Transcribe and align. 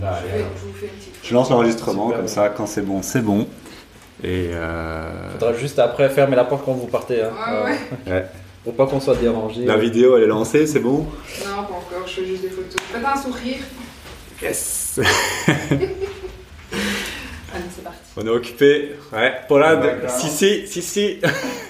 Bah, 0.00 0.18
Je, 0.20 0.28
allez, 0.28 0.28
vais- 0.38 0.38
alors. 0.44 0.50
je 0.56 0.66
vous 0.66 0.72
fais 0.74 0.86
une 0.86 0.92
petite. 0.92 1.14
Je 1.22 1.34
lance 1.34 1.50
l'enregistrement, 1.50 2.10
comme 2.10 2.28
ça, 2.28 2.48
quand 2.50 2.66
c'est 2.66 2.82
bon, 2.82 3.02
c'est 3.02 3.22
bon. 3.22 3.46
Et 4.22 4.50
euh, 4.52 5.30
Faudra 5.32 5.52
juste 5.54 5.78
après 5.78 6.08
fermer 6.10 6.34
la 6.36 6.44
porte 6.44 6.64
quand 6.64 6.72
vous 6.72 6.86
partez. 6.88 7.22
Hein. 7.22 7.30
Ouais, 7.64 7.72
ouais. 8.06 8.12
ouais. 8.12 8.24
Pour 8.64 8.74
pas 8.74 8.86
qu'on 8.86 9.00
soit 9.00 9.14
dérangé. 9.16 9.64
la 9.64 9.76
vidéo, 9.76 10.16
elle 10.16 10.24
est 10.24 10.26
lancée, 10.26 10.66
c'est 10.66 10.80
bon? 10.80 10.98
Non, 10.98 11.62
pas 11.62 11.74
encore, 11.74 12.06
je 12.06 12.12
fais 12.20 12.26
juste 12.26 12.42
des 12.42 12.48
photos. 12.50 12.74
Faites 12.92 13.04
un 13.04 13.16
sourire. 13.16 13.58
Yes 14.42 15.00
Allez, 17.54 17.64
c'est 17.74 17.82
parti. 17.84 17.98
On 18.16 18.26
est 18.26 18.30
occupé. 18.30 18.96
Ouais, 19.12 19.32
Paulade, 19.48 19.82
D'accord. 19.82 20.10
si, 20.10 20.28
si, 20.28 20.66
si, 20.66 20.82
si. 20.82 21.20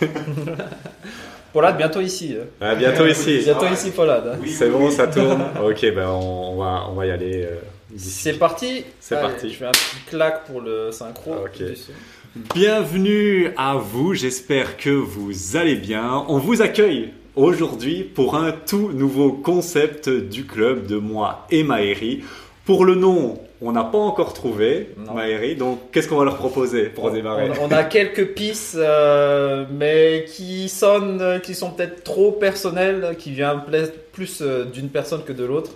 Paulade, 1.53 1.77
bientôt 1.77 2.01
ici. 2.01 2.37
À 2.61 2.75
bientôt 2.75 3.07
ici. 3.11 3.41
Bientôt 3.45 3.67
ici, 3.73 3.91
Paulade. 3.91 4.27
hein. 4.35 4.39
C'est 4.49 4.69
bon, 4.69 4.91
ça 4.91 5.07
tourne. 5.07 5.45
Ok, 5.65 5.81
ben 5.95 6.09
on, 6.09 6.57
va, 6.57 6.87
on 6.91 6.95
va 6.95 7.07
y 7.07 7.11
aller. 7.11 7.45
euh. 7.45 7.57
C'est 7.97 8.39
parti. 8.39 8.85
C'est 9.01 9.19
parti. 9.19 9.51
Je 9.51 9.57
fais 9.57 9.67
un 9.67 9.71
petit 9.71 9.97
claque 10.09 10.45
pour 10.47 10.61
le 10.61 10.93
synchro. 10.93 11.35
Ah. 11.35 11.65
Bienvenue 12.55 13.51
à 13.57 13.77
vous, 13.77 14.15
j'espère 14.15 14.77
que 14.77 14.91
vous 14.91 15.57
allez 15.57 15.77
bien. 15.77 16.25
On 16.29 16.39
vous 16.39 16.61
accueille 16.61 17.15
aujourd'hui 17.35 18.05
pour 18.05 18.37
un 18.37 18.53
tout 18.53 18.93
nouveau 18.93 19.33
concept 19.33 20.11
du 20.11 20.45
club 20.45 20.87
de 20.87 20.97
moi 20.97 21.47
et 21.51 21.63
Maëri. 21.63 22.25
Pour 22.67 22.85
le 22.85 22.95
nom, 22.95 23.39
on 23.63 23.73
n'a 23.73 23.85
pas 23.85 23.97
encore 23.97 24.35
trouvé, 24.35 24.91
Non. 24.99 25.15
Maëri, 25.15 25.57
donc 25.57 25.91
qu'est-ce 25.91 26.07
qu'on 26.09 26.19
va 26.19 26.27
leur 26.27 26.37
proposer 26.37 26.85
pour 26.91 27.11
démarrer 27.11 27.51
On, 27.59 27.69
on 27.69 27.71
a 27.71 27.85
quelques 27.85 28.35
pistes, 28.35 28.77
euh, 28.77 29.65
mais 29.73 30.27
qui 30.29 30.69
sonnent, 30.69 31.41
qui 31.43 31.55
sont 31.55 31.71
peut-être 31.71 32.05
trop 32.05 32.33
personnelles, 32.33 33.17
qui 33.19 33.31
viennent 33.31 33.63
plus 34.13 34.43
euh, 34.43 34.67
d'une 34.67 34.91
personne 34.91 35.25
que 35.25 35.33
de 35.33 35.45
l'autre. 35.45 35.71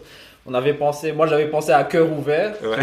On 0.44 0.54
avait 0.54 0.74
pensé, 0.74 1.12
moi 1.12 1.26
j'avais 1.28 1.46
pensé 1.46 1.70
à 1.72 1.84
cœur 1.84 2.10
ouvert, 2.10 2.54
tu 2.58 2.66
vois, 2.66 2.76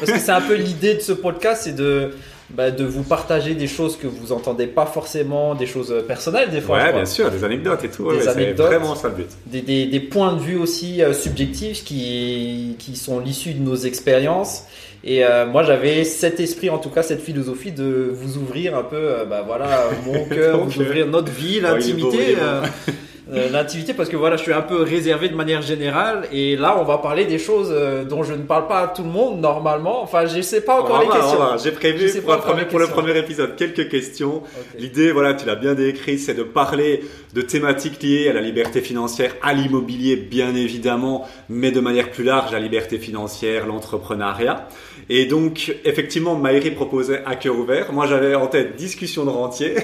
parce 0.00 0.12
que 0.12 0.18
c'est 0.18 0.32
un 0.32 0.40
peu 0.42 0.54
l'idée 0.68 0.94
de 0.94 1.00
ce 1.00 1.12
podcast, 1.12 1.62
c'est 1.64 1.74
de 1.74 2.10
bah, 2.50 2.70
de 2.70 2.84
vous 2.84 3.02
partager 3.02 3.54
des 3.54 3.66
choses 3.66 3.96
que 3.96 4.06
vous 4.06 4.30
entendez 4.32 4.66
pas 4.68 4.86
forcément, 4.86 5.54
des 5.56 5.66
choses 5.66 5.90
euh, 5.90 6.02
personnelles 6.02 6.50
des 6.50 6.60
fois. 6.60 6.78
Ouais, 6.78 6.92
bien 6.92 7.04
sûr, 7.04 7.28
des 7.30 7.42
anecdotes 7.42 7.82
et 7.82 7.88
tout, 7.88 8.12
Des 8.12 8.18
ouais, 8.18 8.28
anecdotes. 8.28 8.66
vraiment 8.66 8.94
ça 8.94 9.08
le 9.08 9.14
but. 9.14 9.26
des, 9.46 9.62
des- 9.62 9.86
des 9.86 9.98
points 10.00 10.32
de 10.34 10.40
vue 10.40 10.56
aussi 10.56 11.02
euh, 11.02 11.12
subjectifs 11.12 11.82
qui, 11.82 12.76
qui 12.78 12.94
sont 12.94 13.18
l'issue 13.18 13.54
de 13.54 13.62
nos 13.62 13.74
expériences. 13.76 14.64
Et 15.02 15.24
euh, 15.24 15.44
moi, 15.46 15.62
j'avais 15.64 16.04
cet 16.04 16.38
esprit, 16.38 16.68
en 16.70 16.78
tout 16.78 16.90
cas, 16.90 17.02
cette 17.02 17.20
philosophie 17.20 17.72
de 17.72 18.10
vous 18.12 18.36
ouvrir 18.38 18.76
un 18.76 18.82
peu, 18.84 18.96
euh, 18.96 19.24
bah 19.24 19.42
voilà, 19.44 19.88
mon 20.04 20.24
cœur, 20.28 20.64
vous 20.64 20.80
ouvrir 20.80 21.06
notre 21.08 21.32
vie, 21.32 21.58
Oh, 21.60 21.62
l'intimité. 21.62 22.36
euh, 23.32 23.48
L'intimité, 23.50 23.92
parce 23.94 24.08
que 24.08 24.16
voilà, 24.16 24.36
je 24.36 24.42
suis 24.42 24.52
un 24.52 24.62
peu 24.62 24.82
réservé 24.82 25.28
de 25.28 25.34
manière 25.34 25.62
générale, 25.62 26.28
et 26.32 26.56
là, 26.56 26.76
on 26.80 26.84
va 26.84 26.98
parler 26.98 27.24
des 27.24 27.38
choses 27.38 27.70
euh, 27.72 28.04
dont 28.04 28.22
je 28.22 28.32
ne 28.34 28.42
parle 28.42 28.68
pas 28.68 28.80
à 28.82 28.88
tout 28.88 29.02
le 29.02 29.08
monde 29.08 29.40
normalement. 29.40 30.02
Enfin, 30.02 30.26
je 30.26 30.40
sais 30.42 30.60
pas 30.60 30.80
encore 30.80 31.00
les 31.00 31.06
va 31.08 31.14
questions. 31.16 31.38
J'ai 31.62 31.72
prévu 31.72 32.20
pour, 32.20 32.30
la 32.30 32.36
première- 32.38 32.68
pour 32.68 32.78
le 32.78 32.86
premier 32.86 33.18
épisode 33.18 33.56
quelques 33.56 33.88
questions. 33.88 34.42
L'idée, 34.78 35.10
voilà, 35.12 35.34
tu 35.34 35.44
l'as 35.46 35.56
bien 35.56 35.74
décrit, 35.74 36.18
c'est 36.18 36.34
de 36.34 36.42
parler 36.44 37.02
de 37.34 37.42
thématiques 37.42 38.02
liées 38.02 38.28
à 38.28 38.32
la 38.32 38.40
liberté 38.40 38.80
financière, 38.80 39.32
à 39.42 39.52
l'immobilier 39.54 40.16
bien 40.16 40.54
évidemment, 40.54 41.26
mais 41.48 41.70
de 41.72 41.80
manière 41.80 42.10
plus 42.10 42.24
large, 42.24 42.52
la 42.52 42.60
liberté 42.60 42.98
financière, 42.98 43.66
l'entrepreneuriat. 43.66 44.68
Et 45.08 45.26
donc, 45.26 45.74
effectivement, 45.84 46.34
Maïri 46.34 46.72
proposait 46.72 47.22
à 47.24 47.36
cœur 47.36 47.56
ouvert. 47.58 47.92
Moi, 47.92 48.06
j'avais 48.06 48.34
en 48.34 48.48
tête 48.48 48.74
discussion 48.76 49.24
de 49.24 49.30
rentier. 49.30 49.74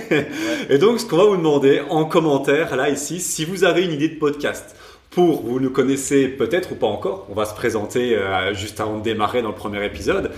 Et 0.69 0.79
donc, 0.79 0.99
ce 1.01 1.07
qu'on 1.07 1.17
va 1.17 1.25
vous 1.25 1.37
demander 1.37 1.81
en 1.91 2.05
commentaire, 2.05 2.75
là, 2.77 2.89
ici, 2.91 3.21
si 3.21 3.45
vous 3.45 3.63
avez 3.65 3.85
une 3.85 3.93
idée 3.93 4.09
de 4.09 4.19
podcast. 4.19 4.75
Pour, 5.11 5.43
vous 5.43 5.61
nous 5.61 5.71
connaissez 5.71 6.27
peut-être 6.27 6.73
ou 6.73 6.75
pas 6.75 6.87
encore, 6.87 7.27
on 7.31 7.35
va 7.35 7.45
se 7.45 7.55
présenter 7.55 8.17
euh, 8.17 8.55
juste 8.55 8.81
avant 8.81 8.97
de 8.99 9.03
démarrer 9.03 9.43
dans 9.43 9.51
le 9.51 9.55
premier 9.55 9.85
épisode. 9.85 10.31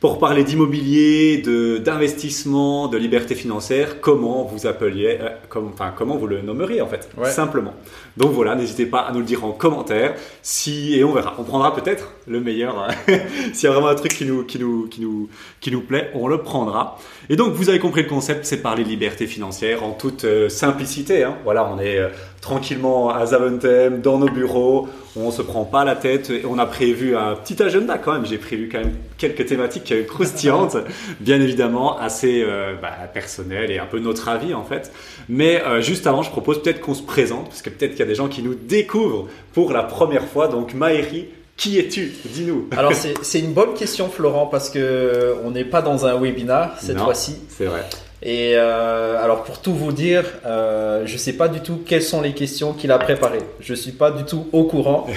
Pour 0.00 0.18
parler 0.18 0.42
d'immobilier, 0.42 1.36
de 1.44 1.76
d'investissement, 1.78 2.88
de 2.88 2.96
liberté 2.96 3.34
financière, 3.34 4.00
comment 4.00 4.42
vous 4.42 4.66
appeliez, 4.66 5.18
euh, 5.20 5.28
comme, 5.50 5.68
enfin 5.74 5.92
comment 5.96 6.16
vous 6.16 6.26
le 6.26 6.40
nommeriez 6.40 6.80
en 6.80 6.88
fait, 6.88 7.08
Ouais. 7.18 7.30
simplement. 7.30 7.74
Donc 8.16 8.32
voilà, 8.32 8.54
n'hésitez 8.54 8.86
pas 8.86 9.00
à 9.00 9.12
nous 9.12 9.20
le 9.20 9.24
dire 9.24 9.44
en 9.44 9.52
commentaire. 9.52 10.14
Si 10.42 10.94
et 10.98 11.04
on 11.04 11.12
verra, 11.12 11.34
on 11.38 11.44
prendra 11.44 11.74
peut-être 11.74 12.12
le 12.26 12.40
meilleur. 12.40 12.78
hein. 12.78 12.88
S'il 13.52 13.64
y 13.64 13.66
a 13.66 13.72
vraiment 13.72 13.88
un 13.88 13.94
truc 13.94 14.12
qui 14.14 14.24
nous 14.24 14.44
qui 14.44 14.58
nous 14.58 14.86
qui 14.88 15.00
nous 15.00 15.28
qui 15.60 15.70
nous 15.70 15.80
plaît, 15.80 16.10
on 16.14 16.28
le 16.28 16.38
prendra. 16.38 16.98
Et 17.30 17.36
donc 17.36 17.52
vous 17.54 17.68
avez 17.68 17.78
compris 17.78 18.02
le 18.02 18.08
concept, 18.08 18.44
c'est 18.44 18.60
parler 18.62 18.84
de 18.84 18.88
liberté 18.88 19.26
financière 19.26 19.82
en 19.82 19.92
toute 19.92 20.24
euh, 20.24 20.48
simplicité. 20.48 21.24
hein. 21.24 21.36
Voilà, 21.44 21.68
on 21.72 21.78
est 21.78 21.98
euh, 21.98 22.08
tranquillement 22.40 23.10
à 23.10 23.24
Zaventem, 23.26 24.00
dans 24.00 24.18
nos 24.18 24.28
bureaux, 24.28 24.88
on 25.16 25.30
se 25.30 25.42
prend 25.42 25.64
pas 25.64 25.84
la 25.84 25.94
tête 25.94 26.30
et 26.30 26.42
on 26.44 26.58
a 26.58 26.66
prévu 26.66 27.16
un 27.16 27.34
petit 27.36 27.62
agenda 27.62 27.98
quand 27.98 28.12
même. 28.12 28.26
J'ai 28.26 28.38
prévu 28.38 28.68
quand 28.70 28.78
même 28.80 28.94
quelques 29.16 29.46
thématiques 29.46 29.92
euh, 29.92 30.02
croustillantes, 30.04 30.76
bien 31.20 31.40
évidemment 31.40 31.98
assez 31.98 32.42
euh, 32.44 32.74
bah, 32.82 32.90
personnelles 33.14 33.70
et 33.70 33.78
un 33.78 33.86
peu 33.86 34.00
notre 34.00 34.28
avis 34.28 34.54
en 34.54 34.64
fait. 34.64 34.92
Mais 35.28 35.62
euh, 35.62 35.80
juste 35.80 36.06
avant, 36.06 36.22
je 36.22 36.30
propose 36.30 36.62
peut-être 36.62 36.80
qu'on 36.80 36.94
se 36.94 37.02
présente 37.02 37.46
parce 37.48 37.62
que 37.62 37.70
peut-être 37.70 37.92
qu'il 37.92 38.00
y 38.02 38.04
a 38.04 38.08
des 38.08 38.14
gens 38.14 38.28
qui 38.28 38.42
nous 38.42 38.54
découvrent 38.54 39.28
pour 39.52 39.72
la 39.72 39.82
première 39.82 40.24
fois. 40.24 40.48
Donc 40.48 40.74
Maëri, 40.74 41.28
qui 41.56 41.78
es-tu? 41.78 42.12
Dis-nous. 42.24 42.68
Alors, 42.76 42.92
c'est 43.22 43.38
une 43.38 43.52
bonne 43.52 43.74
question, 43.74 44.08
Florent, 44.08 44.46
parce 44.46 44.70
que 44.70 45.36
on 45.44 45.50
n'est 45.50 45.64
pas 45.64 45.82
dans 45.82 46.06
un 46.06 46.18
webinar 46.20 46.76
cette 46.80 46.98
fois-ci. 46.98 47.36
C'est 47.48 47.66
vrai. 47.66 47.82
Et 48.24 48.52
euh, 48.54 49.22
alors 49.22 49.42
pour 49.42 49.60
tout 49.60 49.74
vous 49.74 49.90
dire, 49.90 50.24
euh, 50.46 51.02
je 51.06 51.16
sais 51.16 51.32
pas 51.32 51.48
du 51.48 51.60
tout 51.60 51.82
quelles 51.84 52.04
sont 52.04 52.20
les 52.20 52.32
questions 52.34 52.72
qu'il 52.72 52.92
a 52.92 52.98
préparées. 52.98 53.42
Je 53.58 53.74
suis 53.74 53.90
pas 53.90 54.12
du 54.12 54.24
tout 54.24 54.46
au 54.52 54.64
courant. 54.64 55.06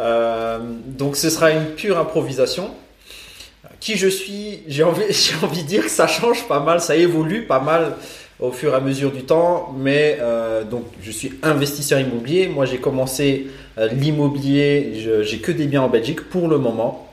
Euh, 0.00 0.58
donc 0.86 1.16
ce 1.16 1.30
sera 1.30 1.50
une 1.50 1.66
pure 1.66 1.98
improvisation. 1.98 2.70
Qui 3.80 3.96
je 3.96 4.08
suis, 4.08 4.62
j'ai 4.66 4.82
envie, 4.82 5.02
j'ai 5.10 5.34
envie 5.42 5.62
de 5.62 5.68
dire 5.68 5.84
que 5.84 5.90
ça 5.90 6.06
change 6.06 6.46
pas 6.46 6.60
mal, 6.60 6.80
ça 6.80 6.96
évolue 6.96 7.46
pas 7.46 7.60
mal 7.60 7.94
au 8.40 8.50
fur 8.50 8.72
et 8.72 8.76
à 8.76 8.80
mesure 8.80 9.12
du 9.12 9.24
temps. 9.24 9.74
Mais 9.78 10.18
euh, 10.20 10.64
donc 10.64 10.84
je 11.02 11.10
suis 11.10 11.32
investisseur 11.42 12.00
immobilier. 12.00 12.48
Moi 12.48 12.66
j'ai 12.66 12.78
commencé 12.78 13.46
euh, 13.78 13.88
l'immobilier, 13.88 14.92
j'ai 15.22 15.38
que 15.38 15.52
des 15.52 15.66
biens 15.66 15.82
en 15.82 15.88
Belgique 15.88 16.28
pour 16.28 16.48
le 16.48 16.58
moment. 16.58 17.08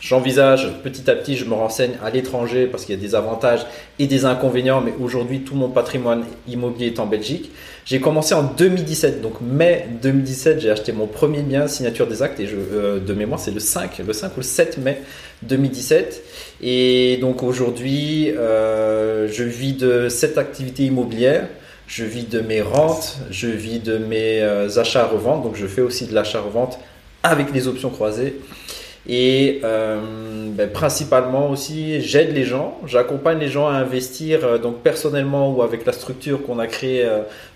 J'envisage 0.00 0.66
petit 0.82 1.10
à 1.10 1.14
petit, 1.14 1.36
je 1.36 1.44
me 1.44 1.52
renseigne 1.52 1.92
à 2.02 2.08
l'étranger 2.08 2.66
parce 2.66 2.86
qu'il 2.86 2.94
y 2.94 2.98
a 2.98 3.00
des 3.00 3.14
avantages 3.14 3.66
et 3.98 4.06
des 4.06 4.24
inconvénients, 4.24 4.80
mais 4.80 4.94
aujourd'hui 4.98 5.40
tout 5.40 5.54
mon 5.54 5.68
patrimoine 5.68 6.24
immobilier 6.48 6.86
est 6.86 7.00
en 7.00 7.06
Belgique. 7.06 7.50
J'ai 7.84 8.00
commencé 8.00 8.32
en 8.34 8.42
2017, 8.42 9.20
donc 9.20 9.42
mai 9.42 9.86
2017, 10.00 10.60
j'ai 10.60 10.70
acheté 10.70 10.92
mon 10.92 11.06
premier 11.06 11.42
bien, 11.42 11.66
signature 11.66 12.06
des 12.06 12.22
actes, 12.22 12.40
et 12.40 12.48
euh, 12.50 12.98
de 12.98 13.12
mémoire 13.12 13.38
c'est 13.38 13.50
le 13.50 13.60
5, 13.60 13.98
le 13.98 14.12
5 14.14 14.28
ou 14.28 14.38
le 14.38 14.42
7 14.42 14.78
mai 14.78 15.02
2017. 15.42 16.22
Et 16.62 17.18
donc 17.20 17.42
aujourd'hui, 17.42 18.30
euh, 18.30 19.28
je 19.28 19.44
vis 19.44 19.72
de 19.72 20.08
cette 20.08 20.38
activité 20.38 20.84
immobilière. 20.84 21.46
Je 21.90 22.04
vis 22.04 22.22
de 22.22 22.40
mes 22.40 22.62
rentes, 22.62 23.18
je 23.32 23.48
vis 23.48 23.80
de 23.80 23.98
mes 23.98 24.40
euh, 24.42 24.68
achats-reventes, 24.78 25.42
donc 25.42 25.56
je 25.56 25.66
fais 25.66 25.80
aussi 25.80 26.06
de 26.06 26.14
l'achat-revente 26.14 26.78
avec 27.24 27.52
les 27.52 27.66
options 27.66 27.90
croisées. 27.90 28.36
Et 29.08 29.60
euh, 29.64 29.98
ben, 30.52 30.70
principalement 30.70 31.50
aussi, 31.50 32.00
j'aide 32.00 32.32
les 32.32 32.44
gens, 32.44 32.78
j'accompagne 32.86 33.40
les 33.40 33.48
gens 33.48 33.66
à 33.66 33.72
investir, 33.72 34.44
euh, 34.44 34.58
donc 34.58 34.82
personnellement 34.82 35.52
ou 35.52 35.62
avec 35.62 35.84
la 35.84 35.92
structure 35.92 36.46
qu'on 36.46 36.60
a 36.60 36.68
créée, 36.68 37.08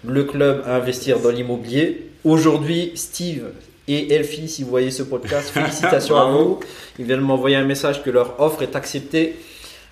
le 0.04 0.24
club, 0.24 0.64
à 0.66 0.74
investir 0.74 1.20
dans 1.20 1.30
l'immobilier. 1.30 2.10
Aujourd'hui, 2.24 2.90
Steve 2.96 3.44
et 3.88 4.14
Elfie, 4.14 4.48
si 4.48 4.62
vous 4.62 4.70
voyez 4.70 4.90
ce 4.90 5.02
podcast, 5.02 5.48
félicitations 5.52 6.16
à 6.16 6.26
vous. 6.26 6.60
Ils 6.98 7.04
viennent 7.04 7.20
m'envoyer 7.20 7.56
un 7.56 7.64
message 7.64 8.02
que 8.02 8.10
leur 8.10 8.40
offre 8.40 8.62
est 8.62 8.76
acceptée. 8.76 9.36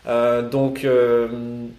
Euh, 0.07 0.43
donc, 0.43 0.85
euh, 0.85 1.29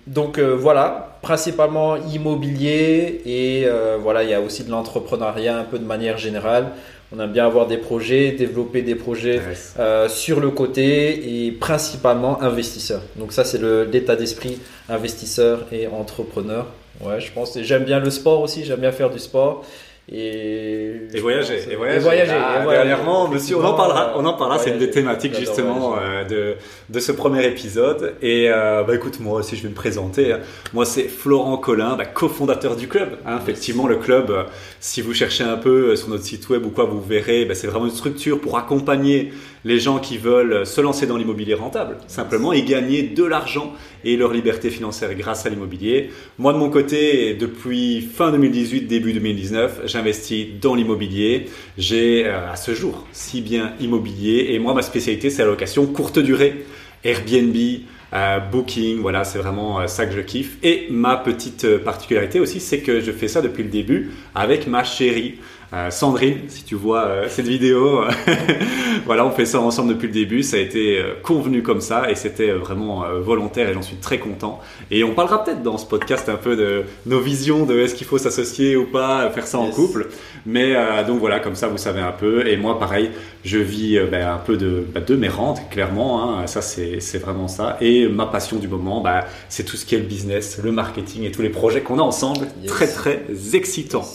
donc 0.07 0.37
euh, 0.37 0.55
voilà, 0.55 1.17
principalement 1.21 1.97
immobilier 1.97 3.21
et 3.25 3.67
voilà, 4.01 4.23
il 4.23 4.29
y 4.29 4.33
a 4.33 4.41
aussi 4.41 4.63
de 4.63 4.71
l'entrepreneuriat 4.71 5.57
un 5.57 5.63
peu 5.63 5.79
de 5.79 5.85
manière 5.85 6.17
générale. 6.17 6.67
On 7.15 7.19
aime 7.19 7.31
bien 7.31 7.45
avoir 7.45 7.67
des 7.67 7.77
projets, 7.77 8.31
développer 8.31 8.81
des 8.81 8.95
projets 8.95 9.35
Yes. 9.35 9.75
sur 10.11 10.39
le 10.39 10.49
côté 10.49 11.45
et 11.45 11.51
principalement 11.51 12.41
investisseur. 12.41 13.01
Donc 13.17 13.33
ça 13.33 13.43
c'est 13.43 13.61
l'état 13.91 14.15
d'esprit 14.15 14.57
investisseur 14.89 15.67
et 15.71 15.85
entrepreneur. 15.87 16.65
Ouais, 17.01 17.19
je 17.19 17.31
pense. 17.31 17.59
J'aime 17.61 17.83
bien 17.83 17.99
le 17.99 18.09
sport 18.09 18.41
aussi. 18.41 18.63
J'aime 18.65 18.79
bien 18.79 18.91
faire 18.91 19.09
du 19.11 19.19
sport 19.19 19.63
et 20.11 20.97
Et 21.13 21.19
voyager, 21.21 21.55
pense- 21.55 21.67
et 21.71 21.75
voyager. 21.75 21.97
et 21.97 21.99
voyager, 21.99 22.31
Ah, 22.35 22.59
et 22.59 22.63
voyager. 22.63 22.87
Dernièrement, 22.87 23.27
monsieur, 23.29 23.57
on 23.57 23.63
en 23.63 23.73
parlera. 23.73 24.13
On 24.17 24.25
en 24.25 24.33
parlera. 24.33 24.59
C'est 24.59 24.71
une 24.71 24.77
des 24.77 24.89
thématiques 24.89 25.37
justement 25.39 25.95
euh, 25.97 26.23
de 26.25 26.55
de 26.89 26.99
ce 26.99 27.11
premier 27.13 27.45
épisode. 27.47 28.13
Et 28.21 28.49
euh, 28.49 28.83
bah 28.83 28.95
écoute, 28.95 29.19
moi 29.21 29.39
aussi, 29.39 29.55
je 29.55 29.63
vais 29.63 29.69
me 29.69 29.73
présenter. 29.75 30.35
Moi, 30.73 30.85
c'est 30.85 31.03
Florent 31.07 31.57
Collin, 31.57 31.95
bah, 31.95 32.05
cofondateur 32.05 32.75
du 32.75 32.87
club. 32.89 33.17
hein. 33.25 33.37
effectivement, 33.41 33.87
le 33.87 33.95
club. 33.95 34.29
euh, 34.29 34.43
Si 34.81 35.01
vous 35.01 35.13
cherchez 35.13 35.45
un 35.45 35.55
peu 35.57 35.91
euh, 35.91 35.95
sur 35.95 36.09
notre 36.09 36.23
site 36.25 36.49
web 36.49 36.65
ou 36.65 36.69
quoi, 36.69 36.83
vous 36.83 37.01
verrez. 37.01 37.45
bah, 37.45 37.55
c'est 37.55 37.67
vraiment 37.67 37.85
une 37.85 37.91
structure 37.91 38.41
pour 38.41 38.57
accompagner 38.57 39.31
les 39.65 39.79
gens 39.79 39.99
qui 39.99 40.17
veulent 40.17 40.65
se 40.65 40.81
lancer 40.81 41.07
dans 41.07 41.17
l'immobilier 41.17 41.53
rentable, 41.53 41.97
simplement, 42.07 42.53
et 42.53 42.63
gagner 42.63 43.03
de 43.03 43.23
l'argent 43.23 43.73
et 44.03 44.17
leur 44.17 44.33
liberté 44.33 44.69
financière 44.69 45.13
grâce 45.15 45.45
à 45.45 45.49
l'immobilier. 45.49 46.09
Moi, 46.37 46.53
de 46.53 46.57
mon 46.57 46.69
côté, 46.69 47.33
depuis 47.33 48.01
fin 48.01 48.31
2018, 48.31 48.81
début 48.81 49.13
2019, 49.13 49.81
j'investis 49.85 50.47
dans 50.61 50.75
l'immobilier. 50.75 51.45
J'ai 51.77 52.25
euh, 52.25 52.51
à 52.51 52.55
ce 52.55 52.73
jour 52.73 53.05
six 53.11 53.41
biens 53.41 53.73
immobiliers 53.79 54.47
et 54.49 54.59
moi, 54.59 54.73
ma 54.73 54.81
spécialité, 54.81 55.29
c'est 55.29 55.43
la 55.43 55.49
location 55.49 55.85
courte 55.85 56.19
durée, 56.19 56.65
Airbnb, 57.03 57.55
euh, 58.13 58.39
booking, 58.39 58.99
voilà, 58.99 59.23
c'est 59.23 59.39
vraiment 59.39 59.79
euh, 59.79 59.87
ça 59.87 60.05
que 60.05 60.13
je 60.13 60.21
kiffe. 60.21 60.57
Et 60.63 60.87
ma 60.89 61.17
petite 61.17 61.77
particularité 61.77 62.39
aussi, 62.39 62.59
c'est 62.59 62.79
que 62.79 62.99
je 62.99 63.11
fais 63.11 63.27
ça 63.27 63.41
depuis 63.41 63.63
le 63.63 63.69
début 63.69 64.11
avec 64.35 64.67
ma 64.67 64.83
chérie. 64.83 65.35
Euh, 65.73 65.89
Sandrine, 65.89 66.41
si 66.49 66.63
tu 66.63 66.75
vois 66.75 67.05
euh, 67.05 67.25
cette 67.29 67.47
vidéo, 67.47 68.01
voilà, 69.07 69.25
on 69.25 69.31
fait 69.31 69.45
ça 69.45 69.59
ensemble 69.59 69.89
depuis 69.95 70.05
le 70.07 70.13
début. 70.13 70.43
Ça 70.43 70.57
a 70.57 70.59
été 70.59 70.99
euh, 70.99 71.13
convenu 71.23 71.63
comme 71.63 71.81
ça 71.81 72.11
et 72.11 72.15
c'était 72.15 72.51
vraiment 72.51 73.05
volontaire 73.21 73.69
et 73.69 73.73
j'en 73.73 73.81
suis 73.81 73.95
très 73.95 74.19
content. 74.19 74.59
Et 74.91 75.03
on 75.03 75.15
parlera 75.15 75.43
peut-être 75.43 75.63
dans 75.63 75.79
ce 75.79 75.87
podcast 75.87 76.29
un 76.29 76.35
peu 76.35 76.55
de 76.55 76.83
nos 77.07 77.19
visions 77.19 77.65
de 77.65 77.79
est-ce 77.79 77.95
qu'il 77.95 78.05
faut 78.05 78.19
s'associer 78.19 78.75
ou 78.75 78.85
pas, 78.85 79.29
faire 79.31 79.47
ça 79.47 79.57
en 79.57 79.71
couple. 79.71 80.09
Mais 80.45 80.75
donc 81.07 81.19
voilà, 81.19 81.39
comme 81.39 81.55
ça 81.55 81.67
vous 81.67 81.77
savez 81.77 82.01
un 82.01 82.11
peu. 82.11 82.45
Et 82.47 82.57
moi, 82.57 82.77
pareil, 82.77 83.09
je 83.43 83.57
vis 83.57 83.99
ben, 84.11 84.27
un 84.27 84.37
peu 84.37 84.57
de, 84.57 84.85
bah, 84.93 85.01
de 85.01 85.15
mes 85.15 85.29
rentes, 85.29 85.61
clairement. 85.71 86.37
hein. 86.39 86.47
Ça, 86.47 86.61
c'est 86.61 87.17
vraiment 87.19 87.47
ça. 87.47 87.77
Et 87.81 88.07
ma 88.07 88.25
passion 88.27 88.57
du 88.57 88.67
moment, 88.67 89.01
bah, 89.01 89.25
c'est 89.49 89.63
tout 89.63 89.77
ce 89.77 89.85
qui 89.85 89.95
est 89.95 89.99
le 89.99 90.05
business, 90.05 90.59
le 90.63 90.71
marketing 90.71 91.23
et 91.23 91.31
tous 91.31 91.41
les 91.41 91.49
projets 91.49 91.81
qu'on 91.81 91.97
a 91.99 92.03
ensemble. 92.03 92.47
Yes. 92.61 92.71
Très, 92.71 92.87
très 92.87 93.23
excitants. 93.53 94.05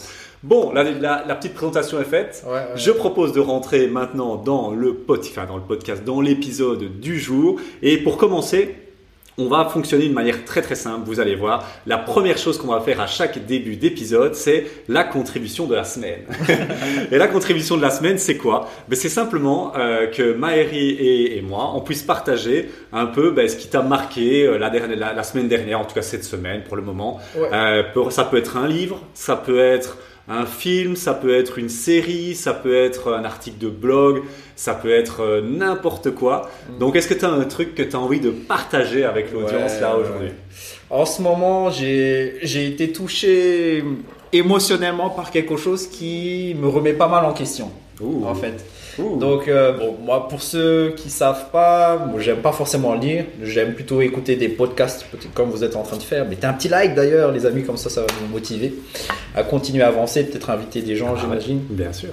Bon, 0.43 0.73
la, 0.73 0.85
la- 0.85 1.25
la 1.26 1.35
petite 1.35 1.55
présentation 1.55 2.00
est 2.00 2.05
faite. 2.05 2.44
Ouais, 2.46 2.52
ouais. 2.52 2.61
Je 2.76 2.90
propose 2.93 3.32
de 3.32 3.40
rentrer 3.40 3.88
maintenant 3.88 4.37
dans 4.37 4.73
le, 4.73 4.94
pod, 4.94 5.20
enfin, 5.20 5.46
dans 5.46 5.56
le 5.56 5.62
podcast, 5.62 6.05
dans 6.05 6.20
l'épisode 6.20 7.00
du 7.00 7.19
jour. 7.19 7.61
Et 7.82 7.96
pour 7.99 8.17
commencer, 8.19 8.76
on 9.40 9.49
va 9.49 9.64
fonctionner 9.67 10.05
d'une 10.05 10.14
manière 10.14 10.44
très 10.44 10.62
très 10.62 10.75
simple. 10.76 11.02
Vous 11.06 11.19
allez 11.20 11.35
voir, 11.37 11.64
la 11.87 11.96
première 11.99 12.38
chose 12.38 12.58
qu'on 12.58 12.69
va 12.69 12.81
faire 12.81 13.00
à 13.00 13.06
chaque 13.08 13.46
début 13.46 13.76
d'épisode, 13.76 14.35
c'est 14.37 14.67
la 14.88 15.02
contribution 15.05 15.67
de 15.67 15.75
la 15.75 15.85
semaine. 15.85 16.20
et 17.12 17.19
la 17.19 17.26
contribution 17.29 17.76
de 17.76 17.82
la 17.82 17.91
semaine, 17.91 18.19
c'est 18.19 18.37
quoi? 18.37 18.69
Ben, 18.88 18.96
C'est 18.96 19.08
simplement 19.08 19.73
euh, 19.76 20.06
que 20.08 20.32
Maëri 20.34 20.91
et, 20.91 21.37
et 21.38 21.43
moi, 21.43 21.73
on 21.75 21.81
puisse 21.81 22.02
partager 22.02 22.69
un 22.93 23.06
peu 23.06 23.31
ben, 23.32 23.49
ce 23.49 23.56
qui 23.56 23.69
t'a 23.69 23.82
marqué 23.82 24.44
euh, 24.46 24.58
la, 24.58 24.70
dernière, 24.70 24.96
la, 24.99 25.12
la 25.14 25.23
semaine 25.25 25.46
dernière, 25.49 25.81
en 25.81 25.84
tout 25.84 25.94
cas 25.94 26.02
cette 26.02 26.25
semaine 26.25 26.62
pour 26.64 26.76
le 26.76 26.82
moment. 26.82 27.19
Ouais. 27.37 27.49
Euh, 27.52 27.82
pour- 27.94 28.11
ça 28.12 28.25
peut 28.25 28.38
être 28.38 28.56
un 28.56 28.67
livre, 28.69 29.00
ça 29.14 29.37
peut 29.37 29.58
être 29.61 29.99
un 30.28 30.44
film, 30.44 30.94
ça 30.96 31.14
peut 31.14 31.34
être 31.34 31.58
une 31.58 31.69
série, 31.69 32.34
ça 32.34 32.52
peut 32.52 32.75
être 32.75 33.12
un 33.14 33.25
article 33.25 33.58
de 33.58 33.69
blog, 33.69 34.22
ça 34.56 34.75
peut 34.75 34.90
être 34.90 35.22
euh, 35.22 35.40
n'importe 35.40 36.10
quoi. 36.10 36.50
Donc 36.78 36.96
est-ce 36.96 37.08
que 37.08 37.14
tu 37.14 37.25
as 37.25 37.30
un 37.30 37.44
truc 37.44 37.75
que 37.75 37.82
tu 37.82 37.96
as 37.96 37.98
envie 37.98 38.20
de 38.20 38.30
partager 38.30 39.04
avec 39.04 39.32
l'audience 39.32 39.72
Ouais, 39.72 39.80
là 39.80 39.96
aujourd'hui 39.96 40.30
En 40.90 41.06
ce 41.06 41.22
moment, 41.22 41.70
j'ai 41.70 42.38
j'ai 42.42 42.66
été 42.66 42.92
touché 42.92 43.82
émotionnellement 44.32 45.10
par 45.10 45.30
quelque 45.30 45.56
chose 45.56 45.86
qui 45.86 46.54
me 46.60 46.69
remet 46.69 46.92
pas 46.92 47.08
mal 47.08 47.24
en 47.24 47.32
question, 47.32 47.70
Ouh. 48.00 48.26
en 48.26 48.34
fait. 48.34 48.64
Ouh. 48.98 49.16
Donc, 49.16 49.48
euh, 49.48 49.72
bon, 49.72 49.96
moi, 50.04 50.28
pour 50.28 50.42
ceux 50.42 50.94
qui 50.96 51.10
savent 51.10 51.50
pas, 51.50 51.96
moi, 52.10 52.20
j'aime 52.20 52.38
pas 52.38 52.52
forcément 52.52 52.94
lire. 52.94 53.24
J'aime 53.42 53.74
plutôt 53.74 54.00
écouter 54.00 54.36
des 54.36 54.48
podcasts, 54.48 55.04
peut-être 55.10 55.32
comme 55.34 55.50
vous 55.50 55.62
êtes 55.64 55.76
en 55.76 55.82
train 55.82 55.96
de 55.96 56.02
faire. 56.02 56.26
Mettez 56.26 56.46
un 56.46 56.52
petit 56.54 56.68
like 56.68 56.94
d'ailleurs, 56.94 57.30
les 57.32 57.46
amis, 57.46 57.62
comme 57.64 57.76
ça, 57.76 57.90
ça 57.90 58.00
va 58.00 58.06
vous 58.20 58.26
motiver 58.32 58.74
à 59.34 59.42
continuer 59.44 59.82
à 59.82 59.88
avancer, 59.88 60.24
peut-être 60.24 60.50
inviter 60.50 60.82
des 60.82 60.96
gens, 60.96 61.14
Ah 61.16 61.20
j'imagine. 61.20 61.60
Bien 61.70 61.92
sûr. 61.92 62.10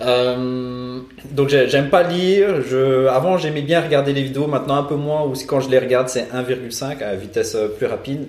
Euh, 0.00 0.98
donc 1.30 1.48
j'ai- 1.48 1.68
j'aime 1.68 1.88
pas 1.88 2.02
lire. 2.02 2.62
Je, 2.68 3.06
avant 3.06 3.38
j'aimais 3.38 3.62
bien 3.62 3.80
regarder 3.80 4.12
les 4.12 4.22
vidéos, 4.22 4.46
maintenant 4.48 4.76
un 4.76 4.82
peu 4.82 4.96
moins. 4.96 5.24
Ou 5.24 5.34
quand 5.46 5.60
je 5.60 5.70
les 5.70 5.78
regarde 5.78 6.08
c'est 6.08 6.26
1,5 6.32 7.00
à 7.02 7.14
vitesse 7.14 7.54
euh, 7.54 7.68
plus 7.68 7.86
rapide. 7.86 8.26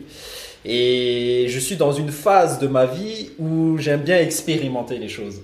Et 0.63 1.45
je 1.49 1.59
suis 1.59 1.75
dans 1.75 1.91
une 1.91 2.09
phase 2.09 2.59
de 2.59 2.67
ma 2.67 2.85
vie 2.85 3.31
où 3.39 3.77
j'aime 3.77 4.01
bien 4.01 4.19
expérimenter 4.19 4.97
les 4.97 5.09
choses 5.09 5.41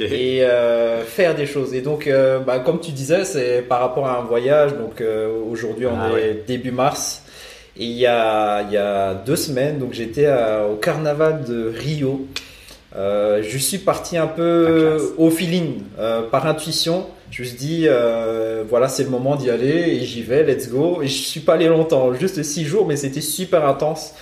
Et 0.00 0.42
euh, 0.42 1.02
faire 1.04 1.34
des 1.34 1.46
choses. 1.46 1.74
Et 1.74 1.80
donc, 1.82 2.06
euh, 2.06 2.38
bah, 2.38 2.58
comme 2.60 2.80
tu 2.80 2.92
disais, 2.92 3.24
c'est 3.24 3.62
par 3.62 3.80
rapport 3.80 4.06
à 4.06 4.18
un 4.18 4.22
voyage. 4.22 4.72
Donc 4.74 5.00
euh, 5.00 5.28
aujourd'hui, 5.50 5.86
on 5.86 5.98
Ah 5.98 6.10
est 6.10 6.12
ouais. 6.14 6.44
début 6.46 6.70
mars. 6.70 7.22
Et 7.78 7.84
il 7.84 7.92
y 7.98 8.06
a, 8.06 8.62
il 8.62 8.72
y 8.72 8.78
a 8.78 9.12
deux 9.12 9.36
semaines, 9.36 9.78
donc 9.78 9.92
j'étais 9.92 10.26
au 10.26 10.76
carnaval 10.76 11.44
de 11.44 11.68
Rio. 11.76 12.26
Je 12.94 13.58
suis 13.58 13.76
parti 13.76 14.16
un 14.16 14.26
peu 14.26 14.96
au 15.18 15.28
feeling, 15.28 15.82
par 16.30 16.46
intuition. 16.46 17.04
Je 17.30 17.42
me 17.42 17.46
suis 17.46 17.56
dit, 17.58 17.86
voilà, 18.70 18.88
c'est 18.88 19.02
le 19.02 19.10
moment 19.10 19.36
d'y 19.36 19.50
aller 19.50 19.90
et 19.90 20.00
j'y 20.00 20.22
vais, 20.22 20.42
let's 20.42 20.70
go. 20.70 21.02
Et 21.02 21.06
je 21.06 21.18
suis 21.18 21.40
pas 21.40 21.52
allé 21.52 21.66
longtemps, 21.68 22.14
juste 22.14 22.42
six 22.42 22.64
jours, 22.64 22.86
mais 22.86 22.96
c'était 22.96 23.20
super 23.20 23.68
intense. 23.68 24.14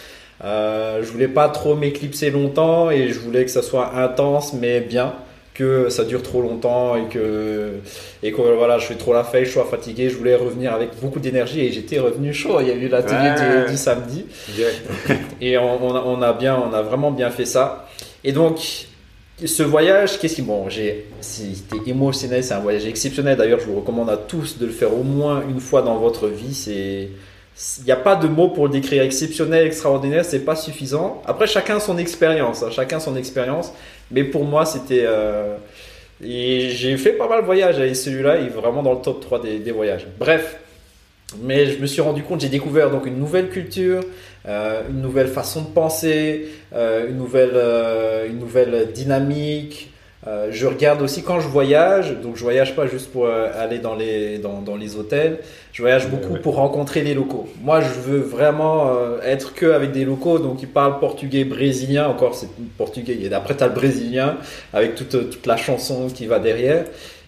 Je 0.43 1.07
voulais 1.13 1.29
pas 1.29 1.49
trop 1.49 1.77
m'éclipser 1.77 2.31
longtemps 2.31 2.91
et 2.91 3.11
je 3.11 3.21
voulais 3.21 3.45
que 3.45 3.53
ça 3.53 3.63
soit 3.63 3.95
intense 3.95 4.53
mais 4.53 4.81
bien 4.81 5.15
que 5.55 5.89
ça 5.89 6.05
dure 6.05 6.23
trop 6.23 6.43
longtemps 6.43 6.97
et 6.97 7.05
que 7.09 7.75
et 8.25 8.33
que 8.33 8.41
voilà 8.57 8.79
je 8.79 8.87
fais 8.87 8.97
trop 8.97 9.13
la 9.13 9.23
fête 9.23 9.45
je 9.45 9.51
sois 9.53 9.65
fatigué 9.65 10.11
je 10.11 10.17
voulais 10.17 10.35
revenir 10.35 10.73
avec 10.75 10.91
beaucoup 11.01 11.21
d'énergie 11.21 11.61
et 11.61 11.71
j'étais 11.73 12.01
revenu 12.01 12.33
chaud. 12.35 12.59
Il 12.61 12.67
y 12.67 12.71
a 12.73 12.75
eu 12.75 12.89
l'atelier 12.89 13.31
Ouais. 13.41 13.65
du, 13.67 13.71
du 13.71 13.77
samedi. 13.77 14.27
Et 15.41 15.57
on, 15.57 15.85
on 15.85 15.95
a, 15.95 16.03
on 16.05 16.21
a 16.23 16.33
bien 16.33 16.57
on 16.57 16.73
a 16.75 16.83
vraiment 16.83 17.11
bien 17.13 17.31
fait 17.31 17.45
ça. 17.45 17.89
Et 18.25 18.33
donc 18.33 18.87
ce 19.45 19.63
voyage 19.63 20.19
qu'est-ce 20.19 20.37
qui 20.37 20.43
bon 20.43 20.69
j'ai 20.69 21.07
c'était 21.21 21.77
émotionnel 21.91 22.43
c'est 22.43 22.55
un 22.55 22.61
voyage 22.61 22.87
exceptionnel. 22.87 23.37
D'ailleurs 23.37 23.61
je 23.61 23.67
vous 23.67 23.77
recommande 23.77 24.11
à 24.11 24.17
tous 24.17 24.59
de 24.59 24.67
le 24.67 24.73
faire 24.73 24.93
au 24.93 25.03
moins 25.05 25.43
une 25.49 25.61
fois 25.61 25.83
dans 25.83 25.99
votre 25.99 26.27
vie. 26.29 26.55
C'est 26.55 27.09
il 27.79 27.85
n'y 27.85 27.93
a 27.93 27.97
pas 27.97 28.17
de 28.17 28.27
mots 28.27 28.49
pour 28.49 28.67
le 28.67 28.73
décrire 28.73 29.03
exceptionnel, 29.03 29.67
extraordinaire, 29.67 30.25
c'est 30.25 30.45
pas 30.45 30.57
suffisant. 30.57 31.23
Après, 31.25 31.47
chacun 31.47 31.79
son 31.79 31.99
expérience, 31.99 32.63
hein, 32.65 32.71
chacun 32.71 32.99
son 32.99 33.17
expérience. 33.17 33.73
Mais 34.11 34.25
pour 34.25 34.45
moi, 34.45 34.67
c'était. 34.67 35.05
euh, 35.07 35.57
Et 36.23 36.71
j'ai 36.71 36.97
fait 36.97 37.13
pas 37.13 37.29
mal 37.29 37.43
de 37.43 37.47
voyages 37.47 37.79
et 37.79 37.95
celui-là 37.95 38.39
est 38.39 38.49
vraiment 38.49 38.83
dans 38.83 38.93
le 38.95 39.01
top 39.01 39.21
3 39.21 39.41
des, 39.43 39.71
voyages. 39.73 40.07
Bref, 40.19 40.57
mais 41.43 41.67
je 41.67 41.79
me 41.81 41.87
suis 41.87 42.01
rendu 42.01 42.23
compte, 42.23 42.41
j'ai 42.41 42.49
découvert 42.49 42.91
donc 42.91 43.07
une 43.07 43.19
nouvelle 43.19 43.49
culture, 43.51 44.03
euh, 44.47 44.83
une 44.91 45.01
nouvelle 45.01 45.29
façon 45.29 45.63
de 45.63 45.69
penser, 45.69 46.49
euh, 46.73 47.09
une, 47.09 47.17
nouvelle, 47.17 47.57
une 48.29 48.41
nouvelle 48.41 48.91
dynamique. 48.93 49.94
Euh, 50.27 50.49
je 50.51 50.67
regarde 50.67 51.03
aussi 51.03 51.23
quand 51.23 51.41
je 51.41 51.49
voyage, 51.49 52.17
donc 52.23 52.37
je 52.37 52.43
voyage 52.43 52.75
pas 52.75 52.87
juste 52.87 53.13
pour 53.13 53.27
euh, 53.27 53.51
aller 53.59 53.79
dans 53.79 53.95
les, 53.95 54.39
dans, 54.39 54.63
dans 54.63 54.75
les 54.75 54.97
hôtels, 54.97 55.41
je 55.73 55.83
voyage 55.83 56.09
beaucoup 56.09 56.35
ouais. 56.35 56.39
pour 56.39 56.55
rencontrer 56.55 57.03
les 57.03 57.13
locaux. 57.13 57.47
Moi, 57.63 57.83
je 57.83 58.01
veux 58.01 58.21
vraiment 58.21 58.97
euh, 58.97 59.21
être 59.23 59.53
que 59.53 59.67
avec 59.67 59.93
des 59.93 60.07
locaux, 60.07 60.39
donc 60.39 60.63
ils 60.63 60.69
parlent 60.69 60.99
portugais, 60.99 61.45
brésilien, 61.45 62.09
encore 62.09 62.35
c'est 62.35 62.49
portugais, 62.79 63.19
et 63.21 63.35
après 63.35 63.55
tu 63.55 63.65
as 63.65 63.67
le 63.67 63.75
brésilien 63.75 64.39
avec 64.73 64.95
toute, 64.95 65.31
toute 65.31 65.47
la 65.47 65.59
chanson 65.59 66.09
qui 66.09 66.27
va 66.27 66.39
derrière. 66.39 66.85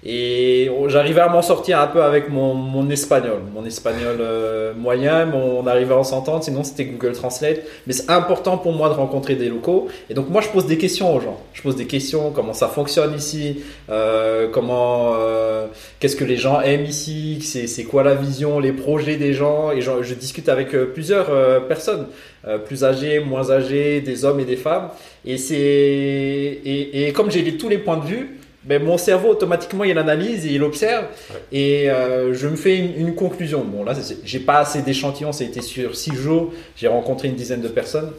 Et 0.08 0.70
j'arrivais 0.86 1.22
à 1.22 1.28
m'en 1.28 1.42
sortir 1.42 1.80
un 1.80 1.88
peu 1.88 2.00
avec 2.00 2.28
mon, 2.28 2.54
mon 2.54 2.88
espagnol, 2.90 3.40
mon 3.52 3.64
espagnol 3.64 4.18
euh, 4.20 4.72
moyen, 4.72 5.28
on 5.34 5.66
arrivait 5.66 5.94
à 5.94 6.04
s'entendre, 6.04 6.44
sinon 6.44 6.62
c'était 6.62 6.84
Google 6.84 7.12
Translate. 7.12 7.62
Mais 7.88 7.92
c'est 7.92 8.08
important 8.08 8.56
pour 8.56 8.72
moi 8.72 8.88
de 8.88 8.94
rencontrer 8.94 9.34
des 9.34 9.48
locaux. 9.48 9.88
Et 10.08 10.14
donc 10.14 10.28
moi 10.28 10.40
je 10.42 10.48
pose 10.48 10.66
des 10.66 10.78
questions 10.78 11.12
aux 11.12 11.18
gens. 11.18 11.40
Je 11.54 11.60
pose 11.60 11.74
des 11.74 11.86
questions, 11.86 12.30
comment 12.30 12.52
ça 12.52 12.68
fonctionne 12.68 13.14
ici, 13.16 13.64
euh, 13.90 14.46
comment, 14.52 15.14
euh, 15.16 15.66
qu'est-ce 15.98 16.14
que 16.14 16.24
les 16.24 16.36
gens 16.36 16.60
aiment 16.60 16.84
ici, 16.84 17.40
c'est 17.42 17.84
quoi 17.84 18.04
la 18.04 18.14
vision, 18.14 18.60
les 18.60 18.72
projets 18.72 19.16
des 19.16 19.32
gens? 19.32 19.72
Et 19.72 19.80
je, 19.80 19.90
je 20.02 20.14
discute 20.14 20.48
avec 20.48 20.72
euh, 20.72 20.86
plusieurs 20.86 21.30
euh, 21.30 21.58
personnes, 21.58 22.06
euh, 22.46 22.58
plus 22.58 22.84
âgées, 22.84 23.18
moins 23.18 23.50
âgées, 23.50 24.02
des 24.02 24.24
hommes 24.24 24.38
et 24.38 24.44
des 24.44 24.56
femmes. 24.56 24.90
Et 25.24 25.34
et, 25.34 27.08
et 27.08 27.12
comme 27.12 27.32
j'ai 27.32 27.56
tous 27.56 27.68
les 27.68 27.78
points 27.78 27.96
de 27.96 28.04
vue, 28.04 28.35
ben, 28.66 28.82
mon 28.82 28.98
cerveau 28.98 29.28
automatiquement 29.30 29.84
il 29.84 29.96
analyse 29.96 30.44
et 30.46 30.50
il 30.50 30.62
observe 30.62 31.04
Ouais. 31.30 31.40
et 31.52 31.90
euh, 31.90 32.34
je 32.34 32.48
me 32.48 32.56
fais 32.56 32.76
une, 32.76 32.94
une 33.08 33.14
conclusion. 33.14 33.64
Bon 33.64 33.84
là 33.84 33.92
j'ai 34.24 34.40
pas 34.40 34.58
assez 34.58 34.82
d'échantillons, 34.82 35.32
ça 35.32 35.44
a 35.44 35.46
été 35.46 35.62
sur 35.62 35.94
six 35.96 36.14
jours, 36.14 36.52
j'ai 36.76 36.88
rencontré 36.88 37.28
une 37.28 37.34
dizaine 37.36 37.60
de 37.62 37.68
personnes, 37.68 38.10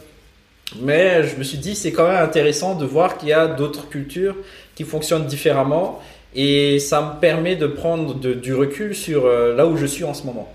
mais 0.81 1.23
je 1.23 1.35
me 1.37 1.43
suis 1.43 1.57
dit 1.57 1.75
c'est 1.75 1.91
quand 1.91 2.07
même 2.07 2.23
intéressant 2.23 2.75
de 2.75 2.85
voir 2.85 3.17
qu'il 3.17 3.29
y 3.29 3.33
a 3.33 3.47
d'autres 3.47 3.89
cultures 3.89 4.35
qui 4.75 4.83
fonctionnent 4.83 5.25
différemment 5.25 6.01
et 6.35 6.79
ça 6.79 7.01
me 7.01 7.19
permet 7.19 7.55
de 7.55 7.67
prendre 7.67 8.13
de- 8.13 8.33
du 8.33 8.53
recul 8.53 8.93
sur 8.95 9.25
euh, 9.25 9.55
là 9.55 9.65
où 9.65 9.77
je 9.77 9.85
suis 9.85 10.03
en 10.03 10.13
ce 10.13 10.23
moment. 10.25 10.51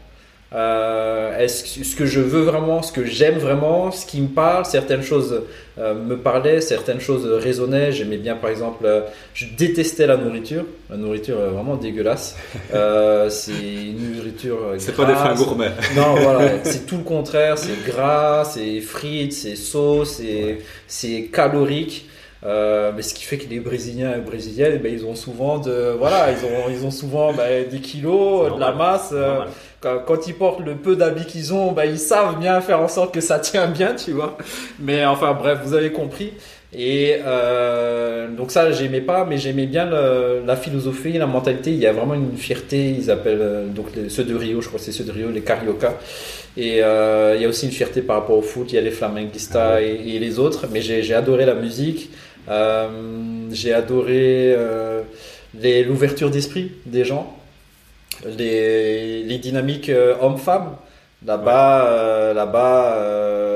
Euh, 0.55 1.39
Est-ce 1.39 1.79
que 1.79 1.85
ce 1.85 1.97
que 1.97 2.05
je 2.05 2.21
veux 2.21 2.43
vraiment, 2.43 2.83
ce 2.83 2.93
que 2.93 3.05
j'aime 3.05 3.39
vraiment, 3.39 3.91
ce 3.91 4.05
qui 4.05 4.21
me 4.21 4.29
parle, 4.29 4.67
certaines 4.67 5.03
choses 5.03 5.43
euh, 5.79 5.95
me 5.95 6.19
parlaient, 6.19 6.61
certaines 6.61 7.01
choses 7.01 7.27
résonnaient. 7.27 7.91
J'aimais 7.93 8.19
bien, 8.19 8.37
par 8.37 8.51
exemple, 8.51 8.85
euh, 8.85 9.01
je 9.33 9.47
détestais 9.57 10.07
la 10.07 10.19
nourriture. 10.19 10.65
La 10.91 10.99
nourriture 10.99 11.41
est 11.41 11.49
vraiment 11.49 11.77
dégueulasse. 11.77 12.37
C'est 13.31 13.53
une 13.53 14.17
nourriture. 14.17 14.75
C'est 14.77 14.95
pas 14.95 15.07
des 15.07 15.15
fins 15.15 15.35
gourmets. 15.35 15.73
Non, 15.97 16.15
voilà, 16.15 16.51
c'est 16.65 16.87
tout 16.87 16.99
le 16.99 17.05
contraire. 17.05 17.57
C'est 17.59 17.85
gras, 17.87 18.45
c'est 18.45 18.81
frites, 18.81 19.33
c'est 19.33 19.57
sauce, 19.57 20.17
c'est 20.17 20.59
c'est 20.87 21.31
calorique. 21.33 22.07
Euh, 22.45 22.91
mais 22.95 23.03
ce 23.03 23.15
qui 23.15 23.23
fait 23.23 23.39
que 23.39 23.49
les 23.49 23.61
Brésiliens 23.61 24.17
et 24.17 24.21
Brésiliennes, 24.21 24.79
ben, 24.83 24.93
ils 24.93 25.05
ont 25.05 25.15
souvent 25.15 25.59
de, 25.59 25.95
voilà, 25.97 26.33
ils 26.33 26.45
ont, 26.45 26.69
ils 26.71 26.85
ont 26.85 26.91
souvent 26.91 27.33
ben, 27.33 27.69
des 27.69 27.81
kilos, 27.81 28.53
de 28.55 28.59
la 28.59 28.73
masse. 28.73 29.11
Euh. 29.13 29.45
Quand, 29.83 30.27
ils 30.27 30.35
portent 30.35 30.61
le 30.61 30.75
peu 30.77 30.97
d'habits 30.97 31.27
qu'ils 31.27 31.53
ont, 31.53 31.73
ben, 31.73 31.85
ils 31.85 31.99
savent 31.99 32.39
bien 32.39 32.61
faire 32.61 32.81
en 32.81 32.89
sorte 32.89 33.13
que 33.13 33.21
ça 33.21 33.39
tient 33.39 33.67
bien, 33.67 33.95
tu 33.95 34.13
vois. 34.13 34.37
Mais 34.81 35.05
enfin, 35.05 35.33
bref, 35.35 35.59
vous 35.65 35.75
avez 35.75 35.91
compris. 35.93 36.33
Et 36.75 37.17
euh, 37.27 38.29
donc 38.29 38.51
ça, 38.51 38.73
j'aimais 38.73 39.03
pas, 39.03 39.27
mais 39.29 39.37
j'aimais 39.37 39.67
bien 39.67 39.85
le- 39.85 40.43
la 40.47 40.57
philosophie, 40.57 41.13
la 41.19 41.27
mentalité. 41.27 41.71
Il 41.71 41.77
y 41.79 41.87
a 41.87 41.93
vraiment 41.93 42.15
une 42.15 42.37
fierté. 42.37 42.91
Ils 42.99 43.11
appellent 43.11 43.39
euh, 43.43 43.67
donc 43.69 43.87
les- 43.95 44.09
ceux 44.09 44.25
de 44.25 44.35
Rio, 44.35 44.63
je 44.63 44.69
crois 44.69 44.79
que 44.79 44.85
c'est 44.87 44.93
ceux 44.93 45.05
de 45.05 45.13
Rio, 45.13 45.31
les 45.31 45.43
Carioca. 45.43 45.99
Et 46.57 46.83
euh, 46.83 47.35
il 47.37 47.43
y 47.43 47.45
a 47.45 47.49
aussi 47.49 47.67
une 47.67 47.73
fierté 47.73 48.01
par 48.03 48.17
rapport 48.21 48.39
au 48.39 48.43
foot. 48.43 48.73
Il 48.73 48.77
y 48.77 48.79
a 48.79 48.83
les 48.83 48.91
Flamenguistas 48.91 49.75
Ah 49.77 49.83
et, 49.83 50.15
et 50.15 50.19
les 50.19 50.39
autres. 50.39 50.67
Mais 50.73 50.81
j'ai 50.81 51.13
adoré 51.15 51.45
la 51.45 51.55
musique. 51.55 52.11
Euh, 52.49 52.89
j'ai 53.51 53.75
adoré 53.75 54.57
l'ouverture 55.87 56.31
d'esprit 56.31 56.73
des 56.87 57.05
gens, 57.05 57.37
les, 58.25 59.23
les 59.25 59.39
dynamiques 59.39 59.89
euh, 59.89 60.15
hommes-femmes. 60.21 60.77
Là-bas, 61.25 61.87
euh, 61.87 62.35
là-bas, 62.35 62.95
euh, 62.97 63.52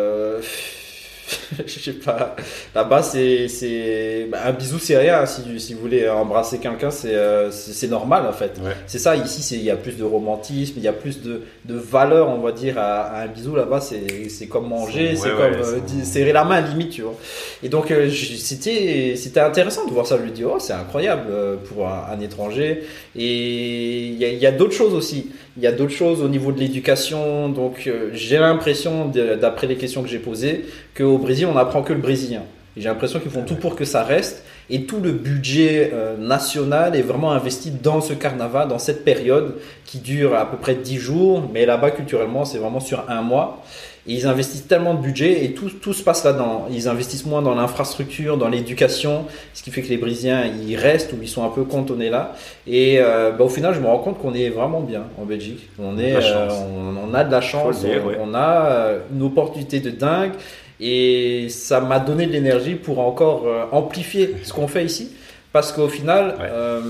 je 1.66 1.78
sais 1.78 1.92
pas. 1.92 2.36
Là-bas, 2.74 3.02
c'est, 3.02 3.48
c'est 3.48 4.26
bah, 4.30 4.38
un 4.46 4.52
bisou, 4.52 4.78
c'est 4.78 4.96
rien. 4.96 5.24
Si, 5.26 5.42
si 5.60 5.74
vous 5.74 5.80
voulez 5.80 6.08
embrasser 6.08 6.58
quelqu'un, 6.58 6.90
c'est, 6.90 7.14
euh, 7.14 7.50
c'est, 7.50 7.88
normal 7.88 8.26
en 8.26 8.32
fait. 8.32 8.58
Ouais. 8.62 8.72
C'est 8.86 8.98
ça. 8.98 9.16
Ici, 9.16 9.42
c'est, 9.42 9.56
il 9.56 9.64
y 9.64 9.70
a 9.70 9.76
plus 9.76 9.96
de 9.96 10.04
romantisme, 10.04 10.74
il 10.76 10.82
y 10.82 10.88
a 10.88 10.92
plus 10.92 11.22
de, 11.22 11.42
de 11.64 11.74
valeur, 11.74 12.28
on 12.28 12.38
va 12.38 12.52
dire, 12.52 12.78
à, 12.78 13.02
à 13.02 13.22
un 13.22 13.26
bisou. 13.26 13.54
Là-bas, 13.54 13.80
c'est, 13.80 14.28
c'est 14.28 14.46
comme 14.46 14.68
manger, 14.68 15.16
c'est 15.16 15.28
ouais, 15.28 15.36
comme 15.36 15.60
euh, 15.60 16.04
serrer 16.04 16.32
la 16.32 16.44
main, 16.44 16.60
limite, 16.60 16.90
tu 16.90 17.02
vois. 17.02 17.14
Et 17.62 17.68
donc, 17.68 17.90
euh, 17.90 18.10
c'était, 18.10 19.14
c'était 19.16 19.40
intéressant 19.40 19.86
de 19.86 19.92
voir 19.92 20.06
ça. 20.06 20.16
Je 20.18 20.22
me 20.22 20.30
dis, 20.30 20.44
oh, 20.44 20.58
c'est 20.58 20.72
incroyable 20.72 21.30
pour 21.68 21.86
un, 21.86 22.06
un 22.12 22.20
étranger. 22.20 22.84
Et 23.14 24.06
il 24.06 24.18
y 24.18 24.24
a, 24.24 24.28
il 24.28 24.38
y 24.38 24.46
a 24.46 24.52
d'autres 24.52 24.74
choses 24.74 24.94
aussi. 24.94 25.30
Il 25.56 25.62
y 25.62 25.66
a 25.66 25.72
d'autres 25.72 25.92
choses 25.92 26.20
au 26.20 26.28
niveau 26.28 26.52
de 26.52 26.58
l'éducation. 26.58 27.48
Donc, 27.48 27.86
euh, 27.86 28.10
j'ai 28.12 28.38
l'impression, 28.38 29.10
d'après 29.40 29.66
les 29.66 29.76
questions 29.76 30.02
que 30.02 30.08
j'ai 30.08 30.18
posées, 30.18 30.66
qu'au 30.94 31.18
Brésil, 31.18 31.46
on 31.46 31.54
n'apprend 31.54 31.82
que 31.82 31.92
le 31.92 32.00
brésilien. 32.00 32.42
Et 32.76 32.82
J'ai 32.82 32.88
l'impression 32.88 33.20
qu'ils 33.20 33.30
font 33.30 33.44
tout 33.44 33.54
pour 33.56 33.74
que 33.74 33.86
ça 33.86 34.02
reste. 34.02 34.44
Et 34.68 34.82
tout 34.82 35.00
le 35.00 35.12
budget 35.12 35.92
euh, 35.94 36.16
national 36.18 36.94
est 36.94 37.02
vraiment 37.02 37.32
investi 37.32 37.70
dans 37.70 38.02
ce 38.02 38.12
carnaval, 38.12 38.68
dans 38.68 38.78
cette 38.78 39.02
période 39.04 39.54
qui 39.86 39.98
dure 39.98 40.34
à 40.34 40.50
peu 40.50 40.58
près 40.58 40.74
10 40.74 40.98
jours. 40.98 41.48
Mais 41.54 41.64
là-bas, 41.64 41.90
culturellement, 41.92 42.44
c'est 42.44 42.58
vraiment 42.58 42.80
sur 42.80 43.08
un 43.08 43.22
mois. 43.22 43.64
Et 44.08 44.14
ils 44.14 44.26
investissent 44.26 44.66
tellement 44.66 44.94
de 44.94 45.00
budget 45.00 45.44
et 45.44 45.52
tout, 45.52 45.68
tout 45.68 45.92
se 45.92 46.02
passe 46.02 46.24
là-dedans. 46.24 46.66
Ils 46.70 46.88
investissent 46.88 47.26
moins 47.26 47.42
dans 47.42 47.54
l'infrastructure, 47.54 48.36
dans 48.36 48.48
l'éducation, 48.48 49.24
ce 49.52 49.62
qui 49.62 49.70
fait 49.70 49.82
que 49.82 49.88
les 49.88 49.96
Brésiliens, 49.96 50.44
ils 50.66 50.76
restent 50.76 51.12
ou 51.12 51.16
ils 51.20 51.28
sont 51.28 51.44
un 51.44 51.48
peu 51.48 51.64
cantonnés 51.64 52.10
là. 52.10 52.34
Et 52.66 52.98
euh, 53.00 53.32
bah, 53.32 53.44
au 53.44 53.48
final, 53.48 53.74
je 53.74 53.80
me 53.80 53.86
rends 53.86 53.98
compte 53.98 54.18
qu'on 54.18 54.34
est 54.34 54.48
vraiment 54.48 54.80
bien 54.80 55.04
en 55.20 55.24
Belgique. 55.24 55.68
On, 55.78 55.98
est, 55.98 56.14
euh, 56.14 56.48
on, 56.50 57.10
on 57.10 57.14
a 57.14 57.24
de 57.24 57.32
la 57.32 57.40
chance, 57.40 57.78
Faut 57.78 57.86
le 57.86 57.92
dire, 57.92 58.02
on, 58.04 58.08
ouais. 58.08 58.18
on 58.20 58.34
a 58.34 58.66
euh, 58.66 58.98
une 59.12 59.22
opportunité 59.22 59.80
de 59.80 59.90
dingue. 59.90 60.32
Et 60.78 61.48
ça 61.48 61.80
m'a 61.80 61.98
donné 61.98 62.26
de 62.26 62.32
l'énergie 62.32 62.74
pour 62.74 62.98
encore 63.00 63.44
euh, 63.46 63.64
amplifier 63.72 64.36
ce 64.42 64.52
qu'on 64.52 64.68
fait 64.68 64.84
ici. 64.84 65.10
Parce 65.56 65.72
qu'au 65.72 65.88
final, 65.88 66.24
Ouais, 66.38 66.50
euh, 66.52 66.80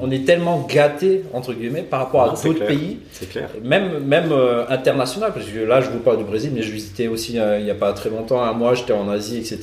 on 0.00 0.08
est 0.16 0.24
tellement 0.24 0.64
gâté 0.76 1.24
entre 1.32 1.52
guillemets 1.54 1.82
par 1.82 1.98
rapport 2.04 2.24
Non, 2.26 2.32
à 2.34 2.42
d'autres 2.42 2.66
pays. 2.66 2.98
clair. 3.32 3.48
même 3.64 3.98
même 4.14 4.30
euh, 4.30 4.64
international 4.68 5.30
parce 5.34 5.46
que 5.46 5.58
là 5.72 5.80
je 5.80 5.90
vous 5.90 5.98
parle 6.06 6.18
du 6.18 6.24
Brésil 6.32 6.50
mais 6.54 6.62
je 6.62 6.70
visitais 6.70 7.08
aussi 7.08 7.32
euh, 7.40 7.58
il 7.58 7.64
n'y 7.64 7.70
a 7.70 7.74
pas 7.86 7.92
très 8.00 8.10
longtemps 8.10 8.40
un 8.50 8.52
mois 8.52 8.74
j'étais 8.74 8.92
en 9.02 9.08
Asie 9.16 9.38
etc 9.38 9.58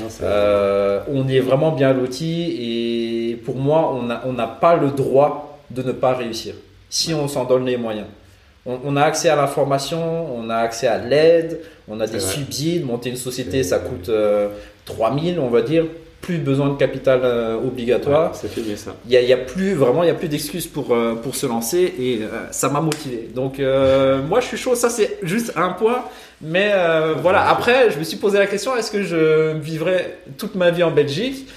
Non, 0.00 0.08
on 1.16 1.28
est 1.28 1.40
vraiment 1.40 1.70
bien 1.80 1.92
loti 1.92 2.32
et 3.30 3.36
pour 3.46 3.56
moi 3.56 3.80
on 3.96 4.02
n'a 4.08 4.18
on 4.26 4.32
n'a 4.32 4.46
pas 4.48 4.74
le 4.76 4.90
droit 4.90 5.60
de 5.70 5.82
ne 5.82 5.92
pas 5.92 6.12
réussir 6.14 6.54
si 6.90 7.14
on 7.14 7.26
s'en 7.28 7.44
donne 7.44 7.64
les 7.64 7.76
moyens. 7.86 8.08
On, 8.66 8.78
on 8.84 8.96
a 8.96 9.02
accès 9.02 9.28
à 9.28 9.36
l'information 9.36 10.02
on 10.38 10.50
a 10.50 10.56
accès 10.56 10.86
à 10.86 10.98
l'aide 10.98 11.60
on 11.88 12.00
a 12.00 12.06
des 12.06 12.18
vrai. 12.18 12.32
subsides. 12.34 12.84
Monter 12.84 13.10
une 13.10 13.16
société 13.28 13.62
ça 13.62 13.78
coûte 13.78 14.08
euh, 14.08 14.48
3000 14.86 15.38
on 15.40 15.48
va 15.48 15.62
dire 15.62 15.84
plus 16.22 16.38
besoin 16.38 16.68
de 16.70 16.76
capital 16.78 17.20
euh, 17.24 17.56
obligatoire. 17.56 18.30
Ouais, 18.30 18.38
c'est 18.40 18.48
fini 18.48 18.76
ça. 18.76 18.94
il 19.06 19.12
y 19.12 19.32
a, 19.32 19.36
plus 19.36 19.74
vraiment 19.74 20.04
il 20.04 20.06
y 20.06 20.10
a 20.10 20.14
plus 20.14 20.28
d'excuses 20.28 20.68
pour 20.68 20.94
euh, 20.94 21.16
pour 21.16 21.34
se 21.34 21.46
lancer 21.46 21.92
et 21.98 22.20
euh, 22.22 22.46
ça 22.52 22.70
m'a 22.70 22.80
motivé. 22.80 23.28
Donc 23.34 23.58
moi 24.28 24.40
je 24.40 24.46
suis 24.46 24.56
chaud. 24.56 24.74
Ça 24.74 24.88
c'est 24.88 25.18
juste 25.22 25.52
un 25.56 25.70
point. 25.70 26.04
Mais 26.40 26.72
voilà. 27.20 27.48
Après 27.50 27.90
je 27.90 27.98
me 27.98 28.04
suis 28.04 28.16
posé 28.16 28.38
la 28.38 28.46
question 28.46 28.74
est-ce 28.76 28.90
que 28.90 29.02
je 29.02 29.52
vivrai 29.58 30.18
toute 30.38 30.54
ma 30.54 30.70
vie 30.70 30.84
en 30.84 30.92
Belgique? 30.92 31.48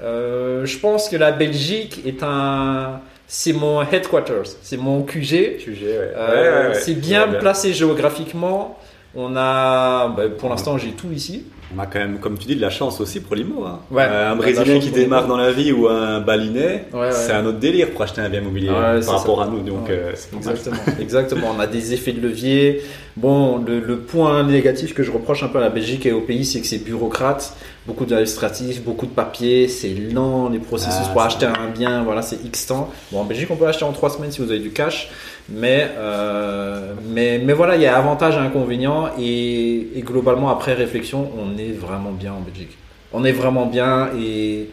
Je 0.00 0.78
pense 0.78 1.08
que 1.08 1.16
la 1.16 1.32
Belgique 1.32 2.00
est 2.06 2.22
un 2.22 3.00
c'est 3.28 3.54
mon 3.54 3.80
headquarters 3.82 4.48
c'est 4.60 4.76
mon 4.76 5.04
QG 5.04 5.56
QG, 5.56 5.82
ouais. 5.82 5.98
Ouais, 5.98 6.14
ouais, 6.16 6.68
ouais. 6.68 6.74
c'est 6.74 6.94
bien. 6.94 7.26
placé 7.28 7.72
géographiquement. 7.72 8.78
On 9.14 9.36
a 9.36 10.08
bah, 10.08 10.24
pour 10.38 10.50
l'instant 10.50 10.76
j'ai 10.76 10.90
tout 10.90 11.10
ici 11.12 11.44
On 11.74 11.78
a 11.80 11.86
quand 11.86 11.98
même, 11.98 12.18
comme 12.18 12.36
tu 12.38 12.46
dis, 12.46 12.56
de 12.56 12.60
la 12.60 12.70
chance 12.70 13.00
aussi 13.00 13.20
pour 13.20 13.34
l'IMO. 13.36 13.64
Hein. 13.64 13.80
Ouais, 13.90 14.02
Euh, 14.06 14.32
un 14.32 14.36
Brésilien 14.36 14.78
qui 14.78 14.90
démarre 14.90 15.26
dans 15.26 15.36
la 15.36 15.52
vie 15.52 15.72
ou 15.72 15.88
un 15.88 16.20
Balinais, 16.20 16.86
Ouais, 16.92 17.00
ouais. 17.00 17.12
c'est 17.12 17.32
un 17.32 17.44
autre 17.46 17.58
délire 17.58 17.90
pour 17.90 18.02
acheter 18.02 18.20
un 18.20 18.28
bien 18.28 18.40
immobilier 18.40 18.68
hein, 18.68 19.00
par 19.06 19.18
rapport 19.18 19.38
ça. 19.38 19.44
à 19.44 19.48
nous. 19.48 19.60
Donc, 19.60 19.88
euh. 19.88 20.12
Exactement, 20.36 20.76
exactement. 21.00 21.46
On 21.56 21.60
a 21.60 21.66
des 21.66 21.94
effets 21.94 22.12
de 22.12 22.20
levier. 22.20 22.82
Bon, 23.16 23.58
le, 23.58 23.80
le 23.80 23.98
point 23.98 24.42
négatif 24.42 24.94
que 24.94 25.02
je 25.02 25.10
reproche 25.10 25.42
un 25.42 25.48
peu 25.48 25.58
à 25.58 25.60
la 25.62 25.68
Belgique 25.68 26.06
et 26.06 26.12
au 26.12 26.20
pays, 26.22 26.44
c'est 26.46 26.60
que 26.60 26.66
c'est 26.66 26.78
bureaucrate, 26.82 27.54
beaucoup 27.86 28.06
d'administratifs, 28.06 28.82
beaucoup 28.82 29.04
de 29.06 29.10
papiers, 29.10 29.68
c'est 29.68 29.92
lent, 29.94 30.48
les 30.48 30.58
processus 30.58 30.94
Ah, 31.08 31.12
pour 31.12 31.20
acheter 31.22 31.44
un 31.46 31.68
bien, 31.76 32.02
voilà, 32.04 32.22
c'est 32.22 32.42
X 32.44 32.66
temps. 32.68 32.90
Bon, 33.10 33.20
en 33.20 33.24
Belgique, 33.24 33.48
on 33.50 33.56
peut 33.56 33.66
acheter 33.66 33.84
en 33.84 33.92
trois 33.92 34.08
semaines 34.08 34.32
si 34.32 34.40
vous 34.40 34.50
avez 34.50 34.60
du 34.60 34.70
cash, 34.70 35.10
mais, 35.50 35.90
euh, 35.98 36.94
mais, 37.10 37.38
mais 37.44 37.52
voilà, 37.52 37.76
il 37.76 37.82
y 37.82 37.86
a 37.86 37.96
avantages 37.98 38.36
et 38.36 38.38
inconvénients, 38.38 39.10
et, 39.20 39.88
et 39.98 40.00
globalement, 40.00 40.48
après 40.48 40.72
réflexion, 40.72 41.30
on 41.38 41.58
est 41.58 41.61
vraiment 41.70 42.10
bien 42.12 42.32
en 42.32 42.40
Belgique. 42.40 42.76
On 43.12 43.24
est 43.24 43.32
vraiment 43.32 43.66
bien 43.66 44.10
et 44.18 44.68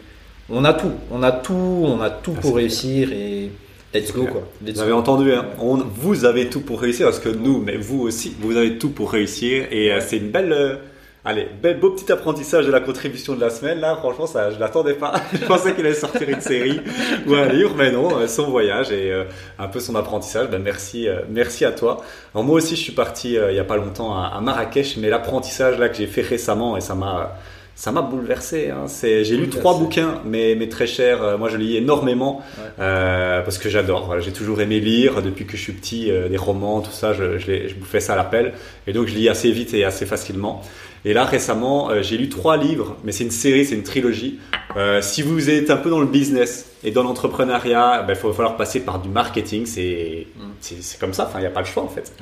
on 0.48 0.64
a 0.64 0.72
tout, 0.72 0.92
on 1.12 1.22
a 1.22 1.30
tout, 1.30 1.52
on 1.54 2.00
a 2.00 2.10
tout 2.10 2.34
Ah, 2.36 2.40
pour 2.40 2.56
réussir 2.56 3.12
et 3.12 3.50
let's 3.94 4.12
go 4.12 4.24
quoi. 4.26 4.48
Let's 4.64 4.74
Vous 4.76 4.80
avez 4.82 4.90
go. 4.92 4.96
entendu, 4.98 5.32
hein, 5.32 5.44
on- 5.60 5.76
vous 5.94 6.24
avez 6.24 6.48
tout 6.48 6.60
pour 6.60 6.80
réussir 6.80 7.06
parce 7.06 7.20
que 7.20 7.28
nous, 7.28 7.60
mais 7.60 7.76
vous 7.76 8.00
aussi, 8.00 8.34
vous 8.40 8.56
avez 8.56 8.78
tout 8.78 8.90
pour 8.90 9.12
réussir 9.12 9.66
et 9.70 9.92
euh, 9.92 10.00
c'est 10.00 10.16
une 10.16 10.30
belle, 10.30 10.52
euh, 10.52 10.76
allez, 11.24 11.48
bel, 11.62 11.78
beau 11.78 11.90
petit 11.90 12.10
apprentissage 12.10 12.66
de 12.66 12.72
la 12.72 12.80
contribution 12.80 13.34
de 13.34 13.40
la 13.40 13.50
semaine. 13.50 13.80
Là, 13.80 13.96
franchement, 13.96 14.26
ça, 14.26 14.50
je 14.50 14.58
l'attendais 14.58 14.94
pas. 14.94 15.14
je 15.32 15.44
pensais 15.46 15.74
qu'il 15.74 15.84
allait 15.86 15.94
sortir 15.94 16.28
une 16.28 16.40
série 16.40 16.80
ou 17.26 17.34
un 17.34 17.46
livre, 17.46 17.74
mais 17.76 17.90
non, 17.90 18.16
euh, 18.18 18.26
son 18.26 18.50
voyage 18.50 18.90
et 18.90 19.12
euh, 19.12 19.24
un 19.58 19.68
peu 19.68 19.80
son 19.80 19.94
apprentissage. 19.94 20.48
Ben, 20.48 20.62
merci, 20.62 21.08
euh, 21.08 21.20
merci 21.28 21.64
à 21.64 21.72
toi. 21.72 22.02
Alors 22.34 22.44
moi 22.44 22.56
aussi, 22.56 22.76
je 22.76 22.82
suis 22.82 22.92
parti 22.92 23.36
euh, 23.36 23.50
il 23.52 23.56
y 23.56 23.60
a 23.60 23.64
pas 23.64 23.76
longtemps 23.76 24.16
à, 24.16 24.28
à 24.28 24.40
Marrakech, 24.40 24.96
mais 24.96 25.08
l'apprentissage 25.08 25.78
là 25.78 25.88
que 25.88 25.96
j'ai 25.96 26.06
fait 26.06 26.22
récemment 26.22 26.76
et 26.76 26.80
ça 26.80 26.94
m'a 26.94 27.36
ça 27.80 27.92
m'a 27.92 28.02
bouleversé. 28.02 28.68
Hein. 28.68 28.88
C'est, 28.88 29.24
j'ai 29.24 29.38
lu 29.38 29.48
trois 29.48 29.78
bouquins, 29.78 30.20
mais, 30.26 30.54
mais 30.54 30.68
très 30.68 30.86
chers. 30.86 31.38
Moi, 31.38 31.48
je 31.48 31.56
lis 31.56 31.78
énormément 31.78 32.42
euh, 32.78 33.40
parce 33.40 33.56
que 33.56 33.70
j'adore. 33.70 34.04
Voilà, 34.04 34.20
j'ai 34.20 34.34
toujours 34.34 34.60
aimé 34.60 34.80
lire 34.80 35.22
depuis 35.22 35.46
que 35.46 35.56
je 35.56 35.62
suis 35.62 35.72
petit, 35.72 36.10
euh, 36.10 36.28
des 36.28 36.36
romans, 36.36 36.82
tout 36.82 36.90
ça. 36.90 37.14
Je, 37.14 37.38
je, 37.38 37.68
je 37.68 37.74
bouffais 37.76 38.00
ça 38.00 38.12
à 38.12 38.16
l'appel, 38.16 38.52
et 38.86 38.92
donc 38.92 39.06
je 39.06 39.14
lis 39.14 39.30
assez 39.30 39.50
vite 39.50 39.72
et 39.72 39.84
assez 39.84 40.04
facilement. 40.04 40.60
Et 41.04 41.12
là, 41.14 41.24
récemment, 41.24 41.90
euh, 41.90 42.02
j'ai 42.02 42.18
lu 42.18 42.28
trois 42.28 42.56
livres, 42.56 42.96
mais 43.04 43.12
c'est 43.12 43.24
une 43.24 43.30
série, 43.30 43.64
c'est 43.64 43.74
une 43.74 43.82
trilogie. 43.82 44.38
Euh, 44.76 45.00
si 45.00 45.22
vous 45.22 45.48
êtes 45.48 45.70
un 45.70 45.76
peu 45.76 45.88
dans 45.88 46.00
le 46.00 46.06
business 46.06 46.72
et 46.84 46.90
dans 46.90 47.02
l'entrepreneuriat, 47.02 48.02
il 48.02 48.06
va 48.06 48.14
falloir 48.14 48.56
passer 48.56 48.80
par 48.80 49.00
du 49.00 49.08
marketing. 49.08 49.64
C'est, 49.66 50.26
Mm. 50.36 50.74
comme 51.00 51.14
ça. 51.14 51.24
Enfin, 51.26 51.38
il 51.38 51.42
n'y 51.42 51.46
a 51.46 51.50
pas 51.50 51.60
le 51.60 51.66
choix 51.66 51.82
en 51.82 51.88
fait. 51.88 52.12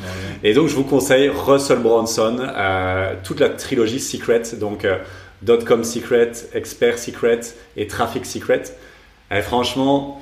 Et 0.45 0.55
donc, 0.55 0.69
je 0.69 0.75
vous 0.77 0.85
conseille 0.85 1.29
Russell 1.29 1.79
Bronson, 1.79 2.37
euh, 2.41 3.15
toute 3.25 3.41
la 3.41 3.49
trilogie 3.49 3.99
Secret, 4.01 4.43
donc 4.61 4.87
Dotcom 5.43 5.83
Secret, 5.83 6.33
Expert 6.55 6.99
Secret 6.99 7.41
et 7.77 7.87
Traffic 7.89 8.25
Secret. 8.25 8.63
Et 9.31 9.43
franchement, 9.43 10.21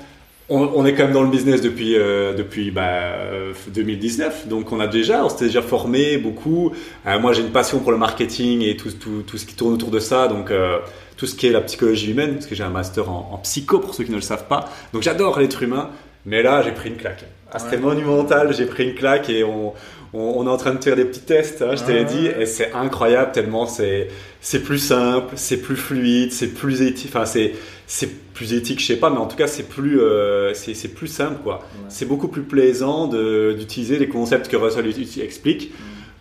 on, 0.49 0.59
on 0.75 0.85
est 0.85 0.93
quand 0.93 1.03
même 1.03 1.13
dans 1.13 1.23
le 1.23 1.29
business 1.29 1.61
depuis, 1.61 1.95
euh, 1.97 2.33
depuis 2.33 2.71
bah, 2.71 2.83
euh, 2.87 3.53
2019, 3.67 4.47
donc 4.47 4.71
on 4.71 4.79
a 4.79 4.87
déjà, 4.87 5.25
on 5.25 5.29
s'était 5.29 5.45
déjà 5.45 5.61
formé 5.61 6.17
beaucoup. 6.17 6.71
Euh, 7.05 7.19
moi, 7.19 7.33
j'ai 7.33 7.41
une 7.41 7.51
passion 7.51 7.79
pour 7.79 7.91
le 7.91 7.97
marketing 7.97 8.61
et 8.61 8.77
tout, 8.77 8.91
tout, 8.91 9.23
tout 9.25 9.37
ce 9.37 9.45
qui 9.45 9.55
tourne 9.55 9.73
autour 9.73 9.89
de 9.91 9.99
ça, 9.99 10.27
donc 10.27 10.51
euh, 10.51 10.77
tout 11.17 11.25
ce 11.25 11.35
qui 11.35 11.47
est 11.47 11.51
la 11.51 11.61
psychologie 11.61 12.11
humaine, 12.11 12.35
parce 12.35 12.45
que 12.45 12.55
j'ai 12.55 12.63
un 12.63 12.69
master 12.69 13.09
en, 13.09 13.31
en 13.33 13.37
psycho 13.39 13.79
pour 13.79 13.93
ceux 13.93 14.03
qui 14.05 14.11
ne 14.11 14.15
le 14.15 14.21
savent 14.21 14.47
pas. 14.47 14.69
Donc 14.93 15.03
j'adore 15.03 15.37
l'être 15.39 15.61
humain, 15.63 15.89
mais 16.25 16.41
là, 16.41 16.61
j'ai 16.61 16.71
pris 16.71 16.89
une 16.89 16.97
claque. 16.97 17.25
Ah, 17.51 17.59
C'était 17.59 17.77
Ouais. 17.77 17.81
monumental, 17.83 18.53
j'ai 18.53 18.65
pris 18.65 18.83
une 18.89 18.95
claque 18.95 19.29
et 19.29 19.43
on, 19.43 19.73
on, 20.13 20.19
on 20.37 20.45
est 20.45 20.49
en 20.49 20.57
train 20.57 20.73
de 20.73 20.83
faire 20.83 20.95
des 20.95 21.05
petits 21.05 21.21
tests, 21.21 21.61
hein, 21.61 21.75
je 21.75 21.83
Ouais. 21.91 22.03
dit, 22.05 22.27
et 22.27 22.45
c'est 22.45 22.71
incroyable 22.73 23.31
tellement 23.31 23.65
c'est 23.67 24.07
c'est 24.41 24.61
plus 24.63 24.79
simple, 24.79 25.33
c'est 25.35 25.57
plus 25.57 25.75
fluide, 25.75 26.31
c'est 26.31 26.47
plus 26.53 26.81
éthique, 26.81 27.09
enfin 27.13 27.25
c'est 27.25 27.53
c'est 27.87 28.09
plus 28.33 28.53
éthique, 28.53 28.79
je 28.81 28.85
sais 28.85 28.97
pas, 28.97 29.09
mais 29.09 29.17
en 29.17 29.25
tout 29.27 29.37
cas 29.37 29.47
c'est 29.47 29.63
plus 29.67 29.99
euh, 30.01 30.53
c'est 30.53 30.73
c'est 30.73 30.89
plus 30.89 31.07
simple 31.07 31.39
quoi. 31.43 31.59
C'est 31.89 32.05
beaucoup 32.05 32.27
plus 32.27 32.43
plaisant 32.43 33.07
de- 33.07 33.55
d'utiliser 33.57 33.97
les 33.99 34.07
concepts 34.09 34.47
que 34.47 34.57
Russell 34.57 34.85
explique. 35.21 35.71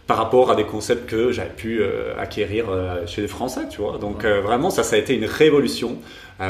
par 0.07 0.19
rapport 0.19 0.53
à 0.53 0.55
des 0.55 0.63
concepts 0.65 1.11
que 1.11 1.33
j'avais 1.33 1.51
pu 1.51 1.81
euh, 1.83 2.15
acquérir 2.17 2.67
euh, 2.71 3.05
chez 3.09 3.23
les 3.23 3.27
Français, 3.29 3.63
tu 3.69 3.81
vois. 3.81 3.99
Donc 3.99 4.25
euh, 4.25 4.41
vraiment, 4.41 4.71
ça, 4.71 4.85
ça 4.85 4.95
a 4.95 5.01
été 5.01 5.15
une 5.17 5.25
révolution. 5.25 5.99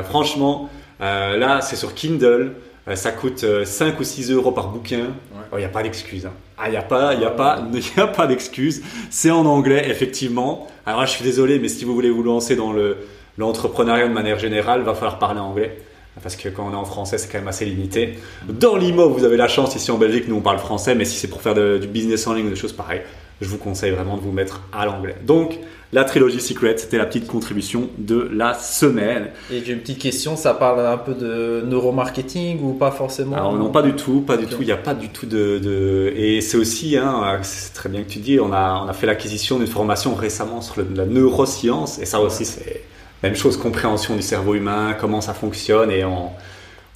Franchement, 0.04 0.68
là, 1.00 1.60
c'est 1.62 1.76
sur 1.76 1.94
Kindle. 1.94 2.52
Ça 2.94 3.10
coûte 3.10 3.42
euh, 3.44 3.64
5 3.64 3.98
ou 3.98 4.04
6 4.04 4.30
euros 4.30 4.52
par 4.52 4.68
bouquin. 4.68 5.06
Il 5.52 5.58
n'y 5.58 5.64
a 5.64 5.68
pas 5.68 5.82
d'excuse. 5.82 6.26
hein. 6.26 6.32
Ah, 6.58 6.68
il 6.68 6.72
n'y 6.72 6.76
a 6.76 6.82
pas, 6.82 7.14
il 7.14 7.24
a 7.24 7.30
pas, 7.30 7.62
a 7.96 8.06
pas 8.06 8.26
d'excuse. 8.26 8.82
C'est 9.10 9.30
en 9.30 9.44
anglais, 9.46 9.88
effectivement. 9.88 10.66
Alors 10.86 11.00
là, 11.00 11.06
je 11.06 11.12
suis 11.12 11.24
désolé, 11.24 11.58
mais 11.58 11.68
si 11.68 11.84
vous 11.84 11.94
voulez 11.94 12.10
vous 12.10 12.22
lancer 12.22 12.56
dans 12.56 12.72
le 12.72 12.98
l'entrepreneuriat 13.38 14.08
de 14.08 14.14
manière 14.14 14.38
générale, 14.38 14.82
va 14.82 14.94
falloir 14.94 15.18
parler 15.18 15.40
anglais. 15.40 15.78
Parce 16.22 16.36
que 16.36 16.48
quand 16.48 16.66
on 16.66 16.72
est 16.72 16.76
en 16.76 16.86
français, 16.86 17.18
c'est 17.18 17.30
quand 17.30 17.38
même 17.38 17.48
assez 17.48 17.66
limité. 17.66 18.18
Dans 18.48 18.76
l'IMO, 18.76 19.10
vous 19.10 19.24
avez 19.24 19.36
la 19.36 19.48
chance, 19.48 19.74
ici 19.76 19.90
en 19.90 19.98
Belgique, 19.98 20.24
nous 20.28 20.36
on 20.36 20.40
parle 20.40 20.58
français, 20.58 20.94
mais 20.94 21.04
si 21.04 21.18
c'est 21.18 21.28
pour 21.28 21.42
faire 21.42 21.54
du 21.54 21.86
business 21.86 22.26
en 22.26 22.32
ligne 22.32 22.46
ou 22.46 22.50
des 22.50 22.56
choses 22.56 22.72
pareilles, 22.72 23.02
je 23.42 23.48
vous 23.48 23.58
conseille 23.58 23.90
vraiment 23.90 24.16
de 24.16 24.22
vous 24.22 24.32
mettre 24.32 24.62
à 24.72 24.86
l'anglais. 24.86 25.16
Donc, 25.26 25.58
la 25.92 26.04
trilogie 26.04 26.40
Secret, 26.40 26.74
c'était 26.78 26.98
la 26.98 27.06
petite 27.06 27.26
contribution 27.26 27.88
de 27.98 28.28
la 28.32 28.54
semaine. 28.54 29.28
Et 29.52 29.62
j'ai 29.64 29.72
une 29.72 29.80
petite 29.80 29.98
question, 29.98 30.36
ça 30.36 30.52
parle 30.52 30.84
un 30.84 30.96
peu 30.98 31.14
de 31.14 31.62
neuromarketing 31.66 32.60
ou 32.62 32.72
pas 32.72 32.90
forcément 32.90 33.36
Alors 33.36 33.54
non, 33.54 33.70
pas 33.70 33.82
du 33.82 33.92
tout, 33.94 34.20
pas 34.20 34.36
du 34.36 34.46
tout. 34.46 34.58
Il 34.60 34.66
n'y 34.66 34.72
a 34.72 34.76
pas 34.76 34.94
du 34.94 35.08
tout 35.10 35.26
de, 35.26 35.58
de- 35.58 36.12
et 36.16 36.40
c'est 36.40 36.56
aussi, 36.56 36.96
hein, 36.96 37.38
c'est 37.42 37.72
très 37.72 37.88
bien 37.88 38.02
que 38.02 38.08
tu 38.10 38.18
dis, 38.18 38.38
on 38.40 38.52
a 38.52 38.82
on 38.84 38.88
a 38.88 38.92
fait 38.92 39.06
l'acquisition 39.06 39.58
d'une 39.58 39.66
formation 39.68 40.14
récemment 40.14 40.60
sur 40.60 40.76
le- 40.78 40.88
la 40.94 41.06
neuroscience 41.06 41.98
et 42.00 42.04
ça 42.04 42.20
aussi 42.20 42.44
c'est 42.44 42.82
même 43.22 43.34
chose, 43.36 43.56
compréhension 43.56 44.14
du 44.14 44.22
cerveau 44.22 44.54
humain, 44.54 44.94
comment 45.00 45.20
ça 45.20 45.34
fonctionne 45.34 45.90
et 45.90 46.04
on 46.04 46.30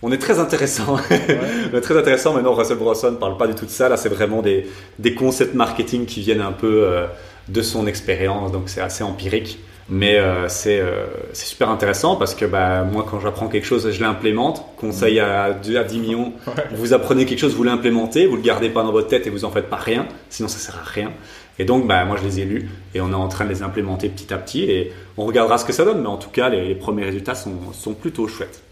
on 0.03 0.11
est 0.13 0.19
très 0.19 0.39
intéressant. 0.39 0.97
on 1.73 1.77
est 1.77 1.81
très 1.83 1.97
intéressant. 1.99 2.33
Maintenant, 2.33 2.55
Russell 2.55 2.79
Brunson 2.79 3.11
ne 3.11 3.17
parle 3.17 3.37
pas 3.37 3.47
du 3.47 3.55
tout 3.55 3.67
de 3.67 3.71
ça. 3.71 3.91
Là, 3.91 3.99
c'est 3.99 4.09
vraiment 4.09 4.41
des, 4.41 4.67
des 4.99 5.15
concepts 5.15 5.53
marketing 5.55 6.07
qui 6.07 6.21
viennent 6.23 6.41
un 6.41 6.53
peu 6.53 6.85
euh, 6.87 7.05
de 7.49 7.63
son 7.63 7.87
expérience. 7.87 8.53
Donc, 8.53 8.69
c'est 8.69 8.81
assez 8.81 9.03
empirique. 9.05 9.59
Mais 9.93 10.19
euh, 10.19 10.47
c'est 10.49 10.79
euh, 10.79 11.07
c'est 11.33 11.47
super 11.47 11.69
intéressant 11.69 12.15
parce 12.15 12.37
que 12.37 12.45
bah, 12.45 12.85
moi, 12.85 13.05
quand 13.11 13.19
j'apprends 13.19 13.49
quelque 13.49 13.67
chose, 13.67 13.91
je 13.91 14.01
l'implémente. 14.01 14.65
Conseil 14.77 15.19
à, 15.19 15.53
deux- 15.53 15.77
à 15.79 15.83
10 15.83 15.99
millions. 15.99 16.33
Vous 16.77 16.93
apprenez 16.93 17.27
quelque 17.27 17.41
chose, 17.41 17.57
vous 17.57 17.65
l'implémentez, 17.65 18.27
vous 18.27 18.37
le 18.37 18.43
gardez 18.43 18.69
pas 18.69 18.85
dans 18.85 18.93
votre 18.93 19.09
tête 19.09 19.27
et 19.27 19.31
vous 19.31 19.45
en 19.45 19.51
faites 19.51 19.69
pas 19.69 19.75
rien. 19.77 20.07
Sinon, 20.29 20.49
ça 20.49 20.59
sert 20.59 20.77
à 20.79 20.89
rien. 20.89 21.11
Et 21.59 21.65
donc, 21.65 21.89
bah, 21.89 22.05
moi, 22.05 22.17
je 22.23 22.25
les 22.25 22.39
ai 22.39 22.45
lus 22.45 22.69
et 22.95 23.01
on 23.01 23.11
est 23.11 23.15
en 23.15 23.27
train 23.27 23.45
de 23.47 23.51
les 23.51 23.63
implémenter 23.65 24.09
petit 24.09 24.33
à 24.33 24.39
petit 24.39 24.63
et 24.63 24.93
on 25.17 25.25
regardera 25.27 25.59
ce 25.59 25.65
que 25.65 25.73
ça 25.73 25.85
donne. 25.85 26.01
Mais 26.03 26.09
en 26.09 26.19
tout 26.19 26.31
cas, 26.31 26.49
les, 26.51 26.69
les 26.69 26.75
premiers 26.77 27.05
résultats 27.05 27.35
sont, 27.35 27.73
sont 27.73 27.95
plutôt 27.95 28.29
chouettes. 28.29 28.63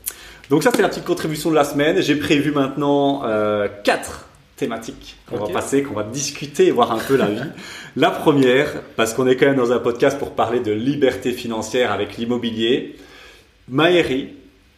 Donc 0.50 0.62
ça, 0.62 0.70
c'est 0.72 0.82
la 0.82 0.88
petite 0.88 1.04
contribution 1.04 1.50
de 1.50 1.56
la 1.56 1.64
semaine. 1.64 2.00
J'ai 2.00 2.14
prévu 2.14 2.52
maintenant 2.52 3.22
euh, 3.24 3.66
quatre 3.82 4.27
thématiques 4.58 5.16
qu'on 5.28 5.38
va 5.38 5.48
passer, 5.52 5.82
qu'on 5.82 5.94
va 5.94 6.02
discuter 6.02 6.70
voir 6.70 6.92
un 6.92 6.98
peu 6.98 7.16
la 7.16 7.26
vie. 7.26 7.40
La 7.96 8.10
première, 8.10 8.82
parce 8.96 9.14
qu'on 9.14 9.26
est 9.26 9.34
quand 9.36 9.46
même 9.46 9.56
dans 9.56 9.72
un 9.72 9.78
podcast 9.78 10.18
pour 10.18 10.32
parler 10.32 10.60
de 10.60 10.70
liberté 10.72 11.32
financière 11.32 11.90
avec 11.90 12.16
l'immobilier. 12.18 12.96
Maëri, 13.68 14.34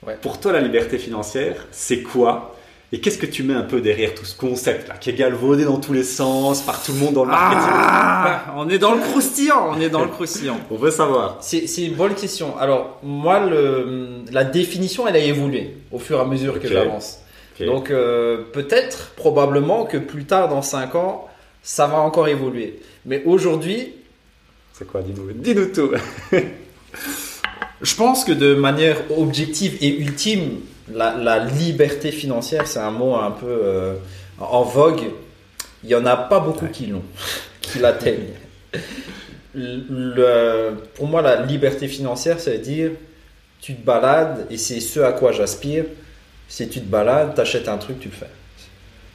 Ouais. 0.06 0.16
pour 0.22 0.40
toi, 0.40 0.52
la 0.52 0.60
liberté 0.62 0.96
financière, 0.96 1.66
c'est 1.72 2.00
quoi? 2.02 2.56
Et 2.92 3.00
qu'est-ce 3.00 3.18
que 3.18 3.26
tu 3.26 3.42
mets 3.42 3.52
un 3.54 3.62
peu 3.62 3.80
derrière 3.82 4.14
tout 4.14 4.24
ce 4.24 4.34
concept-là, 4.36 4.94
qui 4.98 5.10
est 5.10 5.12
galvaudé 5.12 5.64
dans 5.64 5.78
tous 5.78 5.92
les 5.92 6.02
sens, 6.04 6.62
par 6.62 6.82
tout 6.82 6.92
le 6.92 6.98
monde 6.98 7.12
dans 7.14 7.24
le 7.24 7.30
marketing? 7.30 7.70
Ah, 7.74 8.54
on 8.56 8.68
est 8.70 8.78
dans 8.78 8.94
le 8.94 9.00
croustillant, 9.00 9.72
on 9.76 9.80
est 9.80 9.90
dans 9.90 10.00
le 10.02 10.08
croustillant. 10.08 10.58
On 10.70 10.76
veut 10.76 10.90
savoir. 10.90 11.36
C'est 11.42 11.66
une 11.84 11.94
bonne 11.94 12.14
question. 12.14 12.56
Alors, 12.58 12.98
moi, 13.02 13.40
le, 13.46 14.24
la 14.32 14.42
définition, 14.44 15.06
elle 15.06 15.16
a 15.16 15.18
évolué 15.20 15.76
au 15.92 15.98
fur 15.98 16.16
et 16.18 16.20
à 16.22 16.24
mesure 16.24 16.58
que 16.58 16.66
j'avance. 16.66 17.18
Donc, 17.66 17.90
euh, 17.90 18.42
peut-être, 18.52 19.10
probablement 19.16 19.84
que 19.84 19.96
plus 19.98 20.24
tard, 20.24 20.48
dans 20.48 20.62
5 20.62 20.94
ans, 20.94 21.28
ça 21.62 21.86
va 21.86 21.98
encore 21.98 22.28
évoluer. 22.28 22.80
Mais 23.04 23.22
aujourd'hui, 23.24 23.94
C'est 24.72 24.86
quoi 24.86 25.02
Dis-nous 25.02 25.32
dis-nous 25.32 25.66
tout. 25.66 25.90
je 27.82 27.94
pense 27.94 28.24
que 28.24 28.32
de 28.32 28.54
manière 28.54 28.96
objective 29.16 29.76
et 29.80 29.98
ultime, 29.98 30.60
la, 30.92 31.14
la 31.16 31.38
liberté 31.44 32.10
financière, 32.12 32.66
c'est 32.66 32.78
un 32.80 32.90
mot 32.90 33.14
un 33.16 33.30
peu 33.30 33.46
euh, 33.46 33.94
en 34.38 34.62
vogue. 34.62 35.02
Il 35.82 35.88
n'y 35.88 35.94
en 35.94 36.04
a 36.06 36.16
pas 36.16 36.40
beaucoup 36.40 36.66
qui 36.66 36.86
l'ont, 36.86 37.02
qui 37.60 37.78
l'atteignent. 37.78 38.34
Le- 39.54 40.74
pour 40.94 41.06
moi, 41.08 41.22
la 41.22 41.42
liberté 41.44 41.88
financière, 41.88 42.36
veut 42.38 42.58
dire 42.58 42.90
tu 43.60 43.74
te 43.74 43.84
balades, 43.84 44.46
et 44.50 44.56
c'est 44.56 44.80
ce 44.80 45.00
à 45.00 45.12
quoi 45.12 45.32
j'aspire. 45.32 45.84
Si 46.50 46.68
tu 46.68 46.80
te 46.80 46.86
balades, 46.86 47.34
tu 47.34 47.40
achètes 47.40 47.68
un 47.68 47.78
truc, 47.78 48.00
tu 48.00 48.08
le 48.08 48.14
fais. 48.14 48.26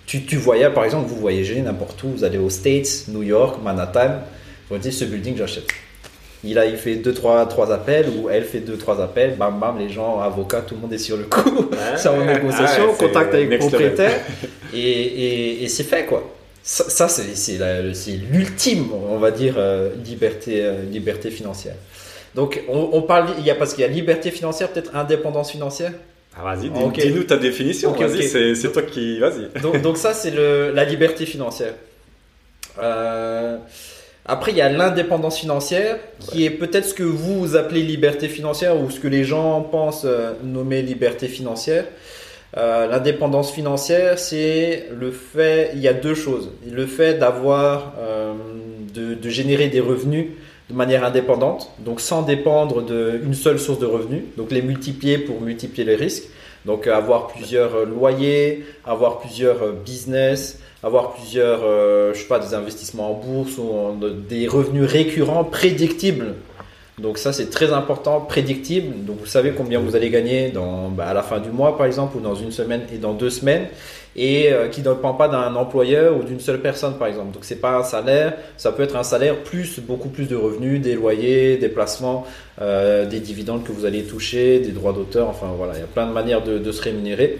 Tu, 0.07 0.23
tu 0.23 0.37
voyages, 0.37 0.73
par 0.73 0.85
exemple, 0.85 1.07
vous 1.09 1.17
voyagez 1.17 1.61
n'importe 1.61 2.01
où, 2.03 2.07
vous 2.09 2.23
allez 2.23 2.37
aux 2.37 2.49
States, 2.49 3.05
New 3.09 3.23
York, 3.23 3.57
Manhattan, 3.61 4.21
vous 4.69 4.77
dites 4.77 4.93
ce 4.93 5.03
building, 5.05 5.35
j'achète. 5.37 5.67
Il 6.43 6.57
a 6.59 6.65
il 6.65 6.77
fait 6.77 6.95
2 6.95 7.13
trois, 7.13 7.45
trois 7.47 7.73
appels 7.73 8.07
ou 8.09 8.29
elle 8.29 8.43
fait 8.45 8.59
2 8.59 8.77
trois 8.77 9.01
appels, 9.01 9.35
bam 9.35 9.59
bam, 9.59 9.77
les 9.79 9.89
gens, 9.89 10.19
avocats, 10.21 10.61
tout 10.61 10.75
le 10.75 10.81
monde 10.81 10.93
est 10.93 10.97
sur 10.99 11.17
le 11.17 11.23
coup. 11.23 11.69
c'est 11.97 12.07
en 12.15 12.23
négociation, 12.23 12.83
c'est 12.97 13.07
contact 13.07 13.33
avec 13.33 13.49
le 13.49 13.57
propriétaire 13.57 14.21
et, 14.73 14.79
et, 14.79 15.63
et 15.63 15.67
c'est 15.67 15.83
fait 15.83 16.05
quoi. 16.05 16.31
Ça, 16.63 16.87
ça, 16.89 17.07
c'est 17.09 17.35
c'est 17.35 17.57
la- 17.57 17.93
c'est 17.93 18.11
l'ultime, 18.31 18.87
on 18.93 19.17
va 19.17 19.31
dire, 19.31 19.55
euh, 19.57 19.89
liberté, 20.03 20.63
euh, 20.63 20.83
liberté 20.83 21.29
financière. 21.31 21.75
Donc 22.35 22.61
on, 22.69 22.89
on 22.93 23.01
parle, 23.01 23.29
il 23.39 23.45
y 23.45 23.49
a 23.51 23.55
parce 23.55 23.73
qu'il 23.73 23.81
y 23.81 23.85
a 23.85 23.87
liberté 23.89 24.29
financière, 24.31 24.69
peut-être 24.69 24.95
indépendance 24.95 25.51
financière? 25.51 25.93
Ah, 26.37 26.43
vas-y, 26.55 26.69
dis-nous 26.69 27.23
ta 27.23 27.37
définition. 27.37 27.93
Vas-y, 27.93 28.25
ok. 28.25 28.55
c'est 28.55 28.71
toi 28.71 28.81
qui. 28.81 29.19
Vas-y. 29.19 29.61
Donc, 29.61 29.81
donc 29.81 29.97
ça, 29.97 30.13
c'est 30.13 30.31
la 30.31 30.83
liberté 30.83 31.25
financière. 31.25 31.73
Euh, 32.81 33.57
après, 34.25 34.51
il 34.51 34.57
y 34.57 34.61
a 34.61 34.69
l'indépendance 34.69 35.39
financière, 35.39 35.97
qui 36.19 36.45
est 36.45 36.49
peut-être 36.49 36.85
ce 36.85 36.93
que 36.93 37.03
vous 37.03 37.55
appelez 37.55 37.81
liberté 37.83 38.27
financière 38.27 38.77
ou 38.77 38.89
ce 38.89 38.99
que 38.99 39.07
les 39.07 39.23
gens 39.23 39.61
pensent 39.61 40.03
euh, 40.05 40.33
nommer 40.43 40.81
liberté 40.81 41.27
financière. 41.27 41.85
Euh, 42.57 42.87
L'indépendance 42.87 43.51
financière, 43.51 44.17
c'est 44.17 44.87
le 44.97 45.11
fait, 45.11 45.71
il 45.73 45.79
y 45.81 45.87
a 45.87 45.93
deux 45.93 46.15
choses. 46.15 46.51
Le 46.69 46.85
fait 46.85 47.15
d'avoir, 47.15 47.93
de, 48.93 49.13
de 49.13 49.29
générer 49.29 49.67
des 49.67 49.81
revenus 49.81 50.27
de 50.69 50.73
manière 50.73 51.03
indépendante, 51.03 51.71
donc 51.79 52.01
sans 52.01 52.23
dépendre 52.23 52.83
d'une 52.83 53.33
seule 53.33 53.59
source 53.59 53.79
de 53.79 53.85
revenus, 53.85 54.23
donc 54.37 54.51
les 54.51 54.61
multiplier 54.61 55.17
pour 55.17 55.41
multiplier 55.41 55.85
les 55.85 55.95
risques. 55.95 56.23
Donc 56.65 56.87
avoir 56.87 57.27
plusieurs 57.27 57.75
euh, 57.75 57.85
loyers, 57.85 58.65
avoir 58.85 59.19
plusieurs 59.19 59.61
euh, 59.61 59.71
business, 59.71 60.59
avoir 60.81 61.13
plusieurs, 61.13 61.59
euh, 61.63 62.13
je 62.13 62.19
sais 62.19 62.27
pas, 62.27 62.39
des 62.39 62.55
investissements 62.55 63.11
en 63.11 63.13
bourse 63.13 63.57
ou 63.59 63.95
des 64.27 64.47
revenus 64.47 64.89
récurrents 64.89 65.43
prédictibles. 65.43 66.33
Donc 66.97 67.17
ça 67.17 67.33
c'est 67.33 67.49
très 67.49 67.73
important, 67.73 68.21
prédictible. 68.21 69.05
Donc 69.05 69.19
vous 69.19 69.25
savez 69.25 69.51
combien 69.51 69.79
vous 69.79 69.95
allez 69.95 70.09
gagner 70.09 70.49
dans, 70.49 70.89
bah, 70.89 71.07
à 71.07 71.13
la 71.13 71.23
fin 71.23 71.39
du 71.39 71.49
mois 71.49 71.77
par 71.77 71.85
exemple 71.87 72.17
ou 72.17 72.21
dans 72.21 72.35
une 72.35 72.51
semaine 72.51 72.83
et 72.93 72.97
dans 72.97 73.13
deux 73.13 73.29
semaines 73.29 73.67
et 74.15 74.53
euh, 74.53 74.69
qui 74.69 74.81
ne 74.81 74.93
dépend 74.93 75.13
pas 75.13 75.27
d'un 75.27 75.55
employeur 75.55 76.15
ou 76.15 76.23
d'une 76.23 76.39
seule 76.39 76.61
personne 76.61 76.97
par 76.97 77.09
exemple. 77.09 77.33
Donc 77.33 77.43
c'est 77.43 77.59
pas 77.59 77.77
un 77.77 77.83
salaire, 77.83 78.37
ça 78.55 78.71
peut 78.71 78.83
être 78.83 78.95
un 78.95 79.03
salaire 79.03 79.43
plus 79.43 79.79
beaucoup 79.81 80.07
plus 80.07 80.25
de 80.25 80.37
revenus, 80.37 80.81
des 80.81 80.95
loyers, 80.95 81.57
des 81.57 81.67
placements, 81.67 82.25
euh, 82.61 83.05
des 83.05 83.19
dividendes 83.19 83.65
que 83.65 83.73
vous 83.73 83.83
allez 83.83 84.03
toucher, 84.03 84.59
des 84.59 84.71
droits 84.71 84.93
d'auteur. 84.93 85.27
Enfin 85.27 85.47
voilà, 85.57 85.73
il 85.73 85.81
y 85.81 85.83
a 85.83 85.87
plein 85.87 86.07
de 86.07 86.13
manières 86.13 86.43
de, 86.43 86.59
de 86.59 86.71
se 86.71 86.81
rémunérer. 86.81 87.39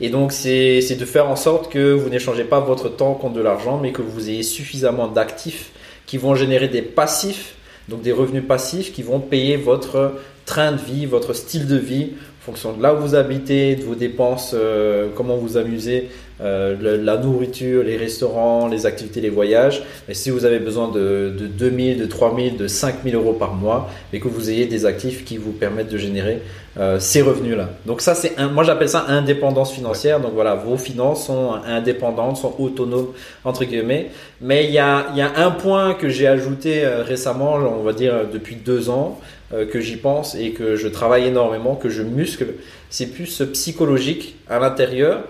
Et 0.00 0.08
donc 0.08 0.32
c'est 0.32 0.80
c'est 0.80 0.96
de 0.96 1.04
faire 1.04 1.28
en 1.28 1.36
sorte 1.36 1.70
que 1.70 1.92
vous 1.92 2.08
n'échangez 2.08 2.44
pas 2.44 2.60
votre 2.60 2.88
temps 2.88 3.12
contre 3.12 3.34
de 3.34 3.42
l'argent, 3.42 3.78
mais 3.78 3.92
que 3.92 4.00
vous 4.00 4.30
ayez 4.30 4.42
suffisamment 4.42 5.06
d'actifs 5.06 5.70
qui 6.06 6.16
vont 6.16 6.34
générer 6.34 6.68
des 6.68 6.82
passifs, 6.82 7.54
donc 7.88 8.02
des 8.02 8.12
revenus 8.12 8.44
passifs 8.46 8.92
qui 8.92 9.02
vont 9.02 9.20
payer 9.20 9.56
votre 9.56 10.14
train 10.44 10.72
de 10.72 10.78
vie, 10.78 11.06
votre 11.06 11.32
style 11.32 11.66
de 11.66 11.76
vie, 11.76 12.10
en 12.42 12.44
fonction 12.44 12.72
de 12.72 12.82
là 12.82 12.94
où 12.94 12.98
vous 12.98 13.14
habitez, 13.14 13.76
de 13.76 13.84
vos 13.84 13.94
dépenses, 13.94 14.52
euh, 14.54 15.08
comment 15.14 15.36
vous 15.36 15.56
amusez, 15.56 16.10
euh, 16.42 16.74
le- 16.80 16.96
la 16.96 17.16
nourriture, 17.16 17.82
les 17.84 17.96
restaurants, 17.96 18.66
les 18.68 18.84
activités, 18.86 19.20
les 19.20 19.30
voyages. 19.30 19.82
Et 20.08 20.14
si 20.14 20.30
vous 20.30 20.44
avez 20.44 20.58
besoin 20.58 20.88
de, 20.88 21.32
de 21.38 21.46
2000, 21.46 21.98
de 21.98 22.06
3000, 22.06 22.56
de 22.56 22.66
5000 22.66 23.14
euros 23.14 23.32
par 23.34 23.54
mois, 23.54 23.88
et 24.12 24.20
que 24.20 24.28
vous 24.28 24.50
ayez 24.50 24.66
des 24.66 24.84
actifs 24.86 25.24
qui 25.24 25.36
vous 25.36 25.52
permettent 25.52 25.90
de 25.90 25.98
générer 25.98 26.42
euh, 26.78 26.98
ces 26.98 27.20
revenus-là. 27.22 27.68
Donc 27.86 28.00
ça, 28.00 28.14
c'est 28.14 28.32
un, 28.38 28.48
moi 28.48 28.64
j'appelle 28.64 28.88
ça 28.88 29.04
indépendance 29.08 29.72
financière. 29.72 30.20
Donc 30.20 30.32
voilà, 30.34 30.54
vos 30.54 30.76
finances 30.76 31.26
sont 31.26 31.52
indépendantes, 31.66 32.36
sont 32.38 32.54
autonomes 32.58 33.08
entre 33.44 33.64
guillemets. 33.64 34.10
Mais 34.40 34.64
il 34.64 34.70
y 34.72 34.78
a, 34.78 35.06
il 35.12 35.18
y 35.18 35.22
a 35.22 35.30
un 35.36 35.50
point 35.50 35.94
que 35.94 36.08
j'ai 36.08 36.26
ajouté 36.26 36.84
euh, 36.84 37.02
récemment, 37.02 37.54
on 37.54 37.82
va 37.82 37.92
dire 37.92 38.14
depuis 38.32 38.56
deux 38.56 38.88
ans, 38.90 39.20
euh, 39.52 39.66
que 39.66 39.80
j'y 39.80 39.96
pense 39.96 40.34
et 40.34 40.50
que 40.52 40.74
je 40.76 40.88
travaille 40.88 41.26
énormément, 41.26 41.74
que 41.76 41.88
je 41.90 42.02
muscle. 42.02 42.46
C'est 42.90 43.06
plus 43.06 43.42
psychologique 43.52 44.36
à 44.48 44.58
l'intérieur. 44.58 45.20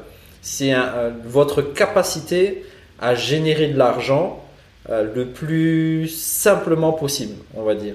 C'est 0.43 0.75
euh, 0.75 1.11
votre 1.25 1.63
capacité 1.63 2.65
à 3.01 3.15
générer 3.15 3.69
de 3.69 3.79
l'argent 3.79 4.45
euh, 4.91 5.07
le 5.15 5.29
plus 5.29 6.09
simplement 6.09 6.93
possible, 6.93 7.37
on 7.55 7.63
va 7.63 7.75
dire. 7.75 7.95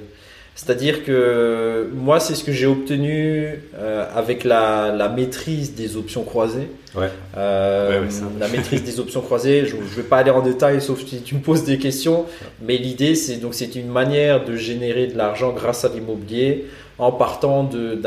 C'est-à-dire 0.58 1.06
que 1.06 1.88
moi, 1.94 2.20
c'est 2.20 2.34
ce 2.34 2.44
que 2.44 2.52
j'ai 2.52 2.66
obtenu 2.66 3.62
euh, 3.76 4.06
avec 4.16 4.44
la, 4.44 4.92
la 4.92 5.08
maîtrise 5.08 5.76
des 5.76 5.96
options 5.96 6.24
croisées. 6.24 6.68
Ouais. 6.96 7.10
Euh, 7.38 7.90
Ouais, 7.92 8.00
ouais, 8.06 8.10
ça. 8.10 8.24
la 8.40 8.48
maîtrise 8.48 8.84
des 8.84 9.00
options 9.00 9.22
croisées, 9.22 9.68
je 9.68 9.76
ne 9.76 9.82
vais 9.82 10.02
pas 10.02 10.18
aller 10.18 10.32
en 10.32 10.42
détail 10.42 10.82
sauf 10.82 11.06
si 11.06 11.22
tu 11.22 11.36
me 11.36 11.42
poses 11.42 11.64
des 11.64 11.78
questions, 11.78 12.26
mais 12.62 12.78
l'idée 12.78 13.14
c'est 13.14 13.36
donc 13.36 13.54
c'est 13.54 13.76
une 13.76 13.88
manière 13.88 14.44
de 14.46 14.56
générer 14.56 15.06
de 15.08 15.16
l'argent 15.16 15.52
grâce 15.52 15.86
à 15.86 15.90
l'immobilier 15.90 16.66
en 16.98 17.12
partant 17.12 17.64
de, 17.64 18.00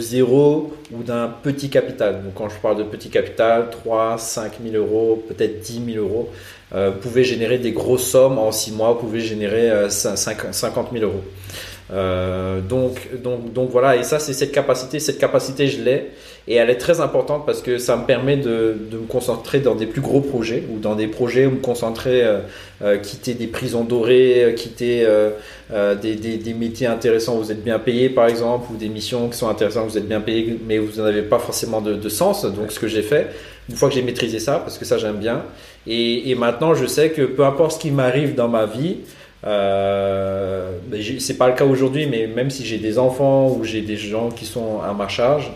zéro 0.00 0.72
ou 0.92 1.04
d'un 1.04 1.28
petit 1.28 1.70
capital. 1.70 2.24
Donc 2.24 2.34
quand 2.34 2.48
je 2.48 2.56
parle 2.56 2.78
de 2.78 2.82
petit 2.82 3.08
capital, 3.08 3.70
3, 3.70 4.18
5 4.18 4.54
000 4.68 4.76
euros, 4.76 5.22
peut-être 5.28 5.60
10 5.60 5.92
000 5.94 6.04
euros, 6.04 6.28
euh, 6.74 6.90
vous 6.90 6.98
pouvez 6.98 7.22
générer 7.22 7.58
des 7.58 7.70
grosses 7.70 8.10
sommes 8.10 8.38
en 8.38 8.50
6 8.50 8.72
mois, 8.72 8.92
vous 8.92 8.98
pouvez 8.98 9.20
générer 9.20 9.70
euh, 9.70 9.88
5 9.88 10.52
50 10.52 10.88
000 10.92 11.04
euros. 11.04 11.22
Euh, 11.92 12.62
donc, 12.62 13.08
donc, 13.22 13.52
donc 13.52 13.68
voilà, 13.70 13.96
et 13.96 14.04
ça 14.04 14.18
c'est 14.18 14.32
cette 14.32 14.52
capacité, 14.52 14.98
cette 15.00 15.18
capacité 15.18 15.66
je 15.66 15.82
l'ai 15.82 16.12
et 16.48 16.54
elle 16.54 16.70
est 16.70 16.78
très 16.78 17.02
importante 17.02 17.44
parce 17.44 17.60
que 17.60 17.76
ça 17.76 17.98
me 17.98 18.06
permet 18.06 18.38
de, 18.38 18.74
de 18.90 18.96
me 18.96 19.06
concentrer 19.06 19.60
dans 19.60 19.74
des 19.74 19.84
plus 19.84 20.00
gros 20.00 20.22
projets 20.22 20.62
ou 20.70 20.78
dans 20.78 20.94
des 20.94 21.08
projets 21.08 21.44
où 21.44 21.50
me 21.50 21.56
concentrer, 21.60 22.24
euh, 22.24 22.40
euh, 22.82 22.96
quitter 22.96 23.34
des 23.34 23.46
prisons 23.48 23.84
dorées, 23.84 24.44
euh, 24.44 24.52
quitter 24.52 25.04
euh, 25.04 25.32
des, 25.94 26.14
des, 26.14 26.38
des 26.38 26.54
métiers 26.54 26.86
intéressants 26.86 27.36
où 27.36 27.42
vous 27.42 27.52
êtes 27.52 27.62
bien 27.62 27.78
payé 27.78 28.08
par 28.08 28.28
exemple 28.28 28.72
ou 28.72 28.76
des 28.78 28.88
missions 28.88 29.28
qui 29.28 29.36
sont 29.36 29.50
intéressantes 29.50 29.84
où 29.86 29.90
vous 29.90 29.98
êtes 29.98 30.08
bien 30.08 30.22
payé 30.22 30.58
mais 30.66 30.78
vous 30.78 31.02
n'en 31.02 31.06
avez 31.06 31.22
pas 31.22 31.38
forcément 31.38 31.82
de, 31.82 31.92
de 31.94 32.08
sens. 32.08 32.46
Donc 32.46 32.72
ce 32.72 32.80
que 32.80 32.88
j'ai 32.88 33.02
fait, 33.02 33.28
une 33.68 33.76
fois 33.76 33.90
que 33.90 33.94
j'ai 33.94 34.02
maîtrisé 34.02 34.38
ça, 34.38 34.58
parce 34.58 34.78
que 34.78 34.86
ça 34.86 34.96
j'aime 34.96 35.16
bien, 35.16 35.42
et, 35.86 36.30
et 36.30 36.34
maintenant 36.34 36.74
je 36.74 36.86
sais 36.86 37.10
que 37.10 37.22
peu 37.22 37.44
importe 37.44 37.72
ce 37.72 37.78
qui 37.78 37.90
m'arrive 37.90 38.34
dans 38.34 38.48
ma 38.48 38.64
vie, 38.64 38.98
euh, 39.46 40.78
ben, 40.86 41.02
c'est 41.18 41.36
pas 41.36 41.48
le 41.48 41.54
cas 41.54 41.64
aujourd'hui, 41.64 42.06
mais 42.06 42.26
même 42.26 42.50
si 42.50 42.64
j'ai 42.64 42.78
des 42.78 42.98
enfants 42.98 43.50
ou 43.50 43.64
j'ai 43.64 43.82
des 43.82 43.96
gens 43.96 44.30
qui 44.30 44.46
sont 44.46 44.80
à 44.80 44.92
ma 44.92 45.08
charge, 45.08 45.50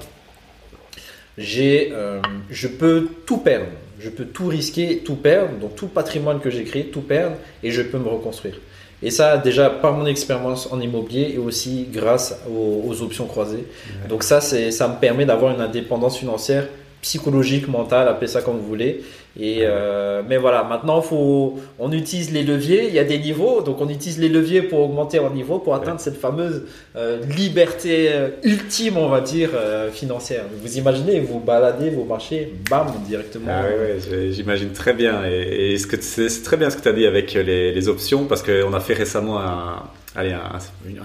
j'ai, 1.37 1.90
euh, 1.92 2.20
je 2.51 2.68
peux 2.68 3.09
tout 3.24 3.38
perdre. 3.38 3.66
Je 4.01 4.11
peux 4.11 4.24
tout 4.24 4.46
risquer, 4.46 4.98
tout 4.98 5.16
perdre. 5.16 5.57
Donc 5.59 5.74
tout 5.77 5.87
le 5.87 5.90
patrimoine 5.90 6.40
que 6.40 6.51
j'ai 6.51 6.64
créé, 6.64 6.87
tout 6.87 7.01
perdre, 7.01 7.37
et 7.62 7.70
je 7.70 7.83
peux 7.83 7.98
me 7.98 8.09
reconstruire. 8.09 8.55
Et 9.03 9.11
ça, 9.11 9.38
déjà 9.38 9.70
par 9.70 9.92
mon 9.92 10.07
expérience 10.07 10.70
en 10.72 10.81
immobilier 10.81 11.33
et 11.35 11.38
aussi 11.38 11.87
grâce 11.90 12.40
aux, 12.51 12.83
aux 12.88 13.03
options 13.03 13.27
croisées. 13.27 13.64
Donc 14.09 14.24
ça, 14.24 14.40
ça 14.40 14.88
me 14.88 14.98
permet 14.98 15.24
d'avoir 15.24 15.55
une 15.55 15.61
indépendance 15.61 16.18
financière 16.18 16.66
psychologique, 17.02 17.68
mentale, 17.68 18.08
appelez 18.08 18.26
ça 18.28 18.42
comme 18.42 18.56
vous 18.58 18.66
voulez. 18.66 19.02
Et 19.40 19.58
euh, 19.62 20.22
mais 20.28 20.37
voilà, 20.37 20.64
maintenant 20.64 21.00
faut, 21.00 21.61
on 21.78 21.92
utilise 21.92 22.32
les 22.32 22.42
leviers. 22.42 22.88
Il 22.88 22.94
y 22.94 22.98
a 22.98 23.04
des 23.04 23.18
niveaux, 23.18 23.62
donc 23.62 23.80
on 23.80 23.88
utilise 23.88 24.18
les 24.18 24.28
leviers 24.28 24.62
pour 24.62 24.80
augmenter 24.80 25.20
en 25.20 25.30
niveau, 25.30 25.61
pour 25.61 25.74
atteindre 25.76 26.00
cette 26.00 26.16
fameuse 26.20 26.64
euh, 26.96 27.20
liberté 27.37 28.08
euh, 28.11 28.28
ultime, 28.42 28.96
on 28.96 29.08
va 29.08 29.20
dire 29.20 29.50
euh, 29.54 29.90
financière. 29.92 30.42
Vous 30.61 30.76
imaginez, 30.78 31.20
vous 31.20 31.38
baladez, 31.38 31.90
vous 31.90 32.04
marchez, 32.04 32.52
bam, 32.68 32.88
directement. 33.06 33.46
Ah 33.48 33.62
ouais, 33.62 33.98
j'ai- 34.11 34.32
j'imagine 34.32 34.70
très 34.72 34.92
bien. 34.92 35.22
Et, 35.24 35.72
et 35.74 35.78
ce 35.78 35.87
que 35.87 35.96
c'est 36.00 36.28
c'est 36.28 36.42
très 36.42 36.56
bien 36.56 36.68
ce 36.68 36.76
que 36.76 36.82
tu 36.82 36.88
as 36.88 36.92
dit 36.92 37.06
avec 37.06 37.34
les, 37.34 37.72
les 37.72 37.88
options, 37.88 38.24
parce 38.24 38.42
qu'on 38.42 38.72
a 38.74 38.80
fait 38.80 38.94
récemment 38.94 39.38
un, 39.40 39.84
allez, 40.16 40.32
un, 40.32 40.58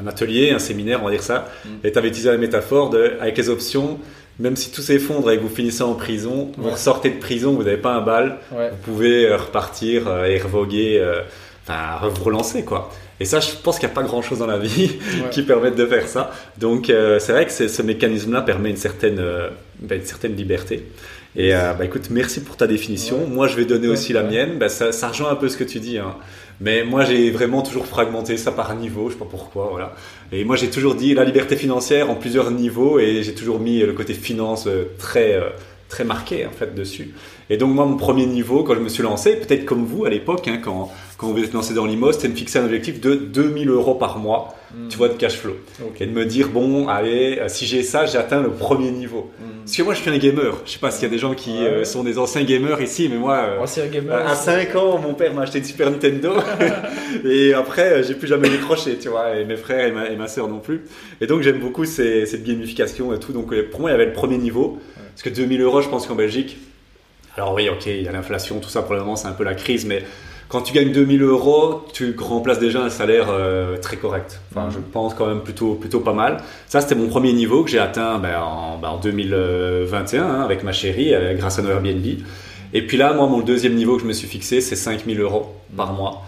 un 0.03 0.07
atelier, 0.07 0.49
un 0.51 0.59
séminaire, 0.59 1.01
on 1.03 1.05
va 1.05 1.11
dire 1.11 1.21
ça, 1.23 1.49
Mm. 1.65 1.85
et 1.85 1.91
tu 1.91 1.97
avais 1.99 2.07
utilisé 2.07 2.31
la 2.31 2.37
métaphore 2.37 2.89
de, 2.89 3.13
avec 3.21 3.37
les 3.37 3.49
options, 3.49 3.99
même 4.39 4.55
si 4.55 4.71
tout 4.71 4.81
s'effondre 4.81 5.29
et 5.31 5.37
que 5.37 5.41
vous 5.43 5.49
finissez 5.53 5.83
en 5.83 5.93
prison, 5.93 6.51
vous 6.57 6.69
ressortez 6.71 7.09
de 7.09 7.19
prison, 7.19 7.53
vous 7.53 7.63
n'avez 7.63 7.77
pas 7.77 7.93
un 7.93 8.01
bal, 8.01 8.37
Ouais. 8.51 8.69
vous 8.71 8.77
pouvez 8.93 9.27
euh, 9.27 9.37
repartir 9.37 10.07
euh, 10.07 10.25
et 10.25 10.39
revoguer, 10.39 10.97
euh, 10.99 11.21
enfin, 11.67 12.07
vous 12.07 12.23
relancer, 12.23 12.63
quoi. 12.63 12.91
Et 13.19 13.25
ça, 13.25 13.39
je 13.39 13.51
pense 13.63 13.77
qu'il 13.79 13.87
n'y 13.87 13.91
a 13.93 13.95
pas 13.95 14.01
grand 14.03 14.21
chose 14.21 14.39
dans 14.39 14.47
la 14.47 14.57
vie 14.57 14.91
Ouais. 15.23 15.29
qui 15.31 15.43
permettent 15.43 15.75
de 15.77 15.85
faire 15.85 16.07
ça. 16.07 16.31
Donc, 16.57 16.89
euh, 16.89 17.19
c'est 17.19 17.31
vrai 17.31 17.45
que 17.45 17.51
ce 17.51 17.81
mécanisme-là 17.83 18.41
permet 18.41 18.69
une 18.71 18.75
certaine, 18.77 19.19
euh, 19.19 19.49
ben, 19.79 19.99
une 19.99 20.05
certaine 20.05 20.35
liberté. 20.35 20.87
Et 21.35 21.51
bah, 21.51 21.77
écoute, 21.83 22.09
merci 22.11 22.41
pour 22.41 22.57
ta 22.57 22.67
définition. 22.67 23.25
Moi, 23.27 23.47
je 23.47 23.55
vais 23.55 23.65
donner 23.65 23.87
aussi 23.87 24.13
la 24.13 24.21
mienne. 24.21 24.59
Bah, 24.59 24.69
ça, 24.69 24.91
ça 24.91 25.07
rejoint 25.07 25.31
un 25.31 25.35
peu 25.35 25.49
ce 25.49 25.57
que 25.57 25.63
tu 25.63 25.79
dis. 25.79 25.97
Hein. 25.97 26.13
Mais 26.61 26.83
moi, 26.83 27.03
j'ai 27.03 27.31
vraiment 27.31 27.61
toujours 27.61 27.85
fragmenté 27.85 28.37
ça 28.37 28.51
par 28.51 28.75
niveau. 28.75 29.09
Je 29.09 29.13
sais 29.13 29.19
pas 29.19 29.27
pourquoi. 29.29 29.69
Voilà. 29.71 29.95
Et 30.31 30.43
moi, 30.43 30.55
j'ai 30.55 30.69
toujours 30.69 30.95
dit 30.95 31.13
la 31.13 31.23
liberté 31.23 31.55
financière 31.55 32.09
en 32.09 32.15
plusieurs 32.15 32.51
niveaux. 32.51 32.99
Et 32.99 33.23
j'ai 33.23 33.33
toujours 33.33 33.59
mis 33.59 33.79
le 33.79 33.93
côté 33.93 34.13
finance 34.13 34.67
euh, 34.67 34.85
très, 34.97 35.33
euh, 35.33 35.49
très 35.89 36.03
marqué 36.03 36.45
en 36.45 36.51
fait 36.51 36.73
dessus. 36.73 37.13
Et 37.49 37.57
donc, 37.57 37.73
moi, 37.73 37.85
mon 37.85 37.97
premier 37.97 38.25
niveau, 38.25 38.63
quand 38.63 38.75
je 38.75 38.79
me 38.79 38.89
suis 38.89 39.03
lancé, 39.03 39.35
peut-être 39.35 39.65
comme 39.65 39.85
vous 39.85 40.05
à 40.05 40.09
l'époque, 40.09 40.47
hein, 40.47 40.59
quand, 40.63 40.91
quand 41.23 41.31
vous 41.33 41.43
êtes 41.43 41.53
lancé 41.53 41.73
dans 41.73 41.85
l'IMO, 41.85 42.11
c'était 42.11 42.27
de 42.27 42.33
me 42.33 42.37
fixer 42.37 42.59
un 42.59 42.65
objectif 42.65 42.99
de 43.01 43.15
2000 43.15 43.69
euros 43.69 43.95
par 43.95 44.17
mois, 44.19 44.55
Mm. 44.75 44.87
tu 44.89 44.97
vois, 44.97 45.07
de 45.07 45.13
cash 45.13 45.35
flow. 45.37 45.53
Et 45.99 46.05
de 46.07 46.11
me 46.11 46.25
dire, 46.25 46.49
bon, 46.49 46.87
allez, 46.87 47.37
euh, 47.39 47.47
si 47.47 47.67
j'ai 47.67 47.83
ça, 47.83 48.05
j'ai 48.07 48.17
atteint 48.17 48.41
le 48.41 48.49
premier 48.49 48.89
niveau. 48.91 49.29
Mm. 49.39 49.43
Parce 49.65 49.77
que 49.77 49.83
moi, 49.83 49.93
je 49.93 50.01
suis 50.01 50.09
un 50.09 50.17
gamer. 50.17 50.55
Je 50.65 50.71
sais 50.71 50.79
pas 50.79 50.89
s'il 50.91 51.03
y 51.03 51.05
a 51.05 51.09
des 51.09 51.19
gens 51.19 51.35
qui 51.35 51.51
Ouais. 51.51 51.67
euh, 51.67 51.85
sont 51.85 52.03
des 52.03 52.17
anciens 52.17 52.43
gamers 52.43 52.81
ici, 52.81 53.07
mais 53.09 53.17
moi, 53.17 53.35
euh, 53.61 53.87
gamer. 53.91 54.27
à 54.27 54.33
5 54.35 54.75
ans, 54.75 54.97
mon 54.97 55.13
père 55.13 55.33
m'a 55.33 55.43
acheté 55.43 55.59
une 55.59 55.63
Super 55.65 55.91
Nintendo. 55.91 56.31
et 57.25 57.53
après, 57.53 58.03
j'ai 58.03 58.15
plus 58.15 58.27
jamais 58.27 58.49
décroché, 58.49 58.97
tu 58.97 59.09
vois. 59.09 59.35
Et 59.37 59.45
mes 59.45 59.55
frères 59.57 59.85
et 59.87 59.91
ma, 59.91 60.09
et 60.09 60.15
ma 60.15 60.27
soeur 60.27 60.47
non 60.47 60.59
plus. 60.59 60.81
Et 61.21 61.27
donc, 61.27 61.41
j'aime 61.43 61.59
beaucoup 61.59 61.85
ces- 61.85 62.25
cette 62.25 62.43
gamification 62.43 63.13
et 63.13 63.19
tout. 63.19 63.31
Donc, 63.31 63.53
pour 63.69 63.79
moi, 63.81 63.89
il 63.91 63.93
y 63.93 63.95
avait 63.95 64.07
le 64.07 64.13
premier 64.13 64.37
niveau. 64.37 64.79
Parce 65.11 65.21
que 65.21 65.29
2000 65.29 65.61
euros, 65.61 65.81
je 65.81 65.89
pense 65.89 66.07
qu'en 66.07 66.15
Belgique, 66.15 66.57
alors 67.37 67.53
oui, 67.53 67.69
ok, 67.69 67.85
il 67.85 68.01
y 68.01 68.07
a 68.07 68.11
l'inflation, 68.11 68.59
tout 68.59 68.69
ça 68.69 68.81
pour 68.81 68.93
le 68.95 69.01
moment, 69.01 69.15
c'est 69.15 69.27
un 69.27 69.31
peu 69.33 69.43
la 69.43 69.53
crise, 69.53 69.85
mais 69.85 70.03
quand 70.53 70.61
tu 70.61 70.71
gagnes 70.71 70.91
2000 70.91 71.23
euros, 71.23 71.83
tu 71.93 72.15
remplaces 72.15 72.59
déjà 72.59 72.83
un 72.83 72.91
salaire 72.91 73.29
euh, 73.31 73.75
très 73.77 73.97
correct. 73.97 74.39
Enfin, 74.51 74.67
Mhm. 74.67 74.73
je 74.73 74.77
pense 74.91 75.15
quand 75.15 75.25
même 75.25 75.41
plutôt, 75.41 75.73
plutôt 75.73 75.99
pas 75.99 76.13
mal. 76.13 76.37
Ça, 76.67 76.79
c'était 76.79 76.93
mon 76.93 77.07
premier 77.07 77.33
niveau 77.33 77.63
que 77.63 77.71
j'ai 77.71 77.79
atteint 77.79 78.19
ben, 78.19 78.39
en, 78.39 78.77
ben, 78.77 78.89
en 78.89 78.97
2021 78.99 80.23
hein, 80.23 80.41
avec 80.41 80.63
ma 80.63 80.71
chérie, 80.71 81.15
euh, 81.15 81.33
grâce 81.33 81.57
à 81.57 81.63
nos 81.63 81.71
Airbnb. 81.71 82.05
Et 82.71 82.85
puis 82.85 82.97
là, 82.97 83.13
moi, 83.13 83.25
mon 83.25 83.39
deuxième 83.39 83.73
niveau 83.73 83.95
que 83.95 84.03
je 84.03 84.07
me 84.07 84.13
suis 84.13 84.27
fixé, 84.27 84.61
c'est 84.61 84.75
5000 84.75 85.19
euros 85.21 85.55
par 85.75 85.93
mois. 85.93 86.21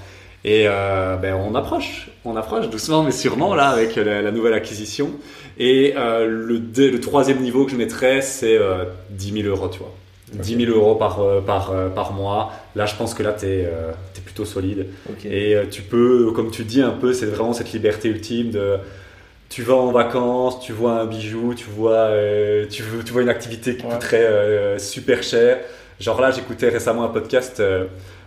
Et 0.43 0.63
euh, 0.67 1.17
ben, 1.17 1.35
on 1.35 1.53
approche, 1.53 2.09
on 2.23 2.35
approche 2.35 2.67
doucement 2.71 3.03
mais 3.03 3.11
sûrement 3.11 3.53
là 3.53 3.69
avec 3.69 3.95
la, 3.95 4.23
la 4.23 4.31
nouvelle 4.31 4.53
acquisition. 4.53 5.11
Et 5.59 5.93
le, 5.95 6.97
troisième 6.99 7.41
niveau 7.41 7.63
que 7.65 7.71
je 7.71 7.77
mettrais, 7.77 8.21
c'est 8.21 8.57
euh, 8.57 8.85
10 9.11 9.43
000 9.43 9.47
euros, 9.49 9.67
tu 9.67 9.77
vois. 9.77 9.93
10 10.33 10.65
000 10.65 10.71
euros 10.77 10.95
par, 10.95 11.21
euh, 11.21 11.39
par, 11.41 11.71
euh, 11.71 11.89
par 11.89 12.11
mois. 12.13 12.51
Là, 12.75 12.85
je 12.85 12.95
pense 12.95 13.13
que 13.13 13.23
là, 13.23 13.33
tu 13.33 13.45
es, 13.45 13.69
plutôt 14.25 14.45
solide. 14.45 14.88
Et 15.23 15.55
euh, 15.55 15.65
tu 15.69 15.81
peux, 15.83 16.31
comme 16.31 16.49
tu 16.51 16.63
dis 16.63 16.81
un 16.81 16.89
peu, 16.91 17.13
c'est 17.13 17.27
vraiment 17.27 17.53
cette 17.53 17.71
liberté 17.71 18.09
ultime 18.09 18.51
de. 18.51 18.77
Tu 19.49 19.61
vas 19.61 19.75
en 19.75 19.91
vacances, 19.91 20.59
tu 20.59 20.73
vois 20.73 20.93
un 21.01 21.05
bijou, 21.05 21.53
tu 21.53 21.65
vois, 21.69 21.91
euh, 22.09 22.65
tu, 22.67 22.81
vois 23.13 23.21
une 23.21 23.29
activité 23.29 23.77
qui 23.77 23.85
Ouais. 23.85 23.91
coûterait 23.93 24.25
euh, 24.25 24.79
super 24.79 25.21
cher. 25.21 25.59
Genre 25.99 26.19
là, 26.19 26.31
j'écoutais 26.31 26.67
récemment 26.69 27.03
un 27.05 27.09
podcast 27.09 27.59
euh, 27.59 27.85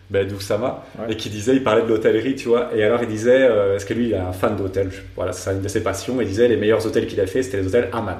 ben, 0.08 0.26
d'Oussama 0.26 0.84
Ouais. 1.00 1.12
et 1.12 1.16
qui 1.16 1.28
disait, 1.28 1.56
il 1.56 1.64
parlait 1.64 1.82
de 1.82 1.88
l'hôtellerie, 1.88 2.36
tu 2.36 2.48
vois. 2.48 2.70
Et 2.74 2.84
alors 2.84 3.02
il 3.02 3.08
disait, 3.08 3.42
euh, 3.42 3.74
est-ce 3.76 3.84
que 3.84 3.92
lui, 3.94 4.06
il 4.06 4.12
est 4.12 4.16
un 4.16 4.32
fan 4.32 4.56
d'hôtels 4.56 4.90
Voilà, 5.16 5.32
c'est 5.32 5.50
une 5.50 5.60
de 5.60 5.68
ses 5.68 5.82
passions. 5.82 6.18
Il 6.20 6.28
disait, 6.28 6.46
les 6.48 6.56
meilleurs 6.56 6.86
hôtels 6.86 7.06
qu'il 7.08 7.20
a 7.20 7.26
fait, 7.26 7.42
c'était 7.42 7.58
les 7.60 7.66
hôtels 7.66 7.88
Haman. 7.92 8.18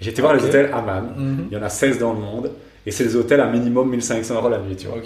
J'ai 0.00 0.10
été 0.10 0.22
voir 0.22 0.32
les 0.34 0.44
hôtels 0.44 0.70
Haman. 0.72 1.12
Mhm. 1.16 1.46
Il 1.50 1.58
y 1.58 1.60
en 1.60 1.62
a 1.64 1.68
16 1.68 1.98
dans 1.98 2.12
le 2.12 2.20
monde. 2.20 2.50
Et 2.84 2.90
c'est 2.90 3.04
des 3.04 3.14
hôtels 3.16 3.40
à 3.40 3.46
minimum 3.46 3.88
1500 3.90 4.34
euros 4.34 4.48
la 4.48 4.58
nuit, 4.58 4.74
tu 4.76 4.88
vois. 4.88 4.96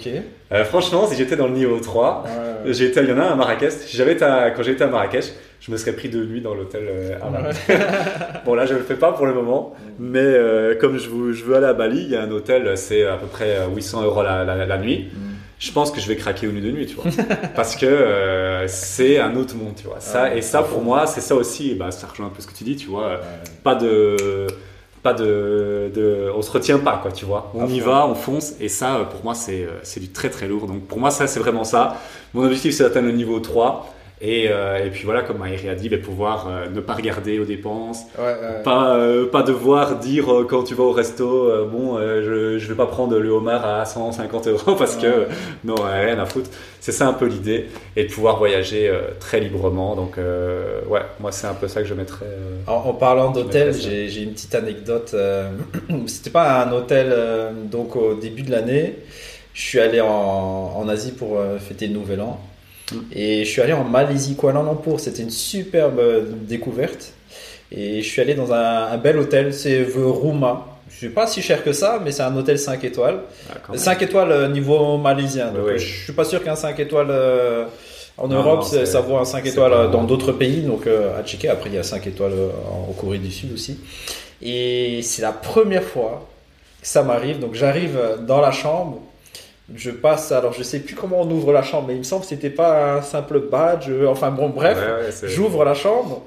Euh, 0.51 0.63
franchement, 0.65 1.05
si 1.07 1.15
j'étais 1.15 1.35
dans 1.35 1.47
le 1.47 1.53
niveau 1.53 1.79
3, 1.79 2.23
Ouais. 2.65 2.73
j'ai 2.73 2.85
été, 2.87 3.01
il 3.01 3.09
y 3.09 3.13
en 3.13 3.19
a 3.19 3.23
un 3.23 3.31
à 3.33 3.35
Marrakech. 3.35 3.71
Si 3.71 3.95
j'avais 3.95 4.13
été 4.13 4.25
à- 4.25 4.49
quand 4.51 4.63
j'étais 4.63 4.83
à 4.83 4.87
Marrakech, 4.87 5.25
je 5.59 5.71
me 5.71 5.77
serais 5.77 5.91
pris 5.93 6.09
deux 6.09 6.25
nuits 6.25 6.41
dans 6.41 6.55
l'hôtel 6.55 6.83
euh, 6.89 7.15
Haman. 7.21 7.51
bon, 8.45 8.55
là, 8.55 8.65
je 8.65 8.73
le 8.73 8.79
fais 8.81 8.95
pas 8.95 9.11
pour 9.11 9.25
le 9.27 9.33
moment, 9.33 9.75
mais 9.99 10.19
euh, 10.19 10.75
comme 10.79 10.97
je, 10.97 11.07
vous- 11.09 11.33
je 11.33 11.43
veux 11.43 11.55
aller 11.55 11.67
à 11.67 11.73
Bali, 11.73 12.01
il 12.01 12.09
y 12.09 12.15
a 12.15 12.21
un 12.23 12.31
hôtel, 12.31 12.75
c'est 12.77 13.05
à 13.05 13.15
peu 13.17 13.27
près 13.27 13.57
euh, 13.57 13.67
800 13.75 14.01
euros 14.03 14.23
la, 14.23 14.43
la- 14.43 14.65
la 14.65 14.77
nuit. 14.79 15.09
Mm. 15.13 15.17
Je 15.59 15.71
pense 15.71 15.89
que 15.91 15.99
je 15.99 16.07
vais 16.07 16.15
craquer 16.15 16.45
une 16.47 16.53
nuit 16.53 16.61
de 16.61 16.71
nuit, 16.71 16.85
tu 16.85 16.95
vois, 16.95 17.05
parce 17.55 17.75
que 17.75 18.65
c'est 18.67 19.17
un 19.19 19.35
autre 19.35 19.55
monde, 19.55 19.73
tu 19.75 19.87
vois. 19.87 19.99
Ça 19.99 20.35
et 20.35 20.41
ça 20.43 20.59
à 20.59 20.63
pour 20.63 20.83
moi, 20.83 21.07
c'est 21.07 21.19
ça 21.21 21.33
aussi. 21.35 21.73
Bah, 21.73 21.89
ça 21.89 22.05
rejoint 22.05 22.27
un 22.27 22.29
peu 22.29 22.41
ce 22.43 22.47
que 22.47 22.53
tu 22.53 22.63
dis, 22.63 22.75
tu 22.75 22.87
vois. 22.87 23.21
Pas 23.63 23.73
de 23.73 24.45
pas 25.03 25.13
de, 25.13 25.91
de- 25.93 26.31
on 26.35 26.41
se 26.41 26.51
retient 26.51 26.79
pas 26.79 26.97
quoi 27.01 27.11
tu 27.11 27.25
vois. 27.25 27.51
On 27.53 27.65
À 27.65 27.67
y 27.69 27.79
va 27.79 28.07
on 28.07 28.15
fonce 28.15 28.53
et 28.59 28.69
ça 28.69 28.95
euh, 28.97 29.03
pour 29.05 29.23
moi 29.23 29.33
c'est 29.35 29.63
euh, 29.63 29.79
c'est 29.83 29.99
du 29.99 30.09
très 30.09 30.29
très 30.29 30.47
lourd. 30.47 30.67
Donc 30.67 30.81
pour 30.87 30.99
moi 30.99 31.11
ça 31.11 31.27
c'est 31.27 31.39
vraiment 31.39 31.63
ça. 31.63 31.97
Mon 32.33 32.43
objectif 32.43 32.73
c'est 32.73 32.83
d'atteindre 32.83 33.07
le 33.07 33.13
niveau 33.13 33.39
3 33.39 33.93
et, 34.19 34.47
euh, 34.49 34.83
et 34.83 34.89
puis 34.89 35.03
voilà 35.05 35.21
comme 35.21 35.37
Maïri 35.37 35.69
a 35.69 35.75
dit 35.75 35.89
ben, 35.89 36.01
pouvoir 36.01 36.47
euh, 36.49 36.67
ne 36.73 36.79
pas 36.79 36.93
regarder 36.93 37.37
aux 37.39 37.45
dépenses 37.45 38.01
Ouais, 38.17 38.23
ouais. 38.25 38.63
pas, 38.63 38.95
euh, 38.95 39.27
pas 39.29 39.43
devoir 39.43 39.99
dire 39.99 40.25
quand 40.49 40.63
tu 40.63 40.73
vas 40.73 40.85
au 40.85 40.91
resto 40.91 41.67
bon 41.67 41.99
je, 41.99 42.57
je 42.57 42.67
vais 42.67 42.73
pas 42.75 42.87
prendre 42.87 43.17
le 43.19 43.29
homard 43.29 43.63
à 43.65 43.85
150 43.85 44.47
euros 44.47 44.75
parce 44.77 44.95
que 44.95 45.05
Ouais. 45.07 45.27
non 45.63 45.75
rien 45.75 46.17
à 46.17 46.25
foutre 46.25 46.49
c'est 46.79 46.91
ça 46.91 47.07
un 47.07 47.13
peu 47.13 47.25
l'idée 47.27 47.67
et 47.95 48.05
de 48.05 48.11
pouvoir 48.11 48.37
voyager 48.37 48.91
très 49.19 49.39
librement 49.39 49.95
donc 49.95 50.17
ouais 50.17 51.01
moi 51.19 51.31
c'est 51.31 51.47
un 51.47 51.53
peu 51.53 51.67
ça 51.67 51.81
que 51.81 51.87
je 51.87 51.93
mettrais 51.93 52.25
En, 52.65 52.73
en 52.73 52.93
parlant 52.93 53.31
d'hôtel, 53.31 53.73
j'ai 53.73 54.09
j'ai 54.09 54.23
une 54.23 54.31
petite 54.31 54.55
anecdote. 54.55 55.15
C'était 56.07 56.29
pas 56.31 56.63
un 56.63 56.71
hôtel, 56.71 57.13
donc 57.71 57.95
au 57.95 58.15
début 58.15 58.41
de 58.41 58.51
l'année, 58.51 58.95
je 59.53 59.61
suis 59.61 59.79
allé 59.79 60.01
en, 60.01 60.07
en 60.75 60.87
Asie 60.89 61.11
pour 61.11 61.37
fêter 61.59 61.87
le 61.87 61.93
Nouvel 61.93 62.21
An. 62.21 62.39
Et 63.13 63.43
je 63.43 63.49
suis 63.49 63.61
allé 63.61 63.73
en 63.73 63.83
Malaisie, 63.83 64.35
Kuala 64.35 64.61
Lumpur. 64.61 64.99
C'était 64.99 65.23
une 65.23 65.29
superbe 65.29 65.99
euh, 65.99 66.21
découverte. 66.47 67.13
Et 67.71 68.01
je 68.01 68.07
suis 68.07 68.21
allé 68.21 68.33
dans 68.33 68.53
un, 68.53 68.85
un 68.93 68.97
bel 68.97 69.17
hôtel, 69.17 69.53
c'est 69.53 69.83
The 69.85 69.97
Ruma. 69.97 70.65
C'est 70.89 71.09
pas 71.09 71.27
si 71.27 71.41
cher 71.41 71.63
que 71.65 71.73
ça, 71.73 71.99
mais 72.03 72.11
c'est 72.13 72.23
un 72.23 72.35
hôtel 72.35 72.57
5 72.57 72.81
étoiles. 72.85 73.19
Ah, 73.51 73.55
quand 73.61 73.73
même. 73.73 73.81
5 73.81 74.01
étoiles 74.03 74.31
euh, 74.31 74.47
niveau 74.47 74.97
malaisien. 74.97 75.47
Donc 75.47 75.67
euh, 75.67 75.77
je 75.77 76.03
suis 76.03 76.13
pas 76.13 76.23
sûr 76.23 76.41
qu'un 76.43 76.55
5 76.55 76.79
étoiles 76.79 77.09
euh, 77.11 77.65
en 78.17 78.29
Non, 78.29 78.37
Europe, 78.37 78.65
non, 78.73 78.85
ça 78.85 79.01
vaut 79.01 79.17
un 79.17 79.25
5 79.25 79.41
c'est 79.43 79.49
étoiles 79.51 79.71
pas- 79.71 79.87
dans 79.87 80.05
d'autres 80.05 80.31
pays. 80.31 80.61
Donc 80.61 80.87
euh, 80.87 81.19
à 81.19 81.23
checker. 81.23 81.49
Après, 81.49 81.69
il 81.69 81.75
y 81.75 81.77
a 81.77 81.83
5 81.83 82.07
étoiles 82.07 82.31
euh, 82.33 82.49
en 82.71 82.93
Corée 82.93 83.17
du 83.19 83.31
Sud 83.31 83.51
aussi. 83.53 83.77
Et 84.41 85.01
c'est 85.03 85.21
la 85.21 85.33
première 85.33 85.83
fois 85.83 86.25
que 86.81 86.87
ça 86.87 87.03
m'arrive. 87.03 87.39
Donc 87.39 87.53
j'arrive 87.53 87.99
dans 88.25 88.39
la 88.39 88.51
chambre. 88.51 89.01
Je 89.75 89.91
passe, 89.91 90.31
alors 90.31 90.53
je 90.53 90.63
sais 90.63 90.79
plus 90.79 90.95
comment 90.95 91.21
on 91.21 91.29
ouvre 91.29 91.51
la 91.51 91.61
chambre, 91.61 91.87
mais 91.89 91.93
il 91.95 91.99
me 91.99 92.03
semble 92.03 92.21
que 92.23 92.29
c'était 92.29 92.49
pas 92.49 92.95
un 92.95 93.01
simple 93.01 93.39
badge. 93.51 93.87
euh, 93.89 94.07
Enfin 94.07 94.31
bon, 94.31 94.49
bref. 94.49 94.77
Ouais, 94.77 95.05
ouais, 95.05 95.11
c'est- 95.11 95.27
J'ouvre 95.27 95.65
la 95.65 95.73
chambre, 95.73 96.23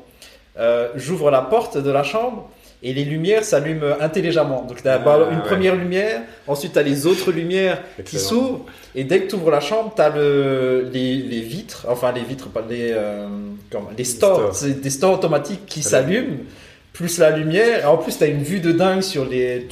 euh, 0.58 0.88
j'ouvre 0.96 1.30
la 1.30 1.40
porte 1.40 1.78
de 1.78 1.90
la 1.90 2.02
chambre 2.02 2.50
et 2.82 2.92
les 2.92 3.04
lumières 3.04 3.42
s'allument 3.44 3.94
intelligemment. 4.00 4.64
Donc 4.68 4.82
tu 4.82 4.88
as 4.88 5.00
Ah, 5.06 5.18
une 5.30 5.38
ouais. 5.38 5.42
première 5.44 5.74
lumière, 5.74 6.20
ensuite 6.46 6.74
tu 6.74 6.78
as 6.78 6.82
les 6.82 7.06
autres 7.06 7.32
lumières 7.32 7.80
qui 8.04 8.18
s'ouvrent 8.18 8.66
et 8.94 9.04
dès 9.04 9.20
que 9.20 9.28
tu 9.30 9.36
ouvres 9.36 9.50
la 9.50 9.60
chambre, 9.60 9.92
tu 9.96 10.02
as 10.02 10.10
le, 10.10 10.90
les, 10.92 11.16
les 11.16 11.40
vitres, 11.40 11.86
enfin 11.88 12.12
les 12.12 12.22
vitres, 12.22 12.48
pas 12.50 12.62
les, 12.68 12.90
euh, 12.92 13.26
comment, 13.72 13.88
les 13.96 14.04
stores, 14.04 14.52
des 14.82 14.90
stores 14.90 15.14
automatiques 15.14 15.64
qui 15.66 15.82
s'allument, 15.82 16.38
plus 16.92 17.16
la 17.18 17.30
lumière. 17.30 17.80
Et 17.82 17.86
en 17.86 17.96
plus, 17.96 18.18
tu 18.18 18.24
as 18.24 18.26
une 18.26 18.42
vue 18.42 18.60
de 18.60 18.72
dingue 18.72 19.00
sur 19.02 19.24
les 19.24 19.66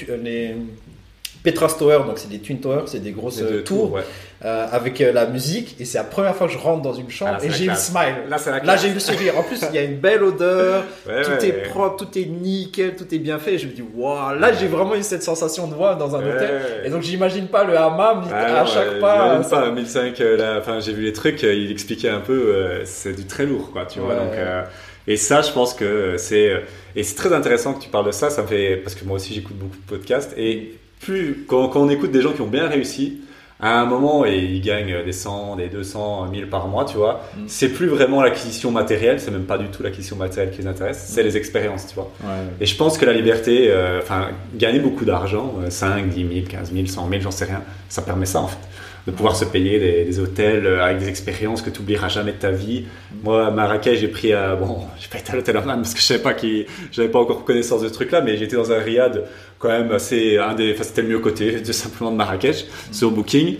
Petra 1.52 1.68
Tower, 1.68 2.00
donc 2.06 2.18
c'est 2.18 2.28
des 2.28 2.38
Twin 2.40 2.60
Towers, 2.60 2.82
c'est 2.86 3.02
des 3.02 3.12
grosses 3.12 3.40
euh, 3.42 3.62
tours, 3.62 3.92
ouais. 3.92 4.02
euh, 4.44 4.66
avec 4.70 5.00
euh, 5.00 5.12
la 5.12 5.26
musique. 5.26 5.76
Et 5.80 5.84
c'est 5.84 5.98
la 5.98 6.04
première 6.04 6.34
fois 6.36 6.46
que 6.46 6.52
je 6.52 6.58
rentre 6.58 6.82
dans 6.82 6.92
une 6.92 7.10
chambre 7.10 7.38
Ah, 7.40 7.44
et 7.44 7.50
j'ai 7.50 7.64
eu 7.64 7.70
le 7.70 7.74
smile. 7.74 8.16
Là, 8.64 8.76
j'ai 8.76 8.88
eu 8.88 8.94
le 8.94 9.00
sourire. 9.00 9.38
En 9.38 9.42
plus, 9.42 9.60
il 9.70 9.74
y 9.74 9.78
a 9.78 9.82
une 9.82 9.96
belle 9.98 10.22
odeur. 10.22 10.84
Ouais, 11.08 11.22
tout 11.22 11.30
ouais. 11.30 11.48
est 11.48 11.52
propre, 11.70 12.04
tout 12.04 12.18
est 12.18 12.26
nickel, 12.26 12.94
tout 12.96 13.06
est 13.14 13.18
bien 13.18 13.38
fait. 13.38 13.54
Et 13.54 13.58
je 13.58 13.66
me 13.66 13.72
dis, 13.72 13.82
waouh, 13.94 14.38
là, 14.38 14.52
j'ai 14.52 14.66
vraiment 14.66 14.94
eu 14.94 15.02
cette 15.02 15.22
sensation 15.22 15.66
de 15.68 15.74
voir 15.74 15.96
dans 15.96 16.14
un 16.14 16.20
hôtel. 16.20 16.60
Et 16.84 16.90
donc, 16.90 17.02
j'imagine 17.02 17.46
pas 17.48 17.64
le 17.64 17.76
hammam 17.78 18.24
Ah 18.32 18.60
à 18.62 18.66
chaque 18.66 19.00
pas. 19.00 19.42
ça- 19.42 19.56
pas 19.62 19.70
1005 19.70 20.20
euh, 20.20 20.36
là, 20.36 20.56
enfin 20.60 20.80
j'ai 20.80 20.92
vu 20.92 21.02
les 21.04 21.12
trucs 21.12 21.42
il 21.42 21.70
expliquait 21.70 22.08
un 22.10 22.20
peu 22.20 22.32
euh, 22.54 22.82
c'est 22.84 23.14
du 23.14 23.24
très 23.24 23.46
lourd 23.46 23.70
quoi 23.72 23.86
tu 23.86 24.00
vois 24.00 24.14
donc 24.14 24.32
et 25.06 25.16
ça 25.16 25.40
je 25.42 25.50
pense 25.52 25.72
que 25.74 26.16
c'est 26.18 26.52
et 26.94 27.02
c'est 27.02 27.14
très 27.14 27.32
intéressant 27.32 27.72
que 27.74 27.82
tu 27.82 27.88
parles 27.88 28.06
de 28.06 28.10
ça 28.12 28.28
ça 28.30 28.42
me 28.42 28.46
fait 28.46 28.76
parce 28.76 28.94
que 28.94 29.04
moi 29.04 29.16
aussi 29.16 29.32
j'écoute 29.34 29.56
beaucoup 29.56 29.76
de 29.76 29.86
podcasts 29.88 30.34
et 30.36 30.74
plus 31.00 31.44
quand, 31.46 31.68
quand 31.68 31.80
on 31.80 31.88
écoute 31.90 32.10
des 32.10 32.20
gens 32.22 32.32
qui 32.32 32.40
ont 32.40 32.46
bien 32.48 32.66
réussi 32.68 33.18
à 33.60 33.80
un 33.80 33.86
moment 33.86 34.24
et 34.24 34.36
ils 34.38 34.60
gagnent 34.60 35.02
des 35.04 35.10
100 35.12 35.56
des 35.56 35.66
200 35.66 36.26
1000 36.30 36.48
par 36.48 36.68
mois 36.68 36.84
tu 36.84 36.96
vois 36.96 37.22
Mm. 37.36 37.40
c'est 37.48 37.70
plus 37.70 37.88
vraiment 37.88 38.22
l'acquisition 38.22 38.70
matérielle 38.70 39.18
c'est 39.18 39.32
même 39.32 39.46
pas 39.46 39.58
du 39.58 39.66
tout 39.66 39.82
l'acquisition 39.82 40.14
matérielle 40.14 40.52
qui 40.54 40.62
les 40.62 40.68
intéresse 40.68 41.04
c'est 41.08 41.24
les 41.24 41.36
expériences 41.36 41.88
tu 41.88 41.94
vois 41.96 42.10
Ouais. 42.22 42.30
et 42.60 42.66
je 42.66 42.76
pense 42.76 42.96
que 42.98 43.04
la 43.04 43.12
liberté, 43.12 43.66
euh, 43.68 43.98
enfin, 44.00 44.28
gagner 44.54 44.78
beaucoup 44.78 45.04
d'argent, 45.04 45.54
euh, 45.60 45.70
5, 45.70 46.08
10 46.08 46.28
000, 46.34 46.46
15 46.48 46.72
000, 46.72 46.86
100 46.86 47.08
000, 47.08 47.20
j'en 47.20 47.30
sais 47.32 47.46
rien, 47.46 47.62
ça 47.88 48.02
permet 48.02 48.26
ça 48.26 48.40
en 48.42 48.46
fait. 48.48 48.58
De 49.06 49.12
pouvoir 49.12 49.36
se 49.36 49.46
payer 49.46 49.78
des, 49.78 50.04
des 50.04 50.20
hôtels 50.20 50.66
euh, 50.66 50.84
avec 50.84 50.98
des 50.98 51.08
expériences 51.08 51.62
que 51.62 51.70
tu 51.70 51.80
oublieras 51.80 52.08
jamais 52.10 52.32
de 52.32 52.36
ta 52.36 52.50
vie. 52.50 52.84
Moi, 53.24 53.46
à 53.46 53.50
Marrakech, 53.50 53.98
j'ai 54.00 54.08
pris, 54.08 54.34
à, 54.34 54.54
bon, 54.54 54.80
j'ai 55.00 55.08
pas 55.08 55.18
été 55.18 55.32
à 55.32 55.36
l'hôtel 55.36 55.56
Amman 55.56 55.76
parce 55.76 55.94
que 55.94 56.00
je 56.00 56.04
savais 56.04 56.22
pas 56.22 56.34
qui, 56.34 56.66
j'avais 56.92 57.08
pas 57.08 57.18
encore 57.18 57.44
connaissance 57.46 57.80
de 57.80 57.88
ce 57.88 57.94
truc-là, 57.94 58.20
mais 58.20 58.36
j'étais 58.36 58.56
dans 58.56 58.70
un 58.70 58.78
riad 58.78 59.24
quand 59.58 59.68
même 59.68 59.90
assez, 59.92 60.38
un 60.38 60.54
des, 60.54 60.72
enfin, 60.72 60.82
c'était 60.84 61.02
le 61.02 61.08
mieux 61.08 61.18
côté, 61.18 61.60
de 61.60 61.72
simplement 61.72 62.10
de 62.10 62.16
Marrakech, 62.16 62.66
sur 62.92 63.10
Booking. 63.10 63.56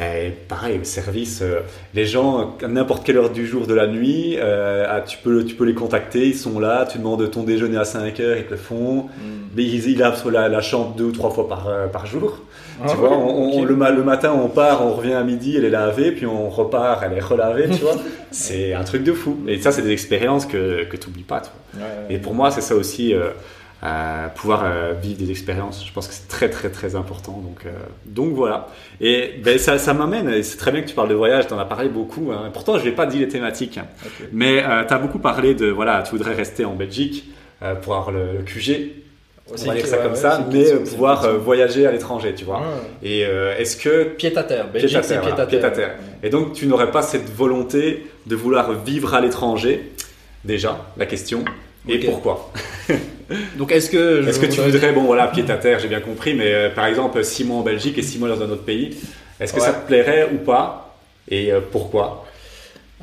Et 0.00 0.30
pareil, 0.48 0.78
le 0.78 0.84
service, 0.84 1.40
euh, 1.42 1.58
les 1.92 2.06
gens, 2.06 2.54
à 2.62 2.68
n'importe 2.68 3.04
quelle 3.04 3.16
heure 3.16 3.30
du 3.30 3.44
jour, 3.48 3.66
de 3.66 3.74
la 3.74 3.88
nuit, 3.88 4.36
euh, 4.38 4.84
ah, 4.88 5.00
tu, 5.00 5.18
peux, 5.18 5.44
tu 5.44 5.56
peux 5.56 5.64
les 5.64 5.74
contacter, 5.74 6.28
ils 6.28 6.36
sont 6.36 6.60
là, 6.60 6.86
tu 6.88 6.98
demandes 6.98 7.28
ton 7.32 7.42
déjeuner 7.42 7.78
à 7.78 7.84
5 7.84 8.20
heures, 8.20 8.36
ils 8.36 8.44
te 8.44 8.52
le 8.52 8.56
font. 8.58 9.06
Mm. 9.06 9.08
Mais 9.56 9.64
ils, 9.64 9.90
ils 9.90 9.98
lavent 9.98 10.16
sur 10.16 10.30
la, 10.30 10.48
la 10.48 10.60
chambre 10.60 10.94
deux 10.96 11.06
ou 11.06 11.10
trois 11.10 11.30
fois 11.30 11.48
par, 11.48 11.66
euh, 11.68 11.88
par 11.88 12.06
jour. 12.06 12.38
Ah 12.80 12.86
tu 12.88 12.96
vois, 12.96 13.10
on- 13.10 13.54
on- 13.56 13.60
ok. 13.62 13.68
le, 13.68 13.74
ma- 13.74 13.90
le 13.90 14.04
matin, 14.04 14.32
on 14.40 14.46
part, 14.48 14.86
on 14.86 14.92
revient 14.92 15.14
à 15.14 15.24
midi, 15.24 15.56
elle 15.56 15.64
est 15.64 15.70
lavée, 15.70 16.12
puis 16.12 16.26
on 16.26 16.48
repart, 16.48 17.02
elle 17.04 17.18
est 17.18 17.20
relavée, 17.20 17.64
tu 17.68 17.82
vois. 17.82 17.96
C'est 18.30 18.74
un 18.74 18.84
truc 18.84 19.02
de 19.02 19.12
fou. 19.12 19.36
Et 19.48 19.58
ça, 19.60 19.72
c'est 19.72 19.82
des 19.82 19.90
expériences 19.90 20.46
que, 20.46 20.84
que 20.84 20.96
tu 20.96 21.08
n'oublies 21.08 21.24
pas, 21.24 21.40
tu 21.40 21.48
vois. 21.74 21.84
Ouais, 21.88 21.92
ouais. 22.08 22.14
Et 22.14 22.18
pour 22.18 22.34
moi, 22.34 22.52
c'est 22.52 22.60
ça 22.60 22.76
aussi, 22.76 23.14
euh, 23.82 23.86
euh, 23.86 24.28
pouvoir 24.28 24.62
euh, 24.64 24.92
vivre 25.00 25.18
des 25.18 25.30
expériences. 25.30 25.84
Je 25.86 25.92
pense 25.92 26.08
que 26.08 26.14
c'est 26.14 26.28
très, 26.28 26.50
très, 26.50 26.68
très 26.70 26.96
important. 26.96 27.40
Donc, 27.44 27.60
euh, 27.66 27.70
donc 28.06 28.32
voilà. 28.34 28.68
Et 29.00 29.34
ben, 29.42 29.58
ça, 29.58 29.78
ça 29.78 29.94
m'amène, 29.94 30.28
et 30.28 30.42
c'est 30.42 30.56
très 30.56 30.72
bien 30.72 30.82
que 30.82 30.88
tu 30.88 30.94
parles 30.94 31.08
de 31.08 31.14
voyage, 31.14 31.46
tu 31.46 31.54
en 31.54 31.58
as 31.58 31.64
parlé 31.64 31.88
beaucoup. 31.88 32.30
hein. 32.32 32.50
Pourtant, 32.52 32.78
je 32.78 32.84
n'ai 32.84 32.92
pas 32.92 33.06
dit 33.06 33.18
les 33.18 33.28
thématiques. 33.28 33.78
Mais 34.32 34.62
tu 34.86 34.94
as 34.94 34.98
beaucoup 34.98 35.18
parlé 35.20 35.54
de, 35.54 35.66
voilà, 35.66 36.02
tu 36.02 36.10
voudrais 36.12 36.34
rester 36.34 36.64
en 36.64 36.74
Belgique 36.74 37.24
euh, 37.62 37.74
pour 37.74 37.94
avoir 37.94 38.10
le, 38.10 38.32
le 38.38 38.42
QG, 38.42 38.90
on 39.50 39.54
va 39.66 39.74
dire 39.74 39.86
ça 39.86 39.96
ouais, 39.96 40.02
comme 40.02 40.12
ouais, 40.12 40.18
ça, 40.18 40.46
mais 40.52 40.58
question, 40.60 40.76
euh, 40.76 40.84
pouvoir 40.84 41.24
euh, 41.24 41.38
voyager 41.38 41.86
à 41.86 41.92
l'étranger, 41.92 42.34
tu 42.34 42.44
vois. 42.44 42.58
Ouais. 42.58 42.64
Et 43.08 43.24
euh, 43.24 43.56
est-ce 43.56 43.76
que 43.76 44.04
Pied 44.04 44.36
à 44.36 44.42
terre. 44.42 44.64
Pied 44.70 44.80
Belgique, 44.82 44.98
à 44.98 45.02
c'est 45.02 45.08
terre, 45.14 45.20
pied 45.22 45.30
voilà, 45.30 45.44
à 45.44 45.46
pied 45.46 45.60
terre. 45.60 45.68
à 45.70 45.74
terre. 45.74 45.94
Et 46.22 46.30
donc, 46.30 46.52
tu 46.52 46.66
n'aurais 46.66 46.90
pas 46.90 47.02
cette 47.02 47.30
volonté 47.30 48.06
de 48.26 48.36
vouloir 48.36 48.72
vivre 48.72 49.14
à 49.14 49.20
l'étranger? 49.20 49.92
Déjà, 50.44 50.86
la 50.96 51.06
question. 51.06 51.44
Et 51.88 51.98
pourquoi? 52.00 52.52
Donc, 53.56 53.72
est-ce 53.72 53.90
que. 53.90 54.22
je 54.22 54.28
Est-ce 54.28 54.40
que 54.40 54.46
tu 54.46 54.60
voudrais- 54.60 54.92
bon 54.92 55.02
voilà, 55.04 55.26
pied 55.28 55.44
à 55.50 55.56
terre, 55.56 55.78
j'ai 55.78 55.88
bien 55.88 56.00
compris, 56.00 56.34
mais 56.34 56.52
euh, 56.52 56.70
par 56.70 56.86
exemple, 56.86 57.22
6 57.22 57.44
mois 57.44 57.58
en 57.58 57.62
Belgique 57.62 57.98
et 57.98 58.02
6 58.02 58.18
mois 58.18 58.28
dans 58.28 58.40
un 58.42 58.50
autre 58.50 58.64
pays, 58.64 58.96
est-ce 59.38 59.52
que 59.52 59.60
Ouais. 59.60 59.66
ça 59.66 59.72
te 59.74 59.86
plairait 59.86 60.28
ou 60.32 60.38
pas 60.38 60.96
Et 61.30 61.52
euh, 61.52 61.60
pourquoi? 61.72 62.24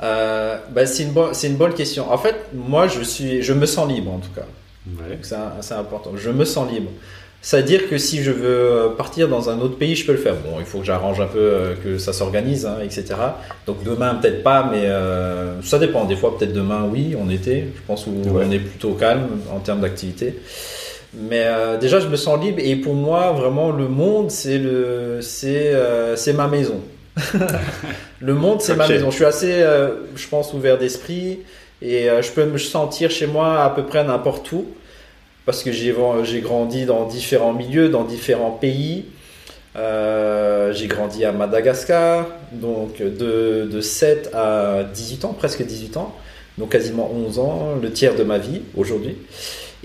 Euh, 0.04 0.58
bah, 0.72 0.86
c'est 0.86 1.04
une, 1.04 1.12
bonne- 1.12 1.34
c'est 1.34 1.48
une 1.48 1.56
bonne 1.58 1.74
question. 1.74 2.12
En 2.12 2.18
fait, 2.18 2.36
moi, 2.54 2.88
je, 2.88 3.02
suis, 3.02 3.42
je 3.44 3.54
me 3.54 3.66
sens 3.66 3.88
libre 3.88 4.12
en 4.12 4.18
tout 4.20 4.32
cas. 4.36 4.46
Ouais. 4.88 5.18
C'est 5.62 5.74
important. 5.76 6.12
Je 6.16 6.30
me 6.32 6.44
sens 6.46 6.70
libre. 6.72 6.90
C'est-à-dire 7.46 7.88
que 7.88 8.00
si 8.00 8.24
je 8.24 8.32
veux 8.32 8.96
partir 8.98 9.28
dans 9.28 9.52
un 9.52 9.60
autre 9.60 9.78
pays, 9.78 9.96
je 9.96 10.04
peux 10.04 10.14
le 10.14 10.18
faire. 10.18 10.34
Bon, 10.34 10.56
il 10.60 10.66
faut 10.66 10.80
que 10.80 10.84
j'arrange 10.86 11.22
un 11.22 11.28
peu, 11.28 11.38
euh, 11.38 11.74
que 11.76 12.00
ça 12.00 12.12
s'organise, 12.12 12.66
hein, 12.66 12.78
etc. 12.84 13.06
Donc 13.68 13.84
demain, 13.84 14.16
peut-être 14.16 14.42
pas, 14.42 14.68
mais 14.72 14.88
euh, 14.88 15.62
ça 15.62 15.78
dépend. 15.78 16.06
Des 16.06 16.16
fois, 16.16 16.36
peut-être 16.40 16.54
demain, 16.54 16.90
oui, 16.92 17.16
en 17.16 17.30
été. 17.30 17.66
Je 17.76 17.82
pense 17.86 18.08
où 18.08 18.14
Ouais. 18.32 18.46
on 18.48 18.52
est 18.52 18.58
plutôt 18.58 18.94
calme 18.94 19.28
en 19.56 19.60
termes 19.60 19.82
d'activité. 19.82 20.40
Mais 21.14 21.44
euh, 21.46 21.78
déjà, 21.78 22.00
je 22.00 22.08
me 22.08 22.16
sens 22.16 22.44
libre. 22.44 22.58
Et 22.64 22.76
pour 22.78 22.96
moi, 22.96 23.32
vraiment, 23.34 23.70
le 23.72 23.88
monde, 23.90 24.32
c'est 24.32 24.58
le, 24.58 25.20
c'est, 25.22 25.68
euh, 25.72 26.16
c'est 26.16 26.34
ma 26.34 26.48
maison. 26.48 26.82
le 28.22 28.34
monde, 28.34 28.60
c'est 28.60 28.76
ma 28.76 28.88
maison. 28.88 29.12
Je 29.12 29.16
suis 29.18 29.26
assez, 29.26 29.52
euh, 29.62 29.90
je 30.16 30.28
pense, 30.28 30.52
ouvert 30.56 30.80
d'esprit. 30.80 31.42
Et 31.84 32.10
euh, 32.10 32.24
je 32.24 32.32
peux 32.32 32.46
me 32.46 32.58
sentir 32.58 33.12
chez 33.12 33.28
moi 33.28 33.62
à 33.64 33.70
peu 33.70 33.84
près 33.84 34.04
n'importe 34.04 34.52
où 34.52 34.66
parce 35.46 35.64
que 35.64 35.72
j'ai 35.72 35.94
grandi 36.42 36.86
dans 36.86 37.06
différents 37.06 37.54
milieux, 37.54 37.90
dans 37.90 38.04
différents 38.04 38.52
pays. 38.52 39.06
Euh, 39.76 40.72
j'ai 40.74 40.88
grandi 40.88 41.26
à 41.26 41.32
Madagascar, 41.34 42.28
donc 42.54 43.00
de, 43.00 43.68
de 43.70 43.82
7 43.82 44.32
à 44.34 44.84
18 44.84 45.26
ans, 45.26 45.34
presque 45.34 45.64
18 45.64 45.98
ans, 45.98 46.16
donc 46.58 46.70
quasiment 46.70 47.12
11 47.14 47.40
ans, 47.40 47.76
le 47.82 47.92
tiers 47.92 48.16
de 48.16 48.24
ma 48.24 48.38
vie 48.38 48.62
aujourd'hui. 48.78 49.18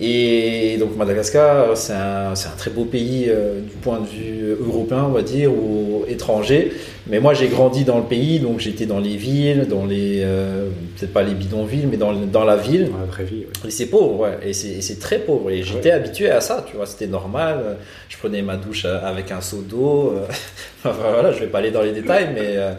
Et 0.02 0.76
donc 0.78 0.96
Madagascar, 0.96 1.76
c'est 1.76 1.92
un, 1.92 2.34
c'est 2.34 2.48
un 2.48 2.56
très 2.56 2.70
beau 2.70 2.84
pays 2.86 3.26
euh, 3.28 3.60
du 3.60 3.76
point 3.82 4.00
de 4.00 4.06
vue 4.06 4.56
européen, 4.58 5.04
on 5.08 5.12
va 5.12 5.22
dire, 5.22 5.52
ou 5.52 6.04
étranger. 6.08 6.72
Mais 7.06 7.20
moi, 7.20 7.34
j'ai 7.34 7.48
grandi 7.48 7.84
dans 7.84 7.98
le 7.98 8.04
pays, 8.04 8.38
donc 8.40 8.60
j'étais 8.60 8.86
dans 8.86 8.98
les 8.98 9.16
villes, 9.16 9.66
dans 9.68 9.84
les, 9.84 10.22
euh, 10.24 10.68
peut-être 10.96 11.12
pas 11.12 11.22
les 11.22 11.34
bidonvilles, 11.34 11.86
mais 11.90 11.96
dans, 11.98 12.14
dans 12.14 12.44
la 12.44 12.56
ville. 12.56 12.90
Dans 12.90 12.98
la 12.98 13.04
vraie 13.04 13.24
vie. 13.24 13.44
Et 13.66 13.70
c'est 13.70 13.86
pauvre, 13.86 14.20
ouais. 14.20 14.38
Et 14.42 14.52
c'est 14.54 14.68
et 14.68 14.80
c'est 14.80 14.98
très 14.98 15.18
pauvre. 15.18 15.50
Et 15.50 15.62
j'étais 15.62 15.90
habitué 15.90 16.30
à 16.30 16.40
ça, 16.40 16.64
tu 16.68 16.76
vois. 16.76 16.86
C'était 16.86 17.06
normal. 17.06 17.76
Je 18.08 18.16
prenais 18.16 18.40
ma 18.42 18.56
douche 18.56 18.84
euh, 18.86 19.00
avec 19.02 19.30
un 19.32 19.40
seau 19.40 19.60
d'eau. 19.62 20.14
euh. 20.16 20.26
Enfin, 20.84 20.96
voilà, 21.12 21.30
je 21.32 21.40
vais 21.40 21.46
pas 21.46 21.58
aller 21.58 21.70
dans 21.72 21.82
les 21.82 21.92
détails, 21.92 22.30
mais 22.34 22.56
euh, 22.56 22.72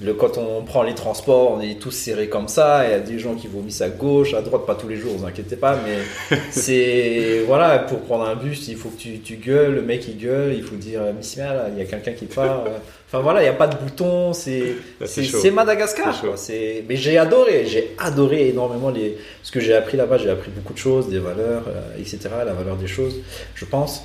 le, 0.00 0.14
quand 0.14 0.38
on 0.38 0.62
prend 0.62 0.84
les 0.84 0.94
transports, 0.94 1.50
on 1.52 1.60
est 1.60 1.80
tous 1.80 1.90
serrés 1.90 2.28
comme 2.28 2.46
ça. 2.46 2.84
Il 2.86 2.90
y 2.92 2.94
a 2.94 3.00
des 3.00 3.18
gens 3.18 3.34
qui 3.34 3.48
vomissent 3.48 3.80
à 3.80 3.88
gauche, 3.88 4.32
à 4.34 4.42
droite, 4.42 4.64
pas 4.64 4.76
tous 4.76 4.86
les 4.88 4.96
jours, 4.96 5.14
vous 5.16 5.26
inquiétez 5.26 5.56
pas. 5.56 5.76
Mais 5.84 6.38
c'est. 6.50 7.42
Voilà, 7.46 7.80
pour 7.80 8.00
prendre 8.00 8.24
un 8.24 8.36
bus, 8.36 8.68
il 8.68 8.76
faut 8.76 8.90
que 8.90 8.98
tu, 8.98 9.18
tu 9.20 9.36
gueules. 9.36 9.74
Le 9.74 9.82
mec, 9.82 10.06
il 10.06 10.16
gueule. 10.18 10.54
Il 10.54 10.62
faut 10.62 10.76
dire 10.76 11.02
là, 11.02 11.12
il 11.72 11.78
y 11.78 11.82
a 11.82 11.84
quelqu'un 11.84 12.12
qui 12.12 12.26
part. 12.26 12.64
Enfin 13.10 13.22
voilà, 13.22 13.40
il 13.40 13.44
n'y 13.44 13.48
a 13.48 13.54
pas 13.54 13.68
de 13.68 13.76
bouton. 13.76 14.34
C'est. 14.34 14.74
C'est 15.06 15.50
Madagascar. 15.50 16.20
Quoi. 16.20 16.36
C'est- 16.36 16.84
Mais 16.86 16.96
j'ai 16.96 17.16
adoré, 17.16 17.64
j'ai 17.66 17.94
adoré 17.98 18.48
énormément 18.48 18.90
les... 18.90 19.16
ce 19.42 19.50
que 19.50 19.60
j'ai 19.60 19.74
appris 19.74 19.96
là-bas. 19.96 20.18
J'ai 20.18 20.28
appris 20.28 20.50
beaucoup 20.50 20.74
de 20.74 20.78
choses, 20.78 21.08
des 21.08 21.18
valeurs, 21.18 21.62
euh, 21.68 21.98
etc. 21.98 22.18
La 22.44 22.52
valeur 22.52 22.76
des 22.76 22.86
choses, 22.86 23.16
je 23.54 23.64
pense. 23.64 24.04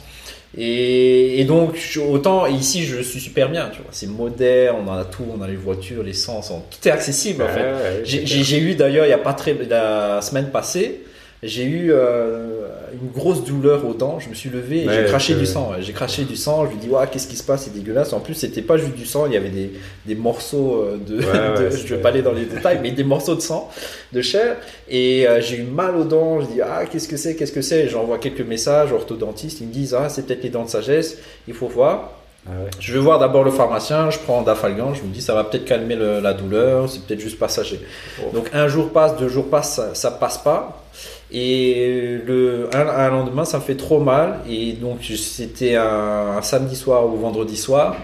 Et, 0.57 1.39
et 1.41 1.45
donc, 1.45 1.77
autant 2.11 2.45
ici, 2.45 2.83
je 2.83 3.01
suis 3.01 3.19
super 3.19 3.49
bien. 3.49 3.69
Tu 3.73 3.81
vois, 3.81 3.89
c'est 3.91 4.07
moderne, 4.07 4.77
on 4.87 4.91
a 4.91 5.03
tout, 5.05 5.23
on 5.35 5.41
a 5.41 5.47
les 5.47 5.55
voitures, 5.55 6.03
l'essence, 6.03 6.51
tout 6.69 6.87
est 6.87 6.91
accessible 6.91 7.43
en 7.43 7.47
Ouais, 7.47 7.53
fait. 7.53 7.61
ouais, 7.61 8.25
j'ai 8.25 8.59
eu 8.59 8.75
d'ailleurs, 8.75 9.05
il 9.05 9.09
y 9.09 9.13
a 9.13 9.17
pas 9.17 9.33
très 9.33 9.55
la 9.69 10.21
semaine 10.21 10.51
passée, 10.51 11.01
j'ai 11.43 11.63
eu 11.65 11.91
euh, 11.91 12.67
une 12.93 13.09
grosse 13.11 13.43
douleur 13.43 13.85
aux 13.87 13.93
dents. 13.93 14.19
Je 14.19 14.29
me 14.29 14.33
suis 14.33 14.49
levé 14.49 14.83
et 14.83 14.87
Ouais, 14.87 14.95
j'ai 15.01 15.05
craché 15.05 15.35
du 15.35 15.45
sang. 15.45 15.71
J'ai 15.79 15.93
craché 15.93 16.23
du 16.23 16.35
sang. 16.35 16.65
Je 16.65 16.71
lui 16.71 16.77
dis, 16.77 16.89
ouais, 16.89 17.05
qu'est-ce 17.11 17.27
qui 17.27 17.35
se 17.35 17.43
passe? 17.43 17.63
C'est 17.65 17.73
dégueulasse. 17.73 18.13
En 18.13 18.19
plus, 18.19 18.33
c'était 18.33 18.61
pas 18.61 18.77
juste 18.77 18.93
du 18.95 19.05
sang. 19.05 19.25
Il 19.27 19.33
y 19.33 19.37
avait 19.37 19.49
des, 19.49 19.71
des 20.05 20.15
morceaux 20.15 20.81
euh, 20.83 20.97
de. 20.97 21.17
Ouais, 21.17 21.23
ouais, 21.25 21.69
de- 21.71 21.75
je 21.75 21.95
vais 21.95 22.01
pas 22.01 22.09
aller 22.09 22.21
dans 22.21 22.31
les 22.33 22.45
détails, 22.45 22.79
mais 22.81 22.91
des 22.91 23.03
morceaux 23.03 23.35
de 23.35 23.41
sang, 23.41 23.69
de 24.13 24.21
chair. 24.21 24.57
Et 24.89 25.27
euh, 25.27 25.41
j'ai 25.41 25.57
eu 25.57 25.63
mal 25.63 25.95
aux 25.95 26.03
dents. 26.05 26.39
Je 26.41 26.45
dis, 26.47 26.61
ah, 26.61 26.83
qu'est-ce 26.89 27.07
que 27.07 27.17
c'est? 27.17 27.35
Qu'est-ce 27.35 27.51
que 27.51 27.61
c'est? 27.61 27.87
J'envoie 27.89 28.17
quelques 28.19 28.41
messages 28.41 28.91
aux 28.91 28.95
orthodontistes. 28.95 29.59
Ils 29.61 29.67
me 29.67 29.73
disent, 29.73 29.93
ah, 29.93 30.09
c'est 30.09 30.25
peut-être 30.25 30.43
les 30.43 30.49
dents 30.49 30.63
de 30.65 30.69
sagesse. 30.69 31.17
Il 31.47 31.53
faut 31.53 31.67
voir. 31.67 32.19
Ah 32.45 32.49
ouais. 32.51 32.69
Je 32.79 32.93
vais 32.93 32.99
voir 32.99 33.19
d'abord 33.19 33.43
le 33.43 33.51
pharmacien, 33.51 34.09
je 34.09 34.19
prends 34.19 34.41
Dafalgan, 34.41 34.93
je 34.93 35.01
me 35.03 35.07
dis 35.13 35.21
ça 35.21 35.33
va 35.33 35.45
peut-être 35.45 35.63
calmer 35.65 35.95
le- 35.95 36.19
la 36.19 36.33
douleur, 36.33 36.89
c'est 36.89 37.01
peut-être 37.03 37.21
juste 37.21 37.39
passager. 37.39 37.79
Oh. 38.21 38.31
Donc 38.33 38.49
un 38.53 38.67
jour 38.67 38.89
passe, 38.91 39.15
deux 39.17 39.29
jours 39.29 39.49
passe, 39.49 39.75
ça, 39.75 39.95
ça 39.95 40.11
passe 40.11 40.37
pas. 40.39 40.83
Et 41.31 42.19
le 42.25 42.69
un, 42.73 42.87
un 42.87 43.09
lendemain, 43.09 43.45
ça 43.45 43.57
me 43.57 43.63
fait 43.63 43.75
trop 43.77 43.99
mal. 43.99 44.39
Et 44.49 44.73
donc 44.73 44.99
c'était 45.03 45.75
un, 45.75 46.37
un 46.37 46.41
samedi 46.41 46.75
soir 46.75 47.05
ou 47.07 47.15
vendredi 47.17 47.55
soir. 47.57 47.95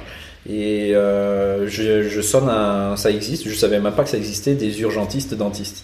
Et 0.50 0.96
euh, 0.96 1.68
je, 1.68 2.04
je 2.04 2.22
sonne 2.22 2.50
un, 2.50 2.96
ça 2.96 3.12
existe, 3.12 3.48
je 3.48 3.54
savais 3.54 3.80
même 3.80 3.94
pas 3.94 4.04
que 4.04 4.10
ça 4.10 4.18
existait, 4.18 4.54
des 4.56 4.80
urgentistes 4.82 5.34
dentistes. 5.36 5.84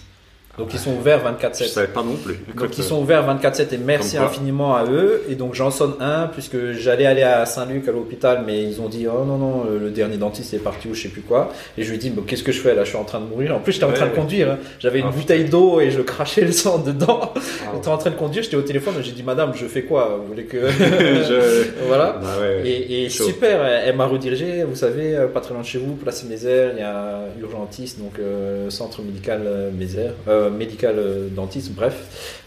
Donc 0.58 0.68
ils 0.72 0.78
sont 0.78 0.92
ouverts 0.92 1.20
24/7. 1.22 1.64
Je 1.64 1.68
savais 1.68 1.86
pas 1.88 2.02
non 2.02 2.14
plus. 2.16 2.36
Donc 2.56 2.78
ils 2.78 2.82
sont 2.84 3.00
ouverts 3.00 3.24
24/7 3.26 3.74
et 3.74 3.78
merci 3.78 4.16
infiniment 4.16 4.74
à 4.74 4.84
eux. 4.84 5.22
Et 5.28 5.34
donc 5.34 5.54
j'en 5.54 5.70
sonne 5.70 5.94
un 6.00 6.26
puisque 6.28 6.72
j'allais 6.72 7.04
aller 7.06 7.22
à 7.22 7.44
Saint-Luc 7.44 7.86
à 7.88 7.92
l'hôpital, 7.92 8.42
mais 8.46 8.62
ils 8.62 8.80
ont 8.80 8.88
dit 8.88 9.06
oh 9.06 9.24
non 9.24 9.36
non 9.36 9.64
euh, 9.70 9.78
le 9.78 9.90
dernier 9.90 10.16
dentiste 10.16 10.54
est 10.54 10.58
parti 10.58 10.88
ou 10.88 10.94
je 10.94 11.02
sais 11.02 11.08
plus 11.08 11.20
quoi. 11.22 11.52
Et 11.76 11.82
je 11.82 11.90
lui 11.90 11.98
dis 11.98 12.10
bon, 12.10 12.22
qu'est-ce 12.22 12.42
que 12.42 12.52
je 12.52 12.60
fais 12.60 12.74
là? 12.74 12.84
Je 12.84 12.88
suis 12.88 12.98
en 12.98 13.04
train 13.04 13.20
de 13.20 13.26
mourir. 13.26 13.54
En 13.54 13.58
plus 13.60 13.72
j'étais 13.72 13.84
en 13.84 13.88
Ouais, 13.88 13.94
train 13.94 14.06
de 14.06 14.14
conduire. 14.14 14.52
hein. 14.52 14.58
J'avais 14.78 15.00
une 15.00 15.06
Ah, 15.08 15.12
bouteille 15.14 15.44
d'eau 15.44 15.80
et 15.80 15.90
je 15.90 16.00
crachais 16.00 16.40
le 16.42 16.52
sang 16.52 16.78
dedans. 16.78 17.32
Ah, 17.36 17.40
J'étais 17.74 17.88
en 17.88 17.98
train 17.98 18.10
de 18.10 18.16
conduire, 18.16 18.42
j'étais 18.42 18.56
au 18.56 18.62
téléphone. 18.62 18.94
J'ai 19.02 19.12
dit 19.12 19.22
madame 19.22 19.52
je 19.54 19.66
fais 19.66 19.82
quoi? 19.82 20.18
Vous 20.20 20.28
voulez 20.28 20.44
que 20.44 20.56
Je- 20.70 21.86
voilà. 21.86 22.18
Bah 22.22 22.28
ouais. 22.40 22.62
Et, 22.68 23.04
et 23.04 23.08
super, 23.10 23.64
elle, 23.64 23.96
m'a 23.96 24.06
redirigé, 24.06 24.64
vous 24.64 24.74
savez, 24.76 25.16
euh, 25.16 25.26
pas 25.28 25.40
très 25.40 25.52
loin 25.54 25.62
de 25.62 25.66
chez 25.66 25.78
vous, 25.78 25.94
place 25.94 26.24
Mézère, 26.24 26.70
il 26.74 26.80
y 26.80 26.82
a 26.82 27.20
urgentiste, 27.40 27.98
donc 27.98 28.18
euh, 28.18 28.70
centre 28.70 29.02
médical 29.02 29.40
Mézère, 29.78 30.12
euh, 30.28 30.45
médical 30.50 30.96
euh, 30.98 31.28
dentiste, 31.28 31.72
bref. 31.72 31.94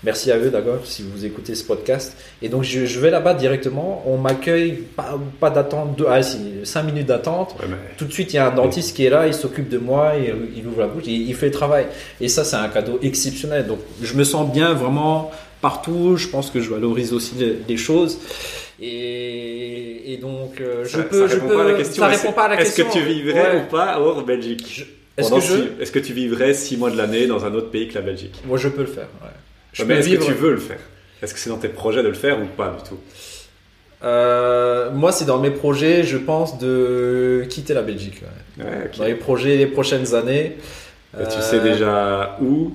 Merci 0.03 0.31
à 0.31 0.37
eux 0.37 0.49
d'accord 0.49 0.79
si 0.85 1.03
vous 1.03 1.25
écoutez 1.25 1.55
ce 1.55 1.63
podcast. 1.63 2.15
Et 2.41 2.49
donc 2.49 2.63
je, 2.63 2.85
je 2.85 2.99
vais 2.99 3.09
là-bas 3.11 3.33
directement, 3.33 4.03
on 4.07 4.17
m'accueille, 4.17 4.71
pas, 4.95 5.19
pas 5.39 5.49
d'attente, 5.49 5.97
de, 5.97 6.05
ah 6.07 6.21
si, 6.23 6.37
5 6.63 6.83
minutes 6.83 7.07
d'attente. 7.07 7.55
Ouais, 7.59 7.65
mais- 7.69 7.75
Tout 7.97 8.05
de 8.05 8.11
suite, 8.13 8.33
il 8.33 8.37
y 8.37 8.39
a 8.39 8.47
un 8.51 8.55
dentiste 8.55 8.95
qui 8.95 9.05
est 9.05 9.09
là, 9.09 9.27
il 9.27 9.33
s's'occupe 9.33 9.69
de 9.69 9.77
moi, 9.77 10.13
il, 10.17 10.57
il 10.59 10.67
ouvre 10.67 10.81
la 10.81 10.87
bouche, 10.87 11.03
il, 11.07 11.27
il 11.29 11.35
fait 11.35 11.47
le 11.47 11.51
travail. 11.51 11.85
Et 12.21 12.27
ça, 12.27 12.43
c'est 12.43 12.55
un 12.55 12.67
cadeau 12.69 12.99
exceptionnel. 13.01 13.67
Donc, 13.67 13.79
je 14.01 14.13
me 14.15 14.23
sens 14.23 14.51
bien 14.51 14.73
vraiment 14.73 15.31
partout. 15.61 16.15
Je 16.17 16.27
pense 16.27 16.49
que 16.51 16.61
je 16.61 16.69
valorise 16.69 17.13
aussi 17.13 17.35
les, 17.35 17.57
les 17.67 17.77
choses. 17.77 18.17
Et, 18.81 20.13
et 20.13 20.17
donc, 20.17 20.61
euh, 20.61 20.85
je 20.85 21.01
peux. 21.01 21.27
ça 21.27 21.27
je 21.27 21.33
répond 21.35 21.47
peux- 21.49 21.55
pas 21.55 21.63
à 21.63 21.67
la 21.71 21.73
question. 21.77 22.03
Ça 22.03 22.11
Est-ce- 22.11 22.21
répond 22.21 22.33
pas 22.33 22.43
à 22.45 22.47
la 22.49 22.61
Est-ce 22.61 22.75
question. 22.81 22.87
que 22.87 22.93
tu 22.93 23.13
vivrais 23.13 23.51
Ouais. 23.55 23.61
ou 23.67 23.69
pas 23.69 23.99
hors 23.99 24.23
Belgique? 24.23 24.65
Je- 24.71 24.83
Est-ce 25.19 25.91
que 25.91 25.99
je. 25.99 26.05
tu 26.05 26.13
vivrais 26.13 26.53
six 26.53 26.77
mois 26.77 26.89
de 26.91 26.97
l'année 26.97 27.27
dans 27.27 27.45
un 27.45 27.53
autre 27.53 27.69
pays 27.69 27.87
que 27.87 27.95
la 27.95 28.01
Belgique? 28.01 28.41
Moi, 28.45 28.57
je 28.57 28.67
peux 28.69 28.81
le 28.81 28.87
faire. 28.87 29.07
ouais. 29.21 29.29
Je 29.73 29.83
Mais 29.83 29.95
est-ce 29.99 30.07
vivre. 30.09 30.25
que 30.25 30.31
tu 30.31 30.37
veux 30.37 30.51
le 30.51 30.57
faire? 30.57 30.79
Est-ce 31.21 31.33
que 31.33 31.39
c'est 31.39 31.49
dans 31.49 31.57
tes 31.57 31.67
projets 31.69 32.01
de 32.03 32.07
le 32.07 32.13
faire 32.13 32.41
ou 32.41 32.45
pas 32.45 32.75
du 32.81 32.89
tout? 32.89 32.97
Euh, 34.03 34.91
moi, 34.91 35.11
c'est 35.11 35.25
dans 35.25 35.39
mes 35.39 35.51
projets, 35.51 36.03
je 36.03 36.17
pense, 36.17 36.57
de 36.57 37.45
quitter 37.49 37.73
la 37.73 37.81
Belgique. 37.81 38.21
ouais. 38.57 38.63
Ouais, 38.65 38.71
ok. 38.85 38.97
Dans 38.97 39.05
les 39.05 39.15
projets 39.15 39.57
les 39.57 39.67
prochaines 39.67 40.15
années. 40.15 40.57
Et 41.19 41.23
Tu 41.23 41.37
Euh, 41.37 41.41
sais 41.41 41.59
déjà 41.59 42.37
où? 42.41 42.73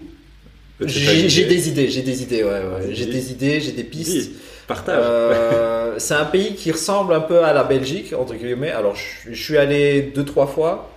J'ai 0.81 1.45
des 1.45 1.69
idées, 1.69 1.89
j'ai 1.89 2.03
des 2.03 2.23
idées, 2.23 2.43
ouais, 2.43 2.51
ouais. 2.51 2.89
J'ai 2.93 3.07
des 3.07 3.31
idées, 3.33 3.61
j'ai 3.61 3.73
des 3.73 3.85
pistes. 3.85 4.33
Partage. 4.67 4.97
Euh, 4.99 5.95
c'est 5.99 6.15
un 6.15 6.25
pays 6.25 6.55
qui 6.55 6.73
ressemble 6.73 7.13
un 7.15 7.21
peu 7.21 7.43
à 7.45 7.53
la 7.53 7.65
Belgique, 7.65 8.13
entre 8.19 8.35
guillemets. 8.35 8.71
Alors, 8.71 8.97
je, 8.97 9.33
je 9.33 9.43
suis 9.43 9.57
allé 9.59 10.03
deux, 10.15 10.25
trois 10.25 10.47
fois 10.47 10.91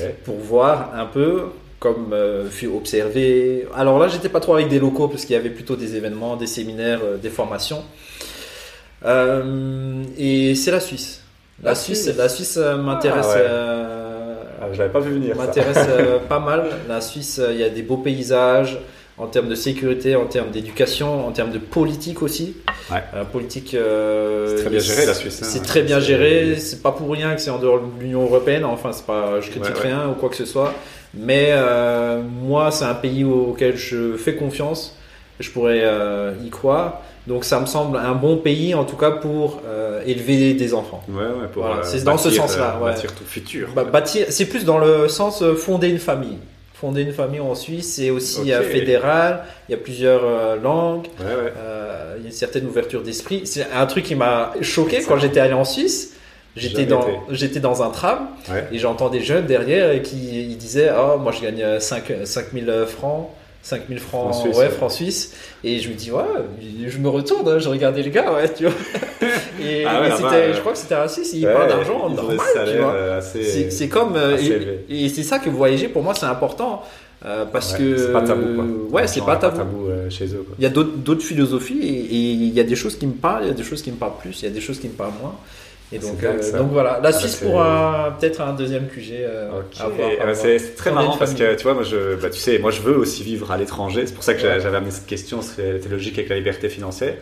Ouais. 0.00 0.14
pour 0.24 0.36
voir 0.36 0.90
un 0.94 1.06
peu, 1.06 1.44
comme 1.78 2.12
euh, 2.12 2.48
fut 2.48 2.66
observé. 2.66 3.66
Alors 3.74 3.98
là, 3.98 4.08
j'étais 4.08 4.28
pas 4.28 4.40
trop 4.40 4.54
avec 4.54 4.68
des 4.68 4.78
locaux 4.78 5.08
parce 5.08 5.24
qu'il 5.24 5.34
y 5.34 5.38
avait 5.38 5.50
plutôt 5.50 5.76
des 5.76 5.96
événements, 5.96 6.36
des 6.36 6.46
séminaires, 6.46 7.00
euh, 7.02 7.16
des 7.16 7.30
formations. 7.30 7.82
Euh, 9.04 10.02
et 10.18 10.54
c'est 10.54 10.70
la 10.70 10.80
Suisse. 10.80 11.22
La, 11.62 11.70
La 11.70 11.74
Suisse, 11.74 12.04
Suisse. 12.04 12.16
la 12.16 12.28
Suisse 12.28 12.56
m'intéresse. 12.56 13.26
Ah 13.30 13.34
ouais. 13.36 13.46
Ah, 14.60 14.66
je 14.72 14.78
l'avais 14.78 14.92
pas 14.92 15.00
vu 15.00 15.12
venir. 15.14 15.36
m'intéresse 15.36 15.86
pas 16.28 16.40
mal. 16.40 16.66
La 16.88 17.00
Suisse, 17.00 17.40
il 17.50 17.58
y 17.58 17.64
a 17.64 17.68
des 17.68 17.82
beaux 17.82 17.96
paysages 17.98 18.78
en 19.18 19.26
termes 19.26 19.48
de 19.48 19.54
sécurité, 19.54 20.14
en 20.16 20.26
termes 20.26 20.50
d'éducation, 20.50 21.26
en 21.26 21.32
termes 21.32 21.50
de 21.50 21.58
politique 21.58 22.22
aussi. 22.22 22.56
Ouais. 22.90 23.02
Euh, 23.14 23.24
politique. 23.24 23.74
euh, 23.74 24.56
C'est 24.56 24.62
très 24.62 24.70
bien 24.70 24.78
géré, 24.80 25.06
la 25.06 25.14
Suisse, 25.14 25.40
hein. 25.42 25.46
C'est 25.48 25.62
très 25.62 25.82
bien 25.82 26.00
géré. 26.00 26.56
C'est 26.56 26.82
pas 26.82 26.92
pour 26.92 27.10
rien 27.10 27.34
que 27.34 27.40
c'est 27.40 27.50
en 27.50 27.58
dehors 27.58 27.80
de 27.80 28.02
l'Union 28.02 28.22
européenne. 28.22 28.64
Enfin, 28.64 28.92
c'est 28.92 29.04
pas, 29.06 29.40
je 29.40 29.50
critique 29.50 29.74
Ouais, 29.76 29.82
ouais. 29.82 29.88
rien 29.88 30.08
ou 30.08 30.14
quoi 30.14 30.28
que 30.28 30.36
ce 30.36 30.44
soit. 30.44 30.72
Mais 31.14 31.48
euh, 31.50 32.20
moi, 32.22 32.70
c'est 32.70 32.84
un 32.84 32.94
pays 32.94 33.24
auquel 33.24 33.76
je 33.76 34.16
fais 34.16 34.34
confiance. 34.34 34.96
Je 35.40 35.50
pourrais 35.50 35.80
euh, 35.82 36.32
y 36.44 36.50
croire. 36.50 37.00
Donc, 37.26 37.44
ça 37.44 37.60
me 37.60 37.66
semble 37.66 37.98
un 37.98 38.14
bon 38.14 38.38
pays, 38.38 38.74
en 38.74 38.84
tout 38.84 38.96
cas, 38.96 39.10
pour 39.10 39.60
euh, 39.66 40.02
élever 40.06 40.54
des 40.54 40.72
enfants. 40.74 41.02
Ouais, 41.08 41.16
ouais, 41.24 41.48
pour 41.52 41.62
Voilà, 41.64 41.80
euh, 41.80 41.84
c'est 41.84 42.02
dans 42.04 42.16
ce 42.18 42.30
sens-là, 42.30 42.76
euh, 42.80 42.84
ouais. 42.84 42.92
Bâtir 42.92 43.14
ton 43.14 43.24
futur. 43.26 43.68
Bah, 43.74 43.84
bâtir, 43.84 44.26
c'est 44.30 44.46
plus 44.46 44.64
dans 44.64 44.78
le 44.78 45.08
sens 45.08 45.42
euh, 45.42 45.54
fonder 45.54 45.88
une 45.88 45.98
famille. 45.98 46.38
Fonder 46.80 47.02
une 47.02 47.12
famille 47.12 47.40
en 47.40 47.54
Suisse, 47.56 47.94
c'est 47.96 48.10
aussi 48.10 48.50
fédéral. 48.62 49.44
Il 49.68 49.72
y 49.72 49.74
a 49.74 49.78
plusieurs 49.78 50.20
euh, 50.24 50.56
langues. 50.56 51.06
Ouais, 51.18 51.24
ouais. 51.26 51.52
euh, 51.56 52.14
il 52.18 52.22
y 52.22 52.24
a 52.26 52.28
une 52.28 52.32
certaine 52.32 52.66
ouverture 52.66 53.02
d'esprit. 53.02 53.42
C'est 53.46 53.66
un 53.74 53.86
truc 53.86 54.04
qui 54.04 54.14
m'a 54.14 54.52
choqué 54.60 55.00
quand 55.06 55.18
j'étais 55.18 55.40
allé 55.40 55.54
en 55.54 55.64
Suisse. 55.64 56.14
J'étais 56.56 56.86
dans, 56.86 57.04
j'étais 57.30 57.60
dans 57.60 57.82
un 57.82 57.90
tram 57.90 58.28
Ouais. 58.50 58.66
et 58.72 58.78
j'entends 58.78 59.10
des 59.10 59.20
jeunes 59.20 59.46
derrière 59.46 60.00
qui 60.02 60.50
ils 60.50 60.56
disaient 60.56 60.90
Oh, 60.96 61.18
moi 61.18 61.30
je 61.32 61.42
gagne 61.42 61.78
5, 61.80 62.12
5000 62.24 62.84
francs. 62.88 63.28
5000 63.62 63.98
francs, 63.98 64.32
Francs 64.32 64.42
suisses, 64.44 64.56
ouais, 64.56 64.62
ouais. 64.64 64.68
francs 64.70 64.92
suisses. 64.92 65.34
Et 65.64 65.78
je 65.80 65.88
me 65.90 65.94
dis, 65.94 66.10
ouais, 66.10 66.22
je 66.86 66.98
me 66.98 67.08
retourne, 67.08 67.46
hein, 67.48 67.58
je 67.58 67.68
regardais 67.68 68.02
le 68.02 68.10
gars, 68.10 68.32
ouais, 68.32 68.52
tu 68.54 68.64
vois. 68.64 68.72
Et, 69.60 69.84
Ah 69.84 70.00
ouais, 70.00 70.08
et 70.08 70.12
euh, 70.24 70.54
je 70.54 70.60
crois 70.60 70.72
que 70.72 70.78
c'était 70.78 70.94
un 70.94 71.08
Suisse, 71.08 71.32
il 71.34 71.42
parle 71.44 71.68
d'argent 71.68 72.08
normal, 72.08 72.38
tu 72.72 72.78
vois. 72.78 72.92
euh. 72.94 73.20
C'est 73.70 73.88
comme 73.88 74.14
euh, 74.16 74.36
et- 74.88 75.08
c'est 75.08 75.24
ça 75.24 75.38
que 75.40 75.50
voyager 75.50 75.88
pour 75.88 76.02
moi 76.04 76.14
c'est 76.14 76.26
important 76.26 76.82
euh, 77.26 77.44
parce 77.46 77.74
que 77.74 77.96
c'est 77.96 78.12
pas 78.12 78.22
tabou 78.22 78.54
quoi. 78.54 79.00
ouais 79.00 79.06
c'est 79.08 79.24
pas 79.24 79.36
tabou. 79.36 79.88
euh, 79.88 80.08
chez 80.08 80.26
eux 80.26 80.44
quoi. 80.46 80.54
Il 80.58 80.62
y 80.62 80.66
a 80.66 80.70
d'autres 80.70 80.96
d'autres 80.96 81.24
philosophies 81.24 81.80
et 81.82 81.88
et 81.88 82.30
il 82.30 82.54
y 82.54 82.60
a 82.60 82.64
des 82.64 82.76
choses 82.76 82.96
qui 82.96 83.06
me 83.08 83.14
parlent, 83.14 83.42
il 83.44 83.48
y 83.48 83.50
a 83.50 83.54
des 83.54 83.64
choses 83.64 83.82
qui 83.82 83.90
me 83.90 83.96
parlent 83.96 84.16
plus, 84.20 84.40
il 84.40 84.44
y 84.44 84.48
a 84.48 84.54
des 84.54 84.60
choses 84.60 84.78
qui 84.78 84.86
me 84.86 84.92
parlent 84.92 85.18
moins. 85.20 85.34
Et 85.90 85.98
donc, 85.98 86.20
dingue, 86.20 86.38
euh, 86.42 86.58
donc 86.58 86.70
voilà, 86.70 87.00
la 87.02 87.12
Suisse 87.12 87.36
pour 87.36 87.62
peut-être 88.18 88.40
un 88.42 88.52
deuxième 88.52 88.88
QG. 88.88 89.12
euh, 89.20 89.60
Ok. 89.60 89.80
à 89.80 89.88
voir, 89.88 90.10
à 90.20 90.24
voir. 90.24 90.36
c'est 90.36 90.74
très 90.76 90.92
marrant 90.92 91.16
parce 91.16 91.32
que 91.34 91.54
tu 91.54 91.62
vois, 91.62 91.74
moi, 91.74 91.82
je, 91.82 92.14
bah, 92.16 92.28
tu 92.30 92.38
sais, 92.38 92.58
moi 92.58 92.70
je 92.70 92.82
veux 92.82 92.96
aussi 92.96 93.22
vivre 93.22 93.50
à 93.50 93.56
l'étranger. 93.56 94.06
C'est 94.06 94.14
pour 94.14 94.22
ça 94.24 94.34
que 94.34 94.42
Ouais. 94.46 94.60
j'avais 94.60 94.76
amené 94.76 94.90
cette 94.90 95.06
question. 95.06 95.40
C'était 95.40 95.88
logique 95.88 96.18
avec 96.18 96.28
la 96.28 96.36
liberté 96.36 96.68
financière. 96.68 97.14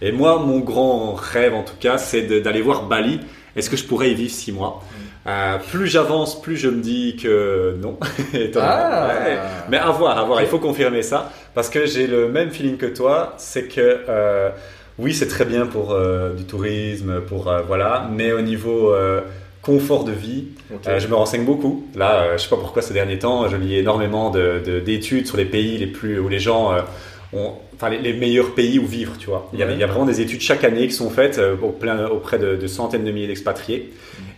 Et 0.00 0.10
moi, 0.10 0.38
mon 0.38 0.60
grand 0.60 1.14
rêve 1.14 1.54
en 1.54 1.62
tout 1.62 1.76
cas, 1.78 1.98
c'est 1.98 2.22
d'aller 2.40 2.62
voir 2.62 2.84
Bali. 2.86 3.20
Est-ce 3.56 3.70
que 3.70 3.76
je 3.76 3.84
pourrais 3.84 4.10
y 4.10 4.14
vivre 4.14 4.32
six 4.32 4.50
mois? 4.52 4.82
Mm. 4.82 5.28
Euh, 5.28 5.56
Plus 5.70 5.86
j'avance, 5.86 6.40
plus 6.42 6.56
je 6.56 6.68
me 6.68 6.80
dis 6.82 7.16
que 7.22 7.76
non. 7.80 7.98
Ah. 8.56 9.08
Ouais. 9.08 9.38
Mais 9.68 9.78
à 9.78 9.90
voir, 9.90 10.18
à 10.18 10.24
voir. 10.24 10.40
Il 10.42 10.48
faut 10.48 10.58
confirmer 10.58 11.02
ça 11.02 11.30
parce 11.54 11.68
que 11.68 11.86
j'ai 11.86 12.06
le 12.06 12.28
même 12.28 12.50
feeling 12.50 12.76
que 12.78 12.86
toi. 12.86 13.34
C'est 13.38 13.68
que 13.68 14.00
euh, 14.08 14.50
oui, 14.98 15.12
c'est 15.14 15.28
très 15.28 15.44
bien 15.44 15.66
pour 15.66 15.92
euh, 15.92 16.34
du 16.34 16.44
tourisme, 16.44 17.20
pour 17.22 17.48
euh, 17.48 17.62
voilà, 17.66 18.08
mais 18.12 18.32
au 18.32 18.40
niveau 18.40 18.92
euh, 18.92 19.20
confort 19.62 20.04
de 20.04 20.12
vie, 20.12 20.44
je 20.98 21.06
me 21.08 21.14
renseigne 21.14 21.44
beaucoup. 21.44 21.86
Là, 21.96 22.22
euh, 22.22 22.36
je 22.38 22.42
sais 22.44 22.48
pas 22.50 22.56
pourquoi 22.56 22.82
ces 22.82 22.94
derniers 22.94 23.18
temps, 23.18 23.48
je 23.48 23.56
lis 23.56 23.76
énormément 23.76 24.30
de- 24.30 24.60
de- 24.64 24.80
d'études 24.80 25.26
sur 25.26 25.36
les 25.36 25.46
pays 25.46 25.78
les 25.78 25.86
plus 25.86 26.18
où 26.20 26.28
les 26.28 26.38
gens 26.38 26.72
ont, 27.32 27.52
enfin 27.74 27.88
les, 27.88 27.98
les 27.98 28.12
meilleurs 28.12 28.54
pays 28.54 28.78
où 28.78 28.86
vivre. 28.86 29.14
Tu 29.18 29.26
vois, 29.26 29.48
il 29.52 29.58
y, 29.58 29.62
a, 29.62 29.66
Ouais. 29.66 29.72
il 29.72 29.78
y 29.80 29.82
a 29.82 29.86
vraiment 29.86 30.04
des 30.04 30.20
études 30.20 30.40
chaque 30.42 30.62
année 30.64 30.86
qui 30.86 30.92
sont 30.92 31.10
faites 31.10 31.40
plein- 31.80 32.06
auprès 32.08 32.38
de, 32.38 32.54
de 32.56 32.66
centaines 32.66 33.04
de 33.04 33.10
milliers 33.10 33.26
d'expatriés. 33.26 33.92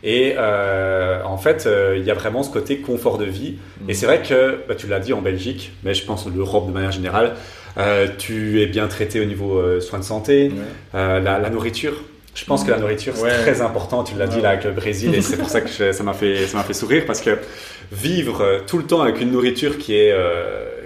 Et 0.05 0.35
euh, 0.39 1.23
en 1.25 1.37
fait, 1.39 1.67
euh, 1.67 1.97
il 1.99 2.05
y 2.07 2.11
a 2.11 2.15
vraiment 2.15 2.43
ce 2.45 2.51
côté 2.51 2.79
confort 2.79 3.19
de 3.19 3.25
vie. 3.25 3.57
Mm. 3.81 3.91
Et 3.91 3.95
c'est 3.95 4.07
vrai 4.07 4.23
que, 4.23 4.59
bah, 4.69 4.75
tu 4.77 4.87
l'as 4.87 5.01
dit 5.01 5.13
en 5.13 5.21
Belgique, 5.23 5.73
mais 5.83 5.93
je 5.95 6.05
pense 6.07 6.27
en 6.27 6.31
Europe 6.31 6.69
de 6.69 6.73
manière 6.73 6.93
générale, 6.93 7.35
euh, 7.79 8.07
tu 8.19 8.61
es 8.63 8.67
bien 8.67 8.87
traité 8.89 9.21
au 9.21 9.25
niveau 9.25 9.59
euh, 9.59 9.81
soins 9.81 9.99
de 9.99 10.05
santé, 10.05 10.49
Ouais. 10.49 10.63
euh, 10.95 11.21
la, 11.21 11.39
la 11.39 11.51
nourriture. 11.51 11.95
Je 12.35 12.45
pense 12.45 12.65
que 12.65 12.71
la 12.71 12.79
nourriture 12.79 13.15
c'est 13.17 13.23
Ouais. 13.23 13.39
très 13.43 13.61
important. 13.63 14.05
Tu 14.05 14.15
l'as 14.17 14.27
dit 14.27 14.41
là 14.43 14.51
avec 14.51 14.65
le 14.65 14.73
Brésil 14.73 15.15
et 15.15 15.23
c'est 15.23 15.39
pour 15.39 15.49
ça 15.49 15.61
que 15.63 15.69
je- 15.71 15.93
ça 15.93 16.03
m'a 16.05 16.13
fait 16.13 16.47
ça 16.47 16.59
m'a 16.59 16.65
fait 16.65 16.75
sourire 16.75 17.05
parce 17.07 17.23
que 17.23 17.39
vivre 17.93 18.63
tout 18.67 18.77
le 18.79 18.85
temps 18.85 19.01
avec 19.01 19.21
une 19.21 19.31
nourriture 19.33 19.79
qui 19.79 19.95
est 19.97 20.15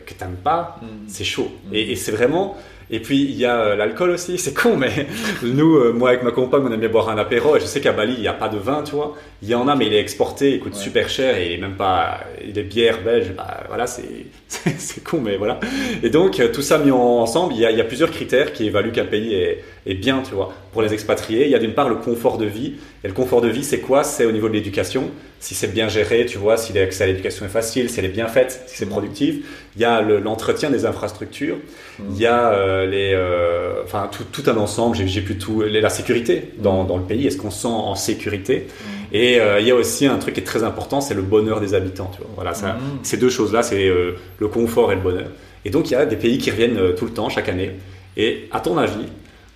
que 0.07 0.14
t'aimes 0.14 0.37
pas, 0.44 0.79
Mm. 0.83 0.87
c'est 1.09 1.24
chaud. 1.24 1.50
Mm. 1.70 1.74
Et, 1.74 1.92
et 1.92 1.96
c'est 1.96 2.12
vraiment 2.12 2.57
Et 2.90 3.00
puis 3.00 3.22
il 3.22 3.37
y 3.37 3.44
a 3.44 3.61
euh, 3.61 3.76
l'alcool 3.76 4.11
aussi, 4.11 4.37
c'est 4.44 4.55
con, 4.55 4.76
mais 4.76 5.07
nous, 5.42 5.76
euh, 5.76 5.92
moi 5.92 6.11
avec 6.11 6.22
ma 6.22 6.31
compagne, 6.33 6.62
on 6.66 6.72
aime 6.72 6.81
bien 6.81 6.88
boire 6.88 7.09
un 7.09 7.18
apéro. 7.18 7.57
Et 7.57 7.61
je 7.61 7.66
sais 7.66 7.81
qu'à 7.81 7.92
Bali, 7.92 8.14
il 8.14 8.20
n'y 8.20 8.29
a 8.29 8.33
pas 8.33 8.48
de 8.48 8.59
vin, 8.59 8.83
tu 8.83 8.96
vois. 8.96 9.16
Il 9.42 9.48
y 9.48 9.55
en 9.55 9.68
a, 9.68 9.76
mais 9.76 9.87
il 9.87 9.94
est 9.94 10.00
exporté, 10.00 10.53
il 10.55 10.61
coûte 10.61 10.74
Ouais. 10.74 10.79
super 10.81 11.09
cher 11.09 11.37
et 11.38 11.46
il 11.46 11.53
est 11.53 11.59
même 11.59 11.76
pas. 11.76 12.20
Il 12.46 12.59
est 12.59 12.62
bière 12.62 12.98
belge, 13.03 13.33
bah 13.37 13.64
voilà, 13.68 13.87
c'est 13.87 14.03
con, 15.05 15.20
mais 15.22 15.37
voilà. 15.37 15.61
Et 16.03 16.11
donc 16.11 16.40
euh, 16.40 16.48
tout 16.53 16.62
ça 16.62 16.79
mis 16.79 16.90
en- 16.90 16.98
ensemble, 16.98 17.55
il 17.55 17.61
y 17.61 17.66
a, 17.66 17.70
il 17.70 17.79
y 17.79 17.81
a 17.81 17.85
plusieurs 17.85 18.11
critères 18.11 18.53
qui 18.53 18.66
évaluent 18.66 18.92
qu'un 18.92 19.05
pays 19.05 19.35
est, 19.35 19.64
est 19.90 19.94
bien, 19.94 20.23
tu 20.27 20.35
vois, 20.35 20.52
pour 20.73 20.83
les 20.83 20.92
expatriés. 20.92 21.44
Il 21.46 21.50
y 21.50 21.54
a 21.54 21.58
d'une 21.58 21.75
part 21.75 21.88
le 21.88 21.96
confort 21.96 22.38
de 22.38 22.46
vie. 22.46 22.75
Et 23.04 23.08
le 23.08 23.14
confort 23.14 23.40
de 23.40 23.48
vie, 23.48 23.64
c'est 23.64 23.81
quoi? 23.81 24.04
C'est 24.04 24.25
au 24.27 24.33
niveau 24.33 24.48
de 24.48 24.54
l'éducation. 24.54 25.10
Si 25.38 25.54
c'est 25.54 25.69
bien 25.73 25.88
géré, 25.88 26.27
tu 26.27 26.37
vois, 26.38 26.56
si 26.58 26.73
l'accès 26.75 27.04
à 27.04 27.06
l'éducation 27.06 27.46
est 27.46 27.50
facile, 27.50 27.88
si 27.88 27.98
elle 27.98 28.04
est 28.04 28.08
bien 28.08 28.27
faite, 28.29 28.62
si 28.67 28.77
c'est 28.77 28.85
Mhm. 28.85 28.90
productif. 28.90 29.37
Il 29.77 29.81
y 29.83 29.85
a 29.87 30.02
le- 30.02 30.19
l'entretien 30.21 30.69
des 30.71 30.85
infrastructures. 30.85 31.56
Mhm. 31.98 32.06
Il 32.14 32.21
y 32.21 32.27
a 32.27 32.52
euh, 32.52 32.87
les, 32.87 33.12
euh, 33.14 33.83
enfin 33.85 34.08
tout, 34.12 34.25
tout 34.31 34.50
un 34.50 34.56
ensemble. 34.58 34.96
J'ai 34.96 35.21
plus 35.23 35.38
tout 35.38 35.62
les- 35.62 35.81
la 35.81 35.88
sécurité 35.88 36.50
dans, 36.58 36.85
dans 36.85 36.98
le 36.98 37.04
pays. 37.04 37.27
Est-ce 37.27 37.38
qu'on 37.38 37.50
se 37.50 37.62
sent 37.62 37.69
en 37.69 37.94
sécurité? 37.94 38.67
Et 39.12 39.40
euh, 39.40 39.60
il 39.60 39.67
y 39.67 39.71
a 39.71 39.75
aussi 39.75 40.06
un 40.06 40.19
truc 40.19 40.35
qui 40.35 40.40
est 40.40 40.44
très 40.44 40.62
important, 40.62 41.00
c'est 41.00 41.14
le 41.14 41.23
bonheur 41.23 41.60
des 41.60 41.73
habitants. 41.75 42.10
Tu 42.14 42.19
vois. 42.21 42.31
Voilà, 42.35 42.52
ça, 42.54 42.77
ces 43.02 43.17
deux 43.17 43.31
choses-là, 43.31 43.62
c'est 43.62 43.88
le 43.88 44.48
confort 44.48 44.92
et 44.92 44.94
le 44.94 45.00
bonheur. 45.00 45.29
Et 45.64 45.71
donc 45.71 45.90
il 45.90 45.94
y 45.94 45.96
a 45.96 46.06
des 46.06 46.17
pays 46.17 46.38
qui 46.38 46.50
reviennent 46.50 46.94
tout 46.96 47.06
le 47.06 47.12
temps, 47.12 47.29
chaque 47.29 47.48
année. 47.48 47.73
Et 48.17 48.48
à 48.50 48.60
ton 48.60 48.77
avis, 48.77 49.06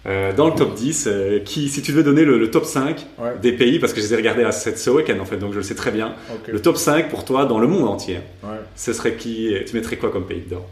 euh, 0.07 0.33
dans 0.35 0.47
le 0.49 0.55
top 0.55 0.75
10, 0.75 1.07
euh, 1.07 1.39
qui, 1.41 1.69
si 1.69 1.81
tu 1.83 1.93
devais 1.93 2.03
donner 2.03 2.25
le, 2.25 2.39
le 2.39 2.51
top 2.51 2.65
5 2.67 3.07
Ouais. 3.19 3.31
des 3.41 3.53
pays, 3.53 3.79
parce 3.79 3.93
que 3.93 4.01
je 4.01 4.07
les 4.07 4.13
ai 4.15 4.17
regardés 4.17 4.43
là, 4.43 4.53
cette- 4.53 4.79
ce 4.79 4.91
week-end 4.91 5.19
en 5.21 5.25
fait, 5.25 5.37
donc 5.39 5.53
je 5.53 5.59
le 5.59 5.63
sais 5.63 5.75
très 5.75 5.91
bien, 5.91 6.15
le 6.47 6.61
top 6.61 6.77
5 6.77 7.09
pour 7.09 7.25
toi 7.25 7.47
dans 7.47 7.59
le 7.59 7.67
monde 7.67 7.89
entier, 7.89 8.19
Ouais. 8.43 8.59
ce 8.77 8.93
serait 8.93 9.15
qui 9.15 9.55
Tu 9.67 9.75
mettrais 9.77 9.97
quoi 9.97 10.11
comme 10.11 10.27
pays 10.27 10.43
dedans? 10.49 10.67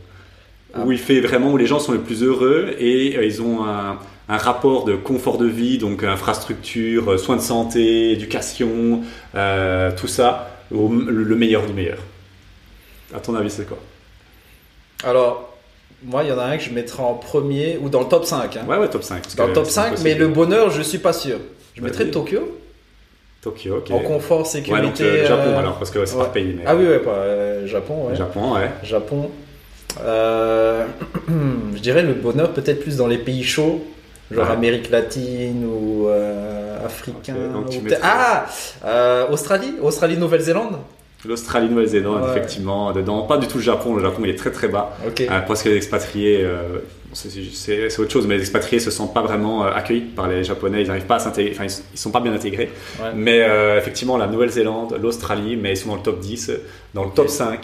Ah. 0.75 0.85
Où 0.85 0.93
il 0.93 0.99
fait 0.99 1.21
vraiment, 1.21 1.53
où 1.53 1.57
les 1.57 1.67
gens 1.67 1.79
sont 1.81 1.93
les 1.93 1.99
plus 1.99 2.23
heureux 2.23 2.75
et 2.79 3.17
euh, 3.19 3.25
ils 3.27 3.43
ont 3.43 3.65
un, 3.65 3.99
un 4.29 4.37
rapport 4.39 4.85
de 4.85 4.95
confort 4.97 5.37
de 5.39 5.47
vie, 5.47 5.77
donc 5.79 6.03
infrastructure, 6.03 7.11
euh, 7.13 7.19
soins 7.19 7.37
de 7.37 7.43
santé, 7.43 8.13
éducation, 8.13 9.03
euh, 9.35 9.91
tout 9.95 10.07
ça, 10.07 10.49
au, 10.75 10.89
le 10.91 11.37
meilleur 11.37 11.67
du 11.67 11.73
meilleur. 11.75 11.99
À 13.15 13.21
ton 13.21 13.35
avis, 13.35 13.51
c'est 13.51 13.67
quoi? 13.69 13.79
Alors, 15.05 15.52
moi, 16.05 16.23
il 16.25 16.29
y 16.31 16.33
en 16.33 16.39
a 16.39 16.45
un 16.45 16.57
que 16.57 16.63
je 16.63 16.71
mettrais 16.71 17.03
en 17.03 17.15
premier, 17.15 17.79
ou 17.81 17.89
dans 17.89 18.01
le 18.01 18.07
top 18.09 18.25
5. 18.25 18.57
hein. 18.57 18.61
Ouais, 18.69 18.77
ouais, 18.79 18.89
top 18.89 19.03
5. 19.03 19.23
parce 19.23 19.37
dans 19.37 19.47
le 19.47 19.53
top 19.53 19.67
c'est 19.67 19.73
5, 19.73 19.87
impossible. 19.89 20.09
mais 20.09 20.15
le 20.17 20.29
bonheur, 20.29 20.71
je 20.71 20.83
suis 20.83 20.99
pas 20.99 21.13
sûr. 21.13 21.39
Je 21.75 21.81
Vas-y. 21.81 21.91
mettrais 21.91 22.07
Tokyo, 22.11 22.59
Tokyo, 23.41 23.77
ok. 23.79 23.91
en 23.93 23.99
confort, 24.01 24.41
Ouais, 24.41 24.45
sécurité. 24.45 24.87
donc 24.87 25.01
euh, 25.01 25.27
Japon 25.27 25.43
euh, 25.51 25.59
alors, 25.59 25.79
parce 25.79 25.91
que 25.91 26.05
c'est 26.05 26.15
ouais. 26.17 26.23
par 26.23 26.33
pays. 26.33 26.55
Mais... 26.57 26.65
Ah 26.67 26.77
oui, 26.77 26.87
ouais, 26.87 26.99
pas, 26.99 27.11
euh, 27.13 27.67
Japon, 27.67 28.09
ouais. 28.09 28.17
Japon, 28.17 28.55
ouais. 28.55 28.71
Japon. 28.83 29.31
Je 29.99 31.79
dirais 31.81 32.03
le 32.03 32.15
bonheur 32.15 32.53
peut-être 32.53 32.81
plus 32.81 32.97
dans 32.97 33.07
les 33.07 33.19
pays 33.19 33.43
chauds, 33.45 33.83
genre 34.31 34.47
Ouais. 34.47 34.53
Amérique 34.53 34.91
latine 34.91 35.65
ou 35.67 36.09
africain. 36.85 37.35
Donc 37.53 37.67
ou 37.69 37.89
ah 38.03 38.47
Australie, 39.31 39.75
Australie, 39.83 40.17
Nouvelle-Zélande. 40.17 40.77
L'Australie, 41.25 41.69
Nouvelle-Zélande, 41.69 42.23
Ouais. 42.23 42.31
effectivement. 42.31 42.93
Dedans, 42.93 43.23
pas 43.23 43.39
du 43.39 43.47
tout 43.47 43.59
le 43.59 43.63
Japon. 43.63 43.95
Le 43.95 44.03
Japon, 44.03 44.23
il 44.25 44.31
est 44.31 44.35
très 44.39 44.51
très 44.51 44.69
bas. 44.69 44.97
Euh, 45.21 45.41
parce 45.47 45.63
que 45.63 45.69
les 45.69 45.77
expatriés, 45.77 46.41
euh, 46.43 46.79
c'est- 47.13 47.99
autre 48.01 48.11
chose, 48.11 48.27
mais 48.27 48.35
les 48.35 48.41
expatriés 48.41 48.81
se 48.81 48.91
sentent 48.91 49.15
pas 49.15 49.23
vraiment 49.23 49.65
euh, 49.65 49.71
accueillis 49.73 50.01
par 50.01 50.27
les 50.27 50.43
Japonais. 50.43 50.83
Ils 50.83 50.89
n'arrivent 50.89 51.07
pas 51.07 51.17
à 51.17 51.21
s'intégrer. 51.21 51.53
Enfin, 51.55 51.65
ils, 51.93 51.99
sont 51.99 52.11
pas 52.11 52.21
bien 52.21 52.33
intégrés. 52.33 52.71
Ouais. 53.01 53.11
Mais 53.15 53.41
euh, 53.43 53.79
effectivement, 53.79 54.17
la 54.17 54.27
Nouvelle-Zélande, 54.27 54.99
l'Australie, 55.01 55.57
mais 55.57 55.73
ils 55.73 55.77
sont 55.77 55.91
dans 55.91 55.97
le 55.97 56.03
top 56.03 56.19
10. 56.19 56.51
Dans 56.95 57.05
le 57.05 57.11
top 57.11 57.29
5, 57.29 57.61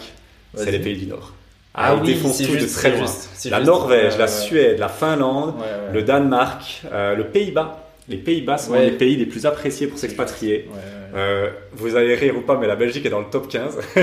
c'est 0.54 0.70
les 0.70 0.78
pays 0.78 0.96
du 0.96 1.06
Nord. 1.06 1.32
Ah 1.74 1.94
ils 1.96 2.00
oui, 2.02 2.14
défoncent 2.14 2.38
tout 2.38 2.52
juste, 2.52 2.74
de 2.74 2.80
très 2.80 2.90
loin. 2.90 3.06
juste, 3.06 3.50
La. 3.50 3.60
Norvège, 3.60 4.18
la. 4.18 4.26
Suède, 4.28 4.78
la 4.78 4.88
Finlande, 4.88 5.54
le 5.92 6.02
Danemark, 6.02 6.82
le 6.92 7.22
Pays-Bas. 7.24 7.87
Les 8.08 8.16
Pays-Bas 8.16 8.58
sont 8.58 8.72
Ouais. 8.72 8.86
les 8.86 8.90
pays 8.92 9.16
les 9.16 9.26
plus 9.26 9.44
appréciés 9.46 9.86
pour 9.86 9.98
s'expatrier. 9.98 10.68
Ouais. 10.70 10.78
Euh, 11.14 11.48
vous 11.74 11.96
allez 11.96 12.14
rire 12.14 12.36
ou 12.36 12.40
pas, 12.42 12.58
mais 12.58 12.66
la 12.66 12.76
Belgique 12.76 13.04
est 13.06 13.10
dans 13.10 13.20
le 13.20 13.26
top 13.30 13.48
15. 13.48 13.78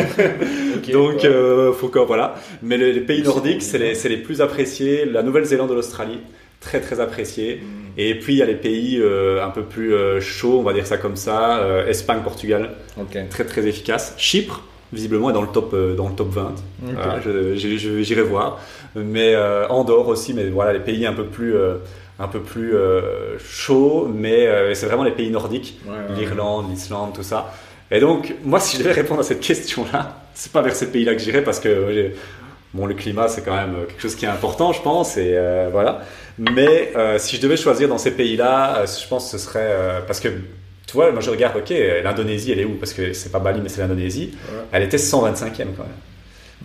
Ok, 0.77 0.91
Donc, 0.93 1.23
euh, 1.25 1.71
faut 1.73 1.87
que, 1.87 1.99
voilà. 1.99 2.35
Mais 2.61 2.77
les, 2.77 2.93
les 2.93 3.01
pays 3.01 3.21
nordiques, 3.23 3.61
c'est 3.63 3.77
les, 3.79 4.17
plus 4.17 4.41
appréciés. 4.41 5.05
La 5.05 5.23
Nouvelle-Zélande 5.23 5.71
et 5.71 5.75
l'Australie, 5.75 6.19
très 6.59 6.81
très 6.81 6.99
appréciés. 6.99 7.61
Mm. 7.61 7.99
Et 7.99 8.15
puis, 8.19 8.33
il 8.33 8.37
y 8.37 8.41
a 8.41 8.45
les 8.45 8.55
pays 8.55 8.99
euh, 8.99 9.43
un 9.43 9.49
peu 9.49 9.63
plus 9.63 9.93
euh, 9.93 10.19
chauds, 10.21 10.59
on 10.59 10.63
va 10.63 10.73
dire 10.73 10.85
ça 10.85 10.97
comme 10.97 11.15
ça. 11.15 11.65
Espagne, 11.87 12.19
Portugal, 12.23 12.71
très 13.29 13.45
très 13.45 13.65
efficace. 13.67 14.13
Chypre, 14.17 14.63
visiblement, 14.93 15.29
est 15.29 15.33
dans 15.33 15.41
le 15.41 15.47
top, 15.47 15.73
dans 15.95 16.09
le 16.09 16.15
top 16.15 16.29
20. 16.29 16.43
Ok. 16.43 16.53
Voilà, 16.93 17.19
je- 17.23 17.55
j'ai- 17.55 17.77
je- 17.77 18.01
J'irai 18.03 18.23
voir. 18.23 18.59
Mais 18.95 19.33
euh, 19.35 19.67
Andorre 19.69 20.07
aussi, 20.09 20.33
mais 20.33 20.45
voilà, 20.49 20.73
les 20.73 20.79
pays 20.79 21.05
un 21.05 21.13
peu 21.13 21.25
plus, 21.25 21.55
euh, 21.55 21.75
un 22.19 22.27
peu 22.27 22.39
plus 22.41 22.75
euh, 22.75 23.37
chauds. 23.39 24.09
Mais 24.13 24.47
euh, 24.47 24.73
c'est 24.73 24.85
vraiment 24.85 25.03
les 25.03 25.11
pays 25.11 25.29
nordiques 25.29 25.79
Ouais, 25.85 25.93
ouais. 25.93 26.19
l'Irlande, 26.19 26.69
l'Islande, 26.69 27.13
tout 27.13 27.23
ça. 27.23 27.53
Et 27.91 27.99
donc, 27.99 28.33
moi, 28.43 28.59
si 28.59 28.77
je 28.77 28.81
devais 28.83 28.93
répondre 28.93 29.21
à 29.21 29.23
cette 29.23 29.41
question-là, 29.41 30.17
c'est 30.33 30.51
pas 30.51 30.61
vers 30.61 30.75
ces 30.75 30.91
pays-là 30.91 31.13
que 31.13 31.21
j'irais 31.21 31.43
parce 31.43 31.59
que 31.59 31.69
euh, 31.69 32.09
bon, 32.73 32.85
le 32.85 32.93
climat, 32.93 33.27
c'est 33.27 33.41
quand 33.43 33.55
même 33.55 33.75
quelque 33.87 34.01
chose 34.01 34.15
qui 34.15 34.25
est 34.25 34.29
important, 34.29 34.73
je 34.73 34.81
pense, 34.81 35.17
et 35.17 35.33
euh, 35.35 35.69
voilà. 35.71 36.01
Mais 36.37 36.91
si 37.17 37.37
je 37.37 37.41
devais 37.41 37.55
choisir 37.55 37.87
dans 37.87 37.97
ces 37.97 38.11
pays-là, 38.11 38.83
je 38.85 39.07
pense 39.07 39.31
que 39.31 39.37
ce 39.37 39.45
serait 39.45 40.03
parce 40.05 40.19
que 40.19 40.27
tu 40.85 40.93
vois, 40.93 41.09
moi 41.13 41.21
je 41.21 41.29
regarde, 41.29 41.55
ok, 41.55 41.73
l'Indonésie, 42.03 42.51
elle 42.51 42.59
est 42.59 42.65
où? 42.65 42.73
Parce 42.75 42.91
que 42.91 43.13
c'est 43.13 43.31
pas 43.31 43.39
Bali, 43.39 43.61
mais 43.61 43.69
c'est 43.69 43.79
l'Indonésie. 43.79 44.31
Ouais. 44.49 44.59
Elle 44.73 44.83
était 44.83 44.97
125e 44.97 45.39
quand 45.77 45.83
même. 45.83 45.95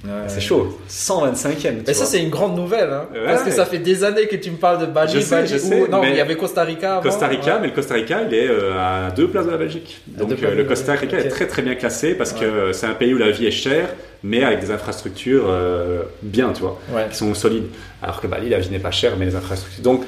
Ouais, 0.03 0.11
C'est 0.29 0.41
chaud, 0.41 0.79
125e. 0.89 1.61
tu 1.61 1.69
Mais 1.87 1.93
ça, 1.93 2.07
c'est 2.07 2.23
une 2.23 2.31
grande 2.31 2.57
nouvelle. 2.57 2.89
Hein, 2.91 3.05
Ouais. 3.13 3.21
Parce 3.27 3.43
que 3.43 3.51
ça 3.51 3.67
fait 3.67 3.79
des 3.79 4.03
années 4.03 4.27
que 4.29 4.37
tu 4.37 4.51
me 4.51 4.57
parles 4.57 4.81
de 4.81 4.87
Bali. 4.87 5.13
Je 5.13 5.21
sais, 5.21 5.35
Bali 5.37 5.49
je 5.49 5.57
ou- 5.57 5.59
sais, 5.59 5.89
Non, 5.91 6.01
mais- 6.01 6.11
il 6.13 6.17
y 6.17 6.21
avait 6.21 6.37
Costa 6.37 6.63
Rica. 6.65 6.93
avant, 6.95 7.03
Costa 7.03 7.27
Rica, 7.27 7.55
ouais. 7.57 7.61
mais 7.61 7.67
le 7.67 7.75
Costa 7.75 7.95
Rica, 7.95 8.23
il 8.27 8.33
est 8.35 8.49
euh, 8.49 8.73
à 8.79 9.11
deux 9.11 9.29
places 9.29 9.45
de 9.45 9.51
la 9.51 9.59
Belgique. 9.59 10.01
Donc 10.07 10.43
euh, 10.43 10.55
le 10.55 10.65
Costa 10.65 10.95
Rica 10.95 11.19
est 11.19 11.29
très 11.29 11.47
très 11.47 11.61
bien 11.61 11.75
classé 11.75 12.15
parce 12.15 12.33
Ouais. 12.33 12.39
que 12.41 12.73
c'est 12.73 12.87
un 12.87 12.95
pays 12.95 13.13
où 13.13 13.19
la 13.19 13.31
vie 13.31 13.47
est 13.47 13.51
chère, 13.51 13.89
mais 14.23 14.43
avec 14.43 14.61
des 14.61 14.71
infrastructures 14.71 15.45
euh, 15.49 16.03
bien, 16.23 16.53
tu 16.55 16.63
vois, 16.63 16.79
Ouais. 16.95 17.07
qui 17.11 17.17
sont 17.19 17.35
solides. 17.35 17.67
Alors 18.03 18.23
que 18.23 18.27
Bali, 18.27 18.49
la 18.49 18.59
vie 18.59 18.71
n'est 18.71 18.79
pas 18.79 18.91
chère, 18.93 19.13
mais 19.19 19.27
les 19.27 19.37
infrastructures. 19.37 19.83
Donc, 19.85 20.05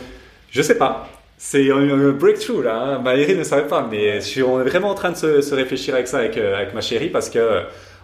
je 0.50 0.62
sais 0.62 0.76
pas. 0.76 1.08
C'est 1.36 1.70
un, 1.70 2.12
breakthrough 2.12 2.62
là. 2.64 2.76
Hein. 2.82 2.98
Maëri 3.00 3.34
ne 3.36 3.42
savait 3.44 3.66
pas, 3.66 3.86
mais 3.90 4.20
je 4.20 4.26
suis, 4.26 4.42
on 4.42 4.58
est 4.60 4.64
vraiment 4.68 4.88
en 4.90 4.94
train 4.94 5.10
de 5.10 5.16
se, 5.16 5.42
se 5.42 5.54
réfléchir 5.54 5.92
avec 5.94 6.06
ça, 6.08 6.18
avec, 6.18 6.38
avec 6.38 6.72
ma 6.72 6.80
chérie, 6.80 7.08
parce 7.08 7.28
que 7.28 7.62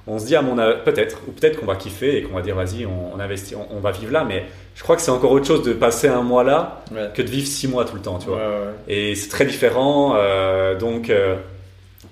on 0.09 0.19
se 0.19 0.27
dit 0.27 0.35
mon 0.43 0.57
peut-être, 0.85 1.19
ou 1.29 1.33
peut-être 1.33 1.61
qu'on 1.61 1.67
va 1.67 1.77
kiffer 1.77 2.17
et 2.17 2.23
qu'on 2.23 2.35
va 2.35 2.43
dire 2.43 2.55
vas-y, 2.57 2.87
on, 2.87 3.15
on 3.15 3.21
investit, 3.21 3.55
on, 3.55 3.67
on 3.77 3.81
va 3.81 3.91
vivre 3.93 4.13
là, 4.13 4.25
mais 4.25 4.45
je 4.75 4.83
crois 4.83 4.97
que 4.97 5.03
c'est 5.03 5.11
encore 5.11 5.33
autre 5.33 5.47
chose 5.47 5.63
de 5.63 5.73
passer 5.73 6.09
un 6.09 6.23
mois 6.23 6.45
là 6.45 6.83
Ouais. 6.93 7.11
que 7.15 7.23
de 7.23 7.29
vivre 7.29 7.47
six 7.47 7.69
mois 7.69 7.85
tout 7.85 7.95
le 7.97 8.01
temps, 8.03 8.19
tu 8.19 8.29
vois. 8.29 8.39
Ouais, 8.39 8.43
ouais. 8.45 8.95
Et 8.95 9.15
c'est 9.15 9.29
très 9.29 9.45
différent. 9.45 10.15
euh, 10.17 10.77
donc 10.79 11.11
euh, 11.11 11.37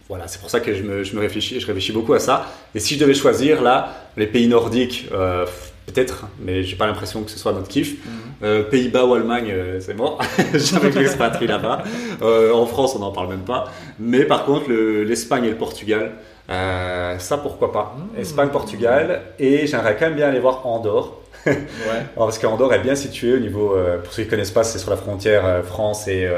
voilà, 0.09 0.28
c'est 0.28 0.40
pour 0.40 0.51
ça 0.51 0.61
que 0.61 0.72
je 0.74 0.82
me, 0.82 1.03
je 1.03 1.14
me 1.16 1.20
réfléchis, 1.20 1.59
je 1.59 1.66
réfléchis 1.66 1.92
beaucoup 1.92 2.12
à 2.14 2.20
ça. 2.20 2.47
Et 2.74 2.80
si 2.80 2.94
je 2.94 3.01
devais 3.01 3.14
choisir 3.14 3.62
là, 3.62 3.92
les 4.16 4.26
pays 4.26 4.47
nordiques, 4.47 5.09
euh, 5.12 5.44
peut-être, 5.86 6.26
mais 6.40 6.62
j'ai 6.62 6.76
pas 6.76 6.86
l'impression 6.86 7.22
que 7.24 7.30
ce 7.30 7.38
soit 7.38 7.53
notre 7.53 7.68
kiff. 7.68 7.97
Euh, 8.42 8.62
Pays-Bas 8.64 9.05
ou 9.07 9.14
Allemagne, 9.14 9.51
euh, 9.51 9.80
c'est 9.80 9.94
mort. 9.94 10.20
Jamais 10.55 10.90
que 10.90 10.99
l'expatrie 10.99 11.47
là-bas. 11.47 11.82
Euh, 12.22 12.53
en 12.53 12.66
France, 12.66 12.94
on 12.94 12.99
n'en 13.01 13.11
parle 13.12 13.28
même 13.28 13.44
pas. 13.44 13.72
Mais 13.99 14.24
par 14.24 14.44
contre, 14.44 14.68
le- 14.68 15.05
l'Espagne 15.05 15.44
et 15.44 15.51
le 15.51 15.57
Portugal, 15.57 16.12
euh, 16.49 17.18
ça 17.18 17.38
pourquoi 17.38 17.72
pas. 17.72 17.97
Mhm. 17.97 18.20
Espagne, 18.20 18.49
Portugal. 18.51 19.22
Et 19.38 19.66
j'aimerais 19.66 19.97
quand 19.99 20.07
même 20.07 20.16
bien 20.16 20.28
aller 20.28 20.40
voir 20.40 20.66
Andorre. 20.66 21.20
Ouais. 21.47 21.55
Alors, 21.86 22.07
parce 22.16 22.38
qu'Andorre 22.38 22.74
est 22.74 22.80
bien 22.80 22.94
situé 22.94 23.34
au 23.34 23.38
niveau, 23.38 23.74
euh, 23.74 23.99
pour 23.99 24.12
ceux 24.12 24.24
qui 24.24 24.28
connaissent 24.28 24.51
pas, 24.51 24.64
c'est 24.64 24.78
sur 24.78 24.90
la 24.90 24.97
frontière 24.97 25.44
euh, 25.44 25.62
France 25.62 26.09
et 26.09 26.28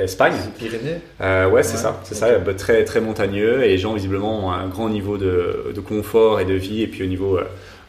Espagne. 0.00 0.34
Pyrénées. 0.58 1.00
Ouais, 1.20 1.62
c'est 1.62 1.76
ça, 1.76 2.00
c'est 2.04 2.14
ça, 2.14 2.28
très 2.56 2.84
très 2.84 3.00
montagneux 3.00 3.64
et 3.64 3.68
les 3.68 3.78
gens 3.78 3.94
visiblement 3.94 4.46
ont 4.46 4.52
un 4.52 4.68
grand 4.68 4.88
niveau 4.88 5.18
de, 5.18 5.72
de 5.74 5.80
confort 5.80 6.40
et 6.40 6.44
de 6.44 6.54
vie 6.54 6.82
et 6.82 6.86
puis 6.86 7.02
au 7.02 7.06
niveau 7.06 7.38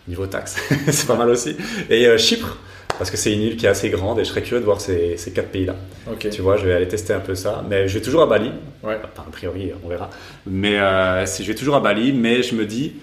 niveau 0.08 0.28
taxes, 0.28 0.58
c'est 0.92 1.08
pas 1.08 1.16
mal 1.16 1.30
aussi. 1.30 1.58
Et 1.90 2.16
Chypre, 2.20 2.58
parce 2.98 3.12
que 3.12 3.18
c'est 3.18 3.34
une 3.34 3.42
île 3.42 3.58
qui 3.58 3.66
est 3.66 3.70
assez 3.70 3.90
grande 3.90 4.20
et 4.20 4.24
je 4.24 4.30
serais 4.30 4.42
curieux 4.42 4.62
de 4.62 4.66
voir 4.66 4.80
ces, 4.82 5.18
ces 5.18 5.32
quatre 5.32 5.50
pays-là. 5.50 5.76
Tu 6.32 6.42
vois, 6.42 6.58
je 6.58 6.66
vais 6.66 6.74
aller 6.74 6.88
tester 6.88 7.14
un 7.14 7.20
peu 7.20 7.36
ça, 7.36 7.64
mais 7.70 7.88
je 7.88 7.98
vais 7.98 8.04
toujours 8.04 8.22
à 8.22 8.26
Bali. 8.28 8.52
Ouais. 8.84 8.98
Enfin, 9.04 9.26
a 9.28 9.32
priori, 9.32 9.72
on 9.84 9.90
verra. 9.90 10.10
Mais 10.46 10.80
euh, 10.80 11.26
je 11.26 11.44
vais 11.44 11.56
toujours 11.56 11.76
à 11.76 11.80
Bali, 11.80 12.14
mais 12.14 12.44
je 12.44 12.56
me 12.56 12.66
dis. 12.66 12.94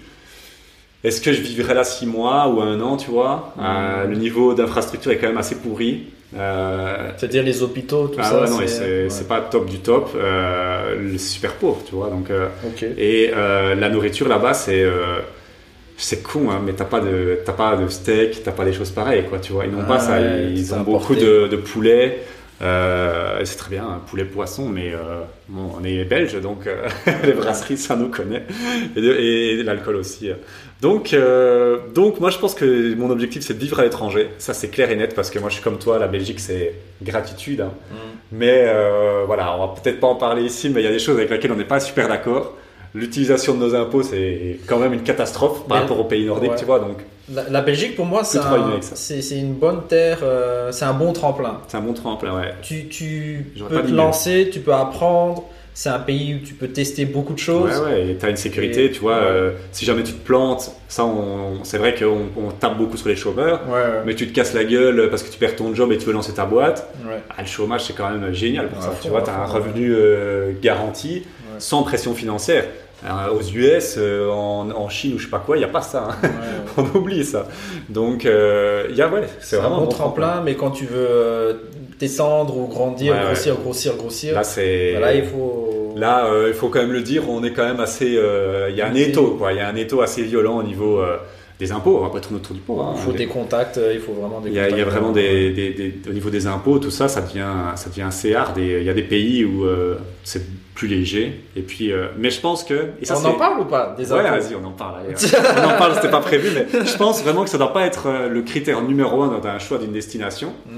Est-ce 1.03 1.19
que 1.19 1.33
je 1.33 1.41
vivrai 1.41 1.73
là 1.73 1.83
six 1.83 2.05
mois 2.05 2.47
ou 2.47 2.61
un 2.61 2.79
an, 2.79 2.95
tu 2.95 3.11
vois? 3.11 3.53
Euh, 3.59 4.07
Le 4.07 4.15
niveau 4.15 4.53
d'infrastructure 4.53 5.11
est 5.11 5.17
quand 5.17 5.27
même 5.27 5.37
assez 5.37 5.55
pourri. 5.55 6.03
Euh, 6.35 7.11
C'est-à-dire 7.17 7.43
les 7.43 7.61
hôpitaux, 7.61 8.07
tout 8.07 8.19
ah 8.19 8.23
ça. 8.23 8.41
ouais, 8.41 8.49
non, 8.49 8.59
c'est 8.65 9.07
ouais. 9.07 9.27
pas 9.27 9.41
top 9.41 9.69
du 9.69 9.79
top. 9.79 10.11
Euh, 10.15 11.09
c'est 11.11 11.17
super 11.17 11.53
pauvre, 11.55 11.81
tu 11.85 11.93
vois. 11.95 12.09
Donc, 12.09 12.29
et 12.97 13.31
la 13.31 13.89
nourriture 13.89 14.29
là-bas, 14.29 14.53
c'est 14.53 14.85
c'est 15.97 16.23
con, 16.23 16.49
hein, 16.51 16.61
mais 16.65 16.73
t'as 16.73 16.85
pas 16.85 16.99
de 16.99 17.39
t'as 17.45 17.53
pas 17.53 17.75
de 17.75 17.87
steak, 17.87 18.43
t'as 18.43 18.51
pas 18.51 18.65
des 18.65 18.73
choses 18.73 18.91
pareilles, 18.91 19.25
quoi. 19.27 19.39
Tu 19.39 19.53
vois. 19.53 19.65
Ils 19.65 19.71
n'ont 19.71 19.81
Ah 19.83 19.87
pas 19.87 19.99
ça. 19.99 20.19
Ils 20.19 20.73
ont 20.73 20.81
beaucoup 20.81 21.15
de, 21.15 21.47
de 21.47 21.55
poulet. 21.55 22.19
Euh, 22.61 23.41
c'est 23.43 23.57
très 23.57 23.71
bien, 23.71 24.01
poulet, 24.07 24.23
poisson, 24.23 24.69
mais 24.69 24.93
euh, 24.93 25.21
bon, 25.49 25.71
on 25.77 25.83
est 25.83 26.05
belge, 26.05 26.39
donc 26.39 26.65
euh, 26.65 26.87
les 27.25 27.33
brasseries, 27.33 27.77
ça 27.77 27.95
nous 27.97 28.07
connaît. 28.07 28.43
Et, 28.95 29.61
l'alcool 29.63 29.97
aussi. 29.97 30.29
Donc, 30.81 31.15
donc, 31.93 32.19
moi, 32.21 32.29
je 32.29 32.37
pense 32.37 32.53
que 32.53 32.93
mon 32.95 33.09
objectif, 33.09 33.43
c'est 33.43 33.55
de 33.55 33.59
vivre 33.59 33.79
à 33.79 33.83
l'étranger. 33.83 34.29
Ça, 34.37 34.53
c'est 34.53 34.69
clair 34.69 34.91
et 34.91 34.95
net, 34.95 35.13
parce 35.13 35.29
que 35.29 35.39
moi, 35.39 35.49
je 35.49 35.55
suis 35.55 35.63
comme 35.63 35.77
toi, 35.77 35.99
la 35.99 36.07
Belgique, 36.07 36.39
c'est 36.39 36.73
gratitude. 37.01 37.61
hein. 37.61 37.71
Mais 38.31 38.63
euh, 38.65 39.23
voilà, 39.25 39.55
on 39.55 39.67
va 39.67 39.73
peut-être 39.81 39.99
pas 39.99 40.07
en 40.07 40.15
parler 40.15 40.43
ici, 40.43 40.69
mais 40.69 40.81
il 40.81 40.85
y 40.85 40.87
a 40.87 40.91
des 40.91 40.99
choses 40.99 41.17
avec 41.17 41.29
lesquelles 41.29 41.51
on 41.51 41.55
n'est 41.55 41.65
pas 41.65 41.79
super 41.79 42.07
d'accord. 42.07 42.57
L'utilisation 42.95 43.55
de 43.55 43.59
nos 43.59 43.75
impôts, 43.75 44.03
c'est 44.03 44.59
quand 44.67 44.77
même 44.79 44.93
une 44.93 45.03
catastrophe 45.03 45.67
par 45.67 45.79
rapport 45.81 45.99
aux 45.99 46.03
pays 46.03 46.25
nordiques, 46.25 46.51
ouais. 46.51 46.57
tu 46.57 46.65
vois. 46.65 46.79
Donc, 46.79 46.97
La, 47.33 47.49
la 47.49 47.61
Belgique, 47.61 47.95
pour 47.95 48.05
moi, 48.05 48.23
c'est 48.23 48.37
un- 48.37 48.79
une 49.39 49.53
bonne 49.53 49.83
terre, 49.87 50.19
euh, 50.23 50.71
c'est 50.71 50.85
un 50.85 50.93
bon 50.93 51.11
tremplin. 51.13 51.59
c'est 51.67 51.77
un 51.77 51.81
bon 51.81 51.93
tremplin, 51.93 52.35
ouais. 52.35 52.53
Tu, 52.61 52.87
tu 52.89 53.45
peux 53.69 53.81
te 53.81 53.91
lancer, 53.91 54.49
tu 54.51 54.59
peux 54.59 54.73
apprendre. 54.73 55.45
C'est 55.75 55.89
un 55.89 55.97
pays 55.97 56.35
où 56.35 56.45
tu 56.45 56.53
peux 56.53 56.67
tester 56.67 57.03
beaucoup 57.05 57.33
de 57.33 57.39
choses. 57.39 57.79
Ouais, 57.79 57.85
ouais, 57.93 58.07
et 58.11 58.15
t'as 58.15 58.29
une 58.29 58.35
sécurité, 58.37 58.85
Et- 58.85 58.91
tu 58.91 58.99
vois. 58.99 59.15
ouais. 59.17 59.23
euh, 59.25 59.51
si 59.71 59.85
jamais 59.85 60.03
tu 60.03 60.13
te 60.13 60.23
plantes, 60.23 60.69
ça, 60.87 61.03
c'est 61.63 61.79
vrai 61.79 61.95
qu'on 61.95 62.27
on 62.37 62.51
tape 62.51 62.77
beaucoup 62.77 62.95
sur 62.95 63.07
les 63.09 63.15
chômeurs. 63.15 63.61
Ouais, 63.67 63.73
ouais. 63.73 64.03
Mais 64.05 64.13
tu 64.13 64.27
te 64.27 64.35
casses 64.35 64.53
la 64.53 64.65
gueule 64.65 65.09
parce 65.09 65.23
que 65.23 65.31
tu 65.31 65.39
perds 65.39 65.55
ton 65.55 65.73
job 65.73 65.91
et 65.91 65.97
tu 65.97 66.05
veux 66.05 66.13
lancer 66.13 66.31
ta 66.33 66.45
boîte. 66.45 66.87
ouais. 67.07 67.17
Ah, 67.35 67.41
le 67.41 67.47
chômage, 67.47 67.85
c'est 67.85 67.93
quand 67.93 68.07
même 68.11 68.31
génial 68.33 68.67
pour 68.69 68.83
ça. 68.83 68.93
Tu 69.01 69.07
vois, 69.09 69.23
tu 69.23 69.31
as 69.31 69.35
un 69.39 69.45
revenu 69.47 69.95
euh, 69.95 70.51
garanti, 70.61 71.23
sans 71.57 71.81
pression 71.81 72.13
financière. 72.13 72.65
Euh, 73.05 73.33
aux 73.37 73.41
US, 73.41 73.95
euh, 73.97 74.29
en, 74.29 74.69
en 74.71 74.87
Chine 74.89 75.13
ou 75.15 75.17
je 75.19 75.25
sais 75.25 75.29
pas 75.29 75.39
quoi, 75.45 75.57
il 75.57 75.59
n'y 75.59 75.65
a 75.65 75.69
pas 75.69 75.81
ça. 75.81 76.07
hein. 76.09 76.15
Ouais, 76.23 76.29
ouais. 76.83 76.89
On 76.95 76.97
oublie 76.97 77.25
ça. 77.25 77.47
Donc, 77.89 78.25
euh, 78.25 78.85
il 78.89 78.95
y 78.95 79.01
a, 79.01 79.09
ouais, 79.09 79.23
c'est 79.39 79.45
C'est 79.47 79.57
un 79.57 79.61
vraiment 79.67 79.81
bon 79.81 79.87
tremplin, 79.87 80.41
mais 80.43 80.55
quand 80.55 80.71
tu 80.71 80.85
veux 80.85 80.95
euh, 81.09 81.53
t'étendre 81.99 82.55
ou 82.57 82.67
grandir, 82.67 83.13
Ouais, 83.13 83.19
grossir, 83.25 83.55
grossir, 83.55 83.95
grossir, 83.97 84.35
Là, 84.35 84.43
c'est. 84.43 84.93
là 84.99 85.13
il 85.13 85.25
faut. 85.25 85.93
Là, 85.97 86.25
euh, 86.27 86.45
il 86.47 86.53
faut 86.53 86.69
quand 86.69 86.79
même 86.79 86.91
le 86.93 87.01
dire, 87.01 87.29
on 87.29 87.43
est 87.43 87.51
quand 87.51 87.65
même 87.65 87.79
assez. 87.81 88.15
euh, 88.17 88.67
Il 88.71 88.75
y 88.77 88.81
a 88.81 88.87
un 88.87 88.95
étau, 88.95 89.35
quoi. 89.37 89.51
Il 89.53 89.57
y 89.57 89.61
a 89.61 89.67
un 89.67 89.75
étau 89.75 90.01
assez 90.01 90.23
violent 90.23 90.57
au 90.57 90.63
niveau 90.63 91.01
des 91.59 91.71
impôts. 91.71 91.97
On 91.99 92.03
va 92.03 92.09
pas 92.09 92.19
tourner 92.19 92.37
autour 92.39 92.55
du 92.55 92.61
pot. 92.61 92.79
hein. 92.81 92.93
il 92.95 93.01
faut 93.01 93.11
des 93.11 93.27
contacts, 93.27 93.79
il 93.93 93.99
faut 93.99 94.13
vraiment 94.13 94.39
des 94.41 94.49
Il 94.49 94.55
y, 94.55 94.59
a, 94.59 94.69
il 94.69 94.77
y 94.77 94.81
a 94.81 94.85
vraiment 94.85 95.11
des, 95.11 95.51
des- 95.51 95.69
des- 95.71 95.93
au 96.09 96.13
niveau 96.13 96.29
des 96.31 96.47
impôts, 96.47 96.79
tout 96.79 96.89
ça, 96.89 97.07
ça 97.07 97.21
devient, 97.21 97.45
ça 97.75 97.89
devient 97.89 98.01
assez 98.03 98.33
hard. 98.33 98.57
Et 98.57 98.79
il 98.79 98.83
y 98.85 98.89
a 98.89 98.93
des 98.93 99.03
pays 99.03 99.45
où 99.45 99.65
euh, 99.65 99.97
c'est 100.23 100.41
plus 100.75 100.87
léger. 100.87 101.43
Et 101.55 101.61
puis, 101.61 101.91
euh, 101.91 102.07
mais 102.17 102.29
je 102.29 102.39
pense 102.41 102.63
que. 102.63 102.89
Et 103.01 103.05
ça, 103.05 103.15
On 103.21 103.25
en 103.25 103.33
parle 103.33 103.59
ou 103.61 103.65
pas 103.65 103.93
des 103.97 104.11
Ouais, 104.11 104.21
vas-y, 104.23 104.55
on 104.55 104.65
en 104.65 104.71
parle. 104.71 105.01
allez. 105.05 105.15
on 105.61 105.65
en 105.65 105.77
parle, 105.77 105.95
c'était 105.95 106.09
pas 106.09 106.19
prévu, 106.21 106.49
mais 106.53 106.65
je 106.85 106.97
pense 106.97 107.21
vraiment 107.23 107.43
que 107.43 107.49
ça 107.49 107.57
doit 107.57 107.73
pas 107.73 107.85
être 107.85 108.07
euh, 108.07 108.27
le 108.29 108.41
critère 108.41 108.81
numéro 108.81 109.21
un 109.21 109.27
dans 109.27 109.47
un 109.47 109.59
choix 109.59 109.77
d'une 109.77 109.91
destination. 109.91 110.49
Mm. 110.65 110.77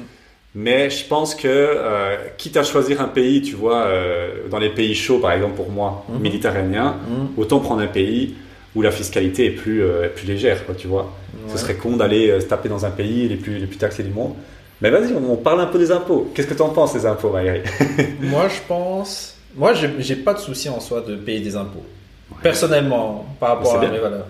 Mais 0.58 0.90
je 0.90 1.06
pense 1.06 1.36
que, 1.36 1.48
euh, 1.50 2.16
quitte 2.38 2.56
à 2.56 2.64
choisir 2.64 3.02
un 3.02 3.10
pays, 3.10 3.42
tu 3.42 3.56
vois, 3.56 3.84
euh, 3.88 4.48
dans 4.50 4.60
les 4.60 4.70
pays 4.70 4.96
chauds, 4.96 5.20
par 5.20 5.34
exemple 5.34 5.56
pour 5.56 5.70
moi, 5.70 6.06
Mhm. 6.08 6.20
méditerranéens, 6.22 6.96
Mhm. 7.10 7.28
autant 7.38 7.60
prendre 7.60 7.82
un 7.82 7.88
pays 7.88 8.36
où 8.74 8.82
la 8.82 8.92
fiscalité 8.92 9.46
est 9.48 9.52
plus, 9.52 9.82
plus 10.16 10.26
légère, 10.28 10.66
quoi, 10.66 10.76
tu 10.76 10.88
vois. 10.88 11.04
Ouais. 11.34 11.52
Ce 11.54 11.58
serait 11.58 11.76
con 11.76 11.96
d'aller 11.98 12.40
se 12.42 12.46
taper 12.46 12.68
dans 12.70 12.86
un 12.86 12.90
pays 12.90 13.28
les 13.30 13.36
plus, 13.38 13.58
les 13.58 13.68
plus 13.68 13.78
taxés 13.78 14.04
du 14.04 14.12
monde. 14.12 14.34
Mais 14.82 14.90
vas-y, 14.90 15.14
on, 15.14 15.32
on 15.32 15.38
parle 15.38 15.62
un 15.62 15.66
peu 15.68 15.78
des 15.80 15.92
impôts. 15.92 16.30
Qu'est-ce 16.36 16.48
que 16.48 16.54
tu 16.54 16.62
en 16.62 16.70
penses 16.70 16.94
des 16.94 17.06
impôts, 17.06 17.30
Valérie? 17.30 17.62
Moi, 18.22 18.48
je 18.50 18.60
pense. 18.68 19.35
Moi, 19.56 19.74
j'ai 19.74 20.16
pas 20.18 20.34
de 20.34 20.40
souci 20.40 20.70
en 20.70 20.80
soi 20.80 21.02
de 21.02 21.16
payer 21.16 21.40
des 21.40 21.56
impôts. 21.56 21.86
Personnellement, 22.42 23.26
par 23.40 23.50
rapport 23.50 23.72
C'est 23.72 23.78
à 23.78 23.80
bien. 23.80 23.92
mes 23.92 24.00
valeurs. 24.00 24.28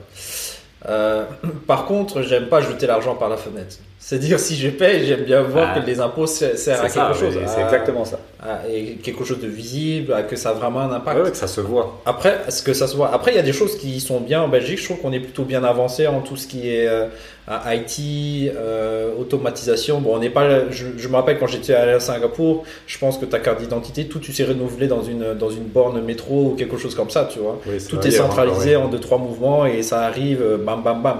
Euh, 0.87 1.25
par 1.67 1.85
contre, 1.85 2.21
j'aime 2.21 2.47
pas 2.47 2.61
jeter 2.61 2.85
l'argent 2.87 3.15
par 3.15 3.29
la 3.29 3.37
fenêtre. 3.37 3.77
C'est-à-dire, 4.07 4.39
si 4.39 4.55
je 4.55 4.69
paye, 4.69 5.03
j'aime 5.03 5.23
bien 5.23 5.41
voir 5.41 5.71
Ah. 5.75 5.79
que 5.79 5.83
les 5.87 5.99
impôts 5.99 6.27
ser- 6.27 6.57
servent 6.57 6.85
à 6.85 6.89
ça, 6.89 7.07
quelque 7.07 7.19
chose. 7.25 7.39
c'est 7.47 7.61
à- 7.61 7.65
exactement 7.65 8.05
ça. 8.05 8.19
à- 8.39 8.59
et 8.71 8.97
quelque 9.01 9.23
chose 9.23 9.39
de 9.39 9.47
visible, 9.47 10.13
à 10.13 10.21
que 10.21 10.35
ça 10.35 10.49
a 10.49 10.53
vraiment 10.53 10.81
un 10.81 10.91
impact. 10.93 11.19
Ouais, 11.23 11.31
que 11.31 11.35
ça 11.37 11.47
se 11.47 11.59
voit. 11.59 11.99
Après, 12.05 12.37
est-ce 12.47 12.61
que 12.61 12.73
ça 12.73 12.85
se 12.85 12.95
voit? 12.95 13.11
Après, 13.11 13.31
il 13.31 13.35
y 13.35 13.39
a 13.39 13.41
des 13.41 13.51
choses 13.53 13.75
qui 13.79 13.99
sont 13.99 14.19
bien 14.19 14.43
en 14.43 14.47
Belgique. 14.47 14.77
Je 14.77 14.83
trouve 14.85 14.99
qu'on 14.99 15.11
est 15.11 15.19
plutôt 15.19 15.41
bien 15.41 15.63
avancé 15.63 16.05
en 16.05 16.19
tout 16.21 16.35
ce 16.35 16.45
qui 16.45 16.69
est 16.69 16.87
euh, 16.87 17.07
IT, 17.49 18.51
euh, 18.55 19.09
automatisation. 19.19 19.99
Bon, 20.01 20.15
on 20.15 20.19
n'est 20.19 20.29
pas. 20.29 20.69
Je, 20.69 20.85
je 20.97 21.07
me 21.07 21.15
rappelle 21.15 21.39
quand 21.39 21.47
j'étais 21.47 21.73
allé 21.73 21.93
à 21.93 21.99
Singapour, 21.99 22.63
je 22.85 22.97
pense 22.99 23.17
que 23.17 23.25
ta 23.25 23.39
carte 23.39 23.59
d'identité, 23.59 24.05
tout 24.05 24.19
tu 24.19 24.31
sais 24.33 24.43
renouvelé 24.43 24.85
dans 24.87 25.01
une 25.01 25.33
dans 25.33 25.49
une 25.49 25.63
borne 25.65 25.99
métro 26.03 26.51
ou 26.51 26.55
quelque 26.55 26.77
chose 26.77 26.93
comme 26.93 27.09
ça, 27.09 27.27
tu 27.31 27.39
vois. 27.39 27.59
Oui, 27.65 27.77
Tout 27.89 28.05
est 28.05 28.11
centralisé 28.11 28.75
en 28.75 28.87
deux 28.87 28.99
trois 28.99 29.17
mouvements 29.17 29.65
et 29.65 29.81
ça 29.81 30.01
arrive 30.01 30.43
euh, 30.43 30.57
bam 30.57 30.83
bam 30.83 31.01
bam. 31.01 31.17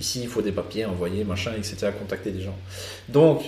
Ici, 0.00 0.20
il 0.22 0.28
faut 0.28 0.42
des 0.42 0.52
papiers 0.52 0.84
envoyer, 0.86 1.24
machin, 1.24 1.52
etc. 1.56 1.92
Contacter 1.98 2.30
des 2.30 2.40
gens. 2.42 2.56
Donc, 3.08 3.42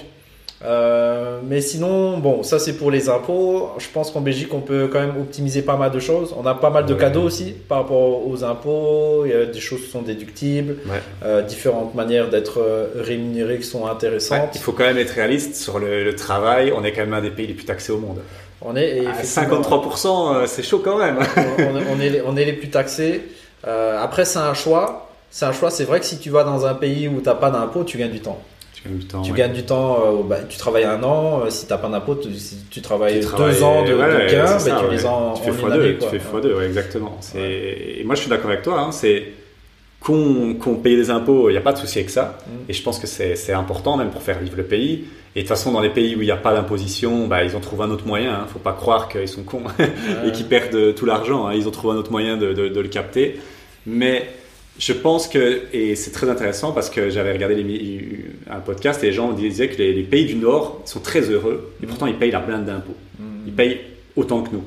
euh, 0.63 1.39
mais 1.49 1.61
sinon, 1.63 2.19
bon, 2.19 2.43
ça 2.43 2.59
c'est 2.59 2.75
pour 2.75 2.91
les 2.91 3.09
impôts. 3.09 3.71
Je 3.79 3.87
pense 3.93 4.11
qu'en 4.11 4.21
Belgique, 4.21 4.53
on 4.53 4.61
peut 4.61 4.89
quand 4.93 5.01
même 5.01 5.17
optimiser 5.19 5.63
pas 5.63 5.77
mal 5.77 5.91
de 5.91 6.01
choses. 6.01 6.35
On 6.37 6.45
a 6.47 6.55
pas 6.55 6.69
mal 6.69 6.85
de 6.85 6.93
Ouais. 6.93 7.01
cadeaux 7.01 7.23
aussi 7.23 7.55
par 7.69 7.79
rapport 7.79 8.27
aux 8.29 8.45
impôts. 8.45 9.23
Il 9.25 9.31
y 9.31 9.35
a 9.35 9.47
des 9.47 9.61
choses 9.61 9.81
qui 9.83 9.91
sont 9.91 10.03
déductibles, 10.03 10.77
Ouais. 10.87 11.01
euh, 11.25 11.41
différentes 11.43 11.95
manières 11.95 12.29
d'être 12.29 12.61
euh, 12.61 12.89
rémunéré 12.97 13.57
qui 13.59 13.65
sont 13.65 13.85
Ouais, 13.85 13.91
intéressantes. 13.91 14.51
il 14.55 14.61
faut 14.61 14.73
quand 14.73 14.85
même 14.85 14.99
être 14.99 15.13
réaliste 15.15 15.55
sur 15.55 15.79
le, 15.79 16.05
le 16.05 16.15
travail. 16.15 16.73
On 16.77 16.85
est 16.85 16.93
quand 16.93 17.03
même 17.03 17.15
un 17.15 17.23
des 17.23 17.31
pays 17.31 17.47
les 17.47 17.55
plus 17.55 17.65
taxés 17.65 17.93
au 17.93 17.99
monde. 17.99 18.19
On 18.61 18.77
est 18.77 18.99
et 18.99 19.07
À 19.07 19.13
effectivement, 19.13 19.63
53%, 19.63 20.35
euh, 20.35 20.47
c'est 20.47 20.63
chaud 20.63 20.83
quand 20.85 20.99
même. 20.99 21.19
on, 21.59 21.97
on 21.97 22.01
est, 22.01 22.11
les- 22.11 22.21
on 22.27 22.37
est 22.37 22.45
les 22.45 22.53
plus 22.53 22.69
taxés. 22.69 23.23
Euh, 23.67 23.99
après, 23.99 24.27
c'est 24.27 24.39
un 24.41 24.53
choix. 24.53 25.07
C'est 25.31 25.45
un 25.47 25.53
choix. 25.53 25.71
C'est 25.71 25.85
vrai 25.85 26.01
que 26.01 26.07
si 26.07 26.19
tu 26.19 26.31
vas 26.31 26.45
dans 26.45 26.67
un 26.67 26.75
pays 26.75 27.09
où 27.09 27.21
t'as 27.21 27.35
pas 27.35 27.51
d'impôt, 27.51 27.85
tu 27.85 27.99
gagnes 27.99 28.11
du 28.11 28.21
temps. 28.21 28.41
Tu 28.75 28.83
gagnes 28.89 28.99
du 28.99 29.07
temps. 29.07 29.23
Tu 29.23 29.31
ouais. 29.33 29.39
gagnes 29.39 29.53
du 29.53 29.63
temps, 29.65 29.99
euh, 30.05 30.23
bah, 30.25 30.39
tu 30.49 30.57
travailles 30.59 30.85
un 30.85 31.03
an, 31.03 31.43
euh, 31.45 31.51
si 31.51 31.67
t'as 31.67 31.77
pas 31.79 31.89
d'impôt, 31.89 32.15
tu, 32.15 32.33
si 32.35 32.57
tu 32.71 32.81
travailles 32.81 33.15
Tu 33.15 33.21
deux 33.21 33.27
travailles- 33.27 33.63
ans 33.63 33.85
de, 33.85 33.93
ouais, 33.95 33.99
bah, 33.99 34.59
ça, 34.59 34.77
tu 34.81 34.85
ouais. 34.87 34.91
les 34.93 35.07
en, 35.07 35.35
Tu 35.35 35.43
fais 35.43 35.51
en 35.51 35.53
une 35.53 35.59
fois 35.61 35.73
année, 35.73 35.83
deux, 35.85 35.95
quoi. 35.99 36.09
tu 36.11 36.19
fais 36.19 36.25
fois 36.25 36.41
deux, 36.41 36.55
ouais, 36.55 36.67
exactement. 36.67 37.19
Et 37.37 38.03
moi, 38.05 38.15
je 38.15 38.21
suis 38.23 38.31
d'accord 38.31 38.51
avec 38.51 38.63
toi. 38.63 38.81
hein, 38.81 38.91
c'est 38.93 39.25
qu'on 40.01 40.55
qu'on 40.55 40.77
paye 40.77 40.97
des 40.97 41.11
impôts, 41.11 41.51
il 41.51 41.53
n'y 41.53 41.59
a 41.59 41.63
pas 41.63 41.73
de 41.75 41.79
souci 41.79 41.99
avec 41.99 42.09
ça. 42.11 42.39
Mm. 42.47 42.71
Et 42.71 42.73
je 42.73 42.83
pense 42.83 42.99
que 42.99 43.07
c'est 43.07 43.53
important 43.53 43.97
même 43.99 44.11
pour 44.11 44.23
faire 44.23 44.39
vivre 44.39 44.57
le 44.57 44.65
pays. 44.65 45.05
Et 45.37 45.41
de 45.43 45.47
toute 45.47 45.49
façon, 45.49 45.71
dans 45.73 45.81
les 45.83 45.91
pays 45.91 46.17
où 46.17 46.23
il 46.23 46.25
n'y 46.25 46.31
a 46.33 46.37
pas 46.37 46.55
d'imposition, 46.55 47.27
bah, 47.29 47.45
ils 47.45 47.55
ont 47.55 47.61
trouvé 47.61 47.85
un 47.85 47.91
autre 47.91 48.07
moyen. 48.07 48.39
Il 48.41 48.43
ne 48.45 48.49
faut 48.49 48.59
pas 48.59 48.73
croire 48.73 49.09
qu'ils 49.09 49.29
sont 49.29 49.43
cons 49.45 49.63
et 50.27 50.33
qu'ils 50.33 50.47
perdent 50.47 50.95
tout 50.95 51.05
l'argent. 51.07 51.47
hein. 51.47 51.53
Ils 51.55 51.69
ont 51.69 51.71
trouvé 51.71 51.95
un 51.95 51.99
autre 51.99 52.11
moyen 52.11 52.37
de, 52.39 52.53
de- 52.55 52.69
de 52.69 52.81
le 52.81 52.89
capter. 52.89 53.39
Mais 53.87 54.27
je 54.81 54.93
pense 54.95 55.29
que, 55.29 55.63
et 55.75 55.95
c'est 55.95 56.11
très 56.11 56.29
intéressant 56.31 56.73
parce 56.73 56.89
que 56.91 57.11
j'avais 57.11 57.33
regardé 57.33 57.55
les- 57.63 58.25
un 58.51 58.61
podcast 58.61 59.05
et 59.05 59.09
les 59.09 59.13
gens 59.13 59.31
disaient 59.33 59.69
que 59.69 59.77
les, 59.77 59.93
les 59.93 60.03
pays 60.03 60.25
du 60.25 60.35
Nord 60.37 60.81
sont 60.87 61.01
très 61.01 61.21
heureux 61.21 61.73
et 61.83 61.87
pourtant 61.87 62.07
ils 62.07 62.17
payent 62.17 62.31
la 62.31 62.41
blinde 62.41 62.65
d'impôts. 62.65 62.97
Mm. 63.19 63.25
Ils 63.47 63.53
payent 63.53 63.81
autant 64.17 64.43
que 64.43 64.51
nous. 64.53 64.65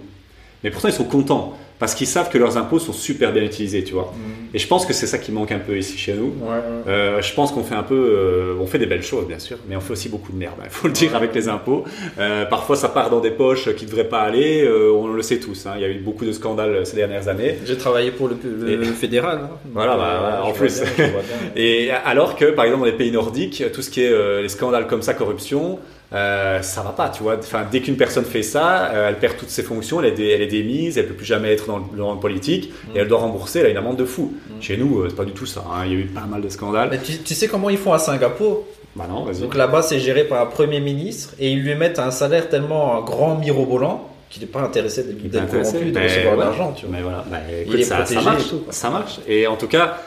Mais 0.63 0.69
pourtant 0.69 0.87
ils 0.87 0.93
sont 0.93 1.03
contents 1.05 1.57
parce 1.79 1.95
qu'ils 1.95 2.07
savent 2.07 2.29
que 2.29 2.37
leurs 2.37 2.57
impôts 2.57 2.79
sont 2.79 2.93
super 2.93 3.31
bien 3.33 3.43
utilisés, 3.43 3.83
tu 3.83 3.93
vois. 3.93 4.13
Mm. 4.15 4.55
Et 4.55 4.59
je 4.59 4.67
pense 4.67 4.85
que 4.85 4.93
c'est 4.93 5.07
ça 5.07 5.17
qui 5.17 5.31
manque 5.31 5.51
un 5.51 5.59
peu 5.59 5.77
ici 5.77 5.97
chez 5.97 6.13
nous. 6.13 6.33
Ouais, 6.41 6.49
ouais. 6.51 6.59
Euh, 6.87 7.21
je 7.21 7.33
pense 7.33 7.51
qu'on 7.51 7.63
fait 7.63 7.75
un 7.75 7.83
peu, 7.83 7.95
euh, 7.95 8.53
on 8.61 8.67
fait 8.67 8.77
des 8.77 8.85
belles 8.85 9.01
choses 9.03 9.25
bien 9.27 9.39
sûr, 9.39 9.57
mais 9.67 9.75
on 9.75 9.79
fait 9.81 9.93
aussi 9.93 10.09
beaucoup 10.09 10.31
de 10.31 10.37
merde. 10.37 10.53
Il 10.63 10.69
faut 10.69 10.87
le 10.87 10.93
dire 10.93 11.15
avec 11.15 11.33
les 11.33 11.49
impôts. 11.49 11.83
Euh, 12.19 12.45
parfois, 12.45 12.75
ça 12.75 12.87
part 12.89 13.09
dans 13.09 13.19
des 13.19 13.31
poches 13.31 13.73
qui 13.75 13.85
ne 13.85 13.89
devraient 13.89 14.07
pas 14.07 14.21
aller. 14.21 14.69
on 14.95 15.07
le 15.07 15.21
sait 15.23 15.39
tous. 15.39 15.65
hein. 15.65 15.73
Il 15.75 15.81
y 15.81 15.85
a 15.85 15.89
eu 15.89 15.99
beaucoup 15.99 16.25
de 16.25 16.31
scandales 16.31 16.85
ces 16.85 16.95
dernières 16.95 17.27
années. 17.27 17.55
J'ai 17.65 17.77
travaillé 17.77 18.11
pour 18.11 18.27
le, 18.29 18.37
le- 18.43 18.83
fédéral. 19.03 19.39
hein. 19.43 19.49
Voilà, 19.73 19.97
bah, 19.97 20.41
en 20.45 20.51
plus. 20.53 20.81
bien. 20.97 21.09
Et 21.55 21.89
alors 21.91 22.35
que, 22.35 22.45
par 22.45 22.65
exemple, 22.65 22.81
dans 22.81 22.91
les 22.91 22.97
pays 22.97 23.11
nordiques, 23.11 23.63
tout 23.73 23.81
ce 23.81 23.89
qui 23.89 24.03
est 24.03 24.41
les 24.41 24.49
scandales 24.49 24.87
comme 24.87 25.01
ça, 25.01 25.13
corruption, 25.15 25.79
euh, 26.13 26.61
ça 26.61 26.81
va 26.81 26.91
pas, 26.91 27.09
tu 27.09 27.23
vois. 27.23 27.37
Enfin, 27.37 27.63
dès 27.71 27.81
qu'une 27.81 27.97
personne 27.97 28.25
fait 28.25 28.43
ça, 28.43 28.91
euh, 28.93 29.09
elle 29.09 29.17
perd 29.17 29.37
toutes 29.37 29.49
ses 29.49 29.63
fonctions, 29.63 29.99
elle 29.99 30.07
est, 30.07 30.11
dé- 30.11 30.29
elle 30.29 30.41
est 30.41 30.47
démise, 30.47 30.97
elle 30.97 31.07
peut 31.07 31.13
plus 31.15 31.25
jamais 31.25 31.51
être 31.53 31.67
dans 31.67 31.77
le, 31.79 31.83
dans 31.97 32.13
le 32.13 32.19
politique 32.19 32.71
et 32.93 32.99
elle 32.99 33.07
doit 33.07 33.19
rembourser, 33.19 33.59
elle 33.59 33.65
a 33.67 33.69
une 33.69 33.77
amende 33.77 33.97
de 33.97 34.05
fou. 34.05 34.33
Mm. 34.49 34.61
Chez 34.61 34.77
nous, 34.77 34.99
euh, 34.99 35.07
c'est 35.09 35.15
pas 35.15 35.25
du 35.25 35.31
tout 35.31 35.45
ça. 35.47 35.63
hein. 35.71 35.83
Il 35.85 35.91
y 35.91 35.95
a 35.95 35.99
eu 35.99 36.05
pas 36.05 36.21
mal 36.29 36.41
de 36.41 36.49
scandales. 36.49 36.89
Mais 36.91 36.99
tu, 36.99 37.17
tu 37.19 37.33
sais 37.33 37.47
comment 37.47 37.69
ils 37.69 37.77
font 37.79 37.93
à 37.93 37.99
Singapour? 37.99 38.65
Bah 38.95 39.05
non, 39.09 39.23
vas-y. 39.25 39.39
Donc 39.41 39.55
là-bas, 39.55 39.81
c'est 39.81 39.99
géré 39.99 40.23
par 40.25 40.39
un 40.41 40.45
premier 40.45 40.79
ministre 40.79 41.33
et 41.39 41.51
ils 41.51 41.59
lui 41.63 41.73
mettent 41.73 41.97
un 41.97 42.11
salaire 42.11 42.47
tellement 42.47 43.01
grand 43.01 43.35
mirobolant 43.35 44.09
qu'il 44.29 44.41
n'est 44.43 44.47
pas 44.49 44.61
intéressé 44.61 45.03
d'être 45.03 45.17
Il 45.23 45.31
corrompu, 45.31 45.91
de 45.91 45.99
recevoir 45.99 46.35
de 46.35 46.41
l'argent. 46.41 46.73
Tu 46.75 46.85
vois. 46.85 46.95
Mais 46.95 47.01
voilà, 47.01 47.23
bah, 47.29 47.37
Il 47.51 47.61
écoute, 47.69 47.79
est 47.79 47.83
ça, 47.83 47.97
ça 47.97 48.03
protégé 48.15 48.25
marche, 48.25 48.45
et 48.45 48.49
tout, 48.49 48.63
ça 48.69 48.89
marche. 48.91 49.19
Et 49.27 49.47
en 49.47 49.55
tout 49.55 49.67
cas, 49.67 49.97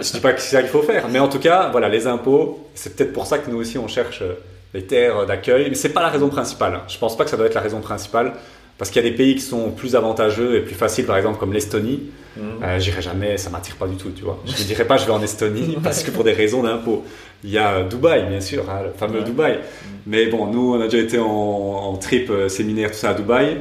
je 0.00 0.12
dis 0.12 0.20
pas 0.20 0.32
que 0.34 0.40
c'est 0.42 0.56
ça 0.56 0.60
qu'il 0.62 0.70
faut 0.70 0.82
faire, 0.82 1.08
mais 1.10 1.18
en 1.18 1.28
tout 1.28 1.38
cas, 1.38 1.68
voilà, 1.70 1.88
les 1.88 2.06
impôts, 2.06 2.66
c'est 2.74 2.94
peut-être 2.96 3.12
pour 3.14 3.26
ça 3.26 3.38
que 3.38 3.50
nous 3.50 3.58
aussi 3.58 3.76
on 3.78 3.88
cherche 3.88 4.20
euh, 4.22 4.34
les 4.74 4.82
terres 4.84 5.26
d'accueil, 5.26 5.66
mais 5.68 5.74
c'est 5.74 5.90
pas 5.90 6.02
la 6.02 6.08
raison 6.08 6.28
principale. 6.28 6.74
hein. 6.74 6.82
Je 6.88 6.98
pense 6.98 7.16
pas 7.16 7.24
que 7.24 7.30
ça 7.30 7.36
doit 7.36 7.46
être 7.46 7.54
la 7.54 7.60
raison 7.60 7.80
principale, 7.80 8.32
parce 8.78 8.90
qu'il 8.90 9.02
y 9.02 9.06
a 9.06 9.10
des 9.10 9.16
pays 9.16 9.34
qui 9.36 9.40
sont 9.40 9.70
plus 9.70 9.96
avantageux 9.96 10.56
et 10.56 10.60
plus 10.60 10.74
faciles, 10.74 11.06
par 11.06 11.16
exemple 11.16 11.38
comme 11.38 11.52
l'Estonie. 11.52 12.02
Mhm. 12.36 12.42
Euh, 12.62 12.78
J'irai 12.78 13.00
jamais, 13.00 13.38
ça 13.38 13.48
m'attire 13.48 13.76
pas 13.76 13.86
du 13.86 13.96
tout, 13.96 14.10
tu 14.10 14.22
vois. 14.24 14.38
Je 14.44 14.52
ne 14.62 14.66
dirais 14.66 14.84
pas 14.84 14.98
je 14.98 15.06
vais 15.06 15.12
en 15.12 15.22
Estonie 15.22 15.78
parce 15.82 16.02
que 16.02 16.10
pour 16.10 16.24
des 16.24 16.32
raisons 16.32 16.62
d'impôts. 16.62 17.04
Il 17.44 17.50
y 17.50 17.58
a 17.58 17.82
Dubaï, 17.84 18.26
bien 18.28 18.40
sûr, 18.40 18.68
hein, 18.68 18.80
le 18.84 18.90
fameux 18.98 19.20
Ouais. 19.20 19.24
Dubaï. 19.24 19.58
Mais 20.06 20.26
bon, 20.26 20.46
nous, 20.46 20.74
on 20.74 20.80
a 20.80 20.84
déjà 20.84 20.98
été 20.98 21.18
en, 21.18 21.24
en 21.26 21.96
trip 21.96 22.28
euh, 22.30 22.48
séminaire, 22.48 22.90
tout 22.90 22.96
ça 22.98 23.10
à 23.10 23.14
Dubaï. 23.14 23.58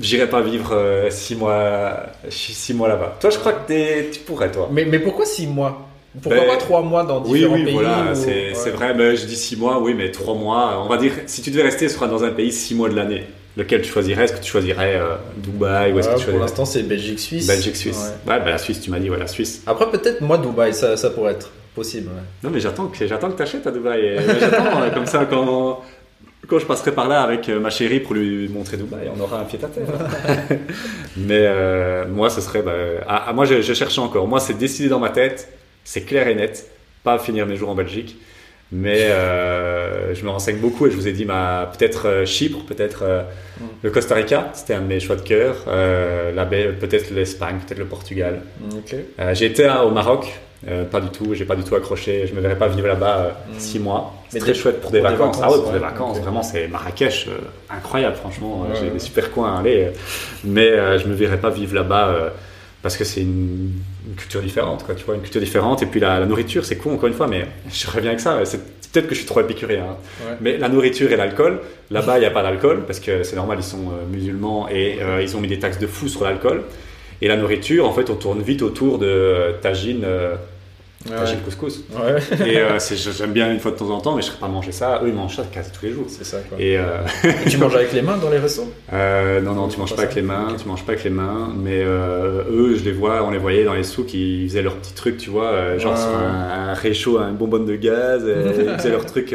J'irai 0.00 0.26
pas 0.28 0.40
vivre 0.40 0.70
euh, 0.74 1.10
six 1.10 1.36
mois, 1.36 1.94
six 2.30 2.72
mois 2.74 2.88
là-bas. 2.88 3.16
Toi, 3.20 3.30
je 3.30 3.38
crois 3.38 3.52
que 3.52 4.10
tu 4.10 4.20
pourrais, 4.20 4.50
toi. 4.50 4.68
Mais, 4.72 4.84
mais 4.86 4.98
pourquoi 4.98 5.24
six 5.26 5.46
mois? 5.46 5.88
Pourquoi 6.20 6.40
Ben, 6.42 6.48
pas 6.48 6.56
trois 6.56 6.82
mois 6.82 7.04
dans 7.04 7.22
Oui, 7.24 7.38
différents 7.38 7.54
oui, 7.54 7.64
pays 7.64 7.72
voilà, 7.74 8.12
ou- 8.12 8.14
c'est 8.14 8.52
ouais. 8.52 8.70
vrai. 8.72 8.94
Mais 8.94 9.16
je 9.16 9.24
dis 9.26 9.36
six 9.36 9.56
mois, 9.56 9.80
oui, 9.80 9.94
mais 9.94 10.10
trois 10.10 10.34
mois. 10.34 10.82
On 10.84 10.88
va 10.88 10.96
dire, 10.98 11.12
si 11.26 11.40
tu 11.42 11.50
devais 11.50 11.62
rester, 11.62 11.88
ce 11.88 11.94
sera 11.94 12.06
dans 12.06 12.22
un 12.24 12.30
pays 12.30 12.52
six 12.52 12.74
mois 12.74 12.88
de 12.90 12.96
l'année. 12.96 13.24
Lequel 13.56 13.82
tu 13.82 13.90
choisirais? 13.90 14.24
Est-ce 14.24 14.32
que 14.34 14.40
tu 14.40 14.50
choisirais 14.50 14.96
euh, 14.96 15.16
Dubaï 15.36 15.92
ou 15.92 15.98
est-ce 15.98 16.08
Ouais, 16.08 16.14
que 16.14 16.20
tu 16.20 16.30
pour 16.30 16.38
l'instant, 16.40 16.64
c'est 16.64 16.82
Belgique-Suisse. 16.82 17.46
Belgique, 17.46 17.76
Suisse 17.76 17.98
Ouais. 18.26 18.32
Ouais, 18.34 18.40
bah, 18.40 18.50
la 18.50 18.58
Suisse, 18.58 18.80
tu 18.80 18.90
m'as 18.90 18.98
dit, 18.98 19.10
ouais, 19.10 19.18
la 19.18 19.26
Suisse. 19.26 19.62
Après, 19.66 19.90
peut-être 19.90 20.20
moi, 20.22 20.38
Dubaï, 20.38 20.72
ça, 20.72 20.96
ça 20.96 21.10
pourrait 21.10 21.32
être 21.32 21.50
possible. 21.74 22.08
ouais. 22.08 22.22
Non, 22.42 22.50
mais 22.50 22.60
j'attends 22.60 22.86
que, 22.86 23.06
j'attends 23.06 23.30
que 23.30 23.36
tu 23.36 23.42
achètes 23.42 23.66
à 23.66 23.70
Dubaï. 23.70 24.16
Mais 24.26 24.40
j'attends, 24.40 24.80
euh, 24.82 24.90
comme 24.90 25.04
ça, 25.06 25.26
quand, 25.26 25.80
quand 26.48 26.58
je 26.58 26.64
passerai 26.66 26.92
par 26.92 27.08
là 27.08 27.22
avec 27.22 27.46
euh, 27.50 27.60
ma 27.60 27.68
chérie 27.70 28.00
pour 28.00 28.14
lui 28.14 28.48
montrer 28.48 28.78
Dubaï, 28.78 29.10
on 29.14 29.20
aura 29.20 29.40
un 29.40 29.44
pied 29.44 29.58
à 29.62 29.66
terre. 29.68 29.86
mais 31.16 31.44
euh, 31.46 32.04
moi, 32.08 32.30
ce 32.30 32.40
serait. 32.40 32.62
Bah, 32.62 32.72
ah, 33.06 33.24
ah, 33.28 33.32
moi, 33.32 33.44
je, 33.44 33.60
je 33.60 33.72
cherche 33.74 33.98
encore. 33.98 34.26
Moi, 34.26 34.40
c'est 34.40 34.54
décidé 34.56 34.88
dans 34.88 34.98
ma 34.98 35.10
tête, 35.10 35.48
c'est 35.84 36.02
clair 36.02 36.28
et 36.28 36.34
net. 36.34 36.68
Pas 37.04 37.18
finir 37.18 37.46
mes 37.46 37.56
jours 37.56 37.70
en 37.70 37.74
Belgique. 37.74 38.16
Mais 38.74 39.02
euh, 39.10 40.14
je 40.14 40.24
me 40.24 40.30
renseigne 40.30 40.56
beaucoup 40.56 40.86
et 40.86 40.90
je 40.90 40.96
vous 40.96 41.06
ai 41.06 41.12
dit 41.12 41.26
ma- 41.26 41.70
peut-être 41.76 42.08
euh, 42.08 42.24
Chypre, 42.24 42.60
peut-être 42.64 43.02
euh, 43.02 43.22
Mm. 43.60 43.64
le 43.82 43.90
Costa 43.90 44.14
Rica, 44.14 44.48
c'était 44.54 44.72
un 44.72 44.80
de 44.80 44.86
mes 44.86 44.98
choix 44.98 45.14
de 45.16 45.20
cœur. 45.20 45.56
La 46.34 46.46
peut-être 46.46 47.10
l'Espagne, 47.10 47.56
peut-être 47.66 47.78
le 47.78 47.84
Portugal. 47.84 48.40
Euh, 49.20 49.34
j'ai 49.34 49.44
été 49.46 49.68
au 49.84 49.90
Maroc, 49.90 50.40
pas 50.90 51.00
du 51.02 51.08
tout, 51.10 51.34
j'ai 51.34 51.44
pas 51.44 51.54
du 51.54 51.62
tout 51.64 51.74
accroché, 51.74 52.26
je 52.26 52.34
me 52.34 52.40
verrais 52.40 52.56
pas 52.56 52.68
vivre 52.68 52.86
là-bas 52.88 53.36
Mm. 53.50 53.58
six 53.58 53.78
mois. 53.78 54.14
C'est 54.30 54.38
très 54.38 54.54
chouette 54.54 54.80
pour 54.80 54.90
des 54.90 55.00
pour 55.00 55.10
des 55.10 55.16
vacances. 55.16 55.38
ah 55.42 55.50
ouais, 55.52 55.58
pour 55.62 55.72
des 55.72 55.78
vacances, 55.78 56.18
vraiment, 56.20 56.42
c'est 56.42 56.66
Marrakech, 56.66 57.28
incroyable, 57.68 58.16
franchement, 58.16 58.62
Ouais, 58.62 58.74
j'ai 58.80 58.86
ouais. 58.86 58.90
des 58.92 58.98
super 59.00 59.30
coins 59.30 59.54
à 59.56 59.58
aller, 59.60 59.88
mais 60.44 60.98
je 60.98 61.06
me 61.06 61.12
verrais 61.14 61.36
pas 61.38 61.50
vivre 61.50 61.74
là-bas 61.74 62.32
parce 62.82 62.96
que 62.96 63.04
c'est 63.04 63.20
une, 63.20 63.72
une 64.08 64.14
culture 64.16 64.42
différente, 64.42 64.84
quoi, 64.84 64.94
tu 64.94 65.04
vois, 65.04 65.14
une 65.14 65.22
culture 65.22 65.40
différente, 65.40 65.82
et 65.82 65.86
puis 65.86 66.00
la, 66.00 66.20
la 66.20 66.26
nourriture, 66.26 66.64
c'est 66.64 66.76
con 66.76 66.94
encore 66.94 67.08
une 67.08 67.14
fois, 67.14 67.28
mais 67.28 67.46
je 67.72 67.86
reviens 67.86 68.10
avec 68.10 68.20
ça, 68.20 68.44
c'est 68.44 68.60
peut-être 68.92 69.06
que 69.08 69.14
je 69.14 69.20
suis 69.20 69.28
trop 69.28 69.40
épicurien, 69.40 69.84
hein. 69.84 69.96
Ouais. 70.26 70.36
mais 70.40 70.58
la 70.58 70.68
nourriture 70.68 71.10
et 71.12 71.16
l'alcool, 71.16 71.60
là-bas, 71.90 72.18
il 72.18 72.20
n'y 72.20 72.26
a 72.26 72.30
pas 72.30 72.42
d'alcool, 72.42 72.84
parce 72.86 73.00
que 73.00 73.22
c'est 73.22 73.36
normal, 73.36 73.58
ils 73.60 73.64
sont 73.64 73.88
euh, 73.90 74.06
musulmans 74.10 74.68
et 74.68 74.98
euh, 75.00 75.22
ils 75.22 75.34
ont 75.36 75.40
mis 75.40 75.48
des 75.48 75.58
taxes 75.58 75.78
de 75.78 75.86
fou 75.86 76.08
sur 76.08 76.24
l'alcool. 76.24 76.62
Et 77.22 77.28
la 77.28 77.36
nourriture, 77.36 77.88
en 77.88 77.92
fait, 77.92 78.10
on 78.10 78.16
tourne 78.16 78.42
vite 78.42 78.62
autour 78.62 78.98
de 78.98 79.06
euh, 79.06 79.52
tagine, 79.62 80.02
euh, 80.04 80.34
Ouais. 81.10 81.16
tagine 81.16 81.40
couscous. 81.40 81.80
Ouais, 81.90 82.46
Et 82.48 82.58
euh, 82.58 82.78
j'aime 82.78 83.32
bien 83.32 83.52
une 83.52 83.58
fois 83.60 83.72
de 83.72 83.76
temps 83.76 83.90
en 83.90 84.00
temps, 84.00 84.14
mais 84.14 84.22
je 84.22 84.28
ne 84.28 84.30
serais 84.32 84.40
pas 84.40 84.48
manger 84.48 84.72
ça. 84.72 85.00
Eux, 85.02 85.08
ils 85.08 85.14
mangent 85.14 85.36
ça 85.36 85.44
quasi 85.52 85.70
tous 85.72 85.84
les 85.86 85.92
jours. 85.92 86.04
c'est 86.08 86.24
ça 86.24 86.38
quoi. 86.48 86.58
Et 86.60 86.76
euh, 86.78 86.98
Et 87.44 87.48
tu 87.50 87.58
manges 87.58 87.74
avec 87.74 87.92
les 87.92 88.02
mains 88.02 88.16
dans 88.18 88.30
les 88.30 88.38
restos? 88.38 88.70
Euh, 88.92 89.40
non, 89.40 89.52
non, 89.54 89.68
tu 89.68 89.78
manges 89.80 89.90
Pas 89.90 89.96
pas 89.96 90.02
avec 90.02 90.14
les 90.14 90.22
mains, 90.22 90.48
tu 90.60 90.68
manges 90.68 90.84
pas 90.84 90.92
avec 90.92 91.04
les 91.04 91.10
mains, 91.10 91.52
mais 91.56 91.82
eux, 91.82 92.74
je 92.76 92.84
les 92.84 92.92
vois, 92.92 93.24
on 93.24 93.30
les 93.30 93.38
voyait 93.38 93.64
dans 93.64 93.74
les 93.74 93.82
souks, 93.82 94.12
ils 94.14 94.48
faisaient 94.48 94.62
leurs 94.62 94.76
petits 94.76 94.94
trucs, 94.94 95.16
tu 95.18 95.30
vois, 95.30 95.76
genre 95.78 95.96
sur 95.98 96.08
un, 96.08 96.68
un 96.70 96.74
réchaud, 96.74 97.18
une 97.18 97.36
bonbonne 97.36 97.66
de 97.66 97.76
gaz, 97.76 98.24
et 98.26 98.62
ils 98.68 98.76
faisaient 98.78 98.90
leurs 98.90 99.06
trucs, 99.06 99.34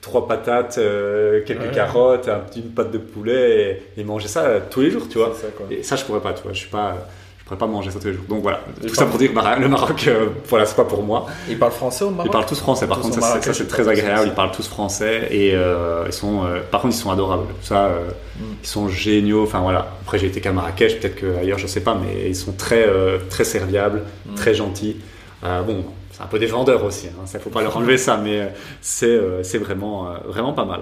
trois 0.00 0.26
patates, 0.28 0.78
euh, 0.78 1.40
quelques 1.44 1.62
Ouais. 1.62 1.70
carottes, 1.74 2.28
un 2.28 2.40
une 2.56 2.70
pâte 2.70 2.92
de 2.92 2.98
poulet, 2.98 3.82
et 3.96 4.00
ils 4.00 4.06
mangeaient 4.06 4.28
ça 4.28 4.60
tous 4.70 4.80
les 4.80 4.90
jours, 4.90 5.08
tu 5.10 5.18
vois. 5.18 5.34
Ça. 5.34 5.48
Et 5.70 5.82
ça, 5.82 5.96
je 5.96 6.04
pourrais 6.04 6.20
pas, 6.20 6.32
tu 6.32 6.42
vois, 6.44 6.52
je 6.52 6.58
suis 6.58 6.70
pas, 6.70 7.08
pourrais 7.46 7.58
pas 7.58 7.66
manger 7.66 7.90
ça 7.92 8.00
tous 8.00 8.08
les 8.08 8.14
jours. 8.14 8.24
Donc 8.28 8.42
voilà, 8.42 8.60
tout 8.86 8.94
ça 8.94 9.06
pour 9.06 9.18
dire 9.18 9.30
que 9.30 9.34
Mara- 9.34 9.56
le 9.56 9.68
Maroc, 9.68 10.04
euh, 10.08 10.26
voilà, 10.48 10.66
c'est 10.66 10.74
pas 10.74 10.84
pour 10.84 11.02
moi. 11.04 11.26
Ils 11.48 11.56
parlent 11.58 11.70
français 11.72 12.04
au 12.04 12.10
Maroc 12.10 12.26
Ils 12.26 12.32
parlent 12.32 12.46
tous 12.46 12.58
français, 12.58 12.86
par 12.88 12.98
Tous 12.98 13.04
contre, 13.04 13.20
ça, 13.22 13.40
c'est- 13.52 13.68
très 13.68 13.88
agréable. 13.88 14.24
Ils 14.26 14.34
parlent 14.34 14.50
tous 14.50 14.66
français 14.66 15.28
et 15.30 15.54
euh, 15.54 16.04
ils 16.08 16.12
sont, 16.12 16.44
euh, 16.44 16.58
par 16.70 16.80
contre, 16.82 16.94
ils 16.94 16.98
sont 16.98 17.10
adorables. 17.10 17.46
Ça, 17.62 17.84
euh, 17.86 18.08
Mm. 18.38 18.42
ils 18.64 18.66
sont 18.68 18.88
géniaux. 18.88 19.44
Enfin 19.44 19.60
voilà. 19.60 19.86
Après, 20.02 20.18
j'ai 20.18 20.26
été 20.26 20.40
qu'à 20.40 20.50
Marrakech, 20.52 20.98
peut-être 20.98 21.14
qu'ailleurs, 21.20 21.58
je 21.58 21.68
sais 21.68 21.80
pas, 21.80 21.94
mais 21.94 22.28
ils 22.28 22.36
sont 22.36 22.52
très, 22.52 22.84
très 23.30 23.44
serviables, 23.44 24.02
Mm. 24.26 24.34
très 24.34 24.52
gentils. 24.54 24.96
Bon, 25.42 25.84
c'est 26.10 26.22
un 26.22 26.26
peu 26.26 26.40
des 26.40 26.46
vendeurs 26.46 26.82
aussi. 26.84 27.06
Hein, 27.06 27.26
ça, 27.26 27.38
faut 27.38 27.50
pas 27.50 27.62
leur 27.62 27.76
enlever 27.76 27.96
ça, 27.98 28.16
mais 28.16 28.52
c'est, 28.80 29.18
vraiment, 29.58 30.08
vraiment 30.26 30.52
pas 30.52 30.64
mal. 30.64 30.80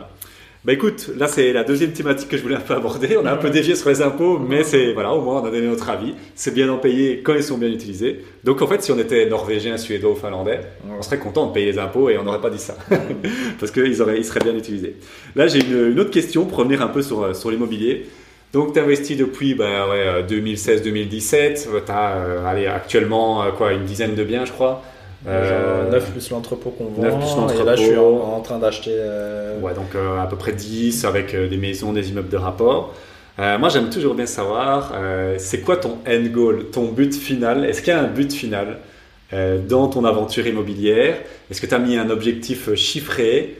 Bah 0.65 0.73
écoute, 0.73 1.11
là 1.19 1.29
c'est 1.29 1.53
la 1.53 1.63
deuxième 1.63 1.93
thématique 1.93 2.31
que 2.31 2.39
je 2.39 2.43
voulais 2.43 2.55
un 2.55 2.61
peu 2.61 2.73
aborder. 2.73 3.19
On 3.19 3.27
a 3.27 3.33
un 3.33 3.37
peu 3.37 3.51
dévié 3.51 3.75
sur 3.75 3.91
les 3.91 4.01
impôts, 4.01 4.39
mais 4.39 4.65
c'est 4.65 4.95
voilà, 4.95 5.13
au 5.13 5.21
moins 5.21 5.43
on 5.43 5.45
a 5.45 5.51
donné 5.51 5.67
notre 5.67 5.91
avis. 5.91 6.15
C'est 6.35 6.55
bien 6.55 6.69
d'en 6.69 6.79
payer 6.79 7.21
quand 7.23 7.35
ils 7.35 7.43
sont 7.43 7.59
bien 7.59 7.69
utilisés. 7.69 8.25
Donc 8.45 8.63
en 8.63 8.67
fait, 8.67 8.83
si 8.83 8.91
on 8.91 8.99
était 8.99 9.27
norvégien, 9.29 9.77
suédois 9.77 10.13
ou 10.13 10.15
finlandais, 10.15 10.61
on 10.89 11.03
serait 11.03 11.19
content 11.19 11.49
de 11.49 11.53
payer 11.53 11.67
les 11.67 11.79
impôts 11.79 12.09
et 12.09 12.17
on 12.17 12.23
n'aurait 12.23 12.41
pas 12.41 12.49
dit 12.49 12.59
ça. 12.59 12.79
Parce 13.61 13.73
qu'ils 13.73 13.89
ils 13.89 14.25
seraient 14.25 14.41
bien 14.41 14.57
utilisés. 14.57 14.97
Là, 15.37 15.49
j'ai 15.49 15.61
une, 15.61 15.93
une 15.93 16.01
autre 16.01 16.11
question 16.11 16.47
pour 16.47 16.57
revenir 16.57 16.81
un 16.81 16.89
peu 16.89 17.03
sur, 17.03 17.23
euh, 17.23 17.35
sur 17.35 17.51
l'immobilier. 17.51 18.07
Donc, 18.55 18.73
tu 18.73 18.79
investis 18.79 19.19
depuis 19.19 19.55
bah, 19.55 19.89
ouais, 19.91 20.07
euh, 20.07 20.23
2016-2017. 20.23 21.67
Tu 21.85 21.93
as 21.93 22.49
allez, 22.49 22.67
actuellement 22.67 23.43
euh, 23.43 23.51
quoi, 23.51 23.73
une 23.73 23.85
dizaine 23.85 24.15
de 24.15 24.25
biens, 24.25 24.47
je 24.47 24.53
crois. 24.53 24.83
Euh, 25.27 25.91
9 25.91 26.11
plus 26.13 26.31
l'entrepôt 26.31 26.71
qu'on 26.71 26.85
vend. 26.85 27.03
neuf 27.03 27.15
plus 27.19 27.37
l'entrepôt. 27.37 27.63
Et 27.63 27.65
là, 27.65 27.77
je 27.77 27.83
suis 27.83 27.97
en, 27.97 28.03
en 28.37 28.41
train 28.41 28.59
d'acheter. 28.59 28.91
euh, 28.93 29.59
Ouais, 29.61 29.73
donc 29.75 29.95
euh, 29.95 30.21
à 30.21 30.27
peu 30.27 30.37
près 30.37 30.53
10 30.53 31.05
avec 31.05 31.35
euh, 31.35 31.49
des 31.49 31.57
maisons, 31.57 31.93
des 31.93 32.11
immeubles 32.11 32.29
de 32.29 32.37
rapport. 32.37 32.95
Euh, 33.39 33.59
moi, 33.59 33.69
j'aime 33.69 33.91
toujours 33.91 34.15
bien 34.15 34.27
savoir, 34.27 34.93
euh, 34.95 35.35
c'est 35.39 35.61
quoi 35.61 35.77
ton 35.77 35.99
end 36.07 36.25
goal, 36.33 36.67
ton 36.73 36.87
but 36.93 37.15
final? 37.15 37.65
Est-ce 37.65 37.81
qu'il 37.83 37.93
y 37.93 37.97
a 37.97 38.01
un 38.01 38.07
but 38.07 38.33
final 38.33 38.79
euh, 39.33 39.59
dans 39.59 39.89
ton 39.89 40.05
aventure 40.05 40.47
immobilière? 40.47 41.17
Est-ce 41.51 41.61
que 41.61 41.67
tu 41.67 41.75
as 41.75 41.79
mis 41.81 41.97
un 41.97 42.11
objectif 42.11 42.69
euh, 42.69 42.77
chiffré 42.77 43.57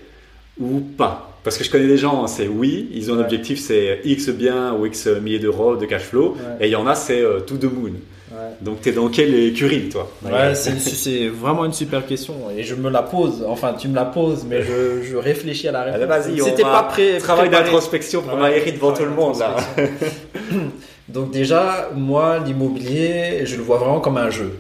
ou 0.61 0.81
pas? 0.81 1.31
Parce 1.43 1.59
que 1.59 1.65
je 1.65 1.71
connais 1.71 1.89
des 1.89 1.97
gens, 1.99 2.27
c'est 2.27 2.47
oui, 2.47 2.89
ils 2.93 3.11
ont 3.11 3.15
un 3.15 3.19
Ouais. 3.19 3.25
objectif, 3.25 3.59
c'est 3.59 4.01
X 4.05 4.29
biens 4.31 4.75
ou 4.79 4.87
X 4.87 5.07
milliers 5.09 5.39
d'euros 5.41 5.77
de 5.77 5.87
cash 5.87 6.03
flow. 6.03 6.37
Ouais. 6.37 6.65
Et 6.67 6.69
il 6.69 6.73
y 6.73 6.77
en 6.77 6.87
a, 6.87 6.95
c'est 6.95 7.21
euh, 7.21 7.41
to 7.41 7.57
the 7.57 7.65
moon. 7.65 7.93
Ouais. 8.33 8.37
Donc, 8.61 8.81
tu 8.83 8.89
es 8.89 8.93
dans 8.93 9.09
quelle 9.09 9.35
écurie, 9.35 9.89
toi 9.89 10.11
Ouais, 10.25 10.55
c'est 10.55 11.29
vraiment 11.29 11.65
une 11.65 11.73
super 11.73 12.05
question 12.07 12.35
et 12.57 12.63
je 12.63 12.75
me 12.75 12.91
la 12.91 13.03
pose. 13.03 13.45
Enfin, 13.49 13.75
tu 13.79 13.89
me 13.89 13.95
la 13.95 14.05
poses, 14.05 14.45
mais 14.49 14.63
je, 14.63 15.03
je 15.03 15.17
réfléchis 15.17 15.69
à 15.69 15.73
la 15.73 15.83
réponse. 15.85 16.07
Vas-y, 16.09 16.43
on 16.43 16.45
C'était 16.47 16.63
va- 16.63 16.71
pas 16.73 16.83
prêt. 16.85 17.19
Travail 17.19 17.51
d'introspection 17.51 18.23
pour 18.23 18.35
Ouais, 18.35 18.41
Maïri 18.41 18.73
devant 18.73 18.93
tout 18.93 19.05
le 19.05 19.11
monde, 19.11 19.39
là. 19.39 19.57
Donc 21.09 21.31
déjà, 21.31 21.91
moi, 21.95 22.39
l'immobilier, 22.45 23.43
je 23.45 23.57
le 23.57 23.63
vois 23.63 23.77
vraiment 23.79 24.01
comme 24.01 24.17
un 24.17 24.31
jeu. 24.31 24.53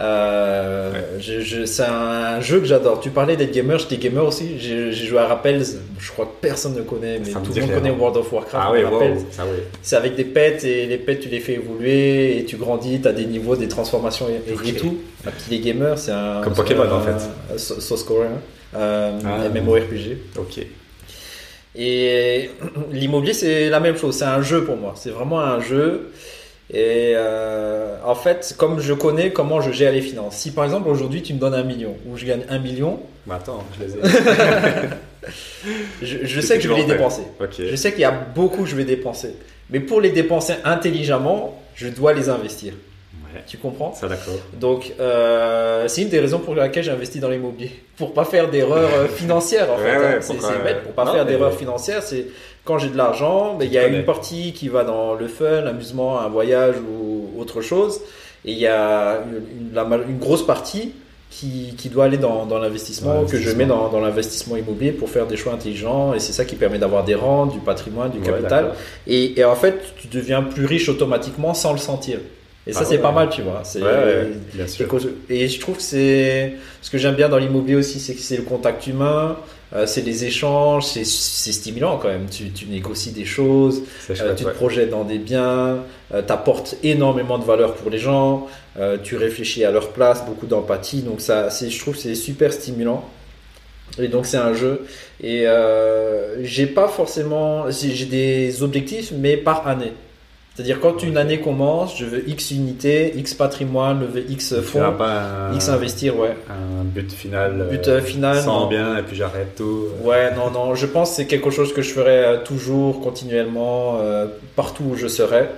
Euh, 0.00 0.90
je- 1.20 1.40
je- 1.40 1.64
c'est 1.66 1.84
un 1.84 2.40
jeu 2.40 2.60
que 2.60 2.64
j'adore. 2.64 3.00
Tu 3.00 3.10
parlais 3.10 3.36
d'être 3.36 3.52
gamer, 3.52 3.78
j'étais 3.78 3.98
gamer 3.98 4.24
aussi. 4.24 4.58
J'ai 4.58 4.90
joué 4.92 5.18
à 5.18 5.26
Rappels. 5.26 5.62
Je 5.98 6.10
crois 6.12 6.24
que 6.24 6.40
personne 6.40 6.74
ne 6.74 6.80
connaît, 6.82 7.18
mais 7.18 7.30
tout 7.30 7.52
le 7.54 7.60
monde 7.60 7.74
connaît 7.74 7.90
World 7.90 8.16
of 8.16 8.32
Warcraft. 8.32 8.64
Ah 8.68 8.72
oui, 8.72 8.82
wow. 8.84 9.00
C'est 9.82 9.96
avec 9.96 10.14
des 10.16 10.24
pets 10.24 10.64
et 10.64 10.86
les 10.86 10.96
pets 10.96 11.20
tu 11.20 11.28
les 11.28 11.40
fais 11.40 11.54
évoluer 11.54 12.38
et 12.38 12.44
tu 12.46 12.56
grandis, 12.56 13.00
tu 13.02 13.08
as 13.08 13.12
des 13.12 13.26
niveaux, 13.26 13.54
des 13.54 13.68
transformations 13.68 14.28
et, 14.28 14.40
et- 14.70 14.72
tout. 14.74 14.96
Les 15.50 15.60
gamers, 15.60 15.98
c'est 15.98 16.12
un. 16.12 16.40
Comme 16.42 16.54
Pokémon, 16.54 16.84
un- 16.84 16.92
en 16.92 17.00
fait. 17.00 17.58
sauce 17.58 18.02
coréen. 18.04 18.30
Euh, 18.74 19.18
Ah. 19.26 19.48
MMORPG. 19.50 20.16
Ok. 20.38 20.64
Et 21.76 22.50
l'immobilier, 22.92 23.34
c'est 23.34 23.68
la 23.68 23.80
même 23.80 23.96
chose. 23.98 24.16
C'est 24.16 24.24
un 24.24 24.40
jeu 24.42 24.64
pour 24.64 24.76
moi. 24.76 24.94
C'est 24.96 25.10
vraiment 25.10 25.40
un 25.40 25.60
jeu. 25.60 26.10
Et 26.70 27.12
euh, 27.16 27.96
en 28.04 28.14
fait, 28.14 28.54
comme 28.56 28.80
je 28.80 28.94
connais 28.94 29.30
comment 29.32 29.60
je 29.60 29.72
gère 29.72 29.92
les 29.92 30.00
finances. 30.00 30.36
Si 30.36 30.52
par 30.52 30.64
exemple 30.64 30.88
aujourd'hui 30.88 31.22
tu 31.22 31.34
me 31.34 31.38
donnes 31.38 31.54
un 31.54 31.64
million 31.64 31.96
ou 32.06 32.16
je 32.16 32.24
gagne 32.24 32.42
un 32.48 32.58
million, 32.58 33.00
Bah 33.26 33.36
attends, 33.36 33.64
je 33.78 33.84
les 33.84 33.92
ai. 33.92 33.98
je, 36.02 36.26
je 36.26 36.40
C'est 36.40 36.46
sais 36.46 36.56
que 36.56 36.62
je 36.62 36.68
vais 36.68 36.76
les 36.76 36.84
dépenser. 36.84 37.22
Je 37.58 37.76
sais 37.76 37.92
qu'il 37.92 38.00
y 38.00 38.04
a 38.04 38.10
beaucoup 38.10 38.62
que 38.62 38.68
je 38.68 38.76
vais 38.76 38.84
dépenser. 38.84 39.34
Mais 39.70 39.80
pour 39.80 40.00
les 40.00 40.10
dépenser 40.10 40.54
intelligemment, 40.64 41.60
je 41.74 41.88
dois 41.88 42.12
les 42.12 42.28
investir. 42.28 42.74
Ouais, 43.34 43.42
Tu 43.46 43.58
comprends 43.58 43.94
ça 43.94 44.08
d'accord. 44.08 44.34
Donc, 44.54 44.92
euh, 45.00 45.88
c'est 45.88 46.02
une 46.02 46.08
des 46.08 46.20
raisons 46.20 46.38
pour 46.38 46.54
laquelle 46.54 46.84
j'investis 46.84 47.20
dans 47.20 47.30
l'immobilier. 47.30 47.70
Pour 47.96 48.12
pas 48.12 48.24
faire 48.24 48.50
d'erreurs 48.50 48.90
euh, 48.94 49.06
financières, 49.16 49.70
en 49.72 49.76
fait. 49.76 49.98
ouais, 49.98 50.14
hein. 50.16 50.18
C'est 50.20 50.34
bête. 50.62 50.82
Pour 50.82 50.92
pas 50.92 51.04
non, 51.04 51.12
faire 51.12 51.24
d'erreurs 51.24 51.54
financières, 51.54 52.02
c'est 52.02 52.26
quand 52.64 52.78
j'ai 52.78 52.88
de 52.88 52.96
l'argent, 52.96 53.54
ben, 53.54 53.64
il 53.64 53.72
y 53.72 53.78
a 53.78 53.84
connais. 53.84 53.98
une 53.98 54.04
partie 54.04 54.52
qui 54.52 54.68
va 54.68 54.84
dans 54.84 55.14
le 55.14 55.26
fun, 55.28 55.62
l'amusement, 55.62 56.20
un 56.20 56.28
voyage 56.28 56.76
ou 56.76 57.40
autre 57.40 57.60
chose. 57.60 58.00
Et 58.44 58.52
il 58.52 58.58
y 58.58 58.66
a 58.66 59.22
une, 59.22 60.18
grosse 60.18 60.44
partie 60.44 60.92
qui, 61.30 61.74
qui 61.78 61.88
doit 61.88 62.04
aller 62.04 62.18
dans, 62.18 62.44
dans 62.44 62.58
l'investissement, 62.58 63.24
que 63.24 63.38
je 63.38 63.50
mets 63.52 63.66
dans, 63.66 63.88
dans 63.88 64.00
l'investissement 64.00 64.56
immobilier 64.56 64.92
pour 64.92 65.08
faire 65.08 65.26
des 65.26 65.36
choix 65.36 65.54
intelligents. 65.54 66.12
Et 66.12 66.20
c'est 66.20 66.32
ça 66.32 66.44
qui 66.44 66.56
permet 66.56 66.78
d'avoir 66.78 67.04
des 67.04 67.14
rentes, 67.14 67.52
du 67.52 67.60
patrimoine, 67.60 68.10
du 68.10 68.20
capital. 68.20 68.72
et 69.06 69.42
en 69.44 69.54
fait, 69.54 69.80
tu 69.96 70.08
deviens 70.08 70.42
plus 70.42 70.66
riche 70.66 70.88
automatiquement 70.88 71.54
sans 71.54 71.72
le 71.72 71.78
sentir. 71.78 72.18
Et 72.66 72.72
ça, 72.72 72.84
Ah 72.84 72.84
c'est 72.84 72.96
ouais. 72.96 73.02
pas 73.02 73.12
mal, 73.12 73.28
tu 73.30 73.42
vois. 73.42 73.62
C'est, 73.64 73.80
Ouais, 73.80 73.88
ouais, 73.88 74.30
bien 74.52 74.66
et 74.66 74.68
sûr. 74.68 74.86
cause- 74.86 75.08
Et 75.28 75.48
je 75.48 75.58
trouve 75.60 75.76
que 75.76 75.82
c'est 75.82 76.54
ce 76.80 76.90
que 76.90 76.98
j'aime 76.98 77.16
bien 77.16 77.28
dans 77.28 77.38
l'immobilier 77.38 77.76
aussi, 77.76 77.98
c'est 78.00 78.14
que 78.14 78.20
c'est 78.20 78.36
le 78.36 78.44
contact 78.44 78.86
humain, 78.86 79.36
euh, 79.74 79.86
c'est 79.86 80.02
les 80.02 80.24
échanges, 80.24 80.86
c'est 80.86 81.04
c'est 81.04 81.52
stimulant 81.52 81.98
quand 81.98 82.08
même. 82.08 82.26
Tu, 82.30 82.50
tu 82.52 82.66
négocies 82.66 83.10
des 83.12 83.24
choses, 83.24 83.82
C'est 84.06 84.12
euh, 84.20 84.26
chouette, 84.26 84.36
tu 84.36 84.44
ouais. 84.44 84.52
te 84.52 84.56
projettes 84.56 84.90
dans 84.90 85.04
des 85.04 85.18
biens, 85.18 85.78
tu 86.10 86.32
apportes 86.32 86.76
énormément 86.84 87.38
de 87.38 87.44
valeur 87.44 87.74
pour 87.74 87.90
les 87.90 87.98
gens, 87.98 88.46
euh, 88.78 88.96
tu 89.02 89.16
réfléchis 89.16 89.64
à 89.64 89.70
leur 89.72 89.90
place, 89.92 90.24
beaucoup 90.24 90.46
d'empathie. 90.46 91.02
Donc 91.02 91.20
ça, 91.20 91.50
c'est, 91.50 91.68
je 91.70 91.78
trouve 91.80 91.94
que 91.94 92.00
c'est 92.00 92.14
super 92.14 92.52
stimulant. 92.52 93.04
Et 93.98 94.08
donc 94.08 94.26
c'est 94.26 94.38
un 94.38 94.54
jeu. 94.54 94.86
Et 95.22 95.46
euh, 95.46 96.42
j'ai 96.44 96.66
pas 96.66 96.88
forcément, 96.88 97.70
j'ai 97.70 98.06
des 98.06 98.62
objectifs, 98.62 99.12
mais 99.16 99.36
par 99.36 99.66
année. 99.66 99.92
C'est-à-dire 100.54 100.80
quand 100.80 101.02
une 101.02 101.16
année 101.16 101.40
commence, 101.40 101.96
je 101.98 102.04
veux 102.04 102.28
X 102.28 102.50
unités, 102.50 103.14
X 103.16 103.32
patrimoine, 103.32 104.00
lever 104.02 104.26
X 104.28 104.60
fonds, 104.60 104.82
un, 105.00 105.54
X 105.54 105.68
investir, 105.70 106.18
ouais. 106.18 106.34
un 106.50 106.84
but 106.84 107.10
final. 107.10 107.66
But 107.70 107.88
euh, 107.88 107.98
euh, 107.98 108.00
final, 108.02 108.36
sans 108.42 108.60
non. 108.60 108.66
bien 108.68 108.98
et 108.98 109.02
puis 109.02 109.16
j'arrête 109.16 109.54
tout. 109.56 109.86
Ouais, 110.02 110.34
non, 110.34 110.50
non, 110.50 110.74
je 110.74 110.84
pense 110.86 111.10
que 111.10 111.16
c'est 111.16 111.26
quelque 111.26 111.50
chose 111.50 111.72
que 111.72 111.80
je 111.80 111.90
ferai 111.92 112.18
euh, 112.24 112.36
toujours, 112.44 113.00
continuellement, 113.00 113.98
euh, 114.02 114.26
partout 114.54 114.84
où 114.90 114.94
je 114.94 115.06
serai. 115.08 115.48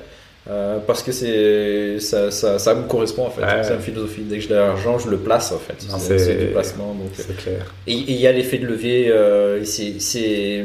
euh, 0.48 0.78
parce 0.86 1.02
que 1.02 1.10
c'est 1.10 1.98
ça, 1.98 2.30
ça, 2.30 2.58
ça 2.60 2.74
me 2.74 2.82
correspond 2.86 3.26
en 3.26 3.30
fait, 3.30 3.40
Ouais. 3.42 3.62
c'est 3.64 3.74
une 3.74 3.80
philosophie. 3.80 4.22
Dès 4.22 4.36
que 4.36 4.42
j'ai 4.42 4.48
de 4.50 4.54
l'argent, 4.54 4.98
je 5.00 5.08
le 5.08 5.16
place 5.16 5.50
en 5.50 5.58
fait. 5.58 5.74
C'est 5.98 6.36
du 6.38 6.46
placement. 6.52 6.94
Euh, 7.00 7.08
C'est 7.14 7.36
clair. 7.36 7.74
Et 7.88 7.94
il 7.94 8.16
y 8.20 8.26
a 8.28 8.32
l'effet 8.32 8.58
de 8.58 8.66
levier, 8.66 9.10
euh, 9.10 9.64
c'est- 9.64 10.64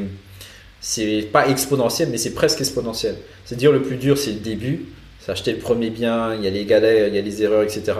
c'est 0.81 1.27
pas 1.31 1.47
exponentiel, 1.49 2.09
mais 2.11 2.17
c'est 2.17 2.33
presque 2.33 2.59
exponentiel. 2.59 3.15
C'est 3.45 3.55
dire 3.55 3.71
le 3.71 3.81
plus 3.81 3.97
dur, 3.97 4.17
c'est 4.17 4.31
le 4.31 4.39
début, 4.39 4.85
c'est 5.19 5.31
acheter 5.31 5.51
le 5.51 5.59
premier 5.59 5.89
bien, 5.89 6.35
il 6.35 6.43
y 6.43 6.47
a 6.47 6.51
les 6.51 6.65
galets, 6.65 7.07
il 7.09 7.15
y 7.15 7.19
a 7.19 7.21
les 7.21 7.43
erreurs, 7.43 7.63
etc. 7.63 7.93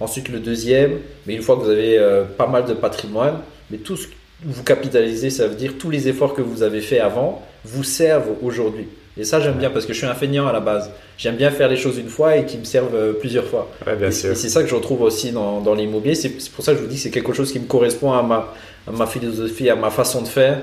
Ensuite 0.00 0.28
le 0.28 0.40
deuxième, 0.40 0.98
mais 1.26 1.34
une 1.34 1.42
fois 1.42 1.56
que 1.56 1.62
vous 1.62 1.70
avez 1.70 1.98
euh, 1.98 2.24
pas 2.24 2.46
mal 2.46 2.64
de 2.64 2.74
patrimoine, 2.74 3.38
mais 3.70 3.78
tout 3.78 3.96
ce 3.96 4.08
que 4.08 4.12
vous 4.44 4.62
capitalisez, 4.62 5.30
ça 5.30 5.46
veut 5.46 5.54
dire 5.54 5.74
tous 5.78 5.90
les 5.90 6.08
efforts 6.08 6.34
que 6.34 6.42
vous 6.42 6.62
avez 6.62 6.80
fait 6.80 7.00
avant 7.00 7.42
vous 7.64 7.84
servent 7.84 8.32
aujourd'hui. 8.42 8.88
Et 9.16 9.22
ça 9.22 9.40
j'aime 9.40 9.54
bien 9.54 9.70
parce 9.70 9.86
que 9.86 9.92
je 9.92 9.98
suis 9.98 10.06
un 10.08 10.14
feignant 10.14 10.48
à 10.48 10.52
la 10.52 10.58
base. 10.60 10.90
J'aime 11.16 11.36
bien 11.36 11.50
faire 11.52 11.68
les 11.68 11.76
choses 11.76 11.98
une 11.98 12.08
fois 12.08 12.36
et 12.36 12.44
qui 12.46 12.58
me 12.58 12.64
servent 12.64 12.94
euh, 12.94 13.12
plusieurs 13.12 13.44
fois. 13.46 13.70
Ouais, 13.86 13.94
bien 13.94 14.08
Et 14.08 14.12
sûr. 14.12 14.32
et 14.32 14.34
c'est 14.34 14.48
ça 14.48 14.62
que 14.62 14.68
je 14.68 14.74
retrouve 14.74 15.02
aussi 15.02 15.30
dans, 15.30 15.60
dans 15.60 15.74
l'immobilier. 15.74 16.16
C'est 16.16 16.32
c'est 16.40 16.50
pour 16.50 16.64
ça 16.64 16.72
que 16.72 16.78
je 16.78 16.82
vous 16.82 16.88
dis 16.88 16.96
que 16.96 17.02
c'est 17.02 17.10
quelque 17.12 17.32
chose 17.32 17.52
qui 17.52 17.60
me 17.60 17.66
correspond 17.66 18.12
à 18.12 18.22
ma, 18.24 18.52
à 18.88 18.90
ma 18.90 19.06
philosophie, 19.06 19.70
à 19.70 19.76
ma 19.76 19.90
façon 19.90 20.20
de 20.22 20.26
faire. 20.28 20.60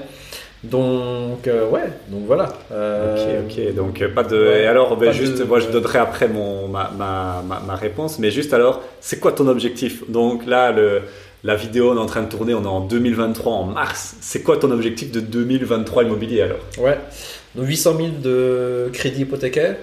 Donc, 0.63 1.47
euh, 1.47 1.67
ouais, 1.69 1.89
donc 2.09 2.25
voilà. 2.27 2.49
Euh, 2.71 3.43
Ok, 3.45 3.57
ok. 3.57 3.73
Donc, 3.75 4.01
euh, 4.01 4.09
pas 4.13 4.23
de. 4.23 4.37
ouais, 4.37 4.61
et 4.63 4.65
alors, 4.67 4.95
ben, 4.95 5.11
juste, 5.11 5.39
de- 5.39 5.43
moi, 5.43 5.59
je 5.59 5.67
donnerai 5.69 5.97
après 5.99 6.27
mon, 6.27 6.67
ma, 6.67 6.91
ma, 6.95 7.43
ma, 7.47 7.59
ma 7.65 7.75
réponse. 7.75 8.19
Mais 8.19 8.29
juste 8.29 8.53
alors, 8.53 8.81
c'est 8.99 9.19
quoi 9.19 9.31
ton 9.31 9.47
objectif? 9.47 10.03
Donc 10.09 10.45
là, 10.45 10.71
le, 10.71 11.01
la 11.43 11.55
vidéo, 11.55 11.91
on 11.91 11.95
est 11.95 11.99
en 11.99 12.05
train 12.05 12.21
de 12.21 12.29
tourner, 12.29 12.53
on 12.53 12.63
est 12.63 12.67
en 12.67 12.81
2023, 12.81 13.51
en 13.53 13.63
mars. 13.63 14.15
C'est 14.21 14.43
quoi 14.43 14.57
ton 14.57 14.69
objectif 14.69 15.11
de 15.11 15.19
2023 15.19 16.03
immobilier 16.03 16.41
alors? 16.43 16.59
Ouais. 16.77 16.97
Donc 17.55 17.65
800 17.67 17.95
000 17.97 18.07
de 18.23 18.89
crédit 18.93 19.21
hypothécaire, 19.21 19.75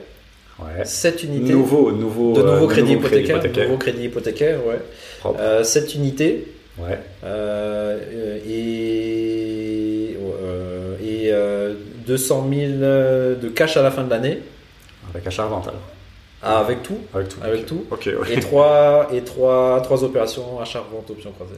Ouais. 0.60 0.84
7 0.84 1.22
unités 1.24 1.52
Nouveau, 1.52 1.92
nouveau. 1.92 2.32
de 2.34 2.40
euh, 2.40 2.52
nouveaux 2.54 2.66
crédits 2.66 2.94
nouveau 2.94 3.06
crédit 3.06 3.22
hypothécaires, 3.26 3.36
hypothécaire. 3.38 3.64
nouveau 3.66 3.78
crédit 3.78 4.04
hypothécaire, 4.04 4.58
ouais. 4.66 4.78
Propre. 5.20 5.38
Euh, 5.40 5.62
7 5.64 5.94
unités 5.96 6.46
Ouais. 6.78 6.98
et, 8.48 9.57
et 11.28 11.32
euh, 11.32 11.74
200 12.06 12.46
000 12.50 12.72
de 13.42 13.48
cash 13.54 13.76
à 13.76 13.82
la 13.82 13.90
fin 13.90 14.04
de 14.04 14.10
l'année, 14.10 14.40
Avec 15.14 15.26
achat-revente 15.26 15.68
alors. 15.68 15.80
Ah, 16.42 16.58
avec 16.60 16.82
tout? 16.82 16.98
Avec 17.14 17.28
tout. 17.28 17.38
Avec 17.42 17.66
tout? 17.66 17.84
Ok, 17.90 18.08
ok. 18.20 18.30
Et 18.30 18.40
trois, 18.40 19.08
et 19.12 19.22
trois, 19.22 19.80
trois 19.82 20.04
opérations, 20.04 20.60
achat, 20.60 20.80
revente, 20.80 21.10
option 21.10 21.32
croisée. 21.32 21.54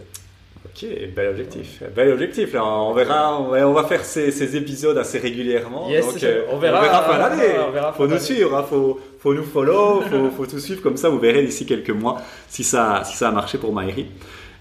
Ok, 0.65 0.87
bel 1.15 1.29
objectif. 1.29 1.83
Bel 1.95 2.13
objectif. 2.13 2.53
Là, 2.55 2.65
on 2.65 2.95
verra, 2.95 3.39
on 3.41 3.49
va, 3.49 3.69
on 3.69 3.73
va 3.73 3.85
faire 3.85 4.05
ces, 4.05 4.31
ces 4.31 4.57
épisodes 4.57 4.97
assez 4.97 5.19
régulièrement. 5.19 5.89
Yes, 5.91 6.07
donc, 6.07 6.23
euh, 6.23 6.45
on 6.51 6.59
verra. 6.59 7.03
fin 7.03 7.19
d'année. 7.19 7.55
On 7.67 7.71
verra 7.73 7.93
fin 7.93 7.97
Faut 7.99 8.05
nous 8.05 8.11
d'année. 8.11 8.21
suivre, 8.25 8.57
hein, 8.57 8.65
faut, 8.69 8.99
faut 9.19 9.35
nous 9.35 9.43
follow, 9.45 10.03
faut, 10.03 10.31
faut 10.31 10.47
tout 10.47 10.59
suivre 10.59 10.81
comme 10.83 10.97
ça. 10.97 11.09
Vous 11.09 11.19
verrez 11.19 11.43
d'ici 11.43 11.67
quelques 11.67 11.91
mois 11.91 12.21
si 12.49 12.63
ça, 12.65 13.03
si 13.05 13.17
ça 13.17 13.29
a 13.29 13.33
marché 13.33 13.59
pour 13.59 13.73
Maïri. 13.73 14.07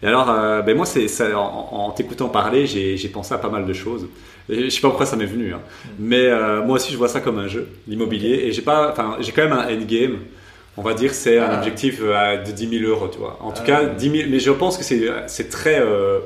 Et 0.02 0.08
alors, 0.08 0.30
euh, 0.30 0.62
ben 0.62 0.76
moi, 0.78 0.86
c'est 0.86 1.08
ça, 1.08 1.38
en, 1.38 1.70
en 1.72 1.91
t'écoutant 1.91 2.30
parler, 2.30 2.66
j'ai 2.68 2.95
j'ai 2.97 3.10
pensé 3.10 3.34
à 3.34 3.38
pas 3.38 3.50
mal 3.50 3.66
de 3.66 3.74
choses. 3.74 4.08
Et 4.50 4.66
je 4.66 4.70
sais 4.70 4.82
pas 4.82 4.88
pourquoi 4.89 5.06
ça 5.06 5.16
m'est 5.16 5.26
venu, 5.26 5.54
hein. 5.54 5.62
mais 6.00 6.26
euh, 6.26 6.64
moi 6.64 6.78
aussi, 6.78 6.91
je 6.91 6.97
vois 6.97 7.08
ça 7.10 7.20
comme 7.20 7.38
un 7.38 7.47
jeu, 7.47 7.68
l'immobilier. 7.88 8.45
Et 8.45 8.52
j'ai 8.52 8.62
pas, 8.64 8.91
enfin, 8.91 9.18
j'ai 9.20 9.32
quand 9.32 9.43
même 9.43 9.54
un 9.54 9.68
endgame. 9.72 10.18
On 10.78 10.82
va 10.82 10.93
dire 10.93 11.14
c'est 11.14 11.38
un 11.38 11.50
Ah. 11.52 11.58
objectif 11.58 12.00
euh, 12.02 12.38
de 12.43 12.52
10 12.52 12.80
000 12.80 12.89
euros, 12.91 13.10
tu 13.12 13.20
vois. 13.20 13.38
En 13.41 13.52
tout 13.52 13.62
Ah. 13.64 13.68
cas, 13.68 13.86
10 13.86 14.10
000. 14.10 14.30
Mais 14.32 14.39
je 14.39 14.52
pense 14.52 14.78
que 14.78 14.84
c'est 14.84 15.02
c'est 15.28 15.50
très. 15.50 15.80
euh, 15.80 16.20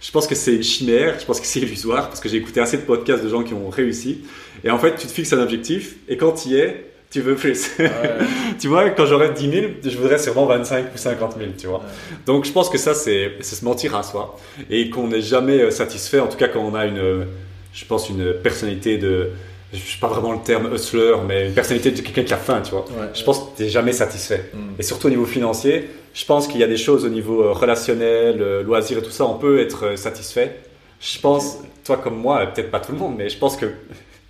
je 0.00 0.10
pense 0.10 0.26
que 0.26 0.34
c'est 0.34 0.54
une 0.56 0.62
chimère. 0.62 1.16
Je 1.20 1.26
pense 1.26 1.38
que 1.40 1.46
c'est 1.46 1.60
illusoire 1.60 2.08
parce 2.08 2.20
que 2.20 2.28
j'ai 2.30 2.38
écouté 2.38 2.60
assez 2.60 2.78
de 2.78 2.82
podcasts 2.82 3.22
de 3.22 3.28
gens 3.28 3.42
qui 3.42 3.52
ont 3.54 3.68
réussi. 3.68 4.22
Et 4.64 4.70
en 4.70 4.78
fait, 4.78 4.96
tu 4.96 5.06
te 5.06 5.12
fixes 5.12 5.32
un 5.34 5.42
objectif 5.42 5.96
et 6.08 6.16
quand 6.16 6.32
tu 6.32 6.48
y 6.50 6.56
es, 6.56 6.89
tu 7.10 7.20
veux 7.20 7.34
plus. 7.34 7.70
Ouais. 7.78 7.90
tu 8.60 8.68
vois, 8.68 8.88
quand 8.90 9.04
j'aurai 9.04 9.30
10 9.30 9.50
000, 9.50 9.66
je 9.84 9.96
voudrais 9.96 10.18
sûrement 10.18 10.46
25 10.46 10.86
ou 10.94 10.98
50 10.98 11.34
000, 11.36 11.50
tu 11.58 11.66
vois. 11.66 11.82
Donc 12.24 12.44
je 12.44 12.52
pense 12.52 12.70
que 12.70 12.78
ça, 12.78 12.94
c'est 12.94 13.42
se 13.42 13.64
mentir 13.64 13.96
à 13.96 14.02
soi. 14.02 14.38
Et 14.70 14.90
qu'on 14.90 15.08
n'est 15.08 15.20
jamais 15.20 15.60
euh, 15.60 15.70
satisfait, 15.70 16.20
en 16.20 16.28
tout 16.28 16.36
cas 16.36 16.48
quand 16.48 16.60
on 16.60 16.74
a 16.74 16.86
une, 16.86 16.98
euh, 16.98 17.24
je 17.72 17.84
pense, 17.84 18.08
une 18.08 18.34
personnalité 18.34 18.96
de, 18.96 19.30
je 19.72 19.78
sais 19.78 19.98
pas 20.00 20.06
vraiment 20.06 20.32
le 20.32 20.38
terme 20.38 20.72
hustler, 20.72 21.14
mais 21.26 21.48
une 21.48 21.54
personnalité 21.54 21.90
de 21.90 22.00
quelqu'un 22.00 22.22
qui 22.22 22.32
a 22.32 22.36
faim, 22.36 22.62
tu 22.64 22.70
vois. 22.70 22.84
Ouais. 22.90 23.08
Je 23.12 23.24
pense 23.24 23.40
que 23.40 23.56
tu 23.56 23.62
n'es 23.64 23.68
jamais 23.68 23.92
satisfait. 23.92 24.50
Mm. 24.54 24.58
Et 24.78 24.82
surtout 24.84 25.08
au 25.08 25.10
niveau 25.10 25.26
financier, 25.26 25.88
je 26.14 26.24
pense 26.24 26.46
qu'il 26.46 26.60
y 26.60 26.64
a 26.64 26.68
des 26.68 26.76
choses 26.76 27.04
au 27.04 27.08
niveau 27.10 27.42
euh, 27.42 27.52
relationnel, 27.52 28.62
loisirs 28.64 28.98
et 28.98 29.02
tout 29.02 29.10
ça, 29.10 29.26
on 29.26 29.34
peut 29.34 29.60
être 29.60 29.98
satisfait. 29.98 30.60
Je 31.00 31.18
pense, 31.18 31.58
toi 31.84 31.96
comme 31.96 32.18
moi, 32.18 32.46
peut-être 32.46 32.70
pas 32.70 32.78
tout 32.78 32.92
le 32.92 32.98
monde, 32.98 33.14
mais 33.18 33.28
je 33.28 33.38
pense 33.38 33.56
que 33.56 33.66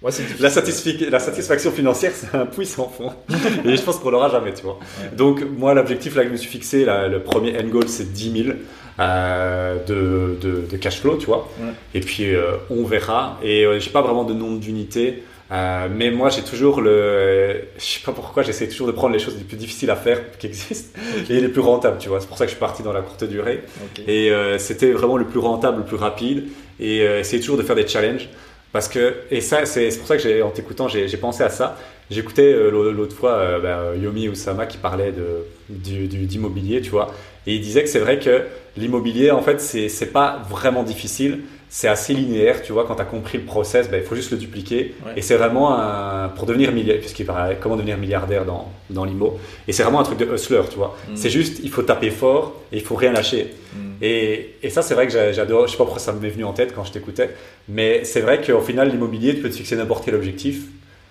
La, 0.03 1.21
satisfaction 1.21 1.71
financière, 1.73 2.13
c'est 2.15 2.35
un 2.35 2.47
puits 2.47 2.65
sans 2.65 2.89
fond. 2.89 3.13
Et 3.67 3.77
je 3.77 3.83
pense 3.83 3.99
qu'on 3.99 4.11
l'aura 4.11 4.31
jamais, 4.31 4.55
tu 4.55 4.63
vois. 4.63 4.79
Donc, 5.15 5.43
moi, 5.43 5.75
l'objectif 5.75 6.17
là 6.17 6.23
que 6.23 6.29
je 6.29 6.33
me 6.33 6.39
suis 6.39 6.49
fixé, 6.49 6.85
là, 6.87 7.07
le 7.07 7.23
premier 7.23 7.59
end 7.59 7.69
goal, 7.69 7.87
c'est 7.89 8.11
10 8.11 8.45
000 8.45 8.57
euh, 8.99 9.77
de, 9.85 10.39
de, 10.41 10.65
de 10.71 10.77
cash 10.79 11.01
flow, 11.01 11.17
tu 11.19 11.27
vois. 11.27 11.51
Ouais. 11.61 11.73
Et 11.95 12.01
puis, 12.01 12.35
euh, 12.35 12.53
on 12.71 12.85
verra. 12.85 13.39
Et 13.43 13.67
euh, 13.67 13.79
j'ai 13.79 13.91
pas 13.91 14.01
vraiment 14.01 14.25
de 14.25 14.33
nombre 14.33 14.59
d'unités. 14.59 15.23
euh, 15.53 15.89
mais 15.95 16.11
moi, 16.11 16.31
j'ai 16.31 16.43
toujours 16.43 16.81
le. 16.81 17.65
Je 17.77 17.85
sais 17.85 18.01
pas 18.03 18.13
pourquoi, 18.13 18.43
j'essaie 18.43 18.69
toujours 18.69 18.87
de 18.87 18.93
prendre 18.93 19.13
les 19.13 19.19
choses 19.19 19.37
les 19.37 19.45
plus 19.45 19.59
difficiles 19.59 19.91
à 19.91 19.97
faire 19.97 20.19
qui 20.39 20.47
existent 20.47 20.99
et 21.29 21.41
les 21.43 21.49
plus 21.49 21.61
rentables, 21.61 21.99
tu 21.99 22.09
vois. 22.09 22.21
C'est 22.23 22.27
pour 22.29 22.39
ça 22.39 22.47
que 22.47 22.51
je 22.51 22.55
suis 22.57 22.61
parti 22.61 22.83
dans 22.83 22.95
la 22.95 23.03
courte 23.03 23.25
durée. 23.25 23.65
Et 24.09 24.33
c'était 24.57 24.93
vraiment 24.93 25.19
le 25.19 25.27
plus 25.27 25.41
rentable, 25.41 25.79
le 25.79 25.85
plus 25.85 25.97
rapide. 25.97 26.45
Et 26.79 27.01
essayer 27.01 27.41
toujours 27.41 27.59
de 27.59 27.63
faire 27.63 27.77
des 27.77 27.87
challenges. 27.87 28.31
Parce 28.73 28.89
que, 28.89 29.15
et 29.31 29.41
ça, 29.41 29.67
c'est 29.67 29.89
pour 29.99 30.07
ça 30.07 30.17
que 30.17 30.23
j'ai, 30.23 30.43
en 30.43 30.51
t'écoutant, 30.51 30.87
j'ai 30.89 31.09
pensé 31.17 31.43
à 31.43 31.51
ça. 31.51 31.77
J'écoutais 32.11 32.53
euh, 32.53 32.71
l'au- 32.71 32.93
l'autre 32.93 33.17
fois 33.17 33.33
euh, 33.35 33.61
bah, 33.61 33.97
Yomi 33.97 34.27
Usama 34.27 34.67
qui 34.67 34.79
parlait 34.79 35.13
de, 35.13 35.45
du, 35.69 36.07
du- 36.09 36.27
d'immobilier, 36.27 36.81
tu 36.81 36.91
vois. 36.91 37.13
Et 37.47 37.55
il 37.55 37.61
disait 37.61 37.83
que 37.83 37.89
c'est 37.89 37.99
vrai 38.01 38.19
que 38.19 38.43
l'immobilier, 38.77 39.31
en 39.31 39.43
fait, 39.43 39.61
c'est 39.61 40.13
pas 40.13 40.43
vraiment 40.49 40.83
difficile. 40.83 41.41
C'est 41.73 41.87
assez 41.87 42.15
linéaire, 42.15 42.63
tu 42.63 42.73
vois. 42.73 42.85
Quand 42.85 42.97
tu 42.97 43.03
as 43.03 43.05
compris 43.05 43.39
le 43.39 43.45
process, 43.45 43.89
bah, 43.89 43.97
il 43.97 44.03
faut 44.03 44.17
juste 44.17 44.33
le 44.33 44.37
dupliquer. 44.39 44.97
Ouais. 45.07 45.13
Et 45.17 45.23
c'est 45.23 45.37
vraiment 45.37 45.79
un, 45.79 46.29
pour 46.29 46.45
devenir 46.47 46.73
milliardaire, 46.73 46.99
puisqu'il 47.01 47.25
parlait 47.25 47.59
comment 47.61 47.77
devenir 47.77 47.97
milliardaire 47.97 48.45
dans, 48.45 48.73
dans 48.91 49.05
l'IMO. 49.05 49.39
Et 49.69 49.73
c'est 49.73 49.85
vraiment 49.85 50.01
un 50.01 50.03
truc 50.03 50.19
de 50.19 50.27
hustler, 50.27 50.63
tu 50.69 50.77
vois. 50.77 50.97
Mm. 51.09 51.13
C'est 51.15 51.31
juste, 51.31 51.61
il 51.63 51.71
faut 51.71 51.83
taper 51.83 52.11
fort 52.11 52.57
et 52.73 52.79
il 52.79 52.83
faut 52.83 52.97
rien 52.97 53.13
lâcher. 53.13 53.55
Mm. 53.73 53.79
Et, 54.03 54.57
et 54.65 54.69
ça, 54.69 54.83
c'est 54.83 54.95
vrai 54.95 55.07
que 55.07 55.13
j'a- 55.13 55.31
j'adore. 55.33 55.69
Je 55.69 55.73
sais 55.73 55.79
pas 55.79 55.85
pourquoi 55.85 56.01
ça 56.03 56.13
m'est 56.13 56.29
venu 56.29 56.43
en 56.43 56.53
tête 56.53 56.75
quand 56.75 56.83
je 56.83 56.91
t'écoutais, 56.91 57.31
mais 57.69 58.03
c'est 58.03 58.21
vrai 58.21 58.41
qu'au 58.45 58.61
final, 58.63 58.91
l'immobilier, 58.91 59.37
tu 59.37 59.41
peux 59.41 59.49
te 59.49 59.55
fixer 59.55 59.77
n'importe 59.77 60.05
quel 60.05 60.17
objectif. 60.17 60.63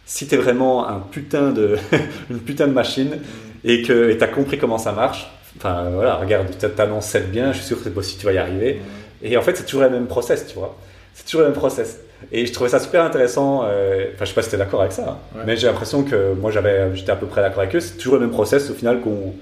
Si 0.05 0.27
tu 0.27 0.35
es 0.35 0.37
vraiment 0.37 0.89
un 0.89 0.99
putain 0.99 1.51
de, 1.51 1.77
une 2.29 2.39
putain 2.39 2.67
de 2.67 2.73
machine 2.73 3.17
et 3.63 3.81
que 3.83 4.11
tu 4.11 4.21
as 4.23 4.27
compris 4.27 4.57
comment 4.57 4.77
ça 4.77 4.91
marche, 4.91 5.29
enfin 5.55 5.89
voilà, 5.93 6.15
regarde, 6.15 6.47
tu 6.51 6.67
t'annonces 6.67 7.05
7 7.05 7.31
bien, 7.31 7.53
je 7.53 7.59
suis 7.59 7.67
sûr 7.67 7.81
que 7.81 7.87
possible, 7.89 8.19
tu 8.19 8.25
vas 8.25 8.33
y 8.33 8.37
arriver. 8.37 8.81
Et 9.23 9.37
en 9.37 9.41
fait, 9.41 9.55
c'est 9.57 9.65
toujours 9.65 9.83
le 9.83 9.89
même 9.89 10.07
process, 10.07 10.47
tu 10.47 10.55
vois. 10.57 10.75
C'est 11.13 11.25
toujours 11.25 11.41
le 11.41 11.47
même 11.47 11.55
process. 11.57 11.99
Et 12.31 12.45
je 12.45 12.53
trouvais 12.53 12.69
ça 12.69 12.79
super 12.79 13.03
intéressant. 13.03 13.63
euh, 13.65 14.07
Enfin, 14.13 14.25
je 14.25 14.29
sais 14.29 14.35
pas 14.35 14.41
si 14.41 14.49
tu 14.49 14.55
es 14.55 14.57
d'accord 14.57 14.81
avec 14.81 14.93
ça, 14.93 15.03
hein, 15.09 15.17
Ouais. 15.37 15.43
mais 15.45 15.57
j'ai 15.57 15.67
l'impression 15.67 16.03
que 16.03 16.33
moi, 16.33 16.51
j'avais, 16.51 16.95
j'étais 16.95 17.11
à 17.11 17.15
peu 17.15 17.25
près 17.27 17.41
d'accord 17.41 17.61
avec 17.63 17.75
eux. 17.75 17.79
C'est 17.79 17.97
toujours 17.97 18.15
le 18.15 18.21
même 18.21 18.31
process 18.31 18.69
au 18.69 18.73
final 18.73 18.99
qu'on 19.01 19.33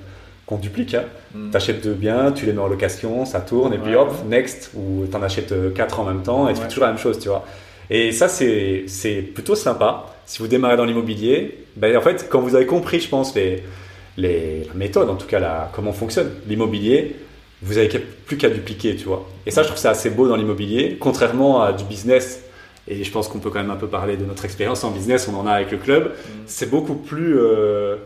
qu'on 0.45 0.55
duplique. 0.57 0.93
Hein. 0.93 1.03
Mm. 1.36 1.49
T'achètes 1.51 1.84
deux 1.84 1.93
biens, 1.93 2.32
tu 2.32 2.45
les 2.45 2.53
mets 2.53 2.61
en 2.61 2.67
location, 2.69 3.25
ça 3.25 3.41
tourne, 3.41 3.73
et 3.73 3.78
puis 3.78 3.91
Ouais, 3.95 3.97
hop, 4.01 4.09
ouais. 4.11 4.30
next, 4.38 4.71
ou 4.75 5.05
t'en 5.11 5.21
achètes 5.21 5.51
euh, 5.51 5.71
quatre 5.71 5.99
en 5.99 6.05
même 6.05 6.21
temps, 6.23 6.47
et 6.47 6.53
tu 6.53 6.61
fais 6.61 6.69
toujours 6.69 6.86
la 6.86 6.91
même 6.91 6.97
chose, 7.01 7.19
tu 7.19 7.28
vois. 7.28 7.45
Et 7.89 8.13
ça, 8.13 8.30
c'est 8.30 8.86
c'est 8.88 9.15
plutôt 9.21 9.55
sympa. 9.55 10.05
Si 10.25 10.39
vous 10.39 10.47
démarrez 10.47 10.78
dans 10.78 10.86
l'immobilier, 10.86 11.65
ben, 11.75 11.97
en 11.97 12.01
fait, 12.01 12.28
quand 12.30 12.39
vous 12.39 12.55
avez 12.55 12.65
compris, 12.65 13.01
je 13.01 13.09
pense, 13.09 13.36
les, 13.36 13.61
les 14.17 14.63
la 14.65 14.73
méthode, 14.73 15.09
en 15.09 15.15
tout 15.15 15.28
cas, 15.28 15.39
la, 15.39 15.69
comment 15.73 15.91
fonctionne 15.91 16.30
l'immobilier, 16.47 17.15
vous 17.62 17.78
avez 17.78 17.88
qu'à- 17.89 17.99
plus 18.26 18.38
qu'à 18.38 18.49
dupliquer, 18.49 18.95
tu 18.95 19.05
vois. 19.05 19.28
Et 19.45 19.51
ça, 19.51 19.64
je 19.64 19.68
trouve 19.68 19.80
ça 19.80 19.89
assez 19.91 20.10
beau 20.10 20.28
dans 20.28 20.36
l'immobilier, 20.36 20.97
contrairement 20.99 21.62
à 21.62 21.74
du 21.74 21.84
business. 21.84 22.41
Et 22.88 23.03
je 23.03 23.12
pense 23.12 23.28
qu'on 23.28 23.39
peut 23.39 23.49
quand 23.49 23.60
même 23.60 23.72
un 23.72 23.76
peu 23.76 23.88
parler 23.88 24.16
de 24.16 24.24
notre 24.24 24.45
expérience 24.45 24.84
en 24.84 24.91
business, 24.91 25.28
on 25.28 25.36
en 25.38 25.45
a 25.47 25.51
avec 25.51 25.72
le 25.72 25.78
club. 25.78 26.12
C'est 26.45 26.70
beaucoup 26.70 26.95
plus, 26.95 27.38
euh, 27.38 27.97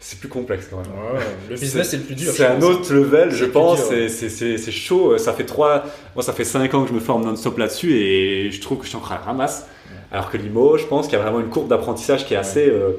c'est 0.00 0.18
plus 0.18 0.28
complexe 0.28 0.68
quand 0.70 0.78
même. 0.78 0.86
Ouais, 0.86 1.20
le 1.50 1.56
business, 1.56 1.90
c'est 1.90 1.98
le 1.98 2.02
plus 2.04 2.14
dur. 2.14 2.32
C'est 2.32 2.46
un 2.46 2.54
pense. 2.54 2.64
autre 2.64 2.94
level, 2.94 3.30
je 3.30 3.44
pense. 3.44 3.80
C'est- 4.08 4.42
ouais. 4.66 4.72
Chaud. 4.72 5.18
Ça 5.18 5.32
fait 5.34 5.44
trois, 5.44 5.84
moi 6.14 6.22
ça 6.24 6.32
fait 6.32 6.44
cinq 6.44 6.72
ans 6.74 6.82
que 6.84 6.88
je 6.88 6.94
me 6.94 7.00
forme 7.00 7.24
non-stop 7.24 7.58
là-dessus 7.58 7.92
et 7.94 8.50
je 8.50 8.60
trouve 8.60 8.78
que 8.78 8.84
je 8.84 8.88
suis 8.88 8.96
encore 8.96 9.12
à 9.12 9.16
la 9.16 9.20
ramasse. 9.20 9.66
Alors 10.10 10.30
que 10.30 10.36
l'IMO, 10.38 10.76
je 10.78 10.84
pense 10.86 11.06
qu'il 11.08 11.16
y 11.18 11.20
a 11.20 11.22
vraiment 11.22 11.40
une 11.40 11.48
courbe 11.50 11.68
d'apprentissage 11.68 12.26
qui 12.26 12.34
est 12.34 12.38
assez 12.38 12.66
euh, 12.68 12.92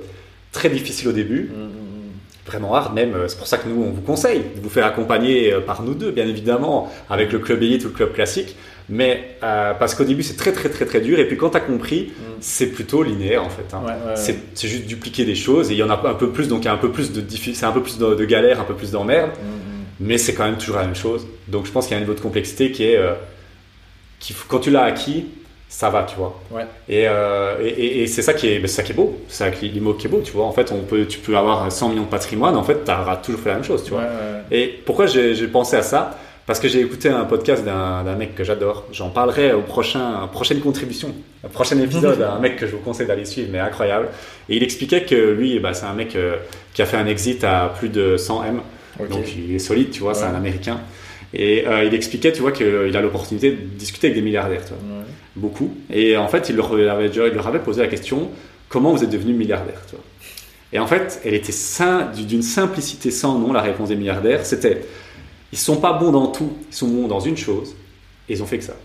très 0.51 0.69
difficile 0.69 1.07
au 1.09 1.11
début, 1.11 1.49
Mm, 1.51 1.59
mm, 1.61 1.65
mm. 1.65 1.82
Vraiment 2.53 2.75
hard 2.75 2.93
même. 2.93 3.13
C'est 3.27 3.37
pour 3.37 3.47
ça 3.47 3.57
que 3.57 3.67
nous, 3.67 3.83
on 3.83 3.91
vous 3.91 4.01
conseille 4.01 4.41
de 4.55 4.61
vous 4.61 4.69
faire 4.69 4.85
accompagner 4.85 5.51
euh, 5.53 5.59
par 5.59 5.83
nous 5.83 5.93
deux, 5.93 6.11
bien 6.11 6.27
évidemment, 6.27 6.91
avec 7.09 7.31
le 7.31 7.39
club 7.39 7.61
élite 7.63 7.83
ou 7.85 7.87
le 7.89 7.93
club 7.93 8.13
classique. 8.13 8.55
Mais 8.89 9.37
euh, 9.43 9.73
parce 9.73 9.95
qu'au 9.95 10.03
début, 10.03 10.23
c'est 10.23 10.35
très 10.35 10.51
très 10.51 10.69
très 10.69 10.85
très 10.85 10.99
dur. 11.01 11.17
Et 11.19 11.25
puis 11.27 11.37
quand 11.37 11.51
tu 11.51 11.57
as 11.57 11.61
compris, 11.61 12.11
c'est 12.41 12.67
plutôt 12.67 13.01
linéaire 13.03 13.43
en 13.43 13.49
fait. 13.49 13.73
hein. 13.73 13.81
Ouais, 13.85 13.91
ouais, 13.91 14.15
ouais. 14.15 14.35
C'est 14.55 14.67
juste 14.67 14.85
dupliquer 14.85 15.23
des 15.25 15.35
choses. 15.35 15.71
Et 15.71 15.73
il 15.73 15.77
y 15.77 15.83
en 15.83 15.89
a 15.89 16.01
un 16.07 16.13
peu 16.15 16.29
plus, 16.31 16.47
donc 16.49 16.63
il 16.63 16.65
y 16.65 16.67
a 16.67 16.73
un 16.73 16.77
peu 16.77 16.91
plus 16.91 17.11
de 17.13 17.23
c'est 17.53 17.65
un 17.65 17.71
peu 17.71 17.81
plus 17.81 17.97
de, 17.97 18.13
de 18.13 18.25
galère, 18.25 18.59
un 18.59 18.65
peu 18.65 18.73
plus 18.75 18.91
d'emmerde. 18.91 19.29
Mm, 19.31 20.05
Mais 20.07 20.17
c'est 20.17 20.33
quand 20.33 20.43
même 20.43 20.57
toujours 20.57 20.75
la 20.77 20.83
même 20.85 20.95
chose. 20.95 21.25
Donc 21.47 21.65
je 21.65 21.71
pense 21.71 21.85
qu'il 21.87 21.93
y 21.93 21.95
a 21.95 21.97
un 21.97 22.01
niveau 22.01 22.13
de 22.13 22.19
complexité 22.19 22.71
qui 22.71 22.83
est. 22.85 22.97
euh, 22.97 23.13
qui, 24.19 24.33
quand 24.47 24.59
tu 24.59 24.69
l'as 24.71 24.83
acquis, 24.83 25.25
ça 25.75 25.89
va, 25.89 26.03
tu 26.03 26.15
vois. 26.15 26.39
Ouais. 26.51 26.65
Et, 26.87 27.07
euh, 27.07 27.55
et, 27.63 27.67
et- 27.69 28.03
et 28.03 28.07
c'est 28.07 28.21
ça 28.21 28.33
qui 28.35 28.47
est, 28.47 28.59
ben, 28.59 28.67
ça 28.67 28.83
qui 28.83 28.91
est 28.91 28.95
beau. 28.95 29.17
C'est 29.27 29.43
ça 29.45 29.49
qui 29.51 29.69
l'IMO 29.69 29.95
qui 29.95 30.05
est 30.05 30.09
beau, 30.09 30.21
tu 30.23 30.31
vois. 30.31 30.45
En 30.45 30.51
fait, 30.51 30.71
on 30.71 30.81
peut, 30.81 31.05
tu 31.07 31.17
peux 31.19 31.35
avoir 31.35 31.71
100 31.71 31.89
millions 31.89 32.03
de 32.03 32.07
patrimoine, 32.09 32.55
en 32.55 32.63
fait, 32.63 32.83
tu 32.85 32.91
auras 32.91 33.15
toujours 33.17 33.41
fait 33.41 33.49
la 33.49 33.55
même 33.55 33.63
chose, 33.63 33.83
tu 33.83 33.89
vois. 33.91 34.01
ouais. 34.01 34.07
Et 34.51 34.67
pourquoi 34.85 35.07
j'ai 35.07 35.47
pensé 35.47 35.75
à 35.75 35.81
ça? 35.81 36.17
Parce 36.45 36.59
que 36.59 36.67
j'ai 36.67 36.81
écouté 36.81 37.07
un 37.09 37.23
podcast 37.23 37.63
d'un 37.65 38.15
mec 38.15 38.35
que 38.35 38.43
j'adore. 38.43 38.85
J'en 38.91 39.09
parlerai 39.09 39.53
au 39.53 39.61
prochain, 39.61 40.27
prochaine 40.31 40.59
contribution, 40.59 41.13
au 41.43 41.47
prochain 41.47 41.79
épisode. 41.79 42.21
un 42.37 42.39
mec 42.39 42.57
que 42.57 42.67
je 42.67 42.73
vous 42.73 42.81
conseille 42.81 43.07
d'aller 43.07 43.25
suivre, 43.25 43.47
mais 43.51 43.59
incroyable. 43.59 44.09
Et 44.49 44.57
il 44.57 44.63
expliquait 44.63 45.03
que 45.05 45.15
lui, 45.15 45.59
bah, 45.59 45.73
c'est 45.73 45.85
un 45.85 45.93
mec 45.93 46.15
euh, 46.15 46.35
qui 46.73 46.81
a 46.81 46.85
fait 46.85 46.97
un 46.97 47.07
exit 47.07 47.43
à 47.45 47.73
plus 47.79 47.89
de 47.89 48.17
100 48.17 48.43
M. 48.43 48.59
Donc 49.09 49.25
il 49.37 49.55
est 49.55 49.59
solide, 49.59 49.89
tu 49.91 50.01
vois, 50.01 50.13
c'est 50.13 50.25
un 50.25 50.35
américain. 50.35 50.81
Et 51.33 51.65
euh, 51.65 51.83
il 51.85 51.93
expliquait, 51.95 52.31
tu 52.33 52.41
vois, 52.41 52.51
qu'il 52.51 52.95
a 52.95 53.01
l'opportunité 53.01 53.51
de 53.51 53.55
discuter 53.57 54.07
avec 54.07 54.15
des 54.15 54.21
milliardaires, 54.21 54.61
tu 54.65 54.73
vois. 54.73 54.79
Beaucoup. 55.35 55.75
Et 55.91 56.17
en 56.17 56.27
fait, 56.27 56.49
il 56.49 56.55
leur, 56.55 56.73
avait, 56.73 57.59
posé 57.59 57.81
la 57.81 57.87
question 57.87 58.29
comment 58.69 58.91
vous 58.91 59.03
êtes 59.03 59.09
devenu 59.09 59.33
milliardaire. 59.33 59.81
Et 60.71 60.79
en 60.79 60.87
fait, 60.87 61.21
elle 61.23 61.35
était 61.35 61.53
d'une 62.25 62.41
simplicité 62.41 63.11
sans 63.11 63.37
nom, 63.37 63.53
la 63.53 63.61
réponse 63.61 63.89
des 63.89 63.95
milliardaires. 63.95 64.45
C'était 64.45 64.83
ils 65.53 65.59
sont 65.59 65.77
pas 65.77 65.93
bons 65.93 66.11
dans 66.11 66.27
tout, 66.27 66.51
ils 66.67 66.75
sont 66.75 66.87
bons 66.87 67.07
dans 67.07 67.19
une 67.19 67.37
chose, 67.37 67.75
et 68.27 68.33
ils 68.33 68.41
ont 68.41 68.47
fait 68.47 68.57
que 68.57 68.63
ça. 68.63 68.75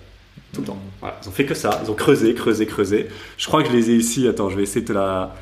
Tout 0.52 0.60
le 0.60 0.66
temps. 0.66 0.78
Ils 1.22 1.28
ont 1.28 1.32
fait 1.32 1.46
que 1.46 1.54
ça, 1.54 1.80
ils 1.82 1.90
ont 1.90 1.94
creusé, 1.94 2.34
creusé, 2.34 2.66
creusé. 2.66 3.08
Je 3.38 3.46
crois 3.46 3.62
que 3.62 3.70
je 3.70 3.74
les 3.74 3.90
ai 3.90 3.94
ici, 3.94 4.28
attends, 4.28 4.50
je 4.50 4.56
vais 4.56 4.64
essayer 4.64 4.82
de 4.82 4.88
te 4.88 4.92
la, 4.92 5.34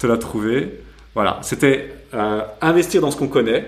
te 0.00 0.08
la 0.08 0.16
trouver. 0.16 0.80
Voilà, 1.14 1.38
c'était 1.42 1.94
euh, 2.14 2.42
investir 2.60 3.00
dans 3.00 3.12
ce 3.12 3.16
qu'on 3.16 3.28
connaît, 3.28 3.64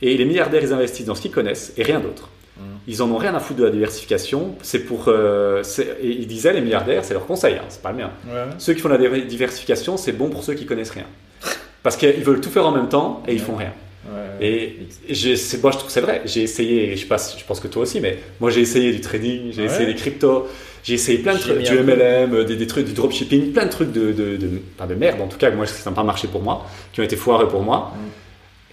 et 0.00 0.16
les 0.16 0.24
milliardaires, 0.24 0.62
ils 0.64 0.72
investissent 0.72 1.06
dans 1.06 1.14
ce 1.14 1.22
qu'ils 1.22 1.30
connaissent, 1.30 1.72
et 1.76 1.84
rien 1.84 2.00
d'autre. 2.00 2.28
Mm. 2.62 2.78
Ils 2.88 3.02
en 3.02 3.10
ont 3.10 3.16
rien 3.16 3.34
à 3.34 3.40
foutre 3.40 3.60
de 3.60 3.64
la 3.64 3.70
diversification. 3.70 4.54
C'est 4.62 4.80
pour. 4.80 5.04
euh, 5.08 5.62
et 6.00 6.08
ils 6.08 6.26
disaient, 6.26 6.52
les 6.52 6.60
milliardaires, 6.60 7.04
c'est 7.04 7.14
leur 7.14 7.26
conseil, 7.26 7.54
hein, 7.54 7.64
c'est 7.68 7.82
pas 7.82 7.92
le 7.92 7.98
mien. 7.98 8.10
Ouais. 8.26 8.44
Ceux 8.58 8.74
qui 8.74 8.80
font 8.80 8.88
la 8.88 8.98
diver- 8.98 9.22
diversification, 9.26 9.96
c'est 9.96 10.12
bon 10.12 10.28
pour 10.28 10.44
ceux 10.44 10.54
qui 10.54 10.66
connaissent 10.66 10.90
rien. 10.90 11.06
Parce 11.82 11.96
qu'ils 11.96 12.24
veulent 12.24 12.40
tout 12.40 12.50
faire 12.50 12.66
en 12.66 12.72
même 12.72 12.88
temps 12.88 13.22
et 13.26 13.32
ils 13.32 13.40
font 13.40 13.56
rien. 13.56 13.72
Et 14.40 14.88
moi, 15.62 15.70
je 15.70 15.76
trouve 15.76 15.86
que 15.86 15.92
c'est 15.92 16.00
vrai. 16.00 16.22
J'ai 16.24 16.42
essayé, 16.42 16.96
je, 16.96 17.06
pense 17.06 17.60
que 17.60 17.68
toi 17.68 17.82
aussi, 17.82 18.00
mais 18.00 18.18
moi, 18.40 18.50
j'ai 18.50 18.60
essayé 18.60 18.92
du 18.92 19.00
trading, 19.00 19.52
j'ai 19.52 19.64
essayé 19.64 19.86
des 19.86 19.94
cryptos, 19.94 20.48
j'ai 20.82 20.94
essayé 20.94 21.18
plein 21.18 21.34
de 21.34 21.38
trucs, 21.38 21.62
du. 21.62 21.78
MLM, 21.78 22.44
des, 22.44 22.56
des 22.56 22.66
trucs, 22.66 22.86
du 22.86 22.92
dropshipping, 22.92 23.52
plein 23.52 23.66
de 23.66 23.70
trucs 23.70 23.92
de, 23.92 24.10
de, 24.12 24.36
de, 24.36 24.48
pas 24.76 24.86
de 24.86 24.94
merde, 24.94 25.20
en 25.20 25.28
tout 25.28 25.38
cas, 25.38 25.50
moi, 25.50 25.66
ça 25.66 25.88
n'a 25.88 25.94
pas 25.94 26.02
marché 26.02 26.26
pour 26.26 26.42
moi, 26.42 26.66
qui 26.92 27.00
ont 27.00 27.04
été 27.04 27.16
foireux 27.16 27.46
pour 27.48 27.62
moi. 27.62 27.92
Mm. 27.94 28.08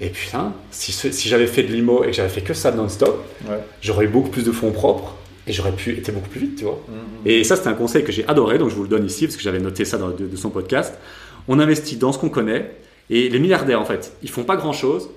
Et 0.02 0.10
putain, 0.10 0.54
si, 0.72 0.94
j'avais 1.28 1.48
fait 1.48 1.64
de 1.64 1.74
l'IMO 1.74 2.04
et 2.04 2.08
que 2.08 2.14
j'avais 2.14 2.30
fait 2.30 2.42
que 2.42 2.54
ça 2.54 2.72
non-stop, 2.72 3.24
Ouais. 3.50 3.58
j'aurais 3.82 4.06
eu 4.06 4.08
beaucoup 4.08 4.30
plus 4.30 4.44
de 4.46 4.52
fonds 4.52 4.72
propres 4.72 5.16
et 5.46 5.52
j'aurais 5.52 5.74
pu 5.74 5.98
être 5.98 6.14
beaucoup 6.14 6.30
plus 6.30 6.40
vite, 6.40 6.56
tu 6.58 6.64
vois. 6.64 6.82
Mm, 6.88 7.28
Et 7.28 7.44
ça, 7.44 7.56
c'est 7.58 7.68
un 7.68 7.74
conseil 7.74 8.04
que 8.04 8.12
j'ai 8.12 8.26
adoré, 8.28 8.58
donc 8.58 8.70
je 8.70 8.76
vous 8.76 8.84
le 8.84 8.88
donne 8.90 9.06
ici 9.06 9.26
parce 9.26 9.36
que 9.36 9.44
j'avais 9.44 9.60
noté 9.60 9.84
ça 9.84 9.98
dans, 9.98 10.10
de, 10.10 10.26
de 10.26 10.36
son 10.38 10.50
podcast. 10.52 10.94
On 11.50 11.60
investit 11.60 11.98
dans 11.98 12.12
ce 12.14 12.18
qu'on 12.20 12.30
connaît 12.30 12.72
et 13.10 13.28
les 13.30 13.40
milliardaires, 13.40 13.82
en 13.82 13.86
fait, 13.86 14.14
ils 14.24 14.30
font 14.30 14.44
pas 14.44 14.56
grand 14.56 14.72
chose, 14.74 15.10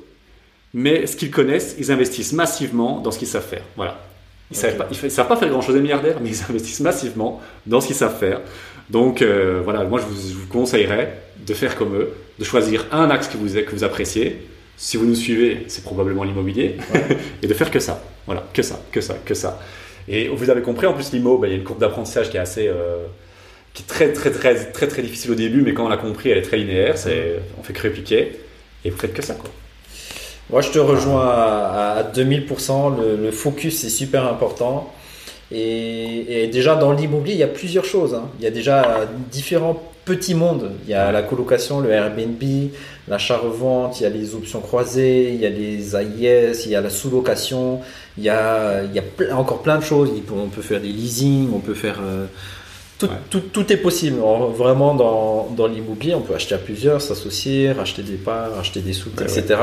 mais 0.75 1.07
ce 1.07 1.17
qu'ils 1.17 1.31
connaissent, 1.31 1.77
ils 1.79 1.93
investissent 1.93 2.33
massivement 2.33 3.01
dans 3.01 3.11
ce 3.11 3.19
qu'ils 3.19 3.29
savent 3.29 3.47
faire. 3.47 3.63
Voilà. 3.77 4.01
Ils 4.51 4.57
Ok. 4.57 4.61
savent 4.63 4.77
pas, 4.77 4.89
ils 4.91 4.97
fa- 4.97 5.07
ils 5.07 5.11
savent 5.11 5.29
pas 5.29 5.37
faire 5.37 5.49
grand 5.49 5.61
chose, 5.63 5.77
les 5.77 5.81
milliardaires, 5.83 6.17
mais 6.21 6.31
ils 6.31 6.43
investissent 6.51 6.81
massivement 6.81 7.41
dans 7.67 7.81
ce 7.81 7.87
qu'ils 7.87 7.97
savent 7.97 8.19
faire. 8.19 8.41
Donc 8.91 9.23
euh, 9.23 9.61
voilà, 9.63 9.85
moi 9.85 10.01
je 10.01 10.07
vous, 10.07 10.29
je 10.29 10.35
vous 10.35 10.47
conseillerais 10.49 11.19
de 11.47 11.55
faire 11.55 11.77
comme 11.77 11.95
eux, 11.95 12.11
de 12.39 12.45
choisir 12.45 12.87
un 12.91 13.11
axe 13.11 13.29
que 13.29 13.37
vous, 13.37 13.49
que 13.49 13.71
vous 13.75 13.85
appréciez. 13.85 14.39
Si 14.85 14.97
vous 14.97 15.07
nous 15.07 15.15
suivez, 15.15 15.63
c'est 15.69 15.85
probablement 15.85 16.25
l'immobilier, 16.25 16.77
et 17.43 17.47
de 17.47 17.55
faire 17.55 17.71
que 17.71 17.79
ça. 17.79 18.03
Voilà, 18.27 18.43
que 18.53 18.63
ça, 18.63 18.81
que 18.91 19.01
ça, 19.01 19.15
que 19.25 19.33
ça. 19.35 19.61
Et 20.09 20.27
vous 20.27 20.51
avez 20.51 20.61
compris, 20.63 20.87
en 20.89 20.93
plus 20.93 21.13
l'IMO, 21.13 21.39
bah, 21.39 21.47
il 21.47 21.51
y 21.53 21.55
a 21.55 21.57
une 21.57 21.63
courbe 21.63 21.79
d'apprentissage 21.79 22.31
qui 22.31 22.37
est 22.37 22.41
assez, 22.41 22.67
euh, 22.67 23.07
qui 23.75 23.85
est 23.85 23.87
très 23.87 24.13
très 24.13 24.33
très 24.33 24.55
très 24.73 24.89
très 24.89 25.03
difficile 25.03 25.31
au 25.31 25.35
début, 25.37 25.63
mais 25.63 25.73
quand 25.73 25.87
on 25.87 25.89
l'a 25.89 25.97
compris, 25.97 26.31
elle 26.31 26.39
est 26.39 26.43
très 26.51 26.57
linéaire. 26.57 26.99
C'est, 26.99 27.41
on 27.59 27.63
fait 27.63 27.73
que 27.75 27.83
répliquer, 27.83 28.33
et 28.85 28.91
vous 28.91 28.99
faites 28.99 29.15
que 29.15 29.23
ça 29.23 29.35
quoi. 29.35 29.51
Moi, 30.51 30.61
je 30.63 30.71
te 30.71 30.79
rejoins 30.79 31.29
à, 31.29 31.97
à 31.99 32.03
2000%. 32.03 32.91
Le, 33.01 33.17
le 33.17 33.31
focus 33.31 33.85
est 33.85 33.89
super 33.91 34.27
important. 34.27 34.93
Et, 35.53 36.45
et 36.45 36.47
déjà, 36.49 36.77
dans 36.77 36.93
l'immobilier, 36.93 37.35
il 37.35 37.41
y 37.41 37.45
a 37.45 37.49
plusieurs 37.49 37.85
choses. 37.85 38.15
hein. 38.15 38.31
Il 38.39 38.45
y 38.45 38.49
a 38.49 38.51
déjà 38.51 39.09
différents 39.31 39.83
petits 40.05 40.35
mondes. 40.35 40.71
Il 40.85 40.91
y 40.91 40.95
a 40.95 41.13
la 41.13 41.23
colocation, 41.23 41.81
le 41.81 41.91
Airbnb, 41.91 42.43
l'achat-revente, 43.09 44.01
il 44.01 44.05
y 44.05 44.07
a 44.07 44.11
les 44.11 44.35
options 44.35 44.61
croisées, 44.61 45.31
il 45.35 45.41
y 45.41 45.47
a 45.47 45.51
les 45.51 45.95
AIS, 45.97 46.65
il 46.67 46.73
y 46.73 46.77
a 46.77 46.81
la 46.81 46.91
sous-location, 46.91 47.81
il 48.19 48.25
y 48.25 48.29
a, 48.29 48.83
il 48.85 48.93
y 48.95 48.99
a 48.99 49.03
plein- 49.03 49.37
encore 49.37 49.63
plein 49.63 49.79
de 49.79 49.85
choses. 49.85 50.11
On 50.35 50.49
peut 50.49 50.63
faire 50.63 50.81
des 50.81 50.89
leasing, 50.89 51.51
on 51.55 51.59
peut 51.61 51.75
faire. 51.75 51.99
euh, 52.05 52.27
tout, 52.99 53.07
Ouais. 53.07 53.13
tout, 53.31 53.41
tout 53.41 53.73
est 53.73 53.77
possible. 53.79 54.21
En- 54.23 54.49
Vraiment, 54.51 54.95
dans, 54.95 55.49
dans 55.57 55.67
l'immobilier, 55.67 56.15
on 56.15 56.21
peut 56.21 56.35
acheter 56.35 56.55
à 56.55 56.59
plusieurs, 56.59 57.01
s'associer, 57.03 57.73
racheter 57.73 58.03
des 58.03 58.15
parts, 58.17 58.57
acheter 58.61 58.81
des 58.81 58.93
sous, 58.93 59.09
Ouais, 59.19 59.25
etc. 59.25 59.57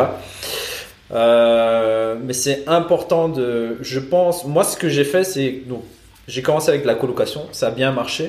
Euh, 1.11 2.15
mais 2.23 2.33
c'est 2.33 2.63
important 2.67 3.29
de. 3.29 3.77
Je 3.81 3.99
pense. 3.99 4.45
Moi, 4.45 4.63
ce 4.63 4.77
que 4.77 4.89
j'ai 4.89 5.03
fait, 5.03 5.23
c'est. 5.23 5.61
Donc, 5.67 5.83
j'ai 6.27 6.41
commencé 6.41 6.69
avec 6.69 6.85
la 6.85 6.93
colocation, 6.95 7.47
ça 7.51 7.67
a 7.67 7.71
bien 7.71 7.91
marché, 7.91 8.27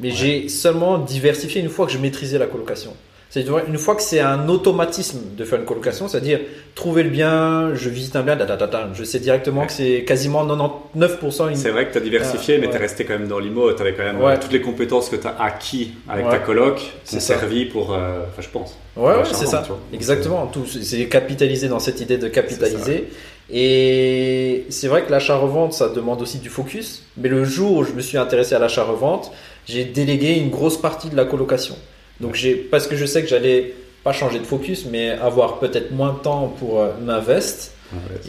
mais 0.00 0.08
Ouais. 0.08 0.14
j'ai 0.14 0.48
seulement 0.48 0.98
diversifié 0.98 1.60
une 1.60 1.68
fois 1.68 1.86
que 1.86 1.92
je 1.92 1.98
maîtrisais 1.98 2.38
la 2.38 2.46
colocation. 2.46 2.94
C'est-à-dire, 3.30 3.58
une 3.68 3.76
fois 3.76 3.94
que 3.94 4.00
c'est 4.00 4.20
un 4.20 4.48
automatisme 4.48 5.18
de 5.36 5.44
faire 5.44 5.58
une 5.58 5.66
colocation, 5.66 6.08
c'est-à-dire 6.08 6.40
trouver 6.74 7.02
le 7.02 7.10
bien, 7.10 7.74
je 7.74 7.90
visite 7.90 8.16
un 8.16 8.22
bien, 8.22 8.36
da, 8.36 8.46
da, 8.46 8.56
da, 8.56 8.66
da, 8.66 8.88
je 8.94 9.04
sais 9.04 9.18
directement 9.18 9.60
Ouais. 9.60 9.66
que 9.66 9.72
c'est 9.74 10.02
quasiment 10.06 10.46
99% 10.46 11.48
une. 11.50 11.56
C'est 11.56 11.68
vrai 11.70 11.86
que 11.86 11.92
tu 11.92 11.98
as 11.98 12.00
diversifié, 12.00 12.54
Ah, 12.54 12.58
mais 12.60 12.66
ouais. 12.66 12.72
tu 12.72 12.78
es 12.78 12.80
resté 12.80 13.04
quand 13.04 13.18
même 13.18 13.28
dans 13.28 13.38
l'IMO. 13.38 13.70
Tu 13.74 13.82
avais 13.82 13.92
quand 13.92 14.02
même 14.04 14.20
Ouais. 14.20 14.32
euh, 14.32 14.36
toutes 14.40 14.52
les 14.52 14.62
compétences 14.62 15.10
que 15.10 15.16
tu 15.16 15.26
as 15.26 15.36
acquis 15.42 15.92
avec 16.08 16.28
ta 16.30 16.38
coloc 16.38 16.80
C'est 17.04 17.20
servi 17.20 17.66
pour. 17.66 17.92
euh, 17.92 18.22
Enfin, 18.30 18.40
je 18.42 18.48
pense. 18.48 18.78
Ouais, 18.96 19.12
c'est 19.32 19.46
ça. 19.46 19.62
Exactement. 19.92 20.46
Tout, 20.46 20.64
c'est 20.66 21.04
capitaliser 21.06 21.68
dans 21.68 21.80
cette 21.80 22.00
idée 22.00 22.16
de 22.16 22.28
capitaliser. 22.28 23.08
Et 23.50 24.66
c'est 24.68 24.88
vrai 24.88 25.04
que 25.04 25.10
l'achat-revente, 25.10 25.72
ça 25.72 25.88
demande 25.88 26.20
aussi 26.20 26.38
du 26.38 26.48
focus. 26.48 27.02
Mais 27.16 27.28
le 27.28 27.44
jour 27.44 27.78
où 27.78 27.84
je 27.84 27.92
me 27.92 28.00
suis 28.00 28.18
intéressé 28.18 28.54
à 28.54 28.58
l'achat-revente, 28.58 29.32
j'ai 29.66 29.84
délégué 29.84 30.34
une 30.34 30.50
grosse 30.50 30.80
partie 30.80 31.08
de 31.08 31.16
la 31.16 31.24
colocation. 31.24 31.76
Donc 32.20 32.34
j'ai, 32.34 32.54
parce 32.54 32.86
que 32.86 32.96
je 32.96 33.06
sais 33.06 33.22
que 33.22 33.28
j'allais 33.28 33.74
pas 34.04 34.12
changer 34.12 34.38
de 34.38 34.44
focus, 34.44 34.86
mais 34.90 35.10
avoir 35.10 35.58
peut-être 35.58 35.92
moins 35.92 36.12
de 36.12 36.18
temps 36.18 36.54
pour 36.58 36.80
euh, 36.80 36.92
m'investir. 37.00 37.72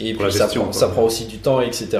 Et 0.00 0.14
puis 0.14 0.32
ça, 0.32 0.44
gestion, 0.44 0.62
prend, 0.62 0.72
ça 0.72 0.88
prend 0.88 1.02
aussi 1.02 1.26
du 1.26 1.36
temps, 1.36 1.60
etc. 1.60 1.98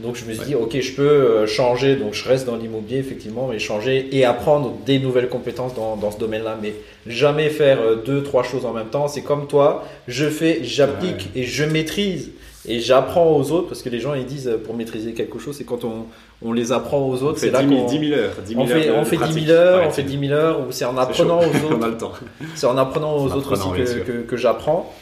Donc 0.00 0.16
je 0.16 0.24
me 0.26 0.34
suis 0.34 0.44
dit, 0.44 0.54
ok, 0.54 0.78
je 0.78 0.92
peux 0.92 1.02
euh, 1.02 1.46
changer, 1.46 1.96
donc 1.96 2.12
je 2.12 2.28
reste 2.28 2.46
dans 2.46 2.56
l'immobilier, 2.56 2.98
effectivement, 2.98 3.48
mais 3.50 3.58
changer 3.58 4.08
et 4.12 4.26
apprendre 4.26 4.74
des 4.84 4.98
nouvelles 4.98 5.28
compétences 5.28 5.74
dans, 5.74 5.96
dans 5.96 6.10
ce 6.10 6.18
domaine-là. 6.18 6.58
Mais 6.60 6.74
jamais 7.06 7.48
faire 7.48 7.80
euh, 7.80 7.96
deux, 7.96 8.22
trois 8.22 8.42
choses 8.42 8.66
en 8.66 8.72
même 8.72 8.88
temps. 8.88 9.08
C'est 9.08 9.22
comme 9.22 9.46
toi, 9.46 9.84
je 10.08 10.28
fais, 10.28 10.60
j'applique 10.62 11.30
et 11.34 11.44
je 11.44 11.64
maîtrise. 11.64 12.30
Et 12.70 12.80
j'apprends 12.80 13.36
aux 13.36 13.50
autres, 13.52 13.68
parce 13.68 13.82
que 13.82 13.88
les 13.88 13.98
gens 14.00 14.14
ils 14.14 14.24
disent 14.26 14.48
euh, 14.48 14.56
pour 14.56 14.74
maîtriser 14.74 15.12
quelque 15.12 15.38
chose, 15.38 15.56
c'est 15.56 15.64
quand 15.64 15.84
on, 15.84 16.06
on 16.42 16.52
les 16.52 16.72
apprend 16.72 16.98
aux 17.00 17.22
autres, 17.22 17.38
c'est 17.38 17.50
là 17.50 17.62
10 17.62 17.68
000, 17.68 17.80
qu'on 17.80 17.86
10 17.88 17.98
000 18.08 18.20
heures. 18.20 18.30
10 18.44 18.48
000 18.52 18.62
on 18.62 18.66
fait, 18.66 18.90
on 18.90 19.04
fait 19.04 19.16
10 19.16 19.22
pratique. 19.22 19.46
000 19.46 19.50
heures, 19.58 19.82
on 19.86 19.90
fait 19.90 20.02
c'est- 20.02 20.08
10 20.08 20.18
000 20.28 20.32
heures, 20.32 20.60
ou 20.60 20.64
c'est 20.70 20.84
en 20.84 20.96
apprenant 20.96 21.40
aux 21.40 21.42
on 21.70 21.72
autres 21.74 21.84
a 21.84 21.88
le 21.88 21.96
temps. 21.98 22.12
c'est 22.54 22.66
en 22.66 22.76
apprenant 22.78 23.16
aux 23.16 23.32
autres 23.32 23.52
aussi 23.52 23.70
que, 23.70 23.98
que, 24.00 24.12
que 24.22 24.36
j'apprends. 24.36 24.92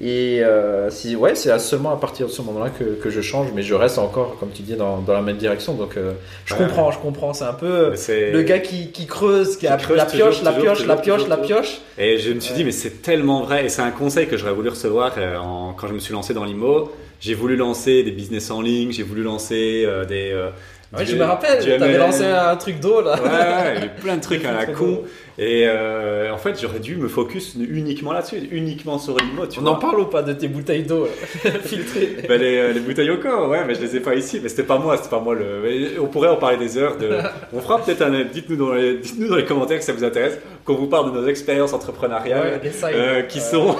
Et 0.00 0.44
euh, 0.44 0.90
si, 0.90 1.16
ouais, 1.16 1.34
c'est 1.34 1.58
seulement 1.58 1.92
à 1.92 1.96
partir 1.96 2.26
de 2.28 2.30
ce 2.30 2.40
moment-là 2.42 2.70
que, 2.70 2.84
que 2.84 3.10
je 3.10 3.20
change, 3.20 3.48
mais 3.52 3.62
je 3.62 3.74
reste 3.74 3.98
encore, 3.98 4.36
comme 4.38 4.50
tu 4.50 4.62
dis, 4.62 4.74
dans, 4.76 4.98
dans 4.98 5.12
la 5.12 5.22
même 5.22 5.38
direction. 5.38 5.74
Donc 5.74 5.96
euh, 5.96 6.12
je 6.44 6.54
Ouais. 6.54 6.60
comprends, 6.60 6.92
je 6.92 6.98
comprends. 7.00 7.32
C'est 7.32 7.44
un 7.44 7.52
peu 7.52 7.96
c'est- 7.96 8.30
le 8.30 8.42
gars 8.42 8.60
qui, 8.60 8.92
qui 8.92 9.06
creuse, 9.06 9.56
qui, 9.56 9.66
a 9.66 9.76
creuse 9.76 9.96
la 9.96 10.04
pioche, 10.06 10.42
la 10.42 10.52
toujours, 10.52 10.64
pioche, 10.74 10.86
la 10.86 10.94
toujours, 10.94 11.02
pioche, 11.02 11.16
toujours, 11.24 11.28
la 11.30 11.36
pioche. 11.38 11.78
Et 11.98 12.18
je 12.18 12.32
me 12.32 12.38
suis 12.38 12.54
dit, 12.54 12.64
mais 12.64 12.70
c'est 12.70 13.02
tellement 13.02 13.42
vrai, 13.42 13.64
et 13.64 13.68
c'est 13.68 13.82
un 13.82 13.90
conseil 13.90 14.28
que 14.28 14.36
j'aurais 14.36 14.52
voulu 14.54 14.68
recevoir 14.68 15.12
euh, 15.18 15.36
en- 15.38 15.72
quand 15.72 15.88
je 15.88 15.94
me 15.94 15.98
suis 15.98 16.12
lancé 16.14 16.32
dans 16.32 16.44
l'IMO. 16.44 16.92
J'ai 17.20 17.34
voulu 17.34 17.56
lancer 17.56 18.04
des 18.04 18.12
business 18.12 18.48
en 18.52 18.60
ligne, 18.62 18.92
j'ai 18.92 19.02
voulu 19.02 19.24
lancer 19.24 19.82
euh, 19.84 20.04
des. 20.04 20.30
euh, 20.32 20.50
Ouais, 20.96 21.04
du- 21.04 21.10
je 21.10 21.16
me 21.16 21.24
rappelle, 21.24 21.58
t'avais 21.78 21.98
lancé 21.98 22.24
un 22.24 22.54
truc 22.56 22.78
d'eau 22.80 23.02
là. 23.02 23.14
Ouais, 23.20 23.28
ouais, 23.28 23.74
il 23.76 23.82
y 23.82 23.84
a 23.84 23.88
plein 23.88 24.16
de 24.16 24.22
trucs 24.22 24.44
à 24.44 24.52
la 24.52 24.64
con. 24.72 25.02
Et 25.40 25.66
euh, 25.68 26.32
en 26.32 26.36
fait, 26.36 26.60
j'aurais 26.60 26.80
dû 26.80 26.96
me 26.96 27.06
focus 27.06 27.54
uniquement 27.54 28.12
là-dessus, 28.12 28.38
uniquement 28.50 28.98
sur 28.98 29.16
l'IMO. 29.16 29.46
Tu 29.46 29.60
On 29.60 29.62
vois. 29.62 29.70
en 29.70 29.74
parle 29.76 30.00
ou 30.00 30.06
pas 30.06 30.22
de 30.22 30.32
tes 30.32 30.48
bouteilles 30.48 30.82
d'eau 30.82 31.04
euh, 31.06 31.50
filtrées 31.64 32.16
Ben, 32.28 32.40
les, 32.40 32.72
les 32.72 32.80
bouteilles 32.80 33.10
au 33.10 33.18
corps, 33.18 33.48
ouais, 33.48 33.64
mais 33.64 33.76
je 33.76 33.80
les 33.80 33.94
ai 33.96 34.00
pas 34.00 34.16
ici. 34.16 34.40
Mais 34.42 34.48
c'était 34.48 34.64
pas 34.64 34.78
moi, 34.78 34.96
c'était 34.96 35.10
pas 35.10 35.20
moi 35.20 35.36
le. 35.36 36.00
on 36.00 36.06
pourrait 36.06 36.28
en 36.28 36.36
parler 36.36 36.56
des 36.56 36.76
heures. 36.76 36.96
De... 36.96 37.08
On 37.52 37.60
fera 37.60 37.78
peut-être 37.80 38.02
un. 38.02 38.24
Dites-nous 38.24 38.56
dans 38.56 38.72
les, 38.72 38.98
dites-nous 38.98 39.28
dans 39.28 39.36
les 39.36 39.44
commentaires 39.44 39.78
que 39.78 39.84
ça 39.84 39.92
vous 39.92 40.02
intéresse, 40.02 40.38
qu'on 40.64 40.74
vous 40.74 40.88
parle 40.88 41.12
de 41.12 41.20
nos 41.20 41.28
expériences 41.28 41.72
entrepreneuriales. 41.72 42.54
Ouais, 42.54 42.58
des 42.58 42.72
sides. 42.72 42.88
euh, 42.94 43.22
qui 43.22 43.38
sont 43.40 43.76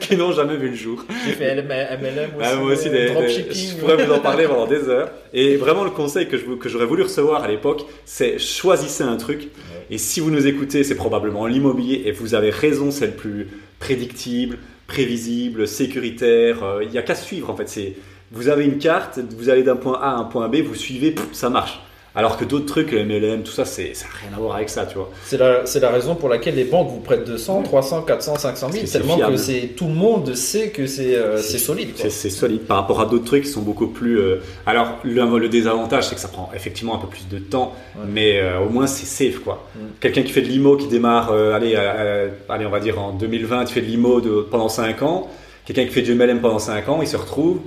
qui 0.00 0.14
n'ont 0.16 0.32
jamais 0.32 0.56
vu 0.56 0.68
le 0.68 0.74
jour. 0.76 1.04
J'ai 1.26 1.32
fait 1.32 1.54
LM 1.54 1.68
MLM 1.68 2.30
aussi. 2.38 2.44
Ah, 2.52 2.56
moi 2.56 2.72
aussi, 2.72 2.90
des, 2.90 3.06
des- 3.06 3.14
dropshipping. 3.14 3.70
je 3.70 3.76
pourrais 3.76 4.04
vous 4.04 4.12
en 4.12 4.18
parler 4.20 4.46
pendant 4.46 4.66
des 4.66 4.86
heures. 4.90 5.08
Et 5.32 5.56
vraiment, 5.56 5.84
le 5.84 5.90
conseil 5.90 6.28
que 6.28 6.36
j'aurais 6.68 6.84
voulu 6.86 7.02
recevoir 7.04 7.42
à 7.44 7.48
l'époque, 7.48 7.86
c'est 8.04 8.38
choisissez 8.38 9.04
un 9.04 9.16
truc. 9.16 9.48
Et 9.90 9.98
si 9.98 10.20
vous 10.20 10.30
nous 10.30 10.46
écoutez, 10.46 10.84
c'est 10.84 10.94
probablement 10.94 11.46
l'immobilier. 11.46 12.02
Et 12.06 12.12
vous 12.12 12.34
avez 12.34 12.50
raison, 12.50 12.90
c'est 12.90 13.06
le 13.06 13.12
plus 13.12 13.48
prédictible, 13.78 14.58
prévisible, 14.86 15.66
sécuritaire. 15.66 16.62
Euh, 16.62 16.84
Il 16.84 16.90
n'y 16.90 16.98
a 16.98 17.02
qu'à 17.02 17.14
suivre 17.14 17.50
en 17.50 17.56
fait. 17.56 17.94
Vous 18.30 18.48
avez 18.48 18.64
une 18.64 18.78
carte, 18.78 19.18
vous 19.36 19.48
allez 19.48 19.62
d'un 19.62 19.76
point 19.76 19.98
A 20.00 20.10
à 20.10 20.16
un 20.16 20.24
point 20.24 20.48
B, 20.48 20.56
vous 20.56 20.74
suivez, 20.74 21.14
ça 21.32 21.48
marche. 21.48 21.80
Alors 22.18 22.36
que 22.36 22.44
d'autres 22.44 22.66
trucs, 22.66 22.90
le 22.90 23.04
MLM, 23.04 23.44
tout 23.44 23.52
ça, 23.52 23.64
c'est 23.64 23.94
ça 23.94 24.06
n'a 24.06 24.28
rien 24.28 24.36
à 24.36 24.40
voir 24.40 24.56
avec 24.56 24.68
ça, 24.68 24.84
tu 24.86 24.96
vois. 24.96 25.08
C'est 25.24 25.38
la, 25.38 25.64
c'est 25.66 25.78
la 25.78 25.90
raison 25.90 26.16
pour 26.16 26.28
laquelle 26.28 26.56
les 26.56 26.64
banques 26.64 26.90
vous 26.90 26.98
prêtent 26.98 27.24
200, 27.24 27.62
300, 27.62 28.02
400, 28.02 28.34
500 28.36 28.58
000. 28.58 28.70
Parce 28.70 28.80
que 28.80 28.86
c'est 28.86 28.98
Tellement 28.98 29.16
fiable. 29.16 29.32
que 29.34 29.38
c'est, 29.38 29.60
tout 29.76 29.86
le 29.86 29.94
monde 29.94 30.34
sait 30.34 30.70
que 30.70 30.86
c'est, 30.88 31.14
euh, 31.14 31.38
C'est- 31.38 31.58
solide. 31.58 31.90
C'est 31.96 32.10
solide 32.30 32.62
par 32.62 32.78
rapport 32.78 33.00
à 33.00 33.06
d'autres 33.06 33.24
trucs 33.24 33.44
qui 33.44 33.50
sont 33.50 33.62
beaucoup 33.62 33.86
plus. 33.86 34.18
euh, 34.18 34.40
Alors, 34.66 34.98
le, 35.04 35.38
le 35.38 35.48
désavantage, 35.48 36.08
c'est 36.08 36.16
que 36.16 36.20
ça 36.20 36.26
prend 36.26 36.50
effectivement 36.56 36.96
un 36.96 36.98
peu 36.98 37.06
plus 37.06 37.28
de 37.28 37.38
temps, 37.38 37.72
Ouais. 37.96 38.02
mais 38.12 38.40
euh, 38.40 38.58
au 38.66 38.68
moins 38.68 38.88
c'est 38.88 39.06
safe 39.06 39.38
quoi. 39.38 39.68
Mm. 39.76 39.78
Quelqu'un 40.00 40.22
qui 40.24 40.32
fait 40.32 40.42
de 40.42 40.48
l'IMO, 40.48 40.76
qui 40.76 40.88
démarre, 40.88 41.30
allez, 41.32 41.76
allez, 41.76 42.66
on 42.66 42.70
va 42.70 42.80
dire 42.80 42.98
en 43.00 43.12
2020, 43.12 43.64
qui 43.66 43.74
fait 43.74 43.80
de 43.80 43.86
l'IMO 43.86 44.20
de- 44.20 44.44
pendant 44.50 44.68
5 44.68 45.02
ans, 45.02 45.28
quelqu'un 45.64 45.84
qui 45.84 45.92
fait 45.92 46.02
du 46.02 46.12
MLM 46.16 46.40
pendant 46.40 46.58
5 46.58 46.88
ans, 46.88 46.98
il 47.00 47.06
se 47.06 47.16
retrouve. 47.16 47.60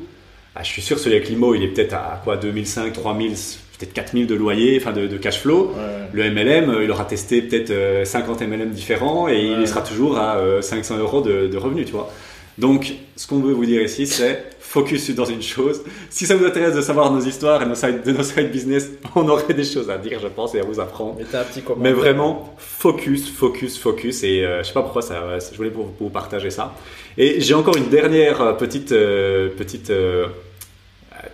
ah, 0.55 0.63
je 0.63 0.67
suis 0.67 0.81
sûr, 0.81 0.99
celui 0.99 1.15
avec 1.15 1.29
l'IMO, 1.29 1.55
il 1.55 1.63
est 1.63 1.67
peut-être 1.69 1.93
à 1.93 2.19
quoi 2.21 2.35
2005, 2.35 2.91
3000, 2.91 3.35
peut-être 3.81 3.93
4000 3.93 4.27
de 4.27 4.35
loyer, 4.35 4.77
enfin 4.81 4.93
de, 4.93 5.07
de 5.07 5.17
cash 5.17 5.39
flow. 5.39 5.73
Ouais. 5.75 6.07
Le 6.13 6.29
MLM, 6.31 6.69
euh, 6.69 6.83
il 6.83 6.91
aura 6.91 7.05
testé 7.05 7.41
peut-être 7.41 7.71
euh, 7.71 8.05
50 8.05 8.41
MLM 8.41 8.69
différents 8.69 9.27
et 9.27 9.31
Ouais. 9.51 9.57
il 9.61 9.67
sera 9.67 9.81
toujours 9.81 10.17
à 10.17 10.37
euh, 10.37 10.61
500 10.61 10.97
euros 10.97 11.21
de, 11.21 11.47
de 11.47 11.57
revenus, 11.57 11.85
tu 11.85 11.91
vois. 11.93 12.09
Donc, 12.57 12.93
ce 13.15 13.27
qu'on 13.27 13.39
veut 13.39 13.53
vous 13.53 13.65
dire 13.65 13.81
ici, 13.81 14.05
c'est 14.07 14.43
focus 14.59 15.09
dans 15.15 15.25
une 15.25 15.41
chose. 15.41 15.83
Si 16.09 16.25
ça 16.25 16.35
vous 16.35 16.45
intéresse 16.45 16.75
de 16.75 16.81
savoir 16.81 17.11
nos 17.11 17.19
histoires 17.19 17.61
et 17.61 17.65
nos 17.65 17.75
side, 17.75 18.03
de 18.05 18.11
nos 18.11 18.23
side 18.23 18.51
business, 18.51 18.89
on 19.15 19.27
aurait 19.27 19.53
des 19.53 19.63
choses 19.63 19.89
à 19.89 19.97
dire, 19.97 20.19
je 20.21 20.27
pense, 20.27 20.53
et 20.55 20.59
à 20.59 20.63
vous 20.63 20.79
apprendre. 20.79 21.17
Un 21.33 21.43
petit. 21.43 21.61
Mais 21.77 21.91
vraiment, 21.91 22.53
focus, 22.57 23.29
focus, 23.31 23.77
focus. 23.77 24.23
Et 24.23 24.45
euh, 24.45 24.61
je 24.63 24.67
sais 24.67 24.73
pas 24.73 24.81
pourquoi 24.81 25.01
ça, 25.01 25.15
je 25.51 25.57
voulais 25.57 25.71
pour, 25.71 25.91
pour 25.93 26.07
vous 26.07 26.13
partager 26.13 26.49
ça. 26.49 26.73
Et 27.17 27.41
j'ai 27.41 27.53
encore 27.53 27.75
une 27.77 27.89
dernière 27.89 28.41
euh, 28.41 28.53
petite, 28.53 28.91
euh, 28.93 29.49
petite 29.57 29.89
euh, 29.89 30.27
euh, 30.27 30.27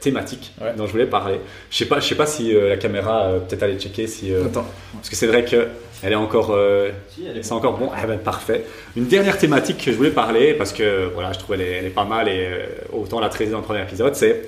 thématique 0.09 0.53
Ouais. 0.61 0.73
dont 0.77 0.85
je 0.87 0.91
voulais 0.91 1.05
parler. 1.05 1.39
Je 1.69 1.77
sais 1.77 1.85
pas, 1.85 1.99
je 1.99 2.07
sais 2.07 2.15
pas 2.15 2.25
si 2.25 2.55
euh, 2.55 2.69
la 2.69 2.77
caméra 2.77 3.23
euh, 3.25 3.39
peut-être 3.39 3.63
aller 3.63 3.77
checker 3.79 4.07
si. 4.07 4.33
euh, 4.33 4.45
Attends. 4.45 4.65
parce 4.93 5.09
que 5.09 5.15
c'est 5.15 5.27
vrai 5.27 5.43
que 5.45 5.67
elle 6.03 6.11
est 6.11 6.15
encore, 6.15 6.51
euh, 6.51 6.91
Si, 7.09 7.25
elle 7.27 7.37
est 7.37 7.43
c'est 7.43 7.53
encore 7.53 7.77
bon. 7.77 7.89
Ah 7.95 8.05
ben 8.05 8.19
parfait. 8.19 8.63
Une 8.95 9.07
dernière 9.07 9.37
thématique 9.37 9.83
que 9.83 9.91
je 9.91 9.97
voulais 9.97 10.11
parler 10.11 10.53
parce 10.53 10.71
que 10.73 11.09
voilà, 11.13 11.31
je 11.33 11.39
trouve 11.39 11.55
elle 11.55 11.61
est, 11.61 11.71
elle 11.79 11.85
est 11.85 11.89
pas 11.89 12.05
mal 12.05 12.27
et 12.27 12.45
euh, 12.45 12.65
autant 12.93 13.19
la 13.19 13.29
traiter 13.29 13.51
dans 13.51 13.57
le 13.59 13.63
premier 13.63 13.81
épisode, 13.81 14.15
c'est 14.15 14.47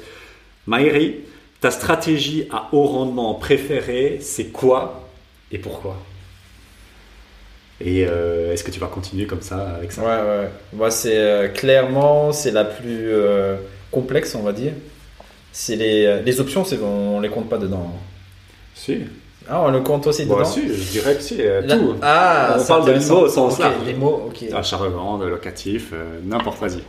Maïri, 0.68 1.16
ta 1.62 1.72
stratégie 1.72 2.48
à 2.52 2.70
haut 2.72 2.84
rendement 2.86 3.34
préférée, 3.34 4.20
c'est 4.22 4.46
quoi 4.52 5.10
et 5.52 5.58
pourquoi? 5.58 5.96
Et 7.82 8.06
euh, 8.08 8.52
est-ce 8.54 8.64
que 8.64 8.72
tu 8.72 8.80
vas 8.80 8.88
continuer 8.88 9.26
comme 9.26 9.42
ça 9.42 9.70
avec 9.78 9.92
ça? 9.94 10.02
Ouais, 10.02 10.08
ouais. 10.44 10.50
Moi, 10.74 10.92
c'est 10.92 11.18
euh, 11.18 11.48
clairement, 11.48 12.32
c'est 12.34 12.52
la 12.52 12.66
plus 12.66 13.10
euh, 13.12 13.56
complexe, 13.90 14.36
on 14.36 14.42
va 14.44 14.52
dire. 14.52 14.74
C'est 15.52 15.76
les, 15.76 16.06
euh, 16.06 16.22
les 16.22 16.40
options, 16.40 16.64
c'est 16.64 16.80
on 16.80 17.20
les 17.20 17.30
compte 17.30 17.50
pas 17.50 17.58
dedans. 17.58 17.92
Si. 18.76 19.00
Ah, 19.48 19.62
on 19.64 19.72
le 19.72 19.82
compte 19.82 20.06
aussi 20.08 20.26
Bon, 20.26 20.36
dedans. 20.38 20.46
si, 20.46 20.68
je 20.68 20.92
dirais 20.92 21.16
que 21.16 21.22
si. 21.22 21.38
euh, 21.42 21.62
Là- 21.62 21.78
tout. 21.78 21.96
Ah, 22.02 22.54
On 22.56 22.60
c'est 22.60 22.68
parle 22.68 22.82
de 22.86 22.90
intéressant. 22.92 23.16
l'IMO 23.16 23.26
au 23.26 23.30
sens 23.30 23.54
Ok, 23.54 23.60
large. 23.60 23.74
Les 23.86 23.94
mots, 23.96 24.24
ok. 24.28 24.44
Achat-revente, 24.54 25.24
locatif, 25.24 25.88
euh, 25.94 26.20
n'importe 26.24 26.60
vas-y. 26.62 26.84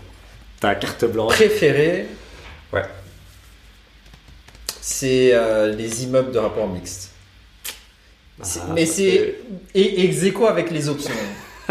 Ta 0.61 0.75
carte 0.75 1.05
blanche. 1.07 1.33
Préféré. 1.35 2.07
Ouais. 2.73 2.83
C'est 4.81 5.31
euh, 5.33 5.75
les 5.75 6.05
immeubles 6.05 6.33
de 6.33 6.39
rapport 6.39 6.69
mixte. 6.69 7.11
C'est- 8.43 8.61
Ah, 8.63 8.73
mais 8.75 8.87
c'est 8.87 9.37
et 9.75 10.05
ex 10.05 10.23
aequo 10.25 10.47
avec 10.47 10.71
les 10.71 10.89
options. 10.89 11.11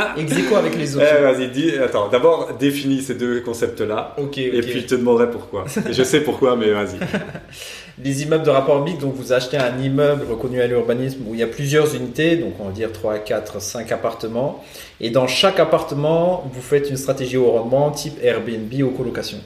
ex 0.17 0.31
aequo 0.37 0.55
avec 0.55 0.75
les 0.77 0.93
Eh, 0.93 0.97
options. 0.97 1.21
vas-y, 1.21 1.47
dis, 1.49 1.71
attends, 1.77 2.07
d'abord 2.09 2.53
définis 2.59 3.01
ces 3.01 3.15
deux 3.15 3.41
concepts-là. 3.41 4.15
ok, 4.17 4.25
ok. 4.27 4.37
Et 4.37 4.61
puis 4.61 4.81
je 4.81 4.85
te 4.87 4.95
demanderai 4.95 5.29
pourquoi. 5.29 5.65
Et 5.89 5.93
je 5.93 6.03
sais 6.03 6.21
pourquoi, 6.21 6.55
mais 6.55 6.71
vas-y. 6.71 6.97
Les 8.03 8.23
immeubles 8.23 8.45
de 8.45 8.49
rapport 8.49 8.81
mixte, 8.81 9.01
donc 9.01 9.15
vous 9.15 9.33
achetez 9.33 9.57
un 9.57 9.77
immeuble 9.77 10.25
reconnu 10.31 10.61
à 10.61 10.67
l'urbanisme 10.67 11.19
où 11.27 11.33
il 11.33 11.39
y 11.41 11.43
a 11.43 11.47
plusieurs 11.47 11.93
unités, 11.93 12.37
donc 12.37 12.53
on 12.59 12.65
va 12.65 12.71
dire 12.71 12.93
3, 12.93 13.17
4, 13.19 13.61
5 13.61 13.91
appartements. 13.91 14.63
Et 15.01 15.09
dans 15.09 15.27
chaque 15.27 15.59
appartement, 15.59 16.49
vous 16.53 16.61
faites 16.61 16.89
une 16.89 16.95
stratégie 16.95 17.35
au 17.35 17.51
rendement 17.51 17.91
type 17.91 18.13
Airbnb 18.23 18.71
ou 18.83 18.91
colocation. 18.91 19.39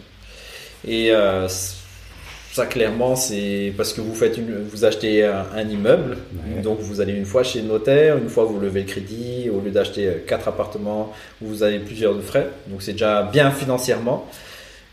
Et 0.88 1.10
euh, 1.12 1.48
ça, 2.54 2.66
clairement, 2.68 3.16
c'est 3.16 3.74
parce 3.76 3.94
que 3.94 4.02
vous, 4.02 4.14
faites 4.14 4.38
une, 4.38 4.64
vous 4.72 4.86
achetez 4.86 5.26
un, 5.26 5.46
un 5.56 5.68
immeuble, 5.68 6.18
Ouais. 6.34 6.62
donc 6.62 6.80
vous 6.80 7.02
allez 7.02 7.14
une 7.14 7.26
fois 7.26 7.44
chez 7.44 7.62
le 7.62 7.68
notaire, 7.68 8.18
une 8.18 8.30
fois 8.30 8.44
vous 8.46 8.60
levez 8.60 8.82
le 8.82 8.86
crédit, 8.86 9.50
au 9.50 9.60
lieu 9.60 9.72
d'acheter 9.72 10.08
4 10.28 10.48
appartements, 10.50 11.12
vous 11.42 11.64
avez 11.64 11.80
plusieurs 11.80 12.14
de 12.16 12.22
frais. 12.22 12.48
Donc 12.68 12.82
c'est 12.84 12.92
déjà 12.94 13.24
bien 13.24 13.50
financièrement. 13.52 14.28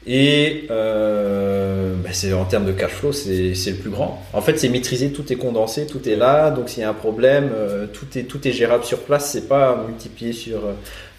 Et 0.07 0.65
euh, 0.71 1.95
ben, 2.03 2.11
c'est 2.13 2.33
en 2.33 2.47
termes 2.47 2.65
de 2.65 2.73
cash 2.73 2.93
flow, 2.93 3.13
c'est 3.13 3.55
c'est 3.55 3.73
le 3.73 3.77
plus 3.77 3.91
grand. 3.91 4.23
En 4.33 4.41
fait, 4.41 4.59
c'est 4.59 4.71
maîtrisé, 4.71 5.13
tout 5.13 5.31
est 5.31 5.37
condensé, 5.37 5.87
tout 5.87 6.09
est 6.09 6.17
là. 6.17 6.51
Donc, 6.51 6.71
s'il 6.71 6.81
y 6.81 6.85
a 6.85 6.89
un 6.89 6.95
problème, 6.95 7.51
euh, 7.55 7.87
tout 7.87 8.07
est 8.17 8.23
tout 8.23 8.49
est 8.49 8.53
gérable 8.53 8.85
sur 8.85 9.01
place. 9.01 9.31
C'est 9.31 9.47
pas 9.47 9.85
multiplié 9.87 10.33
sur 10.33 10.59
euh, 10.65 10.73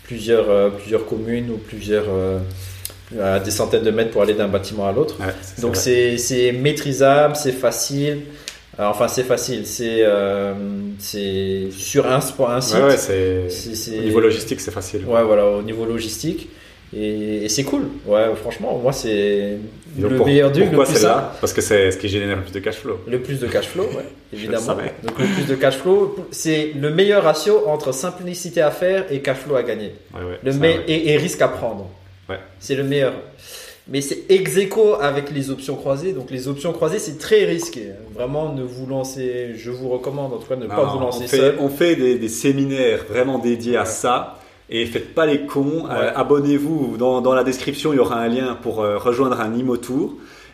plusieurs 0.03 0.49
euh, 0.49 0.69
plusieurs 0.71 1.05
communes 1.05 1.51
ou 1.51 1.57
plusieurs 1.57 2.05
euh, 2.09 2.39
à 3.19 3.39
des 3.39 3.51
centaines 3.51 3.83
de 3.83 3.91
mètres 3.91 4.11
pour 4.11 4.21
aller 4.21 4.33
d'un 4.33 4.47
bâtiment 4.47 4.87
à 4.87 4.91
l'autre. 4.91 5.17
Ouais, 5.19 5.33
c'est 5.41 5.61
Donc, 5.61 5.75
c'est 5.75 6.17
c'est 6.17 6.51
maîtrisable, 6.51 7.35
c'est 7.35 7.51
facile. 7.51 8.19
Euh, 8.79 8.85
enfin, 8.85 9.07
c'est 9.07 9.23
facile. 9.23 9.65
C'est 9.65 9.97
euh, 10.01 10.53
c'est 10.97 11.67
sur 11.71 12.05
un, 12.05 12.15
un 12.19 12.61
site. 12.61 12.77
Ouais, 12.77 12.97
c'est. 12.97 13.49
c'est- 13.49 13.75
c'est- 13.75 13.99
Au 13.99 14.03
niveau 14.03 14.19
logistique, 14.21 14.61
c'est 14.61 14.71
facile. 14.71 15.01
Ouais, 15.05 15.23
voilà, 15.23 15.45
au 15.45 15.61
niveau 15.61 15.85
logistique. 15.85 16.47
Et, 16.93 17.45
et 17.45 17.49
c'est 17.49 17.63
cool. 17.63 17.83
Ouais, 18.05 18.25
franchement, 18.35 18.77
moi, 18.83 18.91
c'est 18.91 19.57
le 19.97 20.09
pour- 20.17 20.25
meilleur 20.25 20.51
le 20.53 20.59
Pourquoi 20.65 20.83
plus 20.83 20.93
simple. 20.95 20.99
celle-là 21.05 21.33
Parce 21.39 21.53
que 21.53 21.61
c'est 21.61 21.89
ce 21.91 21.97
qui 21.97 22.09
génère 22.09 22.35
le 22.35 22.41
plus 22.43 22.51
de 22.51 22.59
cash 22.59 22.75
flow. 22.75 22.99
Le 23.07 23.19
plus 23.21 23.39
de 23.39 23.47
cash 23.47 23.67
flow, 23.67 23.83
ouais, 23.83 24.05
évidemment. 24.33 24.59
savais. 24.65 24.93
Donc, 25.03 25.17
le 25.17 25.25
plus 25.25 25.45
de 25.47 25.55
cash 25.55 25.75
flow, 25.77 26.17
c'est 26.31 26.71
le 26.75 26.89
meilleur 26.89 27.23
ratio 27.23 27.63
entre 27.67 27.93
simplicité 27.93 28.61
à 28.61 28.71
faire 28.71 29.05
et 29.09 29.21
cash 29.21 29.37
flow 29.37 29.55
à 29.55 29.63
gagner. 29.63 29.93
Ouais, 30.13 30.19
ouais, 30.31 30.39
Le 30.43 30.51
ça, 30.51 30.57
ouais. 30.59 30.79
et, 30.89 31.11
et 31.13 31.17
risque 31.17 31.41
à 31.41 31.47
prendre. 31.47 31.89
Ouais. 32.31 32.39
C'est 32.59 32.75
le 32.75 32.83
meilleur. 32.83 33.13
Mais 33.87 34.01
c'est 34.01 34.29
ex 34.29 34.57
aequo 34.57 34.95
avec 35.01 35.31
les 35.31 35.49
options 35.49 35.75
croisées. 35.75 36.13
Donc, 36.13 36.29
les 36.31 36.47
options 36.47 36.71
croisées, 36.71 36.99
c'est 36.99 37.17
très 37.17 37.45
risqué. 37.45 37.89
Vraiment, 38.13 38.53
ne 38.53 38.63
vous 38.63 38.85
lancez, 38.85 39.55
je 39.55 39.71
vous 39.71 39.89
recommande 39.89 40.33
en 40.33 40.37
tout 40.37 40.47
cas 40.47 40.55
de 40.55 40.63
ne 40.63 40.67
pas 40.67 40.85
vous 40.85 40.99
lancer 40.99 41.23
on 41.25 41.27
fait, 41.27 41.37
seul. 41.37 41.55
on 41.59 41.69
fait 41.69 41.95
des, 41.95 42.17
des 42.17 42.29
séminaires 42.29 43.05
vraiment 43.09 43.39
dédiés 43.39 43.77
à 43.77 43.85
ça. 43.85 44.37
Et 44.69 44.85
faites 44.85 45.13
pas 45.13 45.25
les 45.25 45.45
cons. 45.45 45.85
Ouais. 45.85 45.91
Euh, 45.91 46.11
Abonnez-vous. 46.15 46.95
Dans, 46.97 47.19
dans 47.21 47.33
la 47.33 47.43
description, 47.43 47.91
il 47.91 47.97
y 47.97 47.99
aura 47.99 48.17
un 48.19 48.29
lien 48.29 48.57
pour 48.61 48.81
euh, 48.81 48.97
rejoindre 48.97 49.41
un 49.41 49.53
IMO-tour. 49.53 50.13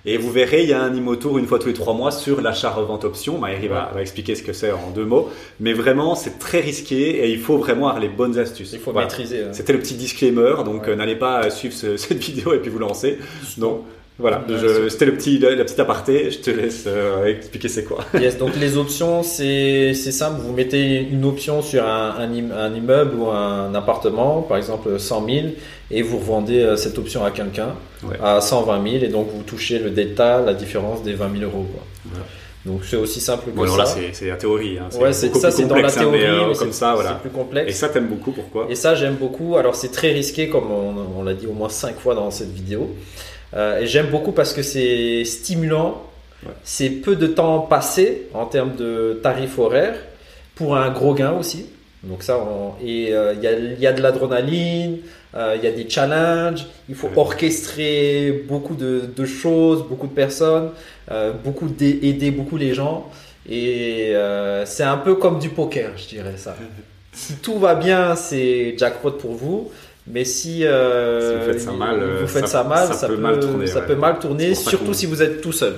Et 0.10 0.16
vous 0.18 0.32
verrez, 0.32 0.64
il 0.64 0.70
y 0.70 0.74
a 0.74 0.82
un 0.82 0.95
IMO-tour 0.95 1.38
une 1.38 1.47
fois 1.47 1.60
tous 1.60 1.68
les 1.68 1.74
trois 1.74 1.93
mois 1.93 2.12
sur 2.12 2.39
l'achat-revente 2.39 3.03
option. 3.03 3.38
Maëri 3.39 3.68
va, 3.68 3.91
expliquer 3.99 4.36
ce 4.36 4.41
que 4.41 4.53
c'est 4.53 4.72
en 4.72 4.89
deux 4.95 5.03
mots. 5.03 5.30
Mais 5.60 5.74
vraiment, 5.74 6.16
c'est 6.16 6.39
très 6.39 6.62
risqué 6.62 7.26
et 7.26 7.30
il 7.30 7.39
faut 7.39 7.58
vraiment 7.58 7.89
avoir 7.89 7.99
les 8.01 8.08
bonnes 8.08 8.39
astuces. 8.39 8.72
Il 8.72 8.80
faut 8.80 8.93
Voilà. 8.93 9.08
maîtriser. 9.08 9.41
hein. 9.43 9.49
C'était 9.51 9.74
le 9.74 9.80
petit 9.80 9.95
disclaimer, 9.95 10.64
donc 10.64 10.84
Ouais. 10.84 10.89
euh, 10.91 10.95
n'allez 10.95 11.18
pas 11.18 11.43
euh, 11.43 11.49
suivre 11.49 11.74
ce- 11.76 11.97
cette 11.97 12.20
vidéo 12.20 12.53
et 12.53 12.60
puis 12.60 12.70
vous 12.70 12.80
lancer. 12.80 13.18
Donc 13.58 13.82
voilà, 14.20 14.43
Ouais, 14.49 14.89
c'était 14.89 15.05
le 15.05 15.13
petit, 15.15 15.38
la, 15.38 15.53
la 15.55 15.63
petite 15.63 15.80
aparté. 15.80 16.32
Je 16.32 16.39
te 16.39 16.49
laisse 16.49 16.86
euh, 16.88 17.26
expliquer 17.26 17.68
c'est 17.70 17.84
quoi. 17.84 18.03
Yes, 18.20 18.38
donc 18.38 18.55
les 18.59 18.76
options, 18.78 19.22
c'est 19.24 19.93
c'est 19.93 20.11
simple. 20.11 20.41
Vous 20.41 20.53
mettez 20.53 21.01
une 21.01 21.24
option 21.26 21.61
sur 21.61 21.84
un, 21.86 22.15
un, 22.18 22.32
im- 22.34 22.51
un 22.51 22.74
immeuble 22.74 23.15
ou 23.15 23.30
un 23.30 23.74
appartement, 23.76 24.41
par 24.41 24.57
exemple 24.57 24.99
100 24.99 25.26
000, 25.26 25.38
et 25.91 26.01
vous 26.01 26.18
revendez 26.18 26.59
euh, 26.61 26.76
cette 26.76 26.97
option 26.97 27.24
à 27.24 27.32
quelqu'un 27.32 27.76
Ouais. 28.03 28.15
à 28.24 28.41
120 28.41 28.84
000, 28.91 29.03
et 29.05 29.07
donc 29.07 29.28
vous 29.34 29.41
touchez 29.43 29.80
le 29.80 29.89
delta, 29.89 30.39
la 30.41 30.53
différence 30.53 31.01
des 31.03 31.13
20 31.13 31.32
000 31.39 31.43
euros. 31.51 31.65
quoi. 31.72 31.84
Voilà. 32.05 32.26
Donc 32.65 32.82
c'est 32.86 32.95
aussi 32.97 33.20
simple 33.22 33.45
que 33.45 33.51
Bon, 33.51 33.63
alors 33.63 33.88
ça. 33.88 33.99
là, 33.99 34.07
c'est 34.13 34.28
la 34.28 34.36
théorie. 34.36 34.78
Hein. 34.78 34.89
ouais, 34.99 35.13
ça, 35.13 35.51
c'est 35.51 35.65
dans 35.65 35.76
la 35.76 35.88
hein, 35.88 35.91
théorie, 35.91 36.20
mais, 36.20 36.26
euh, 36.26 36.47
mais 36.49 36.55
comme 36.55 36.72
ça, 36.74 36.93
voilà. 36.95 37.13
c'est 37.22 37.30
plus 37.30 37.36
complexe. 37.38 37.70
Et 37.72 37.74
ça, 37.74 37.89
t'aimes 37.89 38.07
beaucoup, 38.07 38.32
pourquoi? 38.32 38.68
Et 38.70 38.76
ça, 38.76 38.93
j'aime 38.93 39.15
beaucoup. 39.15 39.57
Alors, 39.57 39.76
c'est 39.76 39.91
très 39.91 40.11
risqué, 40.11 40.49
comme 40.49 40.70
on, 40.72 41.20
on 41.20 41.24
l'a 41.24 41.34
dit 41.34 41.47
au 41.47 41.53
moins 41.53 41.70
cinq 41.70 41.97
fois 41.99 42.13
dans 42.13 42.30
cette 42.30 42.51
vidéo. 42.53 42.93
Euh, 43.55 43.79
et 43.79 43.87
j'aime 43.87 44.07
beaucoup 44.07 44.31
parce 44.33 44.53
que 44.53 44.61
c'est 44.61 45.23
stimulant. 45.25 46.03
Ouais. 46.45 46.51
C'est 46.63 46.89
peu 46.89 47.15
de 47.15 47.27
temps 47.27 47.59
passé 47.61 48.23
en 48.33 48.45
termes 48.45 48.75
de 48.75 49.19
tarifs 49.23 49.57
horaires 49.57 49.97
pour 50.55 50.75
un 50.77 50.89
gros 50.91 51.13
gain 51.13 51.31
aussi. 51.31 51.65
Donc 52.03 52.23
ça, 52.23 52.37
on- 52.37 52.73
et 52.85 53.13
euh, 53.13 53.33
il 53.35 53.43
y, 53.43 53.47
a, 53.47 53.53
il 53.53 53.79
y 53.79 53.87
a 53.87 53.91
de 53.93 54.01
l'adrénaline, 54.01 54.99
euh, 55.35 55.55
il 55.57 55.63
y 55.63 55.67
a 55.67 55.71
des 55.71 55.89
challenges, 55.89 56.65
il 56.89 56.95
faut 56.95 57.07
Ouais. 57.07 57.17
orchestrer 57.17 58.43
beaucoup 58.47 58.75
de, 58.75 59.01
de 59.15 59.25
choses, 59.25 59.83
beaucoup 59.87 60.07
de 60.07 60.13
personnes, 60.13 60.69
beaucoup 61.43 61.69
aider 61.81 62.31
beaucoup 62.31 62.57
les 62.57 62.73
gens. 62.73 63.09
Et 63.49 64.13
c'est 64.65 64.83
un 64.83 64.97
peu 64.97 65.15
comme 65.15 65.39
du 65.39 65.49
poker, 65.49 65.91
je 65.97 66.07
dirais 66.07 66.35
ça. 66.37 66.55
Si 67.13 67.33
tout 67.37 67.57
va 67.59 67.75
bien, 67.75 68.15
c'est 68.15 68.75
jackpot 68.77 69.11
pour 69.11 69.31
vous. 69.31 69.71
Mais 70.10 70.24
si, 70.26 70.66
euh, 70.66 71.32
Si 71.34 71.38
vous 71.47 71.51
faites 71.53 71.62
ça 71.62 71.72
mal, 71.74 71.99
euh, 72.01 72.18
vous 72.22 72.28
faites 72.28 72.47
ça- 72.47 72.64
ça, 72.64 72.64
mal, 72.64 72.88
ça 72.88 72.93
ça, 72.93 73.08
peut 73.08 73.16
peut, 73.16 73.22
mal 73.22 73.39
tourner, 73.39 73.68
ça 73.68 73.80
ouais. 73.80 73.86
peut 73.86 73.95
mal 73.95 74.20
tourner, 74.20 74.55
surtout 74.55 74.93
si 74.93 75.05
vous 75.05 75.22
êtes 75.22 75.41
tout 75.41 75.51
seul. 75.51 75.74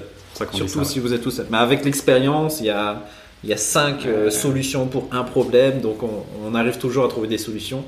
Surtout 0.54 0.84
si 0.86 1.00
vous 1.00 1.14
êtes 1.14 1.22
tout 1.24 1.32
seul. 1.32 1.48
Mais 1.50 1.58
avec 1.58 1.84
l'expérience, 1.84 2.60
il 2.62 2.68
y 2.68 2.70
a, 2.70 3.02
il 3.44 3.50
y 3.50 3.54
a 3.54 3.58
cinq 3.58 4.06
euh, 4.06 4.30
solutions 4.30 4.86
pour 4.86 5.08
un 5.12 5.24
problème, 5.24 5.82
donc 5.82 6.04
on, 6.04 6.24
on 6.46 6.54
arrive 6.56 6.78
toujours 6.78 7.06
à 7.06 7.08
trouver 7.10 7.28
des 7.28 7.38
solutions. 7.40 7.84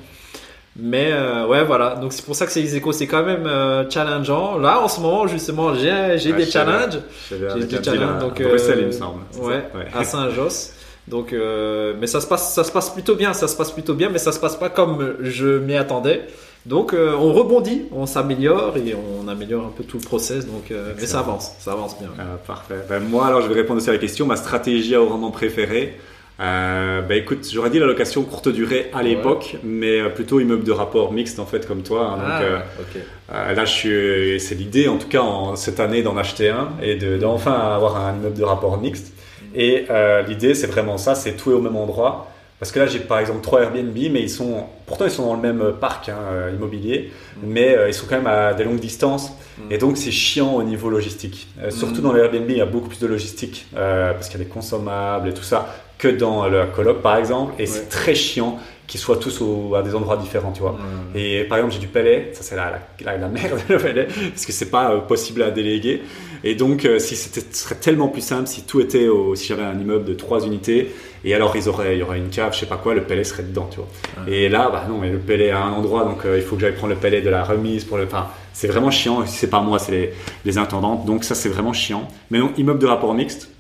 Mais 0.80 1.10
euh, 1.12 1.46
ouais, 1.48 1.64
voilà. 1.66 1.96
Donc 1.96 2.14
c'est 2.14 2.24
pour 2.26 2.36
ça 2.36 2.46
que 2.46 2.52
ces 2.52 2.76
échos, 2.76 2.94
c'est 2.94 3.06
quand 3.08 3.24
même 3.24 3.46
euh, 3.46 3.89
challengeant. 3.89 4.58
Là, 4.58 4.82
en 4.82 4.88
ce 4.88 5.00
moment, 5.02 5.28
justement, 5.28 5.76
j'ai 5.76 6.18
j'ai 6.18 6.32
Ouais, 6.32 6.38
des 6.46 6.50
challenges. 6.50 7.00
J'ai 7.30 7.66
des 7.66 7.84
challenges, 7.84 8.20
donc, 8.22 8.39
à 8.39 8.44
Bruxelles, 8.46 8.78
euh, 8.78 8.82
il 8.82 8.88
me 8.88 8.92
semble. 8.94 9.22
Ouais, 9.38 9.64
Ouais. 9.76 9.88
à 9.94 10.04
Saint-Josse. 10.06 10.74
Donc, 11.12 11.34
euh, 11.34 11.93
mais 11.99 12.07
ça 12.07 12.22
se 12.22 12.26
passe, 12.28 12.53
ça 12.53 12.64
se 12.64 12.72
passe 12.72 12.89
plutôt 12.89 13.16
bien. 13.16 13.34
Ça 13.34 13.47
se 13.47 13.55
passe 13.55 13.72
plutôt 13.72 13.93
bien, 13.93 14.09
mais 14.09 14.18
ça 14.18 14.32
se 14.32 14.39
passe 14.39 14.55
pas 14.55 14.70
comme 14.70 15.16
je 15.22 15.59
m'y 15.59 15.76
attendais. 15.76 16.22
Donc, 16.66 16.93
euh, 16.93 17.14
on 17.20 17.34
rebondit, 17.34 17.84
on 17.91 18.05
s'améliore 18.05 18.78
et 18.78 18.95
on 18.95 19.28
améliore 19.28 19.66
un 19.66 19.74
peu 19.76 19.84
tout 19.84 19.97
le 19.97 20.03
process. 20.03 20.45
Donc, 20.47 20.72
euh, 20.72 20.93
mais 20.99 21.05
ça 21.07 21.20
avance, 21.20 21.51
ça 21.59 21.74
avance 21.74 21.97
bien. 21.99 22.09
Ah, 22.18 22.38
parfait. 22.47 22.76
Ben, 22.89 22.99
moi, 22.99 23.26
alors, 23.28 23.41
je 23.41 23.47
vais 23.47 23.55
répondre 23.55 23.80
aussi 23.82 23.89
à 23.89 23.93
la 23.93 23.99
question. 23.99 24.26
Ma 24.26 24.36
stratégie 24.36 24.95
à 24.95 24.99
rendement 24.99 25.32
préférée. 25.32 25.97
Euh, 26.39 27.01
ben, 27.01 27.18
écoute, 27.18 27.47
j'aurais 27.51 27.70
dit 27.70 27.78
la 27.80 27.86
location 27.86 28.24
courte 28.24 28.47
durée 28.49 28.89
à 28.93 29.03
l'époque, 29.03 29.57
mais 29.64 30.07
plutôt 30.09 30.39
immeuble 30.39 30.64
de 30.64 30.72
rapport 30.72 31.12
mixte 31.14 31.39
en 31.39 31.45
fait 31.45 31.68
comme 31.68 31.84
toi. 31.84 32.14
hein. 32.14 32.18
donc, 32.18 32.26
Ah, 32.28 32.41
euh, 32.41 32.57
ok. 32.80 33.01
euh, 33.34 33.53
là, 33.53 33.66
je 33.66 34.38
c'est 34.39 34.55
l'idée 34.55 34.88
en 34.88 34.97
tout 34.97 35.07
cas 35.07 35.22
en, 35.22 35.55
cette 35.55 35.80
année 35.80 36.01
d'en 36.03 36.18
acheter 36.18 36.49
un 36.49 36.70
et 36.82 36.95
de, 36.95 37.18
d'enfin 37.18 37.51
avoir 37.53 37.97
un 37.97 38.16
immeuble 38.16 38.38
de 38.38 38.43
rapport 38.43 38.80
mixte. 38.80 39.14
Et 39.56 39.86
euh, 39.89 40.22
l'idée, 40.24 40.54
c'est 40.56 40.68
vraiment 40.68 40.97
ça, 40.97 41.16
c'est 41.16 41.34
tout 41.34 41.52
est 41.52 41.56
au 41.56 41.62
même 41.62 41.76
endroit. 41.76 42.28
Parce 42.60 42.72
que 42.72 42.80
là, 42.80 42.86
j'ai 42.86 42.99
par 42.99 43.18
exemple 43.18 43.41
trois 43.41 43.62
Airbnb, 43.64 43.95
mais 44.12 44.22
ils 44.22 44.30
sont, 44.30 44.66
pourtant 44.86 45.06
ils 45.06 45.12
sont 45.12 45.26
dans 45.26 45.34
le 45.34 45.41
même 45.41 45.74
parc 45.82 46.10
hein, 46.10 46.16
euh, 46.32 46.52
immobilier, 46.56 47.12
mais 47.43 47.76
euh, 47.76 47.88
ils 47.89 47.93
sont 47.93 48.06
quand 48.08 48.18
même 48.18 48.28
à 48.28 48.54
des 48.54 48.64
longues 48.64 48.80
distances. 48.80 49.32
Et 49.72 49.80
donc, 49.80 49.97
c'est 49.97 50.12
chiant 50.12 50.54
au 50.54 50.64
niveau 50.64 50.89
logistique. 50.89 51.47
Euh, 51.62 51.72
surtout 51.72 52.02
Mm. 52.02 52.04
dans 52.04 52.14
les 52.14 52.22
Airbnb, 52.22 52.49
il 52.49 52.58
y 52.58 52.62
a 52.62 52.66
beaucoup 52.68 52.88
plus 52.89 52.99
de 52.99 53.08
logistique 53.08 53.66
euh, 53.76 54.14
parce 54.14 54.30
qu'il 54.30 54.39
y 54.39 54.41
a 54.41 54.45
des 54.45 54.49
consommables 54.52 55.30
et 55.30 55.34
tout 55.34 55.41
ça 55.43 55.76
que 55.97 56.08
dans 56.08 56.47
le 56.47 56.66
coloc 56.68 57.02
par 57.02 57.18
exemple. 57.18 57.54
Et 57.58 57.64
Ouais. 57.64 57.68
c'est 57.68 57.89
très 57.89 58.14
chiant 58.16 58.60
qu'ils 58.92 59.00
soient 59.00 59.16
tous 59.16 59.39
au- 59.39 59.74
à 59.76 59.84
des 59.84 59.96
endroits 59.96 60.18
différents, 60.18 60.52
tu 60.52 60.60
vois. 60.60 60.74
Mm. 60.74 61.16
Et 61.18 61.44
par 61.46 61.58
exemple, 61.60 61.74
j'ai 61.74 61.80
du 61.80 61.88
palais, 61.88 62.32
ça 62.34 62.44
c'est 62.44 62.58
la, 62.58 62.78
la, 63.06 63.18
la, 63.18 63.28
merde 63.30 63.58
le 63.70 63.78
palais, 63.78 64.06
parce 64.32 64.46
que 64.46 64.52
c'est 64.52 64.70
pas 64.70 64.92
euh, 64.92 64.98
possible 65.00 65.44
à 65.44 65.50
déléguer. 65.50 66.02
Et 66.44 66.56
donc, 66.56 66.84
euh, 66.84 67.00
si 67.00 67.16
c'était, 67.16 67.39
ce 67.39 67.64
serait 67.64 67.76
tellement 67.76 68.10
plus 68.10 68.20
simple 68.22 68.48
si 68.48 68.64
tout 68.64 68.82
était 68.82 69.08
au, 69.08 69.34
si 69.36 69.48
j'avais 69.48 69.64
un 69.64 69.80
immeuble 69.80 70.04
de 70.04 70.14
trois 70.14 70.46
unités, 70.46 70.92
et 71.24 71.34
alors 71.34 71.56
ils 71.56 71.70
auraient, 71.70 71.96
il 71.96 72.00
y 72.00 72.04
aurait 72.04 72.18
une 72.18 72.28
cave, 72.30 72.54
je 72.54 72.60
sais 72.60 72.66
pas 72.66 72.76
quoi, 72.76 72.94
le 72.94 73.04
palais 73.04 73.24
serait 73.24 73.44
dedans, 73.44 73.70
tu 73.72 73.78
vois. 73.78 73.88
Et 74.28 74.50
là, 74.50 74.70
bah 74.70 74.84
non, 74.89 74.98
mais 74.98 75.10
le 75.10 75.20
palais 75.20 75.46
est 75.46 75.52
à 75.52 75.64
un 75.64 75.72
endroit, 75.72 76.04
donc 76.04 76.26
euh, 76.26 76.36
il 76.38 76.44
faut 76.44 76.56
que 76.58 76.62
j'aille 76.62 76.76
prendre 76.76 76.94
le 76.94 77.00
palais 77.00 77.22
de 77.22 77.30
la 77.30 77.46
remise 77.46 77.86
pour 77.86 77.98
le. 77.98 78.04
Enfin, 78.04 78.28
c'est 78.52 78.68
vraiment 78.68 78.92
chiant. 78.92 79.26
C'est 79.26 79.50
pas 79.50 79.62
moi, 79.62 79.80
c'est 79.80 79.94
les, 79.94 80.14
les 80.44 80.58
intendantes. 80.58 81.06
Donc 81.06 81.24
ça, 81.24 81.34
c'est 81.34 81.48
vraiment 81.48 81.72
chiant. 81.72 82.10
Mais 82.30 82.39
non, 82.39 82.52
immeuble 82.58 82.80
de 82.80 82.88
rapport 82.88 83.14
mixte. 83.14 83.52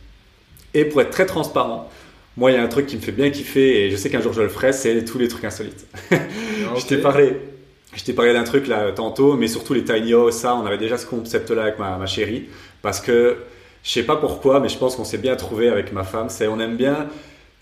Et 0.73 0.83
pour 0.83 1.01
être 1.01 1.11
très 1.11 1.25
transparent, 1.25 1.89
moi, 2.37 2.51
il 2.51 2.55
y 2.55 2.57
a 2.57 2.63
un 2.63 2.67
truc 2.67 2.87
qui 2.87 2.95
me 2.95 3.01
fait 3.01 3.11
bien 3.11 3.29
kiffer, 3.29 3.85
et 3.85 3.91
je 3.91 3.95
sais 3.97 4.09
qu'un 4.09 4.21
jour 4.21 4.33
je 4.33 4.41
le 4.41 4.49
ferai, 4.49 4.73
c'est 4.73 5.03
tous 5.05 5.17
les 5.17 5.27
trucs 5.27 5.43
insolites. 5.43 5.85
Je 6.77 6.85
t'ai 6.85 6.97
parlé, 6.97 7.35
je 7.93 8.03
t'ai 8.03 8.13
parlé 8.13 8.31
d'un 8.31 8.45
truc 8.45 8.67
là 8.67 8.93
tantôt, 8.93 9.35
mais 9.35 9.49
surtout 9.49 9.73
les 9.73 9.83
tiny 9.83 10.13
house, 10.13 10.35
ça, 10.35 10.55
on 10.55 10.65
avait 10.65 10.77
déjà 10.77 10.97
ce 10.97 11.05
concept-là 11.05 11.63
avec 11.63 11.79
ma, 11.79 11.97
ma 11.97 12.05
chérie, 12.05 12.45
parce 12.81 13.01
que 13.01 13.37
je 13.83 13.89
sais 13.89 14.03
pas 14.03 14.15
pourquoi, 14.15 14.59
mais 14.59 14.69
je 14.69 14.77
pense 14.77 14.95
qu'on 14.95 15.03
s'est 15.03 15.17
bien 15.17 15.35
trouvé 15.35 15.67
avec 15.67 15.91
ma 15.91 16.03
femme. 16.03 16.29
C'est 16.29 16.47
on 16.47 16.59
aime 16.59 16.77
bien. 16.77 17.07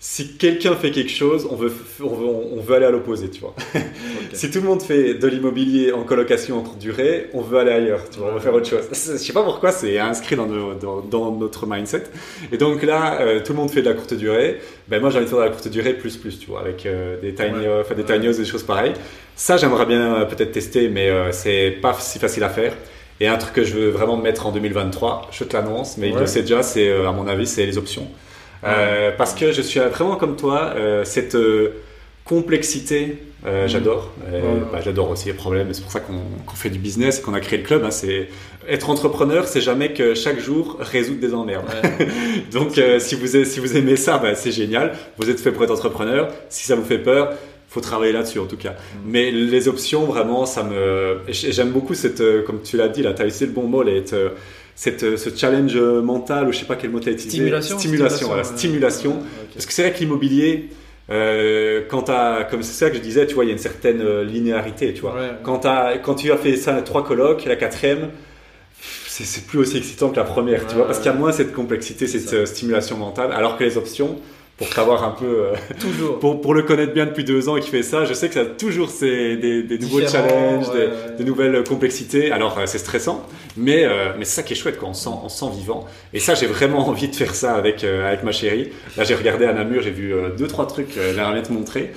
Si 0.02 0.28
quelqu'un 0.38 0.74
fait 0.76 0.92
quelque 0.92 1.10
chose, 1.10 1.46
on 1.50 1.56
veut, 1.56 1.70
on 2.02 2.08
veut, 2.14 2.26
on 2.26 2.60
veut 2.62 2.74
aller 2.74 2.86
à 2.86 2.90
l'opposé, 2.90 3.28
tu 3.28 3.40
vois. 3.40 3.54
Si 4.32 4.50
tout 4.50 4.60
le 4.60 4.66
monde 4.66 4.80
fait 4.80 5.14
de 5.14 5.26
l'immobilier 5.26 5.92
en 5.92 6.04
colocation 6.04 6.56
en 6.58 6.62
courte 6.62 6.78
durée, 6.78 7.26
on 7.34 7.42
veut 7.42 7.58
aller 7.58 7.72
ailleurs, 7.72 8.08
tu 8.08 8.18
vois, 8.20 8.28
on 8.30 8.34
veut 8.34 8.40
faire 8.40 8.54
autre 8.54 8.66
chose. 8.68 8.84
Je 8.92 8.96
sais 9.18 9.32
pas 9.34 9.42
pourquoi, 9.42 9.72
c'est 9.72 9.98
inscrit 9.98 10.36
dans, 10.36 10.46
nos- 10.46 10.72
dans, 10.72 11.00
dans 11.02 11.32
notre 11.32 11.66
mindset. 11.66 12.04
Et 12.50 12.56
donc 12.56 12.82
là, 12.82 13.20
euh, 13.20 13.40
tout 13.44 13.52
le 13.52 13.58
monde 13.58 13.70
fait 13.70 13.82
de 13.82 13.90
la 13.90 13.94
courte 13.94 14.14
durée. 14.14 14.60
Ben 14.88 15.00
moi, 15.02 15.10
j'ai 15.10 15.16
envie 15.18 15.26
de 15.26 15.30
faire 15.30 15.40
de 15.40 15.44
la 15.44 15.50
courte 15.50 15.68
durée 15.68 15.92
plus 15.92 16.16
plus, 16.16 16.38
tu 16.38 16.46
vois, 16.46 16.60
avec 16.60 16.86
euh, 16.86 17.20
des 17.20 17.34
tiny, 17.34 17.50
Ouais. 17.66 17.80
enfin, 17.82 17.94
des 17.94 18.02
Ouais. 18.02 18.14
tiny 18.14 18.28
houses, 18.28 18.38
des 18.38 18.44
choses 18.46 18.62
pareilles. 18.62 18.94
Ça, 19.36 19.58
j'aimerais 19.58 19.84
bien 19.86 20.14
euh, 20.14 20.24
peut-être 20.24 20.52
tester, 20.52 20.88
mais 20.88 21.10
euh, 21.10 21.30
c'est 21.32 21.72
pas 21.82 21.94
si 21.98 22.18
facile 22.18 22.44
à 22.44 22.48
faire. 22.48 22.72
Et 23.20 23.26
un 23.26 23.36
truc 23.36 23.52
que 23.52 23.64
je 23.64 23.74
veux 23.74 23.88
vraiment 23.90 24.16
mettre 24.16 24.46
en 24.46 24.52
2023, 24.52 25.28
je 25.32 25.44
te 25.44 25.54
l'annonce, 25.54 25.98
mais 25.98 26.08
il 26.08 26.14
Ouais. 26.14 26.20
le 26.20 26.26
sait 26.26 26.40
déjà, 26.42 26.62
c'est 26.62 26.90
à 26.90 27.12
mon 27.12 27.26
avis, 27.26 27.46
c'est 27.46 27.66
les 27.66 27.76
options. 27.76 28.06
Euh, 28.64 29.10
parce 29.16 29.34
que 29.34 29.52
je 29.52 29.62
suis 29.62 29.80
vraiment 29.80 30.16
comme 30.16 30.36
toi, 30.36 30.72
euh, 30.76 31.04
cette 31.04 31.34
euh, 31.34 31.70
complexité, 32.24 33.16
euh, 33.46 33.62
Mhm. 33.64 33.68
j'adore. 33.68 34.12
Euh, 34.32 34.40
bah, 34.72 34.78
j'adore 34.84 35.10
aussi 35.10 35.26
les 35.26 35.32
problèmes, 35.34 35.68
c'est 35.72 35.82
pour 35.82 35.90
ça 35.92 36.00
qu'on 36.00 36.20
qu'on 36.46 36.54
fait 36.56 36.70
du 36.70 36.78
business 36.78 37.18
et 37.18 37.22
qu'on 37.22 37.34
a 37.34 37.40
créé 37.40 37.58
le 37.58 37.64
club. 37.64 37.82
hein, 37.84 37.90
c'est 37.90 38.28
être 38.68 38.90
entrepreneur, 38.90 39.46
c'est 39.48 39.60
jamais 39.62 39.92
que 39.92 40.14
chaque 40.14 40.38
jour 40.38 40.76
résoudre 40.80 41.20
des 41.20 41.34
emmerdes. 41.34 41.64
Ouais. 41.68 42.06
Donc 42.52 42.78
euh, 42.78 42.98
si 43.00 43.14
vous 43.14 43.36
a- 43.36 43.44
si 43.44 43.58
vous 43.60 43.76
aimez 43.76 43.96
ça, 43.96 44.18
bah, 44.18 44.34
c'est 44.34 44.52
génial. 44.52 44.92
Vous 45.18 45.28
êtes 45.30 45.40
fait 45.40 45.50
pour 45.52 45.64
être 45.64 45.72
entrepreneur. 45.72 46.28
Si 46.50 46.66
ça 46.66 46.76
vous 46.76 46.84
fait 46.84 46.98
peur, 46.98 47.32
faut 47.68 47.80
travailler 47.80 48.12
là-dessus 48.12 48.38
en 48.38 48.46
tout 48.46 48.56
cas. 48.56 48.74
Mais 49.06 49.30
les 49.30 49.66
options, 49.68 50.04
vraiment, 50.04 50.44
ça 50.44 50.62
me. 50.62 51.20
J'aime 51.28 51.70
beaucoup 51.70 51.94
cette, 51.94 52.22
comme 52.44 52.62
tu 52.62 52.76
l'as 52.76 52.88
dit 52.88 53.02
là, 53.02 53.12
tu 53.14 53.22
as 53.22 53.26
le 53.26 53.46
bon 53.52 53.62
mot, 53.66 53.82
là, 53.82 53.92
être, 53.92 54.32
cette, 54.74 55.02
euh, 55.02 55.16
ce 55.16 55.30
challenge 55.34 55.76
mental, 55.76 56.48
ou 56.48 56.52
je 56.52 56.58
sais 56.58 56.64
pas 56.64 56.76
quel 56.76 56.90
mot 56.90 57.00
tu 57.00 57.08
as 57.08 57.12
utilisé. 57.12 57.36
Stimulation. 57.36 57.78
Stimulation, 57.78 58.26
voilà, 58.26 58.44
stimulation. 58.44 59.10
Ok. 59.12 59.54
Parce 59.54 59.66
que 59.66 59.72
c'est 59.72 59.82
vrai 59.82 59.92
que 59.92 59.98
l'immobilier, 59.98 60.70
euh, 61.10 61.82
quand 61.88 62.10
comme 62.50 62.62
c'est 62.62 62.84
ça 62.84 62.90
que 62.90 62.96
je 62.96 63.00
disais, 63.00 63.26
tu 63.26 63.34
vois, 63.34 63.44
il 63.44 63.48
y 63.48 63.50
a 63.50 63.54
une 63.54 63.58
certaine 63.58 64.00
euh, 64.00 64.24
linéarité, 64.24 64.94
tu 64.94 65.00
vois. 65.00 65.14
Ouais. 65.14 65.30
Quand, 65.42 65.66
quand 66.02 66.14
tu 66.14 66.30
as 66.30 66.36
fait 66.36 66.56
ça 66.56 66.80
trois 66.82 67.04
colocs, 67.04 67.44
la 67.46 67.56
quatrième, 67.56 68.10
c'est, 69.08 69.46
plus 69.46 69.58
aussi 69.58 69.76
excitant 69.76 70.10
que 70.10 70.16
la 70.16 70.24
première, 70.24 70.66
tu 70.66 70.76
vois, 70.76 70.86
parce 70.86 70.98
qu'il 70.98 71.10
y 71.10 71.14
a 71.14 71.18
moins 71.18 71.32
cette 71.32 71.52
complexité, 71.52 72.06
cette 72.06 72.32
euh, 72.32 72.46
stimulation 72.46 72.96
mentale, 72.96 73.32
alors 73.32 73.58
que 73.58 73.64
les 73.64 73.76
options, 73.76 74.18
pour 74.60 74.68
savoir 74.74 75.04
un 75.04 75.12
peu, 75.12 75.24
euh, 75.24 75.54
Toujours. 75.80 76.18
pour, 76.20 76.42
pour 76.42 76.52
le 76.52 76.62
connaître 76.62 76.92
bien 76.92 77.06
depuis 77.06 77.24
deux 77.24 77.48
ans 77.48 77.56
et 77.56 77.60
qui 77.60 77.70
fait 77.70 77.82
ça, 77.82 78.04
je 78.04 78.12
sais 78.12 78.28
que 78.28 78.34
ça 78.34 78.42
a 78.42 78.44
toujours 78.44 78.90
ces, 78.90 79.38
des, 79.38 79.62
des 79.62 79.78
nouveaux 79.78 80.06
challenges, 80.06 80.68
ouais, 80.68 80.90
des, 81.16 81.24
nouvelles 81.24 81.64
complexités. 81.64 82.30
Alors 82.30 82.58
euh, 82.58 82.66
c'est 82.66 82.76
stressant, 82.76 83.26
mais, 83.56 83.84
euh, 83.84 84.12
mais 84.18 84.26
c'est 84.26 84.34
ça 84.34 84.42
qui 84.42 84.52
est 84.52 84.56
chouette 84.56 84.76
quand 84.78 84.88
on 84.88 84.92
se 84.92 85.04
sent, 85.04 85.16
on 85.24 85.30
se 85.30 85.38
sent 85.38 85.50
vivant. 85.56 85.86
Et 86.12 86.20
ça, 86.20 86.34
j'ai 86.34 86.46
vraiment 86.46 86.86
envie 86.88 87.08
de 87.08 87.16
faire 87.16 87.34
ça 87.34 87.54
avec, 87.54 87.84
avec 87.84 88.22
ma 88.22 88.32
chérie. 88.32 88.68
Là, 88.98 89.04
j'ai 89.04 89.14
regardé 89.14 89.46
à 89.46 89.54
Namur, 89.54 89.80
j'ai 89.80 89.92
vu 89.92 90.12
deux, 90.36 90.46
trois 90.46 90.66
trucs, 90.66 90.94
euh, 90.98 91.14
j'aimerais 91.14 91.42
te 91.42 91.52
montrer. 91.54 91.92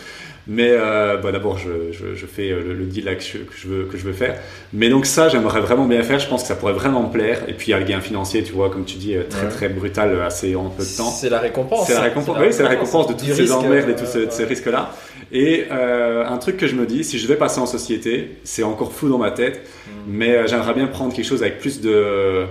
Mais 0.46 0.72
euh, 0.72 1.18
bah, 1.18 1.32
d'abord, 1.32 1.58
je, 1.58 1.92
je, 1.92 2.16
je 2.16 2.26
fais 2.26 2.52
euh, 2.52 2.62
le, 2.62 2.74
le 2.74 2.86
deal 2.86 3.06
là 3.06 3.16
que 3.16 3.24
je, 3.24 3.38
que, 3.38 3.54
je 3.56 3.68
veux, 3.68 3.84
que 3.86 3.98
je 3.98 4.04
veux 4.04 4.12
faire. 4.14 4.38
Mais 4.74 4.90
donc 4.90 5.06
ça, 5.06 5.30
j'aimerais 5.30 5.62
vraiment 5.62 5.86
bien 5.86 6.04
faire. 6.04 6.20
Je 6.20 6.28
pense 6.28 6.42
que 6.42 6.48
ça 6.50 6.56
pourrait 6.56 6.74
vraiment 6.74 7.04
me 7.04 7.12
plaire. 7.12 7.44
Et 7.48 7.54
puis 7.54 7.68
il 7.68 7.72
y 7.72 7.74
a 7.74 7.80
le 7.80 7.86
gain 7.86 8.02
financier, 8.02 8.44
tu 8.44 8.52
vois, 8.52 8.70
comme 8.70 8.84
tu 8.84 8.98
dis, 8.98 9.16
euh, 9.16 9.24
très 9.30 9.44
Ouais. 9.46 9.50
très 9.52 9.70
brutal, 9.70 10.22
assez 10.22 10.56
en 10.56 10.70
peu 10.70 10.84
de 10.84 10.98
temps. 10.98 11.10
C'est 11.10 11.30
la 11.30 11.40
récompense. 11.40 11.88
C'est 11.88 11.94
la 11.94 12.02
récompense, 12.02 12.38
oui, 12.42 12.48
c'est 12.52 12.64
la 12.64 12.70
récompense 12.70 13.08
de 13.08 13.14
Du 13.14 13.26
toutes 13.28 13.36
ces 13.36 13.52
emmerdes 13.54 13.90
et 13.90 13.96
tous 13.96 14.06
ces, 14.30 14.44
risques-là. 14.44 14.94
Et 15.32 15.66
euh, 15.72 16.26
un 16.28 16.38
truc 16.38 16.58
que 16.58 16.68
je 16.68 16.76
me 16.76 16.86
dis, 16.86 17.04
si 17.06 17.18
je 17.18 17.24
devais 17.26 17.38
passer 17.40 17.60
en 17.62 17.66
société, 17.66 18.32
c'est 18.44 18.64
encore 18.64 18.92
fou 18.92 19.08
dans 19.10 19.18
ma 19.18 19.32
tête, 19.32 19.62
Mm. 19.88 19.92
mais 20.08 20.48
j'aimerais 20.48 20.74
bien 20.74 20.88
prendre 20.88 21.14
quelque 21.14 21.26
chose 21.26 21.42
avec 21.42 21.60
plus 21.60 21.80
de 21.82 22.46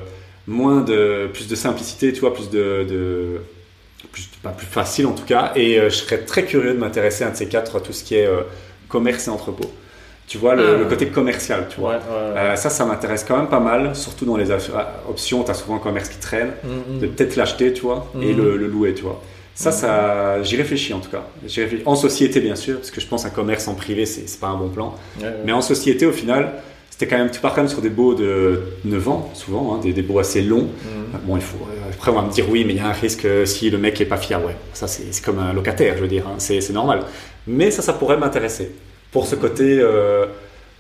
moins 0.47 0.81
de 0.81 1.29
plus 1.33 1.47
de 1.49 1.55
simplicité, 1.55 2.13
tu 2.13 2.21
vois, 2.21 2.33
plus 2.35 2.49
de, 2.51 2.85
de 2.89 3.41
plus, 4.09 4.29
pas 4.43 4.51
plus 4.51 4.67
facile 4.67 5.07
en 5.07 5.13
tout 5.13 5.25
cas. 5.25 5.53
Et 5.57 5.79
euh, 5.79 5.91
je 5.91 5.97
serais 5.97 6.19
très 6.19 6.45
curieux 6.45 6.73
de 6.75 6.79
m'intéresser 6.79 7.25
à 7.25 7.29
un 7.29 7.31
de 7.31 7.37
ces 7.37 7.47
quatre, 7.49 7.81
tout 7.81 7.93
ce 7.93 8.05
qui 8.05 8.15
est 8.17 8.27
euh, 8.27 8.43
commerce 8.89 9.27
et 9.29 9.31
entrepôt. 9.31 9.71
Tu 10.29 10.39
vois, 10.39 10.55
le, 10.55 10.65
Ah. 10.75 10.79
le 10.79 10.85
côté 10.87 11.07
commercial, 11.09 11.67
tu 11.69 11.81
vois. 11.81 11.91
Ouais, 11.91 11.97
ouais, 11.97 12.33
ouais. 12.35 12.39
Euh, 12.39 12.57
ça, 12.57 12.71
ça 12.71 12.85
m'intéresse 12.87 13.25
quand 13.27 13.37
même 13.37 13.49
pas 13.49 13.61
mal, 13.61 13.95
surtout 13.95 14.25
dans 14.25 14.37
les 14.37 14.51
aff- 14.51 14.71
options, 15.09 15.43
tu 15.45 15.51
as 15.51 15.55
souvent 15.55 15.77
un 15.77 15.81
commerce 15.81 16.09
qui 16.09 16.19
traîne 16.19 16.53
Mm, 16.65 16.95
mm. 16.97 16.99
de 17.01 17.07
peut-être 17.09 17.37
l'acheter, 17.37 17.73
tu 17.73 17.83
vois, 17.83 18.07
et 18.21 18.33
Mhm. 18.33 18.37
le, 18.39 18.57
le 18.57 18.67
louer, 18.69 18.95
tu 18.95 19.03
vois. 19.03 19.21
Ça, 19.55 19.71
ça, 19.71 20.43
j'y 20.43 20.57
réfléchis 20.57 20.95
en 20.95 21.01
tout 21.01 21.11
cas. 21.11 21.25
Réfléchis. 21.43 21.83
En 21.85 21.95
société, 21.97 22.41
bien 22.41 22.57
sûr, 22.57 22.77
parce 22.77 22.91
que 22.91 23.03
je 23.03 23.07
pense 23.07 23.27
un 23.27 23.31
commerce 23.31 23.69
en 23.69 23.75
privé, 23.75 24.07
c'est 24.07 24.41
pas 24.41 24.47
un 24.47 24.57
bon 24.57 24.69
plan. 24.71 24.95
Mais 25.45 25.53
en 25.53 25.61
société, 25.61 26.07
au 26.07 26.13
final, 26.13 26.55
c'était 26.89 27.07
quand 27.07 27.19
même, 27.19 27.31
tu 27.31 27.41
pars 27.41 27.53
quand 27.55 27.61
même 27.63 27.69
sur 27.69 27.83
des 27.83 27.91
baux 27.91 28.15
de 28.15 28.63
9 28.85 29.09
ans, 29.09 29.31
souvent, 29.35 29.75
hein, 29.75 29.81
des, 29.83 29.93
des 29.93 30.01
baux 30.03 30.19
assez 30.21 30.41
longs. 30.41 30.69
Mm. 30.85 31.19
Bon, 31.27 31.37
il 31.37 31.43
faut, 31.43 31.59
après, 32.03 32.11
on 32.11 32.21
va 32.21 32.27
me 32.27 32.33
dire 32.33 32.47
oui, 32.51 32.65
mais 32.65 32.73
il 32.73 32.77
y 32.79 32.81
a 32.81 32.89
un 32.89 32.93
risque 32.93 33.29
si 33.47 33.71
le 33.71 33.79
mec 33.79 34.01
est 34.01 34.07
pas 34.07 34.17
fiable. 34.17 34.47
Ouais, 34.47 34.57
ça, 34.73 34.89
c'est 34.89 35.23
comme 35.25 35.39
un 35.39 35.53
locataire, 35.53 35.95
je 35.97 36.03
veux 36.03 36.09
dire, 36.09 36.25
hein, 36.27 36.35
c'est 36.39 36.69
normal. 36.71 37.05
Mais 37.47 37.71
ça, 37.71 37.81
ça 37.81 37.93
pourrait 37.93 38.17
m'intéresser. 38.17 38.73
Pour 39.13 39.25
ce 39.25 39.37
côté, 39.37 39.79
euh, 39.79 40.27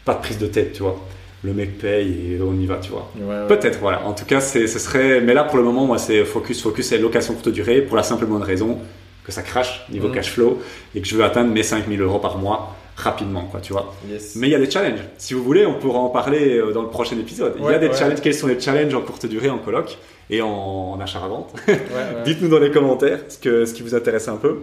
pas 0.04 0.14
de 0.14 0.18
prise 0.20 0.38
de 0.38 0.46
tête, 0.46 0.72
tu 0.72 0.82
vois. 0.82 0.98
Le 1.44 1.52
mec 1.52 1.78
paye 1.78 2.32
et 2.34 2.40
on 2.42 2.54
y 2.54 2.66
va, 2.66 2.76
tu 2.78 2.90
vois. 2.90 3.08
Ouais, 3.16 3.24
ouais. 3.24 3.46
Peut-être, 3.46 3.78
voilà. 3.78 4.04
En 4.04 4.14
tout 4.14 4.24
cas, 4.24 4.40
ce 4.40 4.66
serait. 4.66 5.20
Mais 5.20 5.32
là, 5.32 5.44
pour 5.44 5.58
le 5.58 5.62
moment, 5.62 5.86
moi, 5.86 5.98
c'est 5.98 6.24
focus, 6.24 6.60
focus, 6.60 6.86
c'est 6.88 6.98
location 6.98 7.34
courte 7.34 7.50
durée 7.50 7.82
pour 7.82 7.96
la 7.96 8.02
simple 8.02 8.24
et 8.24 8.26
bonne 8.26 8.42
raison. 8.42 8.78
que 9.24 9.30
ça 9.30 9.42
crache 9.42 9.84
niveau 9.88 10.08
Mhm. 10.08 10.14
cash 10.14 10.32
flow 10.32 10.60
et 10.96 11.00
que 11.00 11.06
je 11.06 11.14
veux 11.16 11.22
atteindre 11.22 11.52
mes 11.52 11.62
5000 11.62 12.00
euros 12.02 12.18
par 12.18 12.38
mois 12.38 12.74
rapidement, 12.96 13.44
quoi, 13.44 13.60
tu 13.60 13.72
vois. 13.72 13.94
Yes. 14.10 14.32
Mais 14.34 14.48
il 14.48 14.50
y 14.50 14.54
a 14.56 14.58
des 14.58 14.68
challenges. 14.68 14.98
Si 15.16 15.32
vous 15.32 15.44
voulez, 15.44 15.64
on 15.64 15.74
pourra 15.74 16.00
en 16.00 16.08
parler 16.08 16.56
euh, 16.58 16.72
dans 16.72 16.82
le 16.82 16.88
prochain 16.88 17.16
épisode. 17.16 17.54
il 17.60 17.64
y 17.64 17.68
a 17.72 17.78
des 17.78 17.92
challenges. 17.92 18.20
Quels 18.20 18.34
sont 18.34 18.48
les 18.48 18.58
challenges 18.58 18.92
en 18.96 19.00
courte 19.00 19.26
durée 19.26 19.48
en 19.48 19.58
coloc? 19.58 19.96
Et 20.32 20.42
en, 20.42 20.48
en 20.48 21.00
achat-revente 21.00 21.52
Ouais, 21.68 21.74
ouais. 21.74 21.80
Dites-nous 22.24 22.48
dans 22.48 22.58
les 22.58 22.70
commentaires 22.72 23.20
ce, 23.28 23.38
que, 23.38 23.64
ce 23.64 23.74
qui 23.74 23.82
vous 23.82 23.94
intéresse 23.94 24.26
un 24.28 24.36
peu. 24.36 24.58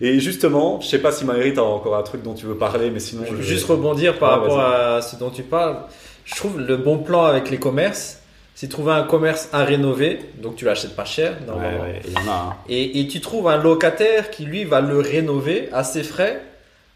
Et 0.00 0.18
justement, 0.20 0.80
je 0.80 0.88
sais 0.88 0.98
pas 0.98 1.12
si 1.12 1.24
Maëri, 1.24 1.54
t'as 1.54 1.62
encore 1.62 1.96
un 1.96 2.02
truc 2.02 2.22
dont 2.22 2.34
tu 2.34 2.44
veux 2.46 2.56
parler, 2.56 2.90
mais 2.90 2.98
sinon. 3.00 3.22
Je 3.26 3.34
veux 3.34 3.42
je- 3.42 3.46
juste 3.54 3.66
rebondir 3.66 4.18
par 4.18 4.30
Ouais, 4.42 4.48
rapport 4.48 4.60
à 4.60 5.00
ce 5.00 5.16
dont 5.16 5.30
tu 5.30 5.42
parles. 5.42 5.76
Je 6.24 6.34
trouve 6.34 6.60
le 6.60 6.76
bon 6.76 6.98
plan 6.98 7.24
avec 7.24 7.50
les 7.50 7.58
commerces, 7.58 8.18
c'est 8.54 8.68
trouver 8.68 8.92
un 8.92 9.04
commerce 9.04 9.48
à 9.52 9.64
rénover, 9.64 10.18
donc 10.42 10.56
tu 10.56 10.64
l'achètes 10.64 10.94
pas 10.96 11.04
cher 11.04 11.32
Ouais, 11.40 11.46
normalement. 11.46 11.82
ouais, 11.84 12.00
il 12.04 12.12
y 12.12 12.16
en 12.16 12.30
a. 12.30 12.34
hein. 12.34 12.54
Et, 12.68 13.00
et 13.00 13.06
tu 13.08 13.20
trouves 13.20 13.48
un 13.48 13.56
locataire 13.62 14.30
qui 14.30 14.44
lui 14.44 14.64
va 14.64 14.80
le 14.80 14.98
rénover 15.00 15.68
à 15.72 15.84
ses 15.84 16.02
frais 16.02 16.42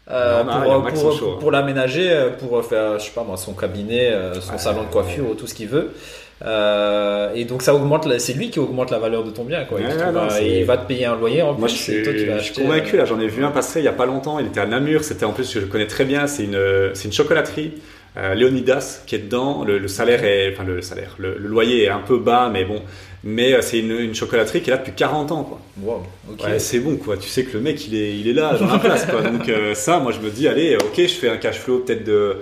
euh, 0.09 0.43
pour, 0.43 0.53
pour- 0.93 1.11
hein. 1.33 1.37
pour 1.39 1.51
l'aménager, 1.51 2.09
euh, 2.11 2.29
pour 2.31 2.63
faire, 2.65 2.99
je 2.99 3.05
sais 3.05 3.11
pas 3.11 3.23
moi, 3.23 3.35
son 3.37 3.53
cabinet, 3.53 4.09
euh, 4.11 4.39
son 4.41 4.53
Ouais, 4.53 4.57
salon 4.57 4.83
de 4.83 4.87
coiffure 4.89 5.25
ouais. 5.25 5.31
ou 5.31 5.35
tout 5.35 5.47
ce 5.47 5.53
qu'il 5.53 5.67
veut. 5.67 5.91
Euh, 6.45 7.33
et 7.33 7.45
donc 7.45 7.61
ça 7.63 7.73
augmente, 7.73 8.07
c'est 8.19 8.33
lui 8.33 8.49
qui 8.51 8.59
augmente 8.59 8.91
la 8.91 8.99
valeur 8.99 9.23
de 9.23 9.31
ton 9.31 9.43
bien. 9.43 9.65
Quoi. 9.65 9.79
Il, 9.81 9.87
non, 10.13 10.65
va 10.65 10.77
te 10.77 10.87
payer 10.87 11.05
un 11.05 11.15
loyer 11.15 11.41
en 11.41 11.53
Moi, 11.53 11.67
plus. 11.67 11.75
je 11.77 11.81
suis, 11.81 12.03
toi, 12.03 12.13
vas 12.13 12.39
je 12.39 12.53
convaincu. 12.53 12.95
euh, 12.95 12.99
Là, 12.99 13.05
j'en 13.05 13.19
ai 13.19 13.27
vu 13.27 13.43
un 13.43 13.51
passer 13.51 13.79
il 13.79 13.85
y 13.85 13.87
a 13.87 13.93
pas 13.93 14.05
longtemps. 14.05 14.37
Il 14.39 14.47
était 14.47 14.59
à 14.59 14.65
Namur. 14.67 15.03
C'était 15.03 15.25
en 15.25 15.33
plus, 15.33 15.51
je 15.51 15.59
le 15.59 15.65
connais 15.65 15.87
très 15.87 16.05
bien. 16.05 16.27
C'est 16.27 16.43
une, 16.43 16.59
c'est 16.93 17.05
une 17.05 17.13
chocolaterie. 17.13 17.73
euh, 18.17 18.35
Leonidas 18.35 19.01
qui 19.07 19.15
est 19.15 19.19
dedans. 19.19 19.63
Le, 19.65 19.79
le 19.79 19.87
salaire 19.87 20.23
est, 20.23 20.53
enfin 20.53 20.63
le 20.63 20.81
salaire, 20.81 21.15
le, 21.17 21.37
le 21.37 21.47
loyer 21.47 21.85
est 21.85 21.89
un 21.89 21.99
peu 21.99 22.17
bas, 22.19 22.49
mais 22.51 22.65
bon. 22.65 22.81
Mais 23.23 23.53
euh, 23.53 23.61
c'est 23.61 23.79
une, 23.79 23.91
une 23.91 24.13
chocolaterie 24.15 24.61
qui 24.61 24.69
est 24.69 24.73
là 24.73 24.77
depuis 24.77 24.93
40 24.93 25.31
ans, 25.31 25.43
quoi. 25.43 25.59
wow, 25.81 26.03
ok. 26.31 26.43
Ouais, 26.45 26.59
c'est 26.59 26.79
bon, 26.79 26.97
quoi. 26.97 27.17
Tu 27.17 27.27
sais 27.27 27.43
que 27.43 27.53
le 27.57 27.61
mec, 27.63 27.87
il 27.87 27.95
est, 27.95 28.15
il 28.15 28.27
est 28.27 28.33
là, 28.33 28.55
dans 28.59 28.67
la 28.67 28.77
place, 28.77 29.05
quoi. 29.07 29.21
Donc 29.31 29.49
euh, 29.49 29.73
ça, 29.73 29.99
moi, 29.99 30.11
je 30.11 30.19
me 30.19 30.29
dis, 30.29 30.47
allez, 30.47 30.75
ok, 30.77 30.93
je 30.97 31.07
fais 31.07 31.29
un 31.29 31.37
cash 31.37 31.57
flow 31.57 31.79
peut-être 31.79 32.03
de, 32.05 32.11
euh, 32.11 32.33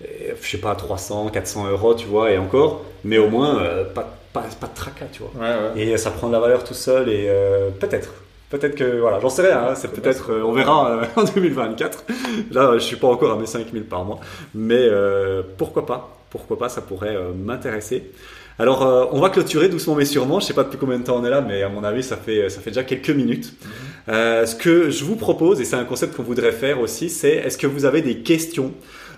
je 0.00 0.48
sais 0.48 0.58
pas, 0.58 0.74
300, 0.74 1.28
400 1.32 1.70
euros, 1.70 1.94
tu 1.94 2.06
vois, 2.06 2.30
et 2.30 2.38
encore. 2.38 2.82
Mais 3.04 3.18
au 3.18 3.28
moins, 3.28 3.60
euh, 3.60 3.84
pas, 3.84 4.16
pas, 4.32 4.44
pas 4.60 4.66
de 4.66 4.74
tracas, 4.74 5.06
tu 5.12 5.22
vois. 5.22 5.32
Ouais, 5.40 5.54
ouais. 5.74 5.82
Et 5.82 5.96
ça 5.96 6.10
prend 6.10 6.28
de 6.28 6.32
la 6.32 6.40
valeur 6.40 6.64
tout 6.64 6.74
seul 6.74 7.08
et 7.08 7.26
euh, 7.28 7.70
peut-être. 7.70 8.10
Peut-être 8.50 8.74
que, 8.74 8.98
voilà, 8.98 9.20
j'en 9.20 9.28
sais 9.28 9.42
rien, 9.42 9.68
hein, 9.68 9.74
c'est 9.76 9.92
peut-être, 9.92 10.32
euh, 10.32 10.42
on 10.42 10.52
verra 10.52 10.90
euh, 10.90 11.04
en 11.16 11.24
2024. 11.24 12.04
Là, 12.50 12.72
je 12.74 12.78
suis 12.80 12.96
pas 12.96 13.06
encore 13.06 13.32
à 13.32 13.36
mes 13.36 13.46
5000 13.46 13.84
par 13.84 14.04
mois. 14.04 14.18
Mais 14.54 14.74
euh, 14.80 15.42
pourquoi 15.56 15.86
pas? 15.86 16.16
Pourquoi 16.30 16.58
pas, 16.58 16.68
ça 16.68 16.80
pourrait 16.80 17.14
euh, 17.14 17.32
m'intéresser. 17.32 18.10
Alors, 18.58 18.84
euh, 18.84 19.06
on 19.12 19.20
va 19.20 19.30
clôturer 19.30 19.68
doucement 19.68 19.94
mais 19.94 20.04
sûrement. 20.04 20.40
Je 20.40 20.46
sais 20.46 20.54
pas 20.54 20.64
depuis 20.64 20.78
combien 20.78 20.98
de 20.98 21.04
temps 21.04 21.16
on 21.18 21.24
est 21.24 21.30
là, 21.30 21.40
mais 21.40 21.62
à 21.62 21.68
mon 21.68 21.82
avis, 21.84 22.02
ça 22.02 22.16
fait, 22.16 22.48
ça 22.50 22.60
fait 22.60 22.70
déjà 22.70 22.82
quelques 22.82 23.10
minutes. 23.10 23.54
Euh, 24.08 24.44
ce 24.46 24.54
que 24.56 24.90
je 24.90 25.04
vous 25.04 25.16
propose, 25.16 25.60
et 25.60 25.64
c'est 25.64 25.76
un 25.76 25.84
concept 25.84 26.16
qu'on 26.16 26.24
voudrait 26.24 26.52
faire 26.52 26.80
aussi, 26.80 27.08
c'est 27.08 27.30
est-ce 27.36 27.56
que 27.56 27.66
vous 27.66 27.84
avez 27.84 28.02
des 28.02 28.18
questions 28.18 28.72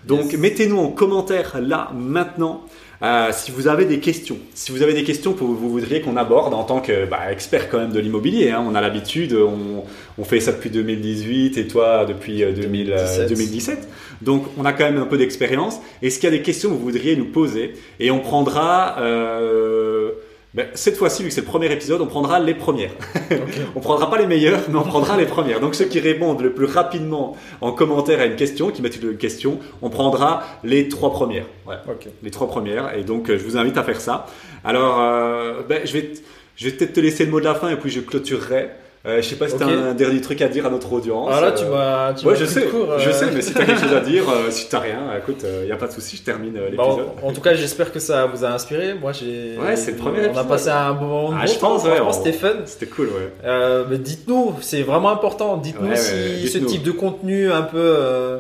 Donc, 0.07 0.33
Yes. 0.33 0.41
mettez-nous 0.41 0.79
en 0.79 0.89
commentaire 0.89 1.59
là, 1.61 1.91
maintenant. 1.95 2.65
Euh, 3.03 3.31
si 3.33 3.51
vous 3.51 3.67
avez 3.67 3.85
des 3.85 3.99
questions, 3.99 4.39
si 4.55 4.71
vous 4.71 4.81
avez 4.83 4.93
des 4.95 5.03
questions 5.03 5.33
que 5.33 5.41
vous, 5.41 5.57
vous 5.57 5.71
voudriez 5.71 6.01
qu'on 6.03 6.17
aborde 6.17 6.55
en 6.55 6.63
tant 6.63 6.81
que 6.81 7.05
bah, 7.05 7.33
expert 7.33 7.69
quand 7.69 7.79
même 7.79 7.91
de 7.91 7.99
l'immobilier, 7.99 8.51
hein, 8.51 8.65
on 8.65 8.77
a 8.77 8.81
l'habitude, 8.81 9.33
on, 9.33 9.83
on 10.19 10.25
fait 10.25 10.39
ça 10.39 10.53
depuis 10.53 10.71
2018 10.71 11.59
et 11.59 11.67
toi 11.67 12.05
depuis 12.07 12.45
euh, 12.45 12.53
2000, 12.53 12.93
euh, 12.93 13.27
2017. 13.27 13.29
2017. 13.29 13.89
Donc 14.23 14.45
on 14.57 14.65
a 14.65 14.73
quand 14.73 14.85
même 14.85 14.99
un 14.99 15.07
peu 15.07 15.19
d'expérience. 15.19 15.81
Est-ce 16.01 16.21
qu'il 16.21 16.31
y 16.31 16.33
a 16.33 16.37
des 16.37 16.43
questions 16.43 16.69
que 16.69 16.75
vous 16.75 16.81
voudriez 16.81 17.17
nous 17.17 17.25
poser? 17.25 17.73
Et 17.99 18.13
on 18.13 18.21
prendra, 18.21 18.97
euh, 19.01 20.13
ben, 20.55 20.67
cette 20.75 20.97
fois-ci, 20.97 21.23
vu 21.23 21.29
que 21.31 21.35
c'est 21.35 21.41
le 21.41 21.47
premier 21.47 21.73
épisode, 21.73 22.03
on 22.03 22.07
prendra 22.07 22.39
les 22.39 22.53
premières. 22.53 22.91
on 23.75 23.81
prendra 23.81 24.11
pas 24.11 24.19
les 24.19 24.27
meilleures, 24.27 24.61
mais 24.69 24.77
on 24.77 24.83
prendra 24.83 25.17
les 25.17 25.25
premières. 25.25 25.61
Donc 25.61 25.75
ceux 25.75 25.87
qui 25.87 25.99
répondent 25.99 26.43
le 26.43 26.53
plus 26.53 26.67
rapidement 26.67 27.37
en 27.63 27.73
commentaire 27.73 28.21
à 28.21 28.27
une 28.27 28.37
question, 28.37 28.71
qui 28.71 28.83
mettent 28.83 29.03
une 29.03 29.17
question, 29.17 29.59
on 29.81 29.89
prendra 29.89 30.43
les 30.63 30.89
trois 30.89 31.11
premières. 31.11 31.47
Ouais 31.67 31.77
Ok. 31.89 32.07
les 32.23 32.31
trois 32.31 32.49
premières. 32.49 32.95
Et 32.99 33.03
donc, 33.03 33.31
euh, 33.31 33.39
je 33.39 33.45
vous 33.45 33.57
invite 33.57 33.79
à 33.79 33.83
faire 33.83 34.01
ça. 34.01 34.27
Alors, 34.63 35.01
euh, 35.01 35.63
ben, 35.67 35.81
je 35.87 35.93
vais, 35.95 36.13
je 36.57 36.69
vais 36.69 36.77
peut-être 36.77 36.93
te 36.93 37.01
laisser 37.01 37.25
le 37.25 37.31
mot 37.31 37.41
de 37.41 37.47
la 37.47 37.55
fin 37.55 37.71
et 37.71 37.77
puis 37.77 37.91
je 37.91 38.01
clôturerai. 38.01 38.69
Euh, 39.05 39.21
je 39.21 39.29
sais 39.29 39.35
pas 39.35 39.49
si 39.49 39.57
tu 39.57 39.65
Ok. 39.65 39.69
as 39.69 39.73
un 39.73 39.95
dernier 39.95 40.21
truc 40.21 40.41
à 40.43 40.49
dire 40.49 40.65
à 40.65 40.71
notre 40.71 40.93
audience. 40.93 41.29
Ah 41.33 41.41
là, 41.41 41.49
Euh, 41.49 41.53
tu 41.59 41.65
m'as. 41.65 42.13
tu 42.15 42.25
Ouais, 42.25 42.33
m'as 42.35 42.39
je 42.39 42.45
sais, 42.45 42.61
de 42.61 42.67
court, 42.67 42.99
je 42.99 43.09
euh. 43.09 43.13
sais, 43.13 43.27
mais 43.35 43.43
si 43.43 43.53
tu 43.53 43.61
as 43.61 43.65
quelque 43.65 43.81
chose 43.81 43.93
à 43.95 44.01
dire, 44.13 44.23
euh, 44.31 44.51
si 44.51 44.69
tu 44.69 44.77
rien, 44.77 45.01
écoute, 45.19 45.45
il 45.61 45.67
n'y 45.67 45.73
a 45.73 45.77
pas 45.77 45.89
de 45.89 45.93
souci, 45.93 46.17
je 46.19 46.23
termine 46.23 46.57
euh, 46.57 46.71
Bon, 46.77 46.85
l'épisode. 46.97 47.09
en 47.21 47.33
tout 47.33 47.41
cas, 47.41 47.55
j'espère 47.55 47.91
que 47.93 47.99
ça 47.99 48.27
vous 48.27 48.45
a 48.45 48.49
inspiré. 48.51 48.95
Moi, 48.95 49.11
j'ai. 49.11 49.57
Ouais, 49.59 49.75
c'est 49.75 49.91
le 49.91 49.97
premier 49.97 50.29
On 50.33 50.37
a 50.39 50.45
passé 50.45 50.69
un 50.69 50.93
bon 50.93 51.07
moment. 51.07 51.37
Ah, 51.41 51.47
je 51.47 51.55
bon 51.55 51.59
pense, 51.59 51.83
temps. 51.83 51.89
ouais, 51.89 51.97
Franchement, 51.97 52.09
on- 52.21 52.25
c'était 52.25 52.33
fun. 52.39 52.55
C'était 52.65 52.87
cool, 52.87 53.07
ouais. 53.09 53.33
Euh, 53.45 53.85
mais 53.91 53.99
dites-nous, 53.99 54.55
c'est 54.61 54.83
vraiment 54.83 55.11
important. 55.11 55.57
Dites-nous 55.57 55.89
Ouais, 55.89 55.97
si 55.97 56.13
ouais, 56.13 56.47
ce 56.47 56.59
type 56.59 56.85
de 56.85 56.93
contenu 56.93 57.51
un 57.51 57.63
peu, 57.63 57.79
euh, 57.79 58.39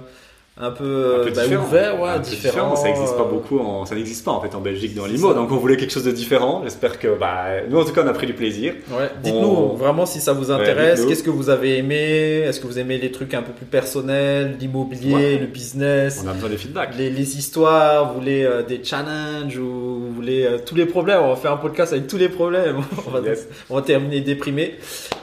un 0.62 0.70
peu, 0.70 0.84
euh, 0.84 1.22
Un 1.22 1.24
peu 1.24 1.30
bah, 1.34 1.43
ouvert, 1.66 2.01
ouais, 2.01 2.09
Un 2.10 2.18
peu 2.20 2.30
différent. 2.30 2.76
Ça 2.76 2.84
n'existe 2.89 3.16
pas 3.16 3.22
euh, 3.24 3.30
beaucoup, 3.30 3.59
en- 3.59 3.84
ça 3.84 3.94
n'existe 3.94 4.24
pas 4.24 4.30
en 4.30 4.40
fait 4.40 4.55
en 4.55 4.60
Belgique 4.60 4.94
dans 4.94 5.06
l'IMO. 5.06 5.34
Donc 5.34 5.51
on 5.52 5.56
voulait 5.56 5.76
quelque 5.76 5.90
chose 5.93 6.05
de 6.05 6.12
différent. 6.12 6.60
J'espère 6.64 6.98
que, 6.98 7.18
bah, 7.18 7.47
nous 7.68 7.78
en 7.80 7.84
tout 7.84 7.93
cas, 7.93 8.02
on 8.05 8.06
a 8.09 8.12
pris 8.12 8.26
du 8.26 8.34
plaisir. 8.34 8.74
Ouais, 8.90 9.10
dites-nous 9.22 9.40
On- 9.48 9.74
vraiment 9.74 10.06
si 10.06 10.20
ça 10.20 10.32
vous 10.32 10.51
intéresse. 10.51 11.05
Qu'est-ce 11.05 11.22
que 11.24 11.30
vous 11.30 11.51
avez 11.51 11.78
aimé? 11.78 12.43
Est-ce 12.47 12.60
que 12.60 12.66
vous 12.66 12.78
aimez 12.78 12.98
les 12.98 13.10
trucs 13.10 13.34
un 13.34 13.43
peu 13.43 13.52
plus 13.52 13.66
personnels, 13.66 14.56
l'immobilier, 14.60 15.39
le 15.39 15.47
business, 15.47 16.22
On 16.24 16.28
a 16.28 16.32
besoin 16.32 16.48
des 16.51 16.56
feedbacks. 16.56 16.97
les, 16.97 17.10
les 17.10 17.36
histoires 17.39 18.12
Vous 18.12 18.20
voulez 18.20 18.44
euh, 18.44 18.62
des 18.62 18.80
challenges 18.84 19.59
ou 19.59 19.64
vous 20.06 20.12
voulez 20.14 20.44
euh, 20.44 20.59
tous 20.64 20.74
les 20.76 20.86
problèmes? 20.86 21.20
On 21.22 21.30
va 21.30 21.36
faire 21.36 21.52
un 21.52 21.56
podcast 21.56 21.93
avec 21.93 22.06
tous 22.06 22.16
les 22.18 22.28
problèmes. 22.28 22.76
on, 23.06 23.10
va, 23.10 23.20
Yes. 23.20 23.48
on 23.70 23.74
va 23.76 23.82
terminer 23.82 24.20
déprimé. 24.20 24.74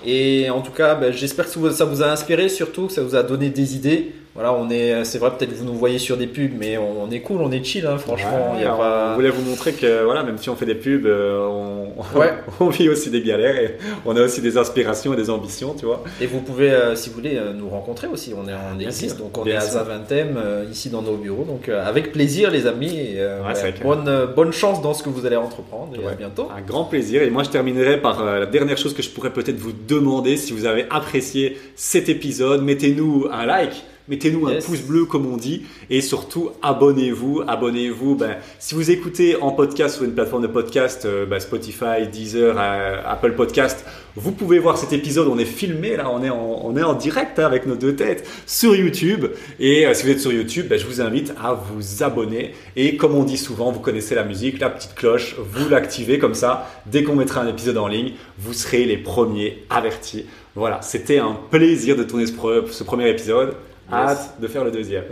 Et 0.06 0.50
en 0.50 0.62
tout 0.62 0.72
cas, 0.72 0.96
ben, 0.96 1.12
j'espère 1.14 1.46
que 1.52 1.72
ça 1.72 1.86
vous 1.86 2.02
a 2.04 2.08
inspiré, 2.08 2.50
surtout 2.50 2.88
que 2.88 2.94
ça 2.94 3.02
vous 3.04 3.16
a 3.16 3.24
donné 3.24 3.50
des 3.50 3.76
idées. 3.76 4.12
Voilà, 4.36 4.54
on 4.54 4.70
est, 4.70 5.04
c'est 5.04 5.18
vrai, 5.18 5.32
peut-être 5.38 5.50
que 5.52 5.56
vous 5.56 5.66
nous 5.66 5.74
voyez 5.74 5.98
sur 5.98 6.16
des 6.16 6.28
pubs, 6.28 6.52
mais 6.58 6.78
on, 6.78 7.04
on 7.04 7.12
est 7.12 7.20
cool, 7.20 7.42
on 7.42 7.52
est 7.52 7.64
chill, 7.64 7.86
hein, 7.86 7.98
franchement. 7.98 8.54
Ouais, 8.56 8.62
y 8.62 8.66
a 8.66 8.74
on 8.74 8.78
pas... 8.78 9.16
voulait 9.16 9.32
vous 9.32 9.42
montrer 9.42 9.74
que 9.74 10.04
voilà, 10.06 10.24
même 10.24 10.38
si 10.38 10.50
on 10.50 10.56
fait 10.56 10.66
des 10.68 10.76
pubs, 10.76 11.06
euh, 11.06 11.46
on, 11.48 11.80
Ouais. 12.18 12.32
on 12.62 12.70
vit 12.70 12.88
aussi 12.88 13.10
des 13.10 13.22
galères 13.22 13.58
et 13.58 13.78
on 14.06 14.16
a 14.16 14.22
aussi 14.22 14.40
des 14.42 14.58
aspirations 14.58 15.14
et 15.14 15.18
des 15.18 15.30
ambitions, 15.30 15.74
tu 15.78 15.86
vois. 15.86 16.04
Et 16.22 16.28
vous 16.28 16.40
pouvez, 16.40 16.72
euh, 16.72 16.96
si 16.96 17.10
vous 17.10 17.16
voulez, 17.16 17.36
euh, 17.36 17.52
nous 17.54 17.68
rencontrer 17.70 18.08
aussi. 18.08 18.34
On, 18.38 18.48
est, 18.48 18.54
on 18.76 18.80
existe, 18.80 19.18
donc 19.18 19.38
on 19.38 19.44
bien 19.44 19.56
est 19.56 19.58
à. 19.58 19.62
Zaventem, 19.62 20.38
euh, 20.38 20.64
ici 20.72 20.90
dans 20.90 21.02
nos 21.02 21.16
bureaux. 21.18 21.44
Donc 21.44 21.68
euh, 21.68 21.86
avec 21.86 22.12
plaisir, 22.14 22.52
les 22.52 22.66
amis. 22.68 22.96
Et, 22.96 23.16
euh, 23.20 23.40
Ouais, 23.42 23.74
bonne, 23.84 24.08
euh, 24.08 24.28
bonne 24.28 24.54
chance 24.54 24.82
dans 24.82 24.94
ce 24.94 25.04
que 25.04 25.10
vous 25.10 25.26
allez 25.26 25.36
entreprendre. 25.36 25.94
Et 26.02 26.08
à 26.08 26.12
bientôt. 26.14 26.48
Un 26.56 26.62
grand 26.62 26.86
plaisir. 26.86 27.24
Et 27.24 27.30
moi, 27.30 27.44
je 27.44 27.50
terminerai 27.50 28.00
par 28.00 28.22
euh, 28.22 28.40
la 28.40 28.46
dernière 28.46 28.78
chose 28.78 28.94
que 28.94 29.02
je 29.02 29.10
pourrais 29.10 29.34
peut-être 29.34 29.58
vous 29.58 29.74
demander 29.88 30.38
si 30.38 30.54
vous 30.54 30.66
avez 30.66 30.86
apprécié 30.92 31.58
cet 31.76 32.08
épisode. 32.10 32.64
Mettez-nous 32.64 33.28
un 33.32 33.46
like. 33.46 33.84
Mettez-nous 34.10 34.50
Yes. 34.50 34.66
un 34.66 34.68
pouce 34.68 34.82
bleu 34.82 35.06
comme 35.06 35.32
on 35.32 35.38
dit 35.38 35.62
et 35.90 36.02
surtout 36.02 36.50
abonnez-vous, 36.64 37.44
abonnez-vous. 37.48 38.16
Ben, 38.16 38.38
si 38.58 38.74
vous 38.74 38.90
écoutez 38.90 39.36
en 39.40 39.52
podcast 39.52 39.96
sur 39.98 40.04
une 40.04 40.14
plateforme 40.14 40.42
de 40.42 40.48
podcast, 40.48 41.06
euh, 41.06 41.28
ben, 41.28 41.40
Spotify, 41.40 42.08
Deezer, 42.12 42.56
euh, 42.58 43.02
Apple 43.06 43.34
Podcast, 43.34 43.86
vous 44.16 44.32
pouvez 44.32 44.58
voir 44.58 44.80
cet 44.80 44.94
épisode. 44.94 45.28
On 45.28 45.38
est 45.38 45.46
filmé 45.46 45.96
là, 45.96 46.10
on 46.10 46.24
est 46.24 46.30
en, 46.32 46.62
on 46.66 46.76
est 46.76 46.82
en 46.82 46.94
direct 46.96 47.38
hein, 47.38 47.46
avec 47.46 47.68
nos 47.68 47.76
deux 47.76 47.96
têtes 47.96 48.28
sur 48.48 48.76
YouTube. 48.76 49.28
Et 49.60 49.86
euh, 49.86 49.94
si 49.94 50.04
vous 50.06 50.10
êtes 50.10 50.20
sur 50.22 50.34
YouTube, 50.34 50.68
ben, 50.70 50.80
je 50.80 50.88
vous 50.88 51.02
invite 51.02 51.32
à 51.40 51.54
vous 51.54 52.02
abonner. 52.02 52.56
Et 52.76 52.98
comme 52.98 53.14
on 53.14 53.24
dit 53.24 53.38
souvent, 53.38 53.72
vous 53.72 53.80
connaissez 53.80 54.16
la 54.16 54.24
musique, 54.24 54.60
la 54.60 54.72
petite 54.72 54.96
cloche, 54.96 55.36
vous 55.38 55.70
l'activez 55.70 56.18
comme 56.18 56.34
ça. 56.34 56.68
Dès 56.88 57.04
qu'on 57.04 57.16
mettra 57.16 57.42
un 57.42 57.48
épisode 57.48 57.78
en 57.78 57.88
ligne, 57.88 58.14
vous 58.40 58.54
serez 58.54 58.86
les 58.86 58.98
premiers 58.98 59.64
avertis. 59.70 60.26
Voilà, 60.56 60.82
c'était 60.82 61.20
un 61.20 61.38
plaisir 61.52 61.96
de 61.96 62.04
tourner 62.04 62.26
ce, 62.26 62.34
ce 62.72 62.84
premier 62.84 63.08
épisode. 63.08 63.54
Hâte 63.92 64.36
de 64.40 64.48
faire 64.48 64.64
le 64.64 64.72
deuxième. 64.72 65.06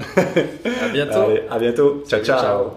À 0.81 0.89
bientôt. 0.89 1.21
Allez, 1.21 1.43
à 1.49 1.59
bientôt. 1.59 2.03
Ciao, 2.07 2.23
ciao. 2.23 2.39
Ciao. 2.39 2.71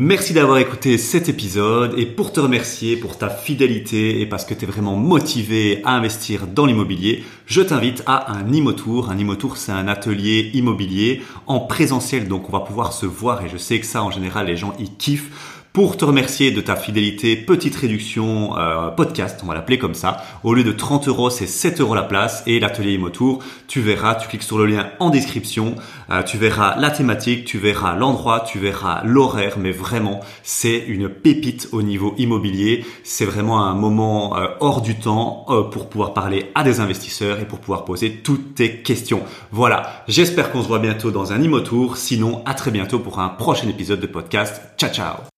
Merci 0.00 0.32
d'avoir 0.32 0.58
écouté 0.58 0.96
cet 0.96 1.28
épisode 1.28 1.98
et 1.98 2.06
pour 2.06 2.30
te 2.30 2.38
remercier 2.38 2.96
pour 2.96 3.18
ta 3.18 3.28
fidélité 3.28 4.20
et 4.20 4.26
parce 4.26 4.44
que 4.44 4.54
tu 4.54 4.62
es 4.62 4.68
vraiment 4.68 4.94
motivé 4.94 5.82
à 5.84 5.96
investir 5.96 6.46
dans 6.46 6.66
l'immobilier, 6.66 7.24
je 7.46 7.62
t'invite 7.62 8.04
à 8.06 8.32
un 8.32 8.52
Imotour. 8.52 9.10
Un 9.10 9.18
Imotour, 9.18 9.56
c'est 9.56 9.72
un 9.72 9.88
atelier 9.88 10.52
immobilier 10.54 11.20
en 11.48 11.58
présentiel, 11.58 12.28
donc 12.28 12.48
on 12.48 12.52
va 12.52 12.60
pouvoir 12.60 12.92
se 12.92 13.06
voir 13.06 13.44
et 13.44 13.48
je 13.48 13.56
sais 13.56 13.80
que 13.80 13.86
ça, 13.86 14.04
en 14.04 14.12
général, 14.12 14.46
les 14.46 14.56
gens 14.56 14.72
y 14.78 14.88
kiffent. 14.88 15.57
Pour 15.78 15.96
te 15.96 16.04
remercier 16.04 16.50
de 16.50 16.60
ta 16.60 16.74
fidélité, 16.74 17.36
petite 17.36 17.76
réduction 17.76 18.58
euh, 18.58 18.90
podcast, 18.90 19.38
on 19.44 19.46
va 19.46 19.54
l'appeler 19.54 19.78
comme 19.78 19.94
ça. 19.94 20.24
Au 20.42 20.52
lieu 20.52 20.64
de 20.64 20.72
30 20.72 21.06
euros, 21.06 21.30
c'est 21.30 21.46
7 21.46 21.80
euros 21.80 21.94
la 21.94 22.02
place 22.02 22.42
et 22.48 22.58
l'atelier 22.58 22.94
Imotour. 22.94 23.44
Tu 23.68 23.80
verras, 23.80 24.16
tu 24.16 24.26
cliques 24.26 24.42
sur 24.42 24.58
le 24.58 24.66
lien 24.66 24.90
en 24.98 25.08
description, 25.08 25.76
euh, 26.10 26.24
tu 26.24 26.36
verras 26.36 26.74
la 26.80 26.90
thématique, 26.90 27.44
tu 27.44 27.58
verras 27.58 27.94
l'endroit, 27.94 28.40
tu 28.40 28.58
verras 28.58 29.04
l'horaire, 29.04 29.54
mais 29.56 29.70
vraiment, 29.70 30.18
c'est 30.42 30.78
une 30.78 31.08
pépite 31.08 31.68
au 31.70 31.80
niveau 31.80 32.12
immobilier. 32.18 32.84
C'est 33.04 33.24
vraiment 33.24 33.64
un 33.64 33.74
moment 33.74 34.36
euh, 34.36 34.48
hors 34.58 34.82
du 34.82 34.96
temps 34.96 35.46
euh, 35.48 35.62
pour 35.62 35.88
pouvoir 35.88 36.12
parler 36.12 36.50
à 36.56 36.64
des 36.64 36.80
investisseurs 36.80 37.38
et 37.38 37.44
pour 37.44 37.60
pouvoir 37.60 37.84
poser 37.84 38.14
toutes 38.14 38.56
tes 38.56 38.82
questions. 38.82 39.22
Voilà, 39.52 40.02
j'espère 40.08 40.50
qu'on 40.50 40.64
se 40.64 40.66
voit 40.66 40.80
bientôt 40.80 41.12
dans 41.12 41.32
un 41.32 41.40
Imotour. 41.40 41.98
Sinon, 41.98 42.42
à 42.46 42.54
très 42.54 42.72
bientôt 42.72 42.98
pour 42.98 43.20
un 43.20 43.28
prochain 43.28 43.68
épisode 43.68 44.00
de 44.00 44.08
podcast. 44.08 44.60
Ciao, 44.76 44.90
ciao 44.90 45.37